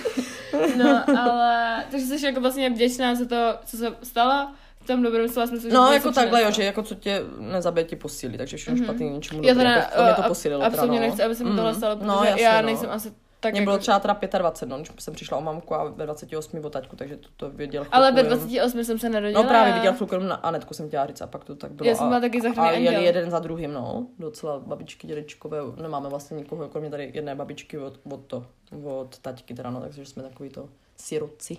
No, 0.76 1.04
ale, 1.20 1.84
takže 1.90 2.06
jsi 2.06 2.26
jako 2.26 2.40
vlastně 2.40 2.70
vděčná 2.70 3.14
za 3.14 3.24
to, 3.24 3.58
co 3.64 3.76
se 3.76 3.96
stalo. 4.02 4.48
V 4.84 4.86
tom 4.86 5.02
dobrém 5.02 5.28
slova 5.28 5.46
smyslu, 5.46 5.70
No, 5.72 5.92
jako 5.92 6.12
takhle, 6.12 6.42
jo, 6.42 6.50
že 6.50 6.64
jako 6.64 6.82
co 6.82 6.94
tě 6.94 7.22
nezabije, 7.38 7.84
ti 7.84 7.96
posílí, 7.96 8.38
takže 8.38 8.56
všechno 8.56 8.84
špatný 8.84 9.10
ničemu. 9.10 9.42
Já 9.44 9.54
teda, 9.54 9.70
jako 9.70 9.96
to 9.96 10.02
mě 10.04 10.14
to 10.14 10.22
posílilo. 10.22 10.64
absolutně 10.64 10.98
teda, 10.98 11.00
no. 11.00 11.06
nechci, 11.06 11.22
aby 11.22 11.34
se 11.34 11.44
mi 11.44 11.50
tohle 11.50 11.70
Mhm. 11.70 11.74
stalo, 11.78 11.96
protože 11.96 12.08
no, 12.08 12.24
jasně, 12.24 12.44
já 12.44 12.60
no. 12.60 12.66
nejsem 12.66 12.90
asi 12.90 13.12
tak 13.40 13.52
Mně 13.52 13.60
jako... 13.60 13.70
bylo 13.70 13.78
třeba 13.78 13.98
teda 14.00 14.18
25, 14.38 14.68
no, 14.70 14.76
když 14.76 14.90
jsem 14.98 15.14
přišla 15.14 15.38
o 15.38 15.40
mamku 15.40 15.74
a 15.74 15.84
ve 15.84 16.04
28 16.06 16.64
o 16.64 16.70
taťku, 16.70 16.96
takže 16.96 17.16
to, 17.16 17.28
to 17.36 17.50
věděl 17.50 17.86
Ale 17.92 18.12
ve 18.12 18.22
chvilku 18.22 18.30
jenom. 18.34 18.48
28 18.48 18.84
jsem 18.84 18.98
se 18.98 19.08
narodila. 19.08 19.42
No 19.42 19.48
právě 19.48 19.72
viděl 19.74 19.92
chvilku 19.92 20.14
jenom 20.14 20.28
na 20.28 20.34
Anetku 20.34 20.74
jsem 20.74 20.88
chtěla 20.88 21.06
říct 21.06 21.20
a 21.22 21.26
pak 21.26 21.44
to 21.44 21.56
tak 21.56 21.72
bylo. 21.72 21.88
Já 21.90 21.94
jsem 21.96 22.08
byla 22.08 22.20
taky 22.20 22.40
záchranný 22.40 22.88
a 22.88 22.92
jeli 22.92 23.04
jeden 23.04 23.30
za 23.30 23.38
druhým, 23.38 23.72
no. 23.72 24.06
Docela 24.18 24.58
babičky, 24.58 25.06
dědečkové, 25.06 25.58
nemáme 25.82 26.08
vlastně 26.08 26.36
nikoho, 26.36 26.68
kromě 26.68 26.90
tady 26.90 27.10
jedné 27.14 27.34
babičky 27.34 27.78
od, 27.78 27.98
od 28.12 28.20
to, 28.26 28.46
od 28.84 29.18
taťky 29.18 29.54
teda, 29.54 29.70
no, 29.70 29.80
takže 29.80 30.06
jsme 30.06 30.22
takový 30.22 30.50
to 30.50 30.68
siroci. 30.96 31.56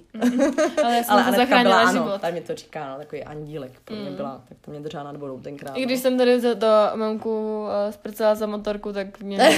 Ale 0.83 0.95
já 0.95 1.03
jsem 1.03 1.13
Ale 1.13 1.21
Anetka 1.23 1.37
zachránila 1.41 1.75
byla, 1.77 1.89
ano, 1.89 2.03
život. 2.03 2.21
tady 2.21 2.33
mi 2.33 2.41
to 2.41 2.55
říká, 2.55 2.89
no, 2.91 2.97
takový 2.97 3.23
andílek 3.23 3.71
pro 3.85 3.95
mě 3.95 4.11
byla, 4.11 4.41
tak 4.49 4.57
to 4.61 4.71
mě 4.71 4.79
držela 4.79 5.03
nad 5.03 5.17
vodou 5.17 5.39
tenkrát. 5.39 5.77
I 5.77 5.83
když 5.85 5.99
no. 5.99 6.01
jsem 6.01 6.17
tady 6.17 6.39
za 6.39 6.55
to 6.55 6.67
mamku 6.95 7.61
uh, 7.61 7.69
zprcala 7.91 8.35
za 8.35 8.45
motorku, 8.45 8.93
tak 8.93 9.19
mě 9.19 9.37
ne. 9.37 9.51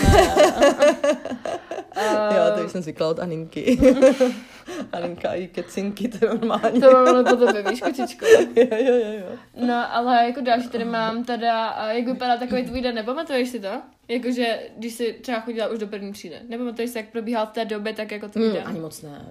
Jo, 2.36 2.58
to 2.58 2.66
už 2.66 2.72
jsem 2.72 2.82
zvykla 2.82 3.08
od 3.10 3.20
Aninky. 3.20 3.78
Aninka 4.92 5.34
i 5.34 5.48
kecinky, 5.48 6.08
to 6.08 6.26
je 6.26 6.30
normální. 6.34 6.82
To 6.82 6.92
mám 6.92 7.26
po 7.26 7.36
tobě, 7.36 7.64
víš, 7.70 7.82
kočičko. 7.82 8.26
jo, 8.26 8.46
jo, 8.56 8.96
jo, 8.96 9.12
jo. 9.20 9.38
No, 9.68 9.96
ale 9.96 10.26
jako 10.26 10.42
další 10.42 10.68
tady 10.70 10.86
mám 10.86 11.24
teda, 11.24 11.76
jak 11.92 12.06
vypadá 12.06 12.38
takový 12.38 12.64
tvůj 12.66 12.82
den, 12.82 12.96
nepamatuješ 12.96 13.50
si 13.50 13.60
to? 13.60 13.82
Jakože, 14.08 14.60
když 14.78 14.94
jsi 14.94 15.14
třeba 15.22 15.40
chodila 15.40 15.68
už 15.68 15.80
do 15.80 15.88
první 15.88 16.12
třídy. 16.14 16.36
Nepamatuješ 16.48 16.90
si, 16.92 16.98
jak 16.98 17.08
probíhal 17.10 17.46
v 17.46 17.50
té 17.52 17.66
době, 17.66 17.94
tak 17.94 18.12
jako 18.12 18.28
tvůj 18.30 18.44
Hmm, 18.46 18.54
den? 18.54 18.64
ani 18.68 18.80
moc 18.80 19.02
ne. 19.02 19.26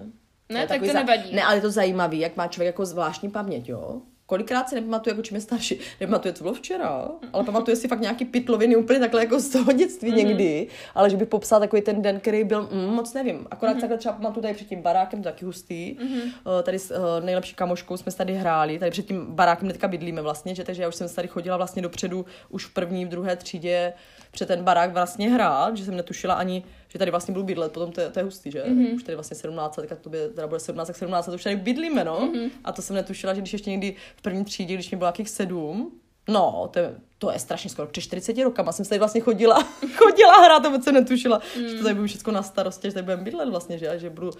Ne, 0.49 0.59
je 0.59 0.67
tak 0.67 0.79
to 0.81 0.93
nevadí. 0.93 1.35
Ne, 1.35 1.43
ale 1.43 1.55
je 1.57 1.61
to 1.61 1.71
zajímavý, 1.71 2.19
jak 2.19 2.37
má 2.37 2.47
člověk 2.47 2.67
jako 2.67 2.85
zvláštní 2.85 3.29
paměť, 3.29 3.69
jo? 3.69 4.01
Kolikrát 4.25 4.69
si 4.69 4.75
nepamatuje, 4.75 5.11
jako 5.11 5.21
čím 5.21 5.35
je 5.35 5.41
starší. 5.41 5.79
Nepamatuje, 6.01 6.33
co 6.33 6.43
bylo 6.43 6.53
včera, 6.53 7.07
ale 7.33 7.43
pamatuje 7.43 7.75
si 7.75 7.87
fakt 7.87 7.99
nějaký 7.99 8.25
pitloviny 8.25 8.75
úplně 8.75 8.99
takhle 8.99 9.21
jako 9.21 9.39
z 9.39 9.49
toho 9.49 9.71
dětství 9.71 10.09
Mhm. 10.09 10.17
mm-hmm. 10.19 10.27
někdy, 10.27 10.67
ale 10.95 11.09
že 11.09 11.17
by 11.17 11.25
popsal 11.25 11.59
takový 11.59 11.81
ten 11.81 12.01
den, 12.01 12.19
který 12.19 12.43
byl, 12.43 12.69
mm, 12.71 12.93
moc 12.93 13.13
nevím. 13.13 13.47
Akorát 13.51 13.71
Mhm. 13.71 13.77
mm-hmm. 13.77 13.81
takhle 13.81 13.97
třeba 13.97 14.13
pamatuju 14.15 14.41
tady 14.41 14.53
před 14.53 14.67
tím 14.67 14.81
barákem, 14.81 15.19
to 15.23 15.29
taky 15.29 15.45
hustý. 15.45 15.95
Mm-hmm. 15.95 16.31
Tady 16.63 16.79
s 16.79 16.91
uh, 16.91 17.25
nejlepší 17.25 17.55
kamoškou 17.55 17.97
jsme 17.97 18.11
tady 18.11 18.33
hráli, 18.33 18.79
tady 18.79 18.91
před 18.91 19.05
tím 19.07 19.25
barákem 19.29 19.67
teďka 19.67 19.87
bydlíme 19.87 20.21
vlastně, 20.21 20.55
že, 20.55 20.63
takže 20.63 20.81
já 20.81 20.87
už 20.87 20.95
jsem 20.95 21.07
se 21.09 21.15
tady 21.15 21.27
chodila 21.27 21.57
vlastně 21.57 21.81
dopředu 21.81 22.25
už 22.49 22.65
v 22.65 22.73
první, 22.73 23.05
v 23.05 23.09
druhé 23.09 23.35
třídě 23.35 23.93
před 24.31 24.45
ten 24.45 24.63
barák 24.63 24.93
vlastně 24.93 25.29
hrát, 25.29 25.77
že 25.77 25.85
jsem 25.85 25.95
netušila 25.97 26.33
ani, 26.33 26.63
že 26.97 26.99
tady 26.99 27.11
vlastně 27.11 27.33
budu 27.33 27.45
bydlet, 27.45 27.71
potom 27.71 27.91
to, 27.91 28.01
je- 28.01 28.09
to 28.09 28.19
je 28.19 28.23
hustý, 28.23 28.51
že? 28.51 28.63
Mm-hmm. 28.63 28.95
Už 28.95 29.03
tady 29.03 29.15
vlastně 29.15 29.37
17 29.37 29.77
let, 29.77 29.89
tak 29.89 29.99
to 29.99 30.09
by, 30.09 30.17
teda 30.35 30.47
bude 30.47 30.59
17, 30.59 30.87
tak 30.87 30.95
17 30.95 31.27
let 31.27 31.35
už 31.35 31.43
tady 31.43 31.55
bydlíme, 31.55 32.03
no. 32.03 32.19
Mm-hmm. 32.19 32.49
A 32.63 32.71
to 32.71 32.81
jsem 32.81 32.95
netušila, 32.95 33.33
že 33.33 33.41
když 33.41 33.53
ještě 33.53 33.69
někdy 33.69 33.95
v 34.15 34.21
první 34.21 34.45
třídě, 34.45 34.73
když 34.73 34.89
mě 34.91 34.97
bylo 34.97 35.07
nějakých 35.07 35.29
sedm, 35.29 35.91
no, 36.29 36.69
to 36.73 36.79
je, 36.79 36.95
to 37.17 37.31
je 37.31 37.39
strašně 37.39 37.69
skoro, 37.69 37.87
před 37.87 38.01
40 38.01 38.43
rokama 38.43 38.71
jsem 38.71 38.85
se 38.85 38.89
tady 38.89 38.99
vlastně 38.99 39.21
chodila, 39.21 39.63
chodila 39.95 40.43
hrát, 40.45 40.59
to 40.59 40.69
vůbec 40.69 40.83
jsem 40.83 40.93
netušila, 40.93 41.41
mm. 41.57 41.67
že 41.67 41.75
to 41.75 41.83
tady 41.83 41.95
budu 41.95 42.07
všechno 42.07 42.33
na 42.33 42.43
starosti, 42.43 42.87
že 42.87 42.93
tady 42.93 43.03
budeme 43.03 43.23
bydlet 43.23 43.49
vlastně, 43.49 43.77
že, 43.77 43.89
a 43.89 43.97
že 43.97 44.09
budu, 44.09 44.31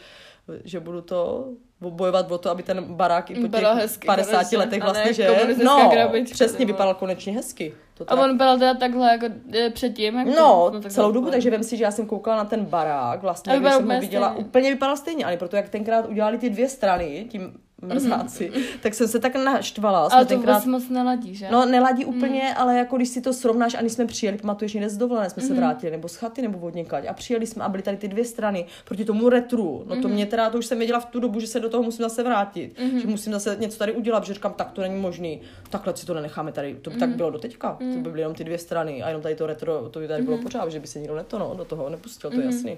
že 0.63 0.79
budu 0.79 1.01
to 1.01 1.47
bojovat 1.79 2.31
o 2.31 2.37
to, 2.37 2.49
aby 2.49 2.63
ten 2.63 2.83
barák 2.83 3.31
i 3.31 3.35
po 3.35 3.47
těch 3.57 3.67
hezky, 3.67 4.05
50 4.05 4.31
konečně, 4.31 4.57
letech 4.57 4.83
vlastně, 4.83 5.13
že? 5.13 5.55
No, 5.63 5.89
krabička, 5.91 6.33
přesně, 6.33 6.57
vole. 6.57 6.65
vypadal 6.65 6.93
konečně 6.93 7.33
hezky. 7.33 7.73
To 7.93 8.11
A 8.11 8.23
on 8.23 8.37
byl 8.37 8.59
teda 8.59 8.73
takhle 8.73 9.11
jako 9.11 9.25
eh, 9.53 9.69
předtím? 9.69 10.15
Jak 10.15 10.27
No, 10.37 10.71
tak 10.81 10.91
celou 10.91 11.07
to 11.07 11.13
dobu, 11.13 11.31
takže 11.31 11.49
vem 11.49 11.63
si, 11.63 11.77
že 11.77 11.83
já 11.83 11.91
jsem 11.91 12.05
koukala 12.05 12.37
na 12.37 12.45
ten 12.45 12.65
barák, 12.65 13.21
vlastně, 13.21 13.59
když 13.59 13.73
jsem 13.73 13.89
ho 13.89 13.99
viděla, 13.99 14.29
stejně. 14.29 14.45
úplně 14.45 14.69
vypadal 14.69 14.97
stejně, 14.97 15.25
ale 15.25 15.37
proto 15.37 15.55
jak 15.55 15.69
tenkrát 15.69 16.09
udělali 16.09 16.37
ty 16.37 16.49
dvě 16.49 16.69
strany, 16.69 17.27
tím 17.29 17.59
mrzáci, 17.81 18.51
tak 18.81 18.93
jsem 18.93 19.07
se 19.07 19.19
tak 19.19 19.35
naštvala. 19.35 20.09
Jsme 20.09 20.15
Ale 20.15 20.25
to 20.25 20.29
tenkrát- 20.29 20.53
vůbec 20.53 20.65
moc 20.65 20.89
neladí, 20.89 21.35
že? 21.35 21.47
No, 21.51 21.65
neladí 21.65 22.05
úplně, 22.05 22.53
ale 22.55 22.77
jako 22.77 22.95
když 22.95 23.09
si 23.09 23.21
to 23.21 23.33
srovnáš, 23.33 23.75
a 23.75 23.81
když 23.81 23.91
jsme 23.93 24.05
přijeli, 24.05 24.37
pamatuješ, 24.37 24.73
někde 24.73 24.89
z 24.89 24.97
dovolené 24.97 25.29
jsme 25.29 25.43
se 25.43 25.53
vrátili, 25.53 25.91
nebo 25.91 26.07
z 26.07 26.15
chaty, 26.15 26.41
nebo 26.41 26.59
od 26.59 26.75
někať, 26.75 27.07
a 27.07 27.13
přijeli 27.13 27.47
jsme 27.47 27.63
a 27.63 27.69
byly 27.69 27.83
tady 27.83 27.97
ty 27.97 28.07
dvě 28.07 28.25
strany 28.25 28.65
proti 28.85 29.05
tomu 29.05 29.29
retru. 29.29 29.83
No 29.87 30.01
to 30.01 30.07
mě 30.07 30.25
teda, 30.25 30.49
to 30.49 30.57
už 30.57 30.65
jsem 30.65 30.77
věděla 30.77 30.99
v 30.99 31.05
tu 31.05 31.19
dobu, 31.19 31.39
že 31.39 31.47
se 31.47 31.59
do 31.59 31.69
toho 31.69 31.83
musím 31.83 32.03
zase 32.03 32.23
vrátit, 32.23 32.79
že 33.01 33.07
musím 33.07 33.33
zase 33.33 33.57
něco 33.59 33.77
tady 33.77 33.91
udělat, 33.91 34.23
že 34.25 34.33
říkám, 34.33 34.53
tak 34.53 34.71
to 34.71 34.81
není 34.81 35.01
možný, 35.01 35.41
takhle 35.69 35.97
si 35.97 36.05
to 36.05 36.13
nenecháme 36.13 36.51
tady, 36.51 36.75
to 36.81 36.89
by 36.89 36.95
tak 36.99 37.09
bylo 37.09 37.29
do 37.31 37.39
teďka, 37.39 37.77
to 37.93 37.99
by 37.99 38.09
byly 38.09 38.21
jenom 38.21 38.35
ty 38.35 38.43
dvě 38.43 38.57
strany 38.57 39.03
a 39.03 39.07
jenom 39.07 39.21
tady 39.21 39.35
to 39.35 39.47
retro, 39.47 39.89
to 39.89 39.99
by 39.99 40.07
tady 40.07 40.23
bylo 40.23 40.37
pořád, 40.37 40.71
že 40.71 40.79
by 40.79 40.87
se 40.87 40.99
nikdo 40.99 41.15
neto, 41.15 41.39
no, 41.39 41.53
do 41.57 41.65
toho 41.65 41.89
nepustil, 41.89 42.29
to 42.31 42.39
je 42.39 42.45
jasný. 42.45 42.77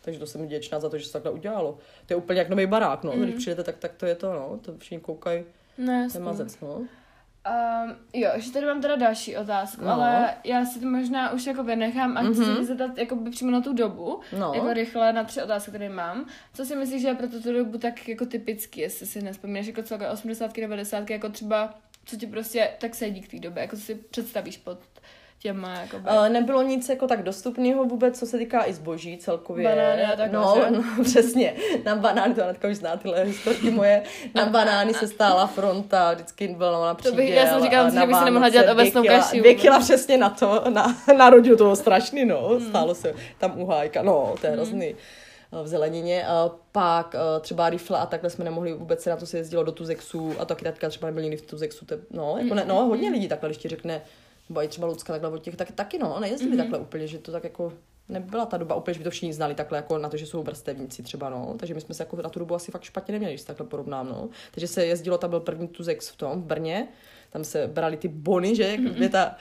Takže 0.00 0.18
to 0.20 0.26
jsem 0.26 0.42
vděčná 0.42 0.80
za 0.80 0.88
to, 0.88 0.98
že 0.98 1.06
se 1.06 1.12
takhle 1.12 1.30
udělalo. 1.30 1.78
To 2.06 2.12
je 2.12 2.16
úplně 2.16 2.38
jak 2.38 2.48
nový 2.48 2.66
barák, 2.66 3.04
no. 3.04 3.12
Když 3.12 3.34
přijdete, 3.34 3.62
tak, 3.64 3.76
tak 3.78 3.92
to 3.96 4.06
je 4.06 4.14
to, 4.14 4.32
no. 4.32 4.58
To 4.62 4.78
všichni 4.78 5.00
koukají, 5.00 5.44
No, 5.78 6.08
mazec, 6.20 6.60
no. 6.60 6.68
Um, 6.74 7.96
jo, 8.12 8.30
že 8.36 8.52
tady 8.52 8.66
mám 8.66 8.80
teda 8.80 8.96
další 8.96 9.36
otázku, 9.36 9.84
No. 9.84 9.92
ale 9.92 10.34
já 10.44 10.64
si 10.64 10.80
to 10.80 10.86
možná 10.86 11.32
už 11.32 11.46
jako 11.46 11.64
vynechám 11.64 12.16
a 12.16 12.20
chci 12.20 12.40
Mhm. 12.40 12.56
se 12.56 12.64
zeptat 12.64 12.98
jako 12.98 13.16
by 13.16 13.30
přímo 13.30 13.50
na 13.50 13.60
tu 13.60 13.72
dobu, 13.72 14.20
No. 14.38 14.52
jako 14.54 14.72
rychle 14.72 15.12
na 15.12 15.24
tři 15.24 15.42
otázky, 15.42 15.70
které 15.70 15.88
mám. 15.88 16.26
Co 16.54 16.64
si 16.64 16.76
myslíš, 16.76 17.02
že 17.02 17.08
je 17.08 17.14
pro 17.14 17.28
tuto 17.28 17.52
dobu 17.52 17.78
tak 17.78 18.08
jako 18.08 18.26
typický, 18.26 18.80
jestli 18.80 19.06
si 19.06 19.22
nespomínáš, 19.22 19.66
jako 19.66 19.82
celkem 19.82 20.10
80 20.12 20.56
90 20.60 21.10
jako 21.10 21.28
třeba, 21.28 21.74
co 22.04 22.16
ti 22.16 22.26
prostě 22.26 22.70
tak 22.80 22.94
sedí 22.94 23.20
k 23.20 23.30
té 23.30 23.38
době, 23.38 23.60
jako 23.60 23.76
co 23.76 23.82
si 23.82 23.94
představíš 23.94 24.56
pod 24.56 24.78
těma, 25.38 25.74
jako 25.80 25.96
Uh, 25.96 26.28
nebylo 26.28 26.62
nic 26.62 26.88
jako 26.88 27.06
tak 27.06 27.22
dostupného 27.22 27.84
vůbec, 27.84 28.18
co 28.18 28.26
se 28.26 28.38
týká 28.38 28.64
i 28.66 28.72
zboží 28.72 29.18
celkově. 29.18 29.68
Banány 29.68 30.04
a 30.04 30.16
takhle, 30.16 30.40
no, 30.40 30.56
no, 30.98 31.04
přesně. 31.04 31.54
Na 31.84 31.96
banány, 31.96 32.34
to 32.34 32.42
Anatka 32.44 32.68
už 32.68 32.76
zná 32.76 32.96
tyhle 32.96 33.24
historky 33.24 33.70
moje, 33.70 34.02
na 34.34 34.46
banány 34.46 34.94
se 34.94 35.08
stála 35.08 35.46
fronta, 35.46 36.12
vždycky 36.14 36.48
byla 36.48 36.86
na 36.86 36.94
To 36.94 37.02
bych- 37.02 37.14
příděl. 37.14 37.36
já 37.44 37.46
jsem 37.46 37.62
říkala, 37.62 37.90
že 37.90 38.06
bych 38.06 38.16
si 38.16 38.24
nemohla 38.24 38.48
dělat 38.48 38.72
obecnou 38.72 39.04
kaši 39.04 39.38
Dvě 39.40 39.54
kila 39.54 39.78
přesně 39.80 40.16
na 40.18 40.30
to, 40.30 40.64
na, 40.70 40.96
na 41.18 41.30
rodinu 41.30 41.56
toho 41.56 41.76
strašný, 41.76 42.24
no. 42.24 42.60
Stálo 42.68 42.94
se 42.94 43.14
tam 43.38 43.60
uhájka, 43.60 44.02
no, 44.02 44.34
to 44.40 44.46
je 44.46 44.52
hrozný 44.52 44.94
eh, 44.94 45.62
v 45.62 45.66
zelenině. 45.68 46.26
A 46.26 46.50
pak 46.72 47.14
eh, 47.14 47.40
třeba 47.40 47.70
rifle 47.70 47.98
a 47.98 48.06
takhle 48.06 48.30
jsme 48.30 48.44
nemohli 48.44 48.72
vůbec 48.72 49.02
se 49.02 49.10
na 49.10 49.16
to 49.16 49.26
se 49.26 49.36
jezdilo 49.38 49.62
do 49.62 49.72
Tuzexu 49.72 50.34
a 50.38 50.44
taky 50.44 50.64
tatka 50.64 50.88
třeba 50.88 51.06
nebyl 51.08 51.22
nikdy 51.22 51.36
v 51.36 51.42
Tuzexu. 51.42 51.84
To, 51.86 51.94
je- 51.94 52.00
no, 52.10 52.36
jako 52.42 52.54
ne, 52.54 52.64
no, 52.66 52.74
hodně 52.74 53.10
lidí 53.10 53.28
takhle, 53.28 53.48
když 53.48 53.58
ti 53.58 53.68
řekne, 53.68 54.02
nebo 54.48 54.62
i 54.62 54.68
třeba 54.68 54.86
Lucka 54.86 55.12
takhle 55.12 55.30
od 55.30 55.42
těch, 55.42 55.56
tak, 55.56 55.72
taky 55.72 55.98
no, 55.98 56.20
nejezdili 56.20 56.52
mm-hmm. 56.52 56.58
takhle 56.58 56.78
úplně, 56.78 57.06
že 57.06 57.18
to 57.18 57.32
tak 57.32 57.44
jako 57.44 57.72
nebyla 58.08 58.46
ta 58.46 58.56
doba 58.56 58.74
úplně, 58.74 58.94
že 58.94 58.98
by 58.98 59.04
to 59.04 59.10
všichni 59.10 59.32
znali 59.32 59.54
takhle 59.54 59.78
jako 59.78 59.98
na 59.98 60.08
to, 60.08 60.16
že 60.16 60.26
jsou 60.26 60.42
vrstevníci 60.42 61.02
třeba, 61.02 61.30
no. 61.30 61.54
Takže 61.58 61.74
my 61.74 61.80
jsme 61.80 61.94
se 61.94 62.02
jako 62.02 62.16
na 62.16 62.28
tu 62.28 62.38
dobu 62.38 62.54
asi 62.54 62.70
fakt 62.70 62.82
špatně 62.82 63.12
neměli, 63.12 63.32
když 63.32 63.40
se 63.40 63.46
takhle 63.46 63.66
porovnám, 63.66 64.08
no. 64.08 64.28
Takže 64.50 64.66
se 64.66 64.86
jezdilo, 64.86 65.18
tam 65.18 65.30
byl 65.30 65.40
první 65.40 65.68
Tuzex 65.68 66.08
v 66.08 66.16
tom, 66.16 66.42
v 66.42 66.44
Brně, 66.44 66.88
tam 67.30 67.44
se 67.44 67.66
brali 67.66 67.96
ty 67.96 68.08
bony, 68.08 68.56
že, 68.56 68.62
jak 68.62 68.80
je 68.80 69.08
ta, 69.08 69.36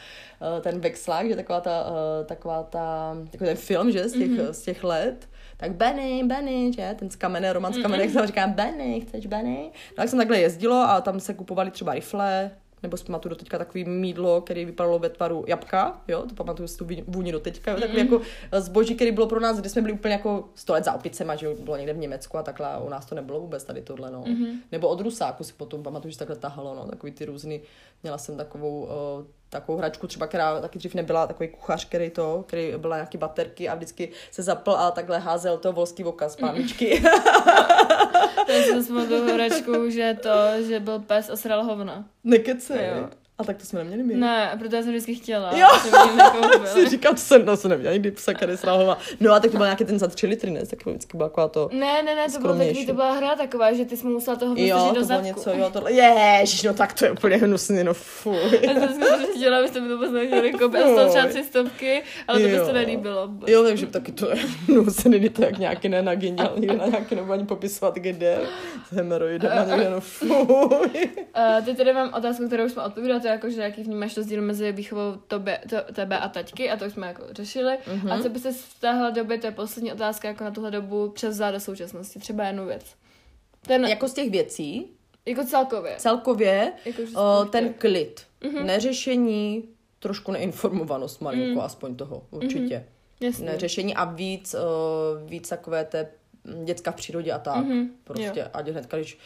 eh, 0.57 0.61
ten 0.61 0.79
vexlák, 0.79 1.27
že 1.27 1.35
taková 1.35 1.61
ta, 1.61 1.85
eh, 2.21 2.25
taková 2.25 2.63
ta, 2.63 3.17
takový 3.31 3.47
ten 3.47 3.57
film, 3.57 3.91
že, 3.91 4.09
z 4.09 4.13
těch, 4.13 4.31
z 4.51 4.61
těch 4.61 4.83
let, 4.83 5.29
tak 5.57 5.75
Benny, 5.75 6.23
Benny, 6.23 6.71
že, 6.73 6.95
ten 6.99 7.09
z 7.09 7.15
kamene, 7.15 7.53
Roman 7.53 7.73
z 7.73 7.81
kamene, 7.81 8.03
jak 8.03 8.11
se 8.11 8.19
ho 8.19 8.27
říká, 8.27 8.47
Benny, 8.47 9.01
chceš 9.01 9.27
Benny? 9.27 9.63
No, 9.63 9.95
tak 9.95 10.09
jsem 10.09 10.19
takhle 10.19 10.39
jezdilo 10.39 10.75
a 10.75 11.01
tam 11.01 11.19
se 11.19 11.33
kupovali 11.33 11.71
třeba 11.71 11.93
rifle, 11.93 12.51
nebo 12.83 12.97
si 12.97 13.03
pamatuju 13.03 13.29
do 13.29 13.35
teďka 13.35 13.57
takový 13.57 13.85
mídlo, 13.85 14.41
který 14.41 14.65
vypadalo 14.65 14.99
ve 14.99 15.09
tvaru 15.09 15.43
jabka, 15.47 16.01
jo, 16.07 16.21
to 16.29 16.35
pamatuju 16.35 16.67
si 16.67 16.77
tu 16.77 16.87
vůni 17.07 17.31
do 17.31 17.39
teďka, 17.39 17.71
jo, 17.71 17.79
takový 17.79 17.99
jako 17.99 18.21
zboží, 18.57 18.95
který 18.95 19.11
bylo 19.11 19.27
pro 19.27 19.39
nás, 19.39 19.59
kdy 19.59 19.69
jsme 19.69 19.81
byli 19.81 19.93
úplně 19.93 20.13
jako 20.13 20.49
100 20.55 20.73
let 20.73 20.83
za 20.83 20.93
opicema, 20.93 21.35
že 21.35 21.45
jo, 21.45 21.55
bylo 21.59 21.77
někde 21.77 21.93
v 21.93 21.97
Německu 21.97 22.37
a 22.37 22.43
takhle, 22.43 22.67
a 22.67 22.79
u 22.79 22.89
nás 22.89 23.05
to 23.05 23.15
nebylo 23.15 23.39
vůbec 23.39 23.63
tady 23.63 23.81
tohle, 23.81 24.11
no. 24.11 24.23
Nebo 24.71 24.87
od 24.87 25.01
Rusáku 25.01 25.43
si 25.43 25.53
potom 25.53 25.83
pamatuju, 25.83 26.11
že 26.11 26.17
takhle 26.17 26.35
tahalo, 26.35 26.75
no, 26.75 26.85
takový 26.85 27.11
ty 27.11 27.25
různý, 27.25 27.61
měla 28.03 28.17
jsem 28.17 28.37
takovou, 28.37 28.81
uh, 28.83 29.25
takovou 29.49 29.77
hračku 29.77 30.07
třeba, 30.07 30.27
která 30.27 30.61
taky 30.61 30.79
dřív 30.79 30.93
nebyla, 30.93 31.27
takový 31.27 31.49
kuchař, 31.49 31.85
který 31.85 32.09
to, 32.09 32.43
který 32.47 32.73
byla 32.77 32.95
nějaký 32.95 33.17
baterky 33.17 33.69
a 33.69 33.75
vždycky 33.75 34.11
se 34.31 34.43
zapl 34.43 34.71
a 34.71 34.91
takhle 34.91 35.19
házel 35.19 35.57
to 35.57 35.73
volský 35.73 36.03
voka 36.03 36.29
z 36.29 36.35
pámičky. 36.35 37.03
To 38.47 38.53
pamatuju 38.87 39.33
hračku, 39.33 39.89
že 39.89 40.17
to, 40.21 40.63
že 40.67 40.79
byl 40.79 40.99
pes 40.99 41.29
a 41.29 41.35
sral 41.35 41.63
hovna. 41.63 42.05
Nekecej. 42.23 42.87
Jo. 42.87 43.09
A 43.39 43.43
tak 43.43 43.57
to 43.57 43.65
jsme 43.65 43.79
neměli 43.79 44.03
my. 44.03 44.15
Ne, 44.15 44.55
protože 44.59 44.75
já 44.75 44.81
jsem 44.83 44.91
vždycky 44.91 45.15
chtěla. 45.15 45.57
Jo. 45.57 45.67
si 46.65 46.89
říkám, 46.89 47.15
to 47.15 47.21
jsem, 47.21 47.45
to 47.45 47.57
jsem 47.57 47.71
neměla 47.71 47.93
nikdy 47.93 48.11
psa, 48.11 48.33
který 48.33 48.57
srahova. 48.57 48.97
No 49.19 49.33
a 49.33 49.39
tak 49.39 49.51
to 49.51 49.57
byl 49.57 49.65
nějaký 49.65 49.85
ten 49.85 49.99
za 49.99 50.07
tři 50.07 50.27
litry, 50.27 50.51
ne? 50.51 50.65
Tak 50.65 50.83
to 50.83 50.89
vždycky 50.89 51.17
byla 51.17 51.29
taková 51.29 51.47
to... 51.47 51.69
Ne, 51.73 52.03
ne, 52.03 52.15
ne, 52.15 52.25
to 52.33 52.39
bylo 52.39 52.57
takový, 52.57 52.85
to 52.85 52.93
byla 52.93 53.11
hra 53.11 53.35
taková, 53.35 53.73
že 53.73 53.85
ty 53.85 53.97
jsi 53.97 54.05
mu 54.07 54.13
musela 54.13 54.37
toho 54.37 54.55
Jo, 54.57 54.75
prostě 54.77 54.93
do 54.93 54.99
to 55.01 55.03
zadku. 55.07 55.23
bylo 55.23 55.35
něco, 55.37 55.49
jo, 55.63 55.69
tohle. 55.73 55.91
Ježiš, 55.91 56.63
no 56.63 56.73
tak 56.73 56.93
to 56.93 57.05
je 57.05 57.11
úplně 57.11 57.37
hnusný, 57.37 57.83
no 57.83 57.93
fuj. 57.93 58.59
Já 58.61 58.73
jsem 58.73 59.25
si 59.25 59.31
chtěla, 59.35 59.59
abyste 59.59 59.79
mi 59.79 59.89
to 59.89 59.97
koupit. 60.59 60.79
Já 60.79 60.95
jsem 60.95 61.09
třeba 61.09 61.27
tři 61.27 61.43
stovky, 61.43 62.03
ale 62.27 62.39
to 62.39 62.45
by 62.47 62.51
se 62.55 62.57
Jo. 62.59 62.73
nelíbilo. 62.73 63.29
Jo, 63.47 63.63
takže 63.63 63.87
taky 63.87 64.11
to 64.11 64.29
je 64.35 64.35
hnusný, 64.67 65.29
to 65.29 65.43
jak 65.43 65.57
nějaký 65.57 65.89
ne 65.89 66.01
na 66.01 66.13
někde 66.13 66.77
na 66.77 66.85
nějaký 66.85 67.15
nebo 67.15 67.33
ani 67.33 67.45
popisovat, 67.45 67.95
kde 67.95 68.39
s 68.89 68.95
hemeroidem 68.95 69.51
no 69.89 69.99
fuj. 70.01 70.29
Uh, 70.29 71.65
teď 71.65 71.77
tady 71.77 71.93
mám 71.93 72.13
otázku, 72.13 72.47
kterou 72.47 72.65
už 72.65 72.71
jsme 72.71 72.83
odpověděli, 72.83 73.19
to 73.27 73.31
jako, 73.31 73.49
že 73.49 73.61
jaký 73.61 73.83
vnímáš 73.83 74.17
rozdíl 74.17 74.41
mezi 74.41 74.71
výchovou 74.71 75.15
tobě, 75.27 75.59
to, 75.69 75.93
tebe 75.93 76.19
a 76.19 76.29
taťky, 76.29 76.69
a 76.69 76.77
to 76.77 76.85
jsme 76.85 77.07
jako 77.07 77.23
řešili. 77.31 77.77
Mhm. 77.87 78.07
Uh-huh. 78.07 78.13
A 78.19 78.23
co 78.23 78.29
by 78.29 78.39
se 78.39 78.53
z 78.53 78.73
téhle 78.73 79.11
doby, 79.11 79.37
to 79.37 79.47
je 79.47 79.51
poslední 79.51 79.93
otázka, 79.93 80.27
jako 80.27 80.43
na 80.43 80.51
tuhle 80.51 80.71
dobu 80.71 81.09
převzala 81.09 81.51
do 81.51 81.59
současnosti, 81.59 82.19
třeba 82.19 82.43
jednu 82.47 82.65
věc. 82.65 82.85
Ten, 83.61 83.85
jako, 83.85 84.07
z 84.07 84.13
těch 84.13 84.31
věcí, 84.31 84.87
jako 85.25 85.43
celkově. 85.43 85.95
celkově, 85.97 86.71
Jako, 86.85 87.01
o, 87.21 87.45
ten 87.45 87.73
klid, 87.73 88.21
Mhm. 88.43 88.65
neřešení, 88.67 89.63
trošku 89.99 90.31
neinformovanost 90.31 91.21
malinko, 91.21 91.59
Mm. 91.59 91.65
aspoň 91.65 91.95
toho, 91.95 92.23
určitě. 92.31 92.85
Jasně. 93.21 93.45
neřešení 93.45 93.95
a 93.95 94.05
víc, 94.05 94.53
uh, 94.55 95.29
víc 95.29 95.49
takové 95.49 95.85
té 95.85 96.07
děcka 96.63 96.91
v 96.91 96.95
přírodě 96.95 97.31
a 97.31 97.39
tak. 97.39 97.65
Mhm, 97.65 97.89
Prostě, 98.03 98.39
jo. 98.39 98.45
ať 98.53 98.67
hnedka, 98.69 98.97
když 98.97 99.17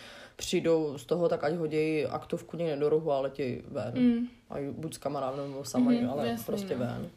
přijdou 0.45 0.97
z 0.97 1.05
toho, 1.05 1.29
tak 1.29 1.43
ať 1.43 1.53
hodí 1.53 2.05
aktovku 2.05 2.57
někde 2.57 2.75
do 2.75 2.89
rohu 2.89 3.11
a 3.11 3.19
letí 3.19 3.61
ven. 3.67 3.93
Mm. 3.95 4.27
A 4.49 4.55
buď 4.71 4.93
s 4.93 4.97
kamarádem 4.97 5.49
nebo 5.51 5.63
sama, 5.63 5.91
Mhm, 5.91 6.09
ale 6.09 6.27
jasný, 6.27 6.45
prostě 6.45 6.73
no. 6.75 6.79
ven. 6.85 7.09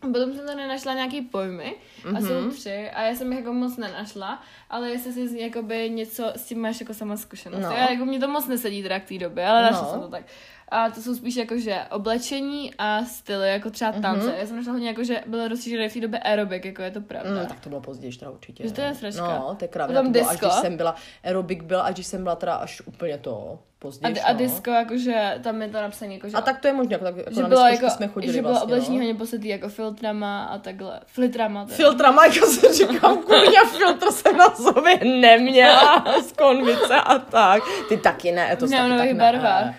Potom 0.00 0.32
jsem 0.34 0.46
tady 0.46 0.68
našla 0.68 0.94
nějaký 0.94 1.20
pojmy 1.22 1.74
a 2.04 2.08
Mhm. 2.10 2.26
jsou 2.26 2.50
tři 2.50 2.90
a 2.90 3.02
já 3.02 3.14
jsem 3.14 3.32
jich 3.32 3.40
jako 3.40 3.52
moc 3.52 3.76
nenašla, 3.76 4.42
ale 4.70 4.90
jestli 4.90 5.12
jsi 5.12 5.28
z- 5.28 5.34
jakoby 5.34 5.90
něco 5.90 6.32
s 6.36 6.42
tím 6.46 6.60
máš 6.60 6.80
jako 6.80 6.94
sama 6.94 7.16
zkušenost. 7.16 7.62
No. 7.62 7.68
No. 7.70 7.76
Já, 7.76 7.90
jako 7.90 8.04
mě 8.04 8.20
to 8.20 8.28
moc 8.28 8.46
nesedí 8.48 8.82
teda 8.82 9.00
k 9.00 9.04
té 9.08 9.18
době, 9.18 9.46
ale 9.46 9.62
našla 9.62 9.82
No. 9.82 9.90
jsem 9.90 10.00
to 10.00 10.08
tak. 10.08 10.24
A 10.72 10.90
to 10.90 11.02
jsou 11.02 11.14
spíš 11.14 11.36
jako, 11.36 11.58
že 11.58 11.78
oblečení 11.90 12.74
a 12.78 13.04
styly, 13.04 13.48
jako 13.48 13.70
třeba 13.70 13.92
tance. 13.92 14.26
Mhm. 14.26 14.36
Já 14.40 14.46
jsem 14.46 14.56
našla 14.56 14.72
hodně 14.72 14.88
jako, 14.88 15.04
že 15.04 15.20
bylo 15.26 15.48
rozšířené 15.48 15.88
v 15.88 15.92
té 15.92 16.00
době 16.00 16.20
aerobik, 16.20 16.64
jako 16.64 16.82
je 16.82 16.90
to 16.90 17.00
pravda. 17.00 17.40
Mm, 17.40 17.46
tak 17.46 17.60
to 17.60 17.68
bylo 17.68 17.80
později 17.80 18.12
teda 18.16 18.30
určitě. 18.30 18.64
Že 18.68 18.72
to 18.72 18.80
je 18.80 18.94
sračka. 18.94 19.22
No, 19.22 19.56
to 19.58 19.64
je. 19.64 19.68
Potom 19.68 20.06
to 20.06 20.10
bylo, 20.10 20.28
až 20.28 20.30
disco. 20.30 20.46
když 20.46 20.60
jsem 20.60 20.76
byla, 20.76 20.94
aerobik 21.24 21.62
byl, 21.62 21.82
až 21.82 21.94
když 21.94 22.06
jsem 22.06 22.22
byla 22.22 22.36
teda 22.36 22.54
až 22.54 22.82
úplně 22.86 23.18
to 23.18 23.58
a, 23.58 23.78
později. 23.78 24.20
a 24.20 24.32
no. 24.32 24.38
disco, 24.38 24.70
jakože 24.70 25.38
tam 25.42 25.62
je 25.62 25.68
to 25.68 25.80
napsané, 25.80 26.14
jako, 26.14 26.28
že, 26.28 26.36
A 26.36 26.40
tak 26.40 26.60
to 26.60 26.66
je 26.66 26.72
možné, 26.72 26.94
jako, 26.94 27.04
tak, 27.04 27.16
jako 27.16 27.34
že 27.34 27.42
bylo, 27.42 27.66
jako, 27.66 27.90
jsme 27.90 28.08
chodili 28.08 28.32
že 28.32 28.40
bylo 28.40 28.52
vlastně, 28.52 28.64
oblečení 28.64 28.98
no. 28.98 29.04
hodně 29.04 29.18
posetý 29.18 29.48
jako 29.48 29.68
filtrama 29.68 30.44
a 30.44 30.58
takhle. 30.58 31.00
Filtrama. 31.06 31.64
Teda. 31.64 31.76
Filtrama, 31.76 32.26
jako 32.34 32.46
se 32.46 32.72
říkám, 32.72 33.18
kurňa, 33.18 33.64
filtr 33.64 34.10
jsem 34.10 34.36
na 34.36 34.54
sobě 34.54 34.98
neměla 35.04 36.04
z 36.22 36.32
konvice 36.32 36.94
a 36.94 37.18
tak. 37.18 37.62
Ty 37.88 37.96
taky 37.96 38.32
ne, 38.32 38.56
to 38.56 38.66
v 38.66 38.70
taky 38.70 38.80
tak 38.80 38.88
neonových 38.88 39.14
ne. 39.42 39.76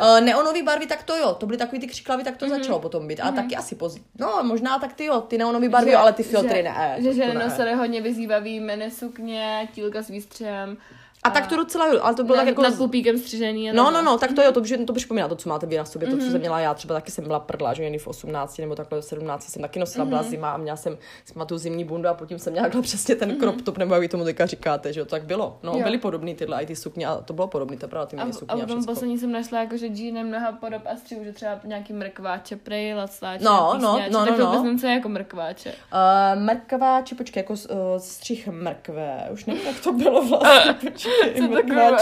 Uh, 0.00 0.20
neonový 0.24 0.62
barvy, 0.62 0.86
tak 0.86 1.02
to 1.02 1.16
jo, 1.16 1.34
to 1.34 1.46
byly 1.46 1.58
takový 1.58 1.80
ty 1.80 1.86
křiklavy, 1.86 2.24
tak 2.24 2.36
to 2.36 2.46
Mhm. 2.46 2.54
mm-hmm. 2.54 2.58
začalo 2.58 2.78
potom 2.80 3.08
být. 3.08 3.20
A 3.20 3.30
taky 3.32 3.56
asi 3.56 3.74
později. 3.74 4.04
No, 4.18 4.40
možná 4.42 4.78
tak 4.78 4.92
ty 4.92 5.04
jo, 5.04 5.20
ty 5.20 5.38
neonový 5.38 5.68
barvy, 5.68 5.90
jo, 5.90 5.98
ale 5.98 6.12
ty 6.12 6.22
filtry 6.22 6.56
že, 6.56 6.62
ne. 6.62 6.96
Že 7.00 7.14
ženy 7.14 7.34
nosily 7.34 7.74
hodně 7.74 8.00
vyzývavý 8.00 8.60
minisukně, 8.60 9.68
tílka 9.74 10.02
s 10.02 10.08
výstřem. 10.08 10.76
A 11.24 11.30
tak 11.30 11.46
to 11.46 11.56
docela 11.56 11.86
jo, 11.86 11.98
ale 12.02 12.14
to 12.14 12.24
bylo 12.24 12.36
nad, 12.36 12.42
tak 12.42 12.48
jako... 12.48 12.62
nad 12.62 12.76
pupíkem 12.76 13.18
střižený. 13.18 13.70
a 13.70 13.72
No, 13.72 13.84
takhle. 13.84 14.02
no, 14.02 14.10
no, 14.12 14.18
tak 14.18 14.32
to 14.32 14.42
jo, 14.42 14.52
to, 14.52 14.64
že 14.64 14.78
to 14.78 14.92
připomíná 14.92 15.28
to, 15.28 15.36
co 15.36 15.48
máte 15.48 15.66
vy 15.66 15.76
na 15.76 15.84
sobě, 15.84 16.08
to, 16.08 16.16
co 16.16 16.22
Mhm. 16.22 16.30
jsem 16.32 16.40
měla 16.40 16.60
já, 16.60 16.74
třeba 16.74 16.94
taky 16.94 17.10
jsem 17.10 17.24
byla 17.24 17.40
prdla, 17.40 17.74
že 17.74 17.82
jen 17.84 17.98
v 17.98 18.06
18 18.06 18.58
nebo 18.58 18.74
takhle 18.74 19.00
v 19.00 19.04
17 19.04 19.48
jsem 19.50 19.62
taky 19.62 19.78
nosila, 19.80 20.04
Mhm. 20.04 20.08
byla 20.10 20.22
zima 20.22 20.50
a 20.50 20.56
měla 20.56 20.76
jsem, 20.76 20.98
jsem 21.24 21.46
tu 21.46 21.58
zimní 21.58 21.84
bundu 21.84 22.08
a 22.08 22.14
potom 22.14 22.38
jsem 22.38 22.52
měla 22.52 22.68
přesně 22.82 23.14
ten 23.14 23.36
crop 23.40 23.62
top, 23.62 23.78
nebo 23.78 23.94
jak 23.94 24.00
vy 24.00 24.08
tomu 24.08 24.24
teďka 24.24 24.46
říkáte, 24.46 24.92
že 24.92 25.00
jo, 25.00 25.06
tak 25.06 25.22
bylo. 25.24 25.58
No, 25.62 25.70
Mhm. 25.72 25.80
Jo. 25.80 25.84
byly 25.84 25.98
podobný 25.98 26.34
tyhle, 26.34 26.62
i 26.62 26.66
ty 26.66 26.76
sukně, 26.76 27.06
a 27.06 27.16
to 27.16 27.32
bylo 27.32 27.46
podobný, 27.48 27.76
to 27.76 27.88
pravda, 27.88 28.06
ty 28.06 28.16
A, 28.16 28.20
mini 28.24 28.30
a 28.30 28.38
sukně 28.38 28.54
a, 28.62 28.66
potom 28.66 28.76
všechno. 28.80 28.94
poslední 28.94 29.18
jsem 29.18 29.32
našla 29.32 29.58
jako, 29.60 29.76
že 29.76 29.86
Jean 29.86 30.26
mnoha 30.26 30.52
podob 30.52 30.82
a 30.92 30.96
střihů, 30.96 31.24
že 31.24 31.32
třeba 31.32 31.60
nějaký 31.64 31.92
mrkváče, 31.92 32.56
prej, 32.56 32.94
lacláče, 32.94 33.44
No, 33.44 33.74
no, 33.80 34.00
no, 34.10 34.26
no, 34.36 34.46
vůbec 34.62 34.82
no. 34.82 34.88
je 34.88 34.94
jako 34.94 35.08
mrkváče. 35.08 35.72
Uh, 35.72 36.42
mrkváči, 36.42 37.14
počkej, 37.14 37.40
jako 37.40 37.52
uh, 37.52 37.58
střih 37.98 38.48
mrkve, 38.48 39.28
už 39.32 39.44
nevím, 39.44 39.66
jak 39.66 39.80
to 39.80 39.92
bylo 39.92 40.24
vlastně, 40.26 40.92
Co 41.38 41.48
takové? 41.48 41.96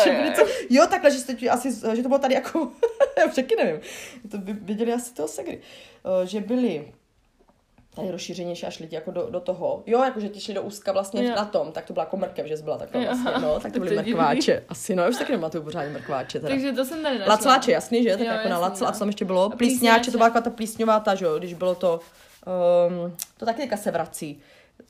Jo, 0.70 0.86
takhle, 0.90 1.10
že 1.10 1.18
jste 1.18 1.48
asi, 1.50 1.96
že 1.96 2.02
to 2.02 2.08
bylo 2.08 2.18
tady 2.18 2.34
jako, 2.34 2.70
já 3.18 3.24
už 3.24 3.34
taky 3.34 3.56
nevím, 3.56 3.80
to 4.30 4.38
by 4.38 4.52
viděli 4.52 4.92
asi 4.92 5.14
toho 5.14 5.28
segry, 5.28 5.60
uh, 6.20 6.26
že 6.26 6.40
byli 6.40 6.92
tady 7.94 8.10
rozšířenější 8.10 8.66
až 8.66 8.78
lidi 8.78 8.94
jako 8.94 9.10
do, 9.10 9.30
do 9.30 9.40
toho. 9.40 9.82
Jo, 9.86 10.04
jakože 10.04 10.28
ti 10.28 10.40
šli 10.40 10.54
do 10.54 10.62
úzka 10.62 10.92
vlastně 10.92 11.24
Jo. 11.24 11.36
na 11.36 11.44
tom, 11.44 11.72
tak 11.72 11.84
to 11.84 11.92
byla 11.92 12.04
jako 12.04 12.16
mrkev, 12.16 12.46
že 12.46 12.56
jsi 12.56 12.62
byla 12.62 12.78
takhle 12.78 13.04
vlastně, 13.04 13.30
no, 13.40 13.60
tak 13.60 13.72
to 13.72 13.78
byly 13.78 13.96
mrkváče. 14.02 14.64
Asi, 14.68 14.94
no, 14.94 15.02
já 15.02 15.08
už 15.08 15.16
taky 15.16 15.32
nematuju 15.32 15.64
pořádně 15.64 15.92
mrkváče 15.92 16.40
teda. 16.40 16.48
Takže 16.52 16.72
to 16.72 16.84
jsem 16.84 17.02
tady 17.02 17.18
našla. 17.18 17.34
Lacláče, 17.34 17.72
jasný, 17.72 18.02
že? 18.02 18.10
Tak 18.10 18.20
Jo, 18.20 18.26
jako 18.26 18.48
na 18.48 18.54
jasný, 18.58 18.62
lacl, 18.62 18.84
a 18.84 18.88
no. 18.88 18.92
co 18.92 18.98
tam 18.98 19.08
ještě 19.08 19.24
bylo? 19.24 19.44
A 19.52 19.56
Plísňáče, 19.56 20.10
to 20.10 20.16
byla 20.16 20.28
taková 20.28 20.42
ta 20.42 20.50
plísňová 20.50 21.00
ta, 21.00 21.14
že 21.14 21.24
jo, 21.24 21.38
když 21.38 21.54
bylo 21.54 21.74
to, 21.74 22.00
um, 23.04 23.16
to 23.36 23.46
taky 23.46 23.60
teďka 23.60 23.76
se 23.76 23.90
vrací. 23.90 24.40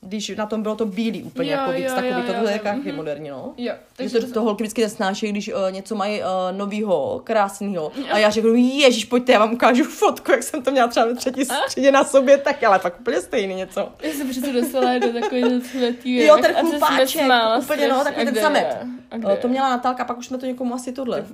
Když 0.03 0.29
na 0.29 0.45
tom 0.45 0.61
bylo 0.61 0.75
to 0.75 0.85
bílý 0.85 1.23
úplně, 1.23 1.51
Jo, 1.51 1.57
jako 1.57 1.71
víc 1.71 1.85
jo, 1.85 1.95
takový, 1.95 2.09
jo, 2.09 2.23
to, 2.25 2.51
jo, 2.51 2.59
taky 2.63 2.87
mhm. 2.87 2.95
moderní, 2.95 3.29
no. 3.29 3.53
Jo, 3.57 3.73
Takže 3.95 4.19
to, 4.19 4.31
to 4.31 4.41
holky 4.41 4.63
vždycky 4.63 4.81
nesnášejí, 4.81 5.31
když 5.31 5.47
uh, 5.47 5.71
něco 5.71 5.95
mají 5.95 6.19
uh, 6.19 6.57
novýho, 6.57 7.21
krásného. 7.23 7.91
A 8.11 8.17
já 8.17 8.29
řeknu, 8.29 8.55
ježíš, 8.55 9.05
pojďte, 9.05 9.31
já 9.31 9.39
vám 9.39 9.53
ukážu 9.53 9.83
fotku, 9.83 10.31
jak 10.31 10.43
jsem 10.43 10.63
to 10.63 10.71
měla 10.71 10.87
třeba 10.87 11.05
ve 11.05 11.15
třetí 11.15 11.45
středě 11.45 11.91
na 11.91 12.03
sobě, 12.03 12.37
tak 12.37 12.63
ale 12.63 12.79
fakt 12.79 12.99
úplně 12.99 13.21
stejný 13.21 13.55
něco. 13.55 13.89
Já 14.01 14.13
jsem 14.13 14.29
přece 14.29 14.53
dostala 14.53 14.97
do 14.97 15.13
takového 15.13 15.61
cvetí. 15.61 16.15
Jo, 16.25 16.37
ten 16.41 16.55
chlupáček, 16.55 17.21
úplně, 17.61 17.87
no, 17.87 18.03
takový 18.03 18.25
ten 18.25 18.35
samet. 18.35 18.77
Kde 19.15 19.37
to 19.37 19.47
měla 19.47 19.69
Natálka, 19.69 20.05
pak 20.05 20.17
už 20.17 20.27
jsme 20.27 20.37
to 20.37 20.45
někomu 20.45 20.75
asi 20.75 20.91
tohle. 20.91 21.25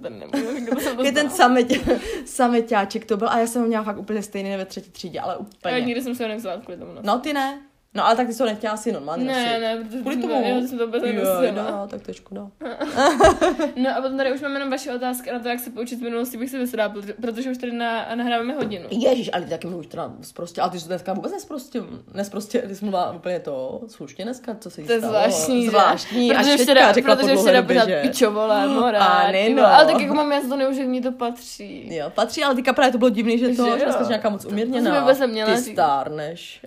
Je 1.03 1.11
ten 1.11 1.29
samet, 1.29 1.67
sameťáček 2.25 3.05
to 3.05 3.17
byl 3.17 3.29
a 3.29 3.39
já 3.39 3.47
jsem 3.47 3.61
ho 3.61 3.67
měla 3.67 3.83
fakt 3.83 3.97
úplně 3.97 4.23
stejný 4.23 4.57
ve 4.57 4.65
třetí 4.65 4.91
třídě, 4.91 5.19
ale 5.19 5.37
úplně. 5.37 5.81
nikdy 5.81 6.01
jsem 6.01 6.15
se 6.15 6.23
ho 6.23 6.29
nevzala 6.29 6.57
kvůli 6.57 6.77
tomu. 6.77 6.91
No, 6.93 7.01
No 7.03 7.19
ty 7.19 7.33
ne. 7.33 7.59
No 7.97 8.05
ale 8.05 8.15
tak 8.15 8.27
ty 8.27 8.33
jsi 8.33 8.37
to 8.39 8.45
nechtěla 8.45 8.73
asi 8.73 8.91
normálně 8.91 9.23
ne, 9.25 9.33
nosit. 9.45 9.61
ne, 9.61 9.83
protože 9.85 9.99
Kvůli 10.01 10.15
tomu? 10.17 10.27
to, 10.27 10.47
já 10.47 10.67
jsem 10.67 10.77
to 10.77 10.85
vůbec 10.85 11.03
Jo, 11.03 11.13
nenosila. 11.13 11.71
no, 11.71 11.87
tak 11.87 12.01
to 12.01 12.11
je 12.11 12.15
škoda. 12.15 12.47
No 13.75 13.89
a 13.97 14.01
potom 14.01 14.17
tady 14.17 14.33
už 14.33 14.41
máme 14.41 14.55
jenom 14.55 14.69
vaše 14.69 14.93
otázky 14.95 15.31
na 15.31 15.39
to, 15.39 15.47
jak 15.47 15.59
se 15.59 15.69
poučit 15.69 15.99
z 15.99 16.01
minulosti, 16.01 16.37
bych 16.37 16.49
si 16.49 16.57
vysrala, 16.59 16.93
protože- 17.21 17.51
už 17.51 17.57
tady 17.57 17.71
na, 17.71 18.07
nahráváme 18.15 18.53
hodinu. 18.53 18.85
Ježíš, 18.91 19.29
ale 19.33 19.43
ty 19.43 19.49
taky 19.49 19.67
mluvíš 19.67 19.87
teda 19.87 20.11
prostě, 20.33 20.61
ale 20.61 20.71
ty 20.71 20.79
jsi 20.79 20.87
dneska 20.87 21.13
vůbec 21.13 21.31
nesprostě, 21.31 21.83
nesprostě, 22.13 22.59
ty 22.61 22.75
jsi 22.75 22.85
mluvila 22.85 23.11
úplně 23.11 23.39
to 23.39 23.81
slušně 23.87 24.25
dneska, 24.25 24.55
co 24.59 24.69
se 24.69 24.81
jí 24.81 24.87
To 24.87 24.93
je 24.93 24.99
stalo. 24.99 25.13
zvláštní, 25.13 25.63
že? 25.63 25.69
zvláštní, 25.69 26.31
až 26.31 26.37
protože 26.45 26.57
teďka 26.57 26.63
včera, 26.73 26.91
řekla 26.93 27.15
po 27.15 27.19
protože 27.21 27.33
dlouhé 27.33 27.49
včera 27.51 27.61
pořád 27.63 27.89
A 29.01 29.27
ne, 29.31 29.49
no. 29.49 29.65
Ale 29.67 29.85
tak 29.85 30.01
jako 30.01 30.13
mám, 30.13 30.31
já 30.31 30.41
to 30.49 30.55
neužiju, 30.57 30.89
mně 30.89 31.01
to 31.01 31.11
patří. 31.11 31.95
Jo, 31.95 32.09
patří, 32.15 32.43
ale 32.43 32.55
teďka 32.55 32.73
právě 32.73 32.91
to 32.91 32.97
bylo 32.97 33.09
divný, 33.09 33.37
že 33.39 33.47
to, 33.47 33.53
Že 33.53 33.79
že 33.79 33.85
jo. 33.85 34.05
nějaká 34.07 34.29
moc 34.29 34.45
umírněná. 34.45 34.91
Ty 35.55 35.57
stárneš. 35.71 36.61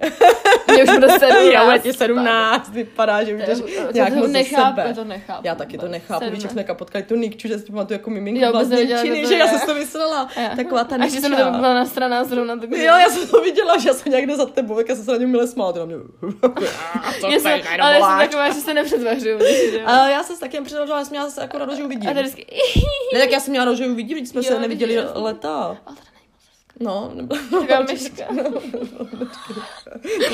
Mě 0.73 0.85
už 0.85 0.91
bude 0.91 1.09
17. 1.21 1.53
Já 1.53 1.79
ti 1.79 1.93
17, 1.93 2.69
vypadá, 2.73 3.25
že 3.25 3.33
To 3.37 3.39
budeš 3.53 3.59
je- 3.77 3.89
nějak 3.95 4.09
to 4.13 4.15
moc 4.19 4.27
ze 4.27 4.33
nechápu, 4.33 4.81
sebe. 4.81 4.95
to 4.95 5.05
nechápu. 5.05 5.41
Já 5.47 5.55
taky 5.55 5.79
to 5.79 5.89
nechápu, 5.89 6.31
víš, 6.31 6.43
jak 6.43 6.53
jsme 6.53 6.65
potkali 6.75 7.05
tu 7.05 7.15
Nikču, 7.17 7.49
že 7.49 7.59
si 7.59 7.65
to 7.65 7.73
pamatuju 7.73 7.99
jako 7.99 8.11
miminko 8.11 8.41
Já 8.45 8.51
vlastně 8.51 8.77
to 8.77 8.87
že 9.29 9.35
já 9.37 9.47
jsem 9.47 9.61
to 9.67 9.75
myslela. 9.75 10.29
Taková 10.57 10.85
ta 10.85 10.97
A 10.97 11.07
že 11.07 11.11
jsem 11.21 11.23
to 11.23 11.29
Nikča. 11.29 11.51
byla 11.51 11.75
na 11.75 11.85
strana 11.85 12.25
zrovna 12.25 12.57
tak. 12.57 12.71
Jo, 12.71 12.79
já 12.85 13.09
jsem 13.09 13.29
to 13.29 13.41
viděla, 13.41 13.79
že 13.79 13.89
já 13.89 13.95
jsem 13.95 14.13
někde 14.13 14.37
za 14.37 14.47
tebou, 14.47 14.79
jak 14.79 14.89
já 14.89 14.95
jsem 14.95 15.05
se 15.05 15.11
na 15.13 15.17
něm 15.19 15.31
milé 15.31 15.47
smála, 15.47 15.73
ty 15.73 15.79
na 15.79 15.85
mě. 15.85 15.97
ale 17.81 17.95
já 17.95 18.01
jsem 18.01 18.19
taková, 18.19 18.49
že 18.49 18.61
se 18.61 18.75
nepředvařuju. 18.75 19.39
že 19.71 19.79
jo. 19.79 19.83
A 19.87 20.09
já 20.09 20.23
jsem 20.23 20.37
se 20.37 20.41
taky 20.41 20.61
předložila, 20.61 20.99
já 20.99 21.05
jsem 21.05 21.11
měla 21.11 21.25
zase 21.29 21.41
jako 21.41 21.59
radost, 21.59 21.77
že 21.77 21.85
uvidím. 21.85 22.11
A 22.11 22.15
tady 22.15 22.23
vždycky, 22.29 22.47
Ne, 23.15 23.21
tak 23.21 23.31
já 23.31 23.41
jsem 23.41 23.51
měla 23.51 23.65
radost, 23.65 23.79
že 23.79 23.87
uvidím, 23.87 24.19
když 24.19 24.29
jsme 24.29 24.43
se 24.43 24.59
neviděli 24.59 24.99
leta. 25.15 25.77
No, 26.81 27.11
nebo... 27.15 27.37
taková 27.51 27.81
myška. 27.93 28.25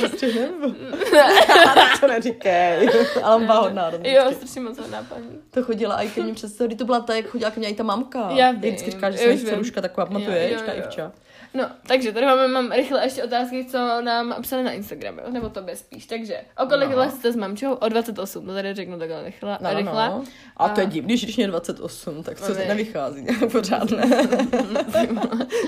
Prostě 0.00 0.26
nebo... 0.34 0.74
to 2.00 2.06
neříkej. 2.06 2.88
Ale 3.22 3.44
byla 3.44 3.60
hodná. 3.60 3.90
Jo, 3.90 3.92
rozhodně. 4.24 4.34
strašně 4.36 4.60
moc 4.60 4.78
hodná 4.78 5.02
paní. 5.02 5.28
To 5.50 5.62
chodila 5.62 6.02
i 6.02 6.08
ke 6.08 6.22
mně 6.22 6.34
přes 6.34 6.52
to, 6.52 6.68
to 6.76 6.84
byla 6.84 7.00
ta, 7.00 7.14
jak 7.14 7.26
chodila 7.26 7.50
ke 7.50 7.60
mně 7.60 7.68
i 7.68 7.74
ta 7.74 7.82
mamka. 7.82 8.30
Já 8.30 8.50
vím. 8.50 8.60
Vždycky 8.60 8.90
říká, 8.90 9.10
že 9.10 9.18
jsem 9.18 9.34
už 9.34 9.40
vím. 9.40 9.48
dceruška 9.48 9.80
taková, 9.80 10.06
pamatuješ, 10.06 10.52
Jo, 10.52 10.58
jo, 10.58 10.62
ta 10.66 10.72
jo. 10.72 10.78
Ivča. 10.78 11.12
No, 11.56 11.70
takže 11.86 12.12
tady 12.12 12.26
máme, 12.26 12.48
mám 12.48 12.72
rychle 12.72 13.04
ještě 13.04 13.24
otázky, 13.24 13.64
co 13.70 13.78
nám 14.00 14.34
psali 14.42 14.62
na 14.62 14.70
Instagramu, 14.72 15.20
nebo 15.30 15.48
tobě 15.48 15.76
spíš. 15.76 16.06
Takže, 16.06 16.40
o 16.62 16.66
kolik 16.66 16.90
No. 16.90 16.96
let 16.96 17.10
jste 17.10 17.32
s 17.32 17.36
mamčou? 17.36 17.72
O 17.72 17.88
28, 17.88 18.46
to 18.46 18.54
tady 18.54 18.74
řeknu 18.74 18.98
takhle 18.98 19.24
rychle. 19.24 19.58
No, 19.60 19.70
no, 19.72 19.76
rychle. 19.78 20.08
no. 20.08 20.24
A 20.56 20.68
to 20.68 20.80
je 20.80 20.86
A- 20.86 20.90
divný, 20.90 21.14
když 21.16 21.36
mě 21.36 21.46
28, 21.46 22.22
tak 22.22 22.40
to 22.40 22.48
No, 22.48 22.54
ne. 22.54 22.64
nevychází 22.64 23.22
nějak 23.22 23.52
pořádné. 23.52 24.02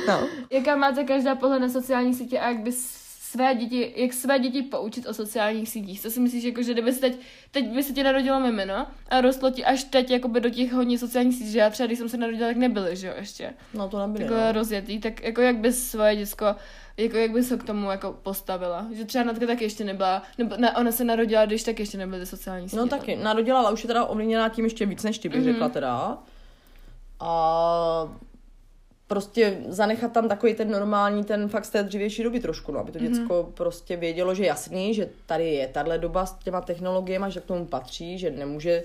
no. 0.09 0.21
Jaká 0.51 0.77
máte 0.77 1.05
každá 1.05 1.35
pohled 1.35 1.59
na 1.61 1.69
sociální 1.69 2.15
sítě 2.15 2.39
a 2.41 2.49
jak 2.49 2.59
by 2.59 2.73
své 3.31 3.55
děti, 3.55 3.93
jak 3.97 4.13
své 4.13 4.39
děti 4.39 4.63
poučit 4.63 5.07
o 5.07 5.15
sociálních 5.15 5.69
sítích? 5.69 6.01
Co 6.01 6.11
si 6.11 6.21
myslíš, 6.21 6.45
jako, 6.45 6.63
že 6.63 6.73
kdyby 6.73 6.93
se 6.93 7.01
teď, 7.01 7.19
teď 7.51 7.67
by 7.69 7.83
se 7.83 7.93
ti 7.93 8.03
narodilo 8.03 8.41
mimino 8.41 8.87
a 9.09 9.21
rostlo 9.21 9.51
ti 9.51 9.65
až 9.65 9.85
teď 9.85 10.11
jakoby 10.11 10.41
do 10.41 10.51
těch 10.51 10.73
hodně 10.73 10.99
sociálních 10.99 11.35
sítí, 11.35 11.51
že 11.53 11.59
já 11.59 11.71
třeba, 11.71 11.87
když 11.87 11.99
jsem 11.99 12.09
se 12.09 12.17
narodila, 12.17 12.49
tak 12.49 12.57
nebyly, 12.57 12.97
že 12.97 13.07
jo, 13.07 13.13
ještě. 13.17 13.55
no 13.75 13.89
to 13.89 13.99
nebylo. 14.07 14.19
Takhle 14.29 14.47
No. 14.47 14.53
rozjetý, 14.53 15.01
tak 15.01 15.23
jako 15.23 15.41
jak 15.41 15.57
bys 15.57 15.91
svoje 15.91 16.17
děcko, 16.17 16.47
jako 16.97 17.17
jak 17.17 17.31
bys 17.31 17.49
se 17.49 17.57
k 17.57 17.65
tomu 17.65 17.91
jako 17.91 18.19
postavila? 18.23 18.87
Že 18.93 19.05
třeba 19.05 19.25
Natka 19.25 19.47
taky 19.47 19.65
ještě 19.65 19.85
nebyla, 19.85 20.23
nebo 20.39 20.57
ne, 20.57 20.73
ona 20.77 20.93
se 20.93 21.05
narodila, 21.05 21.47
když 21.47 21.63
tak 21.63 21.79
ještě 21.81 21.99
nebyly 21.99 22.21
ty 22.21 22.27
sociální 22.27 22.69
sítě. 22.69 22.81
No 22.81 22.89
taky, 22.89 23.17
narodila, 23.17 23.61
ale 23.61 23.73
už 23.73 23.85
je 23.85 23.89
teda 23.89 24.05
ovlivněná 24.05 24.49
tím 24.49 24.65
ještě 24.65 24.87
víc 24.87 25.03
než 25.03 25.19
ty, 25.19 25.29
bych 25.29 25.41
Mhm. 25.41 25.53
řekla 25.53 25.69
teda. 25.69 26.19
A 27.21 28.09
prostě 29.09 29.59
zanechat 29.69 30.13
tam 30.13 30.29
takový 30.29 30.55
ten 30.55 30.71
normální, 30.71 31.25
ten 31.25 31.49
fakt 31.49 31.65
z 31.65 31.71
té 31.71 31.83
dřívější 31.83 32.23
doby 32.23 32.41
trošku, 32.41 32.73
no, 32.73 32.81
aby 32.81 32.93
to 32.93 32.99
děcko 32.99 33.49
prostě 33.55 33.97
vědělo, 33.97 34.35
že 34.35 34.45
jasný, 34.47 34.95
že 34.95 35.09
tady 35.27 35.51
je 35.55 35.69
tahle 35.69 35.99
doba 35.99 36.27
s 36.27 36.35
těma 36.35 36.61
technologiemi, 36.61 37.27
že 37.29 37.41
k 37.41 37.45
tomu 37.45 37.67
patří, 37.67 38.19
že 38.19 38.31
nemůže 38.31 38.85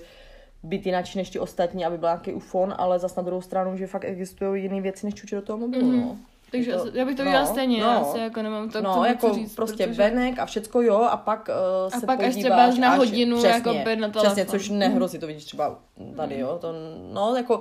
být 0.62 0.86
jinak 0.86 1.14
než 1.14 1.30
ti 1.30 1.38
ostatní, 1.38 1.84
aby 1.84 1.98
byl 1.98 2.08
nějaký 2.08 2.32
ufon, 2.32 2.74
ale 2.78 2.98
zas 2.98 3.16
na 3.16 3.22
druhou 3.22 3.40
stranu, 3.42 3.76
že 3.76 3.86
fakt 3.86 4.04
existují 4.04 4.62
jiné 4.62 4.80
věci, 4.80 5.06
než 5.06 5.14
čučit 5.14 5.34
do 5.36 5.42
toho 5.42 5.58
mobilu, 5.58 5.86
Mhm. 5.86 6.00
no. 6.00 6.16
Takže 6.50 6.72
to- 6.72 6.90
to, 6.90 6.98
já 6.98 7.04
bych 7.04 7.16
to 7.16 7.24
no, 7.24 7.28
udělala 7.30 7.46
stejně, 7.48 7.80
no. 7.82 7.90
já 7.90 8.04
si 8.04 8.18
jako 8.18 8.42
nemám 8.42 8.70
to 8.70 8.78
k 8.78 8.82
no, 8.82 8.92
tomu 8.92 9.04
jako 9.04 9.28
co 9.28 9.34
říct, 9.34 9.54
prostě 9.54 9.86
protože... 9.86 9.98
venek 10.02 10.38
a 10.38 10.46
všecko 10.46 10.82
jo, 10.82 10.96
a 11.10 11.16
pak 11.16 11.48
uh, 11.48 11.94
A 11.94 12.00
se 12.00 12.06
pak 12.06 12.20
až 12.20 12.34
podíváš 12.34 12.74
třeba 12.74 12.86
na 12.88 12.92
až- 12.92 12.98
hodinu 12.98 13.36
přesně, 13.38 13.54
jakoby 13.54 13.96
na 13.96 14.08
telefon. 14.08 14.22
Přesně, 14.22 14.46
což 14.46 14.68
nehrozí, 14.68 15.18
to 15.18 15.26
vidíš 15.26 15.44
třeba 15.44 15.78
tady, 16.16 16.38
jo, 16.38 16.58
to, 16.60 16.74
no, 17.12 17.34
jako, 17.36 17.60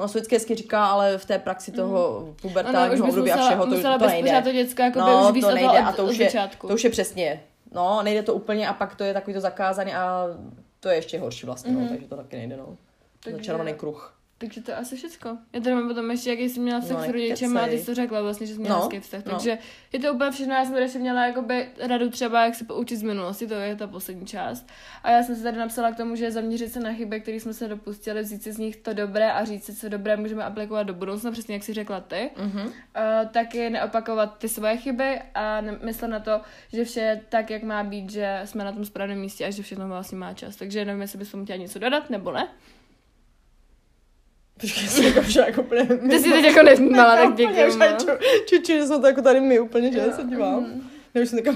No, 0.00 0.06
vždycky 0.06 0.36
hezky 0.36 0.54
říká, 0.54 0.86
ale 0.86 1.18
v 1.18 1.24
té 1.24 1.38
praxi 1.38 1.72
toho 1.72 2.16
Ona 2.18 2.28
už 2.30 2.40
pubertálního 2.42 3.08
období 3.08 3.32
a 3.32 3.36
všeho 3.36 3.64
to, 3.66 3.82
to 3.98 4.06
nejde. 4.06 4.42
to 4.42 4.52
děcko 4.52 4.82
jako 4.82 4.98
by 4.98 5.04
no, 5.10 5.30
už 5.34 5.40
to 5.40 5.50
nejde 5.54 5.68
od, 5.70 5.76
a 5.84 5.92
to 5.92 6.04
už, 6.04 6.18
je, 6.18 6.26
začátku. 6.26 6.68
to 6.68 6.74
už 6.74 6.84
je 6.84 6.90
přesně, 6.90 7.42
no, 7.72 8.02
nejde 8.02 8.22
to 8.22 8.34
úplně 8.34 8.68
a 8.68 8.72
pak 8.72 8.94
to 8.96 9.04
je 9.04 9.14
takový 9.14 9.34
to 9.34 9.40
zakázaný 9.40 9.94
a 9.94 10.26
to 10.80 10.88
je 10.88 10.94
ještě 10.96 11.18
horší 11.18 11.46
vlastně, 11.46 11.72
Mhm. 11.72 11.82
no, 11.82 11.88
takže 11.88 12.06
to 12.08 12.16
taky 12.16 12.36
nejde, 12.36 12.56
no. 12.56 12.76
Takže- 13.24 13.36
Začarovaný 13.36 13.74
kruh. 13.74 14.18
Takže 14.44 14.62
to 14.62 14.70
je 14.70 14.76
asi 14.76 14.96
všecko. 14.96 15.38
Já 15.52 15.60
tady 15.60 15.74
mám 15.74 15.88
potom 15.88 16.10
ještě, 16.10 16.30
jaký 16.30 16.48
jsi 16.48 16.60
měla 16.60 16.80
vztah 16.80 16.96
No, 16.96 17.04
s 17.04 17.08
rodičem 17.08 17.56
a 17.56 17.66
ty 17.66 17.78
jsi 17.78 17.86
to 17.86 17.94
řekla 17.94 18.22
vlastně, 18.22 18.46
že 18.46 18.54
jsi 18.54 18.60
měla 18.60 18.76
No, 18.76 18.82
hezký 18.82 19.00
vztah. 19.00 19.24
no. 19.24 19.32
Takže 19.32 19.58
je 19.92 19.98
to 20.00 20.14
úplně 20.14 20.30
všechno. 20.30 20.54
Já 20.54 20.64
jsem 20.64 20.72
tady 20.72 20.84
ještě 20.84 20.98
měla 20.98 21.26
jakoby 21.26 21.68
radu 21.80 22.10
třeba, 22.10 22.44
jak 22.44 22.54
se 22.54 22.64
poučit 22.64 22.96
z 22.98 23.02
minulosti, 23.02 23.46
to 23.46 23.54
je 23.54 23.76
ta 23.76 23.86
poslední 23.86 24.26
část. 24.26 24.66
A 25.02 25.10
já 25.10 25.22
jsem 25.22 25.36
si 25.36 25.42
tady 25.42 25.58
napsala 25.58 25.90
k 25.92 25.96
tomu, 25.96 26.16
že 26.16 26.30
zaměřit 26.30 26.72
se 26.72 26.80
na 26.80 26.92
chyby, 26.92 27.20
které 27.20 27.40
jsme 27.40 27.54
se 27.54 27.68
dopustili, 27.68 28.22
vzít 28.22 28.42
si 28.42 28.52
z 28.52 28.58
nich 28.58 28.76
to 28.76 28.92
dobré 28.94 29.32
a 29.32 29.44
říct 29.44 29.64
si, 29.64 29.74
co 29.74 29.88
dobré 29.88 30.16
můžeme 30.16 30.44
aplikovat 30.44 30.82
do 30.82 30.94
budoucna, 30.94 31.30
přesně 31.30 31.54
jak 31.54 31.64
si 31.64 31.72
řekla 31.72 32.00
ty. 32.00 32.30
Mhm. 32.36 32.66
Uh, 32.66 32.72
taky 33.32 33.70
neopakovat 33.70 34.38
ty 34.38 34.48
svoje 34.48 34.76
chyby 34.76 35.20
a 35.34 35.60
myslet 35.84 36.08
na 36.08 36.20
to, 36.20 36.40
že 36.72 36.84
vše 36.84 37.00
je 37.00 37.20
tak, 37.28 37.50
jak 37.50 37.62
má 37.62 37.84
být, 37.84 38.10
že 38.10 38.40
jsme 38.44 38.64
na 38.64 38.72
tom 38.72 38.84
správném 38.84 39.18
místě 39.20 39.46
a 39.46 39.50
že 39.50 39.62
všechno 39.62 39.88
vlastně 39.88 40.18
má 40.18 40.34
čas. 40.34 40.56
Takže 40.56 40.84
nevím, 40.84 41.02
jestli 41.02 41.18
bys 41.18 41.30
tomu 41.30 41.44
chtěla 41.44 41.56
něco 41.58 41.78
dodat, 41.78 42.10
nebo 42.10 42.32
ne. 42.32 42.48
Počkej, 44.60 44.88
jsem 44.88 45.04
jako 45.04 45.22
však 45.22 45.58
úplně... 45.58 45.84
Ty 45.84 46.18
jsi 46.18 46.30
teď 46.30 46.44
jako 46.44 46.62
nevnímala, 46.62 47.16
tak 47.16 47.34
děkuji. 47.34 47.78
Čuči, 48.46 48.72
že 48.78 48.86
jsme 48.86 48.98
to 48.98 49.06
jako 49.06 49.22
tady 49.22 49.40
my 49.40 49.60
úplně, 49.60 49.92
že 49.92 50.12
se 50.12 50.22
dívám. 50.24 50.66
Ne, 51.14 51.22
už 51.22 51.28
jsem 51.28 51.38
teďka 51.38 51.52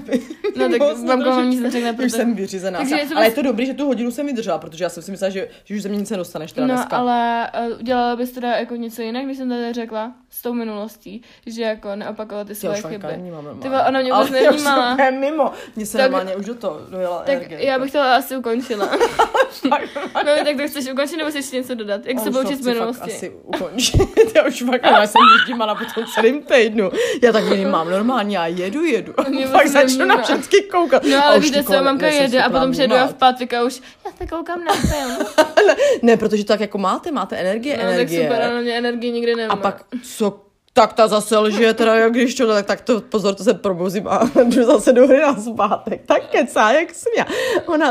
No 0.56 0.68
tak 0.68 0.80
vám 0.80 1.50
nic 1.50 1.60
trošičku- 1.60 1.62
neřekne, 1.62 1.90
Už 1.90 1.96
protože- 1.96 2.10
jsem 2.16 2.34
vyřízená. 2.34 2.78
Takže 2.78 2.94
Ale 2.94 3.02
je 3.02 3.08
to 3.08 3.16
ale 3.16 3.30
to 3.30 3.42
dobrý, 3.42 3.66
že 3.66 3.74
tu 3.74 3.86
hodinu 3.86 4.10
jsem 4.10 4.26
vydržela, 4.26 4.58
protože 4.58 4.84
já 4.84 4.88
jsem 4.90 5.02
si 5.02 5.10
myslela, 5.10 5.30
že, 5.30 5.48
že 5.64 5.74
už 5.74 5.82
ze 5.82 5.88
mě 5.88 5.98
nic 5.98 6.10
nedostaneš 6.10 6.52
teda 6.52 6.66
No, 6.66 6.74
dneska. 6.74 6.96
ale 6.96 7.50
uh, 7.72 7.78
udělala 7.80 8.16
bys 8.16 8.30
teda 8.30 8.56
jako 8.56 8.76
něco 8.76 9.02
jinak, 9.02 9.24
když 9.24 9.36
jsem 9.38 9.48
tady 9.48 9.72
řekla 9.72 10.12
s 10.30 10.42
tou 10.42 10.52
minulostí, 10.52 11.22
že 11.46 11.62
jako 11.62 11.96
neopakovat 11.96 12.46
ty 12.46 12.50
Já 12.52 12.56
svoje 12.56 12.74
už 12.76 12.86
chyby. 12.90 13.06
Ty 13.62 13.68
vole, 13.68 13.84
ona 13.88 14.00
mě 14.00 14.12
Ale 14.12 14.24
vůbec 14.24 14.42
já 14.42 14.50
už 14.50 14.56
nevnímala. 14.56 14.92
úplně 14.92 15.10
mimo. 15.10 15.52
Mně 15.76 15.86
se 15.86 15.98
Tak- 15.98 16.10
normálně 16.10 16.36
už 16.36 16.46
do 16.46 16.54
toho 16.54 16.80
dojela 16.90 17.18
Tak 17.18 17.34
energie. 17.34 17.64
já 17.64 17.78
bych 17.78 17.92
to 17.92 18.00
asi 18.00 18.36
ukončila. 18.36 18.88
no 20.14 20.30
tak 20.44 20.56
to 20.56 20.68
chceš 20.68 20.92
ukončit, 20.92 21.16
nebo 21.16 21.30
chceš 21.30 21.50
něco 21.50 21.74
dodat? 21.74 22.06
Jak 22.06 22.18
se 22.18 22.28
už 22.30 22.34
to 22.36 22.40
poučit 22.42 22.62
z 22.62 22.66
minulosti? 22.66 23.02
asi 23.10 23.30
ukončit. 23.42 24.00
já 24.36 24.46
už 24.46 24.62
fakt, 24.62 24.82
já 24.84 25.06
jsem 25.06 25.20
vyždímala 25.38 25.74
po 25.74 25.84
tom 25.94 26.04
celém 26.14 26.42
týdnu. 26.42 26.90
Já 27.22 27.32
tak 27.32 27.44
mám 27.70 27.90
normálně, 27.90 28.36
já 28.38 28.46
jedu, 28.46 28.84
jedu. 28.84 29.14
Mě 29.28 29.47
fakt 29.52 29.66
vůbec 29.66 29.72
začnu 29.72 29.98
na 29.98 30.14
nevnímá. 30.14 30.22
všechny 30.38 30.60
koukat. 30.62 31.02
No 31.04 31.16
A 31.16 31.20
ale 31.22 31.40
víte 31.40 31.62
co, 31.64 31.72
ne- 31.72 31.82
mamka 31.82 32.06
jede 32.06 32.42
a 32.42 32.50
potom 32.50 32.72
přijdu 32.72 32.94
já 32.94 33.00
vnímat. 33.04 33.16
v 33.16 33.18
pátek 33.18 33.54
a 33.54 33.62
už 33.62 33.80
já 34.04 34.10
se 34.18 34.26
koukám 34.26 34.64
na 34.64 34.72
film. 34.74 35.16
Ne, 36.02 36.16
protože 36.16 36.44
to 36.44 36.48
tak 36.52 36.60
jako 36.60 36.78
máte, 36.78 37.10
máte 37.10 37.36
energie, 37.36 37.76
No 37.76 37.82
tak 37.82 37.92
energie. 37.92 38.22
super, 38.22 38.42
ale 38.42 38.60
mě 38.62 38.78
energie 38.78 39.12
nikdy 39.12 39.34
nemá. 39.34 39.52
A 39.54 39.56
pak, 39.56 39.84
co 40.16 40.40
tak 40.72 40.92
ta 40.92 41.08
zase 41.08 41.38
lže, 41.38 41.74
teda 41.74 41.94
jak 41.94 42.12
když 42.12 42.34
to, 42.34 42.46
tak, 42.46 42.66
tak 42.66 42.80
to 42.80 43.00
pozor, 43.00 43.34
to 43.34 43.44
se 43.44 43.54
probuzím 43.54 44.08
a 44.08 44.30
jdu 44.44 44.64
zase 44.64 44.92
do 44.92 45.06
hry 45.06 45.18
na 45.20 45.34
zpátek. 45.36 46.00
Tak 46.06 46.28
kecá, 46.30 46.70
jak 46.72 46.94
jsem 46.94 47.12
já. 47.18 47.26
Ona, 47.66 47.86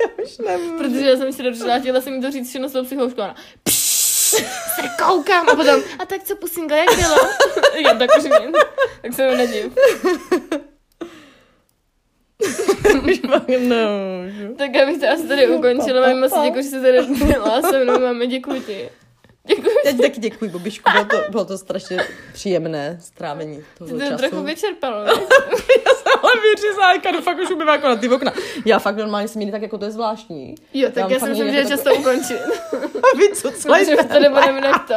já 0.00 0.24
už 0.24 0.38
nevím. 0.38 0.78
Protože 0.78 1.10
já 1.10 1.16
jsem 1.16 1.32
si 1.32 1.42
došla, 1.42 1.78
chtěla 1.78 2.00
jsem 2.00 2.14
jí 2.14 2.20
to 2.22 2.30
říct 2.30 2.48
všechno 2.48 2.68
s 2.68 2.72
tou 2.72 2.84
psycholožkou. 2.84 3.20
Ona, 3.22 3.34
"Pš, 3.64 3.71
se 4.80 4.82
koukám. 5.06 5.48
A 5.48 5.56
potom, 5.56 5.80
a 5.98 6.06
tak 6.06 6.22
co 6.22 6.36
pusinka, 6.36 6.76
jak 6.76 6.96
bylo? 6.96 7.16
já 7.86 7.94
tak 7.94 8.10
už 8.18 8.24
vím. 8.24 8.52
Tak 9.02 9.12
se 9.14 9.28
mi 9.30 9.36
nediv. 9.36 9.72
fakt 13.30 13.48
nemůžu. 13.48 14.54
Tak 14.58 14.76
abych 14.82 15.00
to 15.00 15.08
asi 15.08 15.28
tady 15.28 15.48
ukončila, 15.48 16.08
mám 16.08 16.20
moc 16.20 16.32
pa. 16.32 16.44
děkuji, 16.44 16.62
že 16.62 16.68
jsi 16.68 16.80
tady 16.82 17.02
byla 17.02 17.62
se 17.62 17.84
mnou, 17.84 17.98
máme, 18.00 18.26
děkuji 18.26 18.60
ti. 18.60 18.90
Děkuji. 19.46 19.76
Já 19.84 19.92
ti 19.92 19.98
taky 19.98 20.20
děkuji, 20.20 20.50
Bobišku, 20.50 20.90
bylo 20.92 21.04
to, 21.04 21.16
bylo 21.30 21.44
to 21.44 21.58
strašně 21.58 21.98
příjemné 22.32 22.98
strávení 23.00 23.64
toho 23.78 23.90
Ty 23.90 23.94
to 23.98 24.00
času. 24.00 24.16
trochu 24.16 24.42
vyčerpalo, 24.42 25.04
ale 26.22 26.32
vyřizájka, 26.42 27.10
no 27.10 27.20
fakt 27.20 27.38
už 27.38 27.50
umím 27.50 27.68
jako 27.68 27.88
na 27.88 27.96
ty 27.96 28.08
okna. 28.08 28.32
Já 28.64 28.78
fakt 28.78 28.96
normálně 28.96 29.28
jsem 29.28 29.50
tak 29.50 29.62
jako 29.62 29.78
to 29.78 29.84
je 29.84 29.90
zvláštní. 29.90 30.54
Jo, 30.74 30.90
tak 30.94 31.10
já, 31.10 31.18
mám 31.18 31.20
si 31.20 31.28
myslím, 31.28 31.48
že 31.48 31.54
je 31.54 31.58
jako 31.58 31.70
často 31.70 31.94
ukončit. 31.94 32.40
A 33.02 33.16
vy 33.16 33.28
co, 33.34 33.50
celý 33.50 33.84
Protože 33.84 33.96
už 33.96 34.06
to 34.12 34.20
nebudeme 34.20 34.60
nekto. 34.60 34.94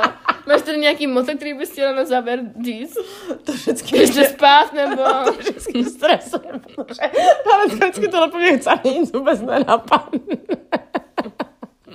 Máš 0.47 0.61
tady 0.61 0.77
nějaký 0.77 1.07
moto, 1.07 1.35
který 1.35 1.53
bys 1.53 1.71
chtěla 1.71 1.91
na 1.91 2.05
závěr 2.05 2.39
říct? 2.65 2.97
to 3.43 3.51
vždycky 3.51 3.97
Ještě 3.97 4.23
spát 4.23 4.73
nebo... 4.73 5.03
vždycky 5.39 5.83
stresuje, 5.83 6.51
ale 7.53 7.65
vždycky 7.67 8.07
tohle 8.07 8.27
po 8.27 8.37
mě 8.37 8.57
chce 8.57 8.69
ani 8.69 8.99
nic 8.99 9.11
vůbec 9.11 9.41
nenapadne. 9.41 10.19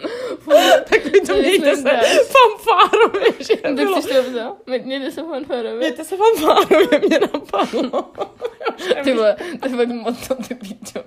tak 0.90 1.04
vy 1.04 1.20
to 1.20 1.26
To 1.26 1.34
mějte 1.38 1.76
se 1.76 1.90
fanfárově, 2.22 3.26
že 3.40 3.56
Tak 3.56 3.74
bylo. 3.74 4.00
chceš 4.00 4.16
to 4.16 4.22
vzal? 4.22 4.56
Mějte 4.82 5.10
se 5.10 5.22
fanfárově. 5.22 5.74
Mějte 5.78 6.04
se 6.04 6.16
fanfárově, 6.16 6.98
mě 7.08 7.18
napadlo. 7.20 8.10
Ty 9.04 9.12
vole, 9.12 9.36
to 9.62 9.68
je 9.68 9.76
fakt 9.76 9.88
moto, 9.88 10.34
ty 10.48 10.54
píčo. 10.54 11.04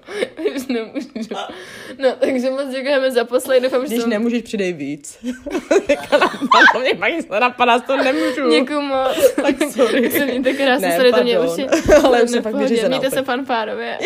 Už 0.56 0.68
nemůžu. 0.68 1.10
No, 1.98 2.10
takže 2.20 2.50
moc 2.50 2.68
děkujeme 2.70 3.12
za 3.12 3.24
poslech, 3.26 3.64
doufám, 3.64 3.82
že 3.82 3.88
Když 3.88 4.02
jsem... 4.02 4.10
nemůžeš, 4.10 4.42
přidej 4.42 4.74
víc. 4.74 5.18
Jako 5.90 6.04
napadlo, 6.12 6.82
mě 6.82 6.96
fakt 6.96 7.14
nic 7.14 7.28
nenapadá, 7.30 7.80
to 7.80 7.98
nemůžu. 7.98 8.50
Děkuju 8.50 8.82
moc. 8.82 9.32
Tak 9.36 9.56
sorry. 9.72 10.12
Se 10.12 10.26
mějte 10.26 10.54
krásně, 10.54 10.94
sorry, 10.96 11.12
to 11.12 11.24
mě 11.24 11.40
uši. 11.40 11.68
Ale 12.04 12.24
už 12.24 12.30
jsem 12.30 12.44
fakt 12.44 12.52
pohodě, 12.52 12.70
vyřízená 12.70 12.98
Mějte 12.98 13.16
se 13.16 13.24
fanfárově. 13.24 13.98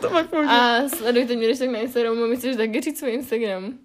to. 0.00 0.10
A 0.48 0.80
sledujte 0.96 1.36
mě, 1.36 1.46
když 1.46 1.58
tak 1.58 1.68
na 1.70 1.78
Instagramu, 1.78 2.36
chceš 2.36 2.56
taky 2.56 2.80
říct 2.80 2.98
svůj 2.98 3.12
Instagram. 3.12 3.75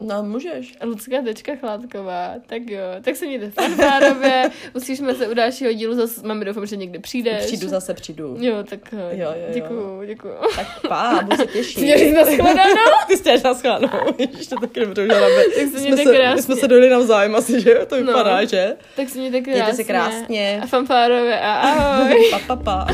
No, 0.00 0.22
můžeš. 0.22 0.74
Lucka.chládková, 0.84 2.34
tak 2.46 2.62
jo, 2.70 2.80
tak 3.02 3.16
se 3.16 3.26
mějte 3.26 3.50
fanfárově, 3.50 4.50
uslyšíme 4.74 5.14
se 5.14 5.28
u 5.28 5.34
dalšího 5.34 5.72
dílu, 5.72 5.94
zase 5.94 6.26
máme 6.26 6.44
doufám, 6.44 6.66
že 6.66 6.76
někdy 6.76 6.98
přijdeš. 6.98 7.44
Přijdu 7.44 7.68
zase, 7.68 7.94
přijdu. 7.94 8.36
Jo, 8.40 8.54
tak 8.70 8.80
jo, 8.92 8.98
Jo, 8.98 9.08
jo, 9.10 9.32
jo. 9.36 9.54
děkuju, 9.54 10.02
děkuju. 10.06 10.34
Tak 10.56 10.66
pá, 10.88 11.20
budu 11.24 11.36
se 11.36 11.46
těšit. 11.46 11.78
Měli 11.82 12.10
jsme 12.10 12.24
shledanou. 12.24 12.74
Ty 13.06 13.16
jsi 13.16 13.42
na 13.44 13.54
shledanou. 13.54 13.88
Ježiš, 14.18 14.46
to 14.46 14.56
taky 14.60 14.80
dobře 14.80 15.02
uděláme. 15.04 15.44
Tak 15.44 15.54
se 15.54 15.68
jsme 15.68 15.80
mějte 15.80 15.96
se, 16.04 16.14
krásně. 16.16 16.34
my 16.36 16.42
jsme 16.42 16.56
se 16.56 16.68
dojeli 16.68 16.90
navzájem 16.90 17.34
asi, 17.34 17.60
že? 17.60 17.74
To 17.88 17.96
vypadá, 17.96 18.40
No. 18.40 18.46
že? 18.46 18.76
Tak 18.96 19.08
se 19.08 19.18
mějte 19.18 19.40
krásně. 19.40 19.62
Mějte 19.62 19.76
se 19.76 19.84
krásně. 19.84 20.60
A 20.62 20.66
fanfárově 20.66 21.40
a 21.40 21.52
ahoj. 21.54 22.30
Pa, 22.30 22.38
pa, 22.46 22.56
pa. 22.56 22.86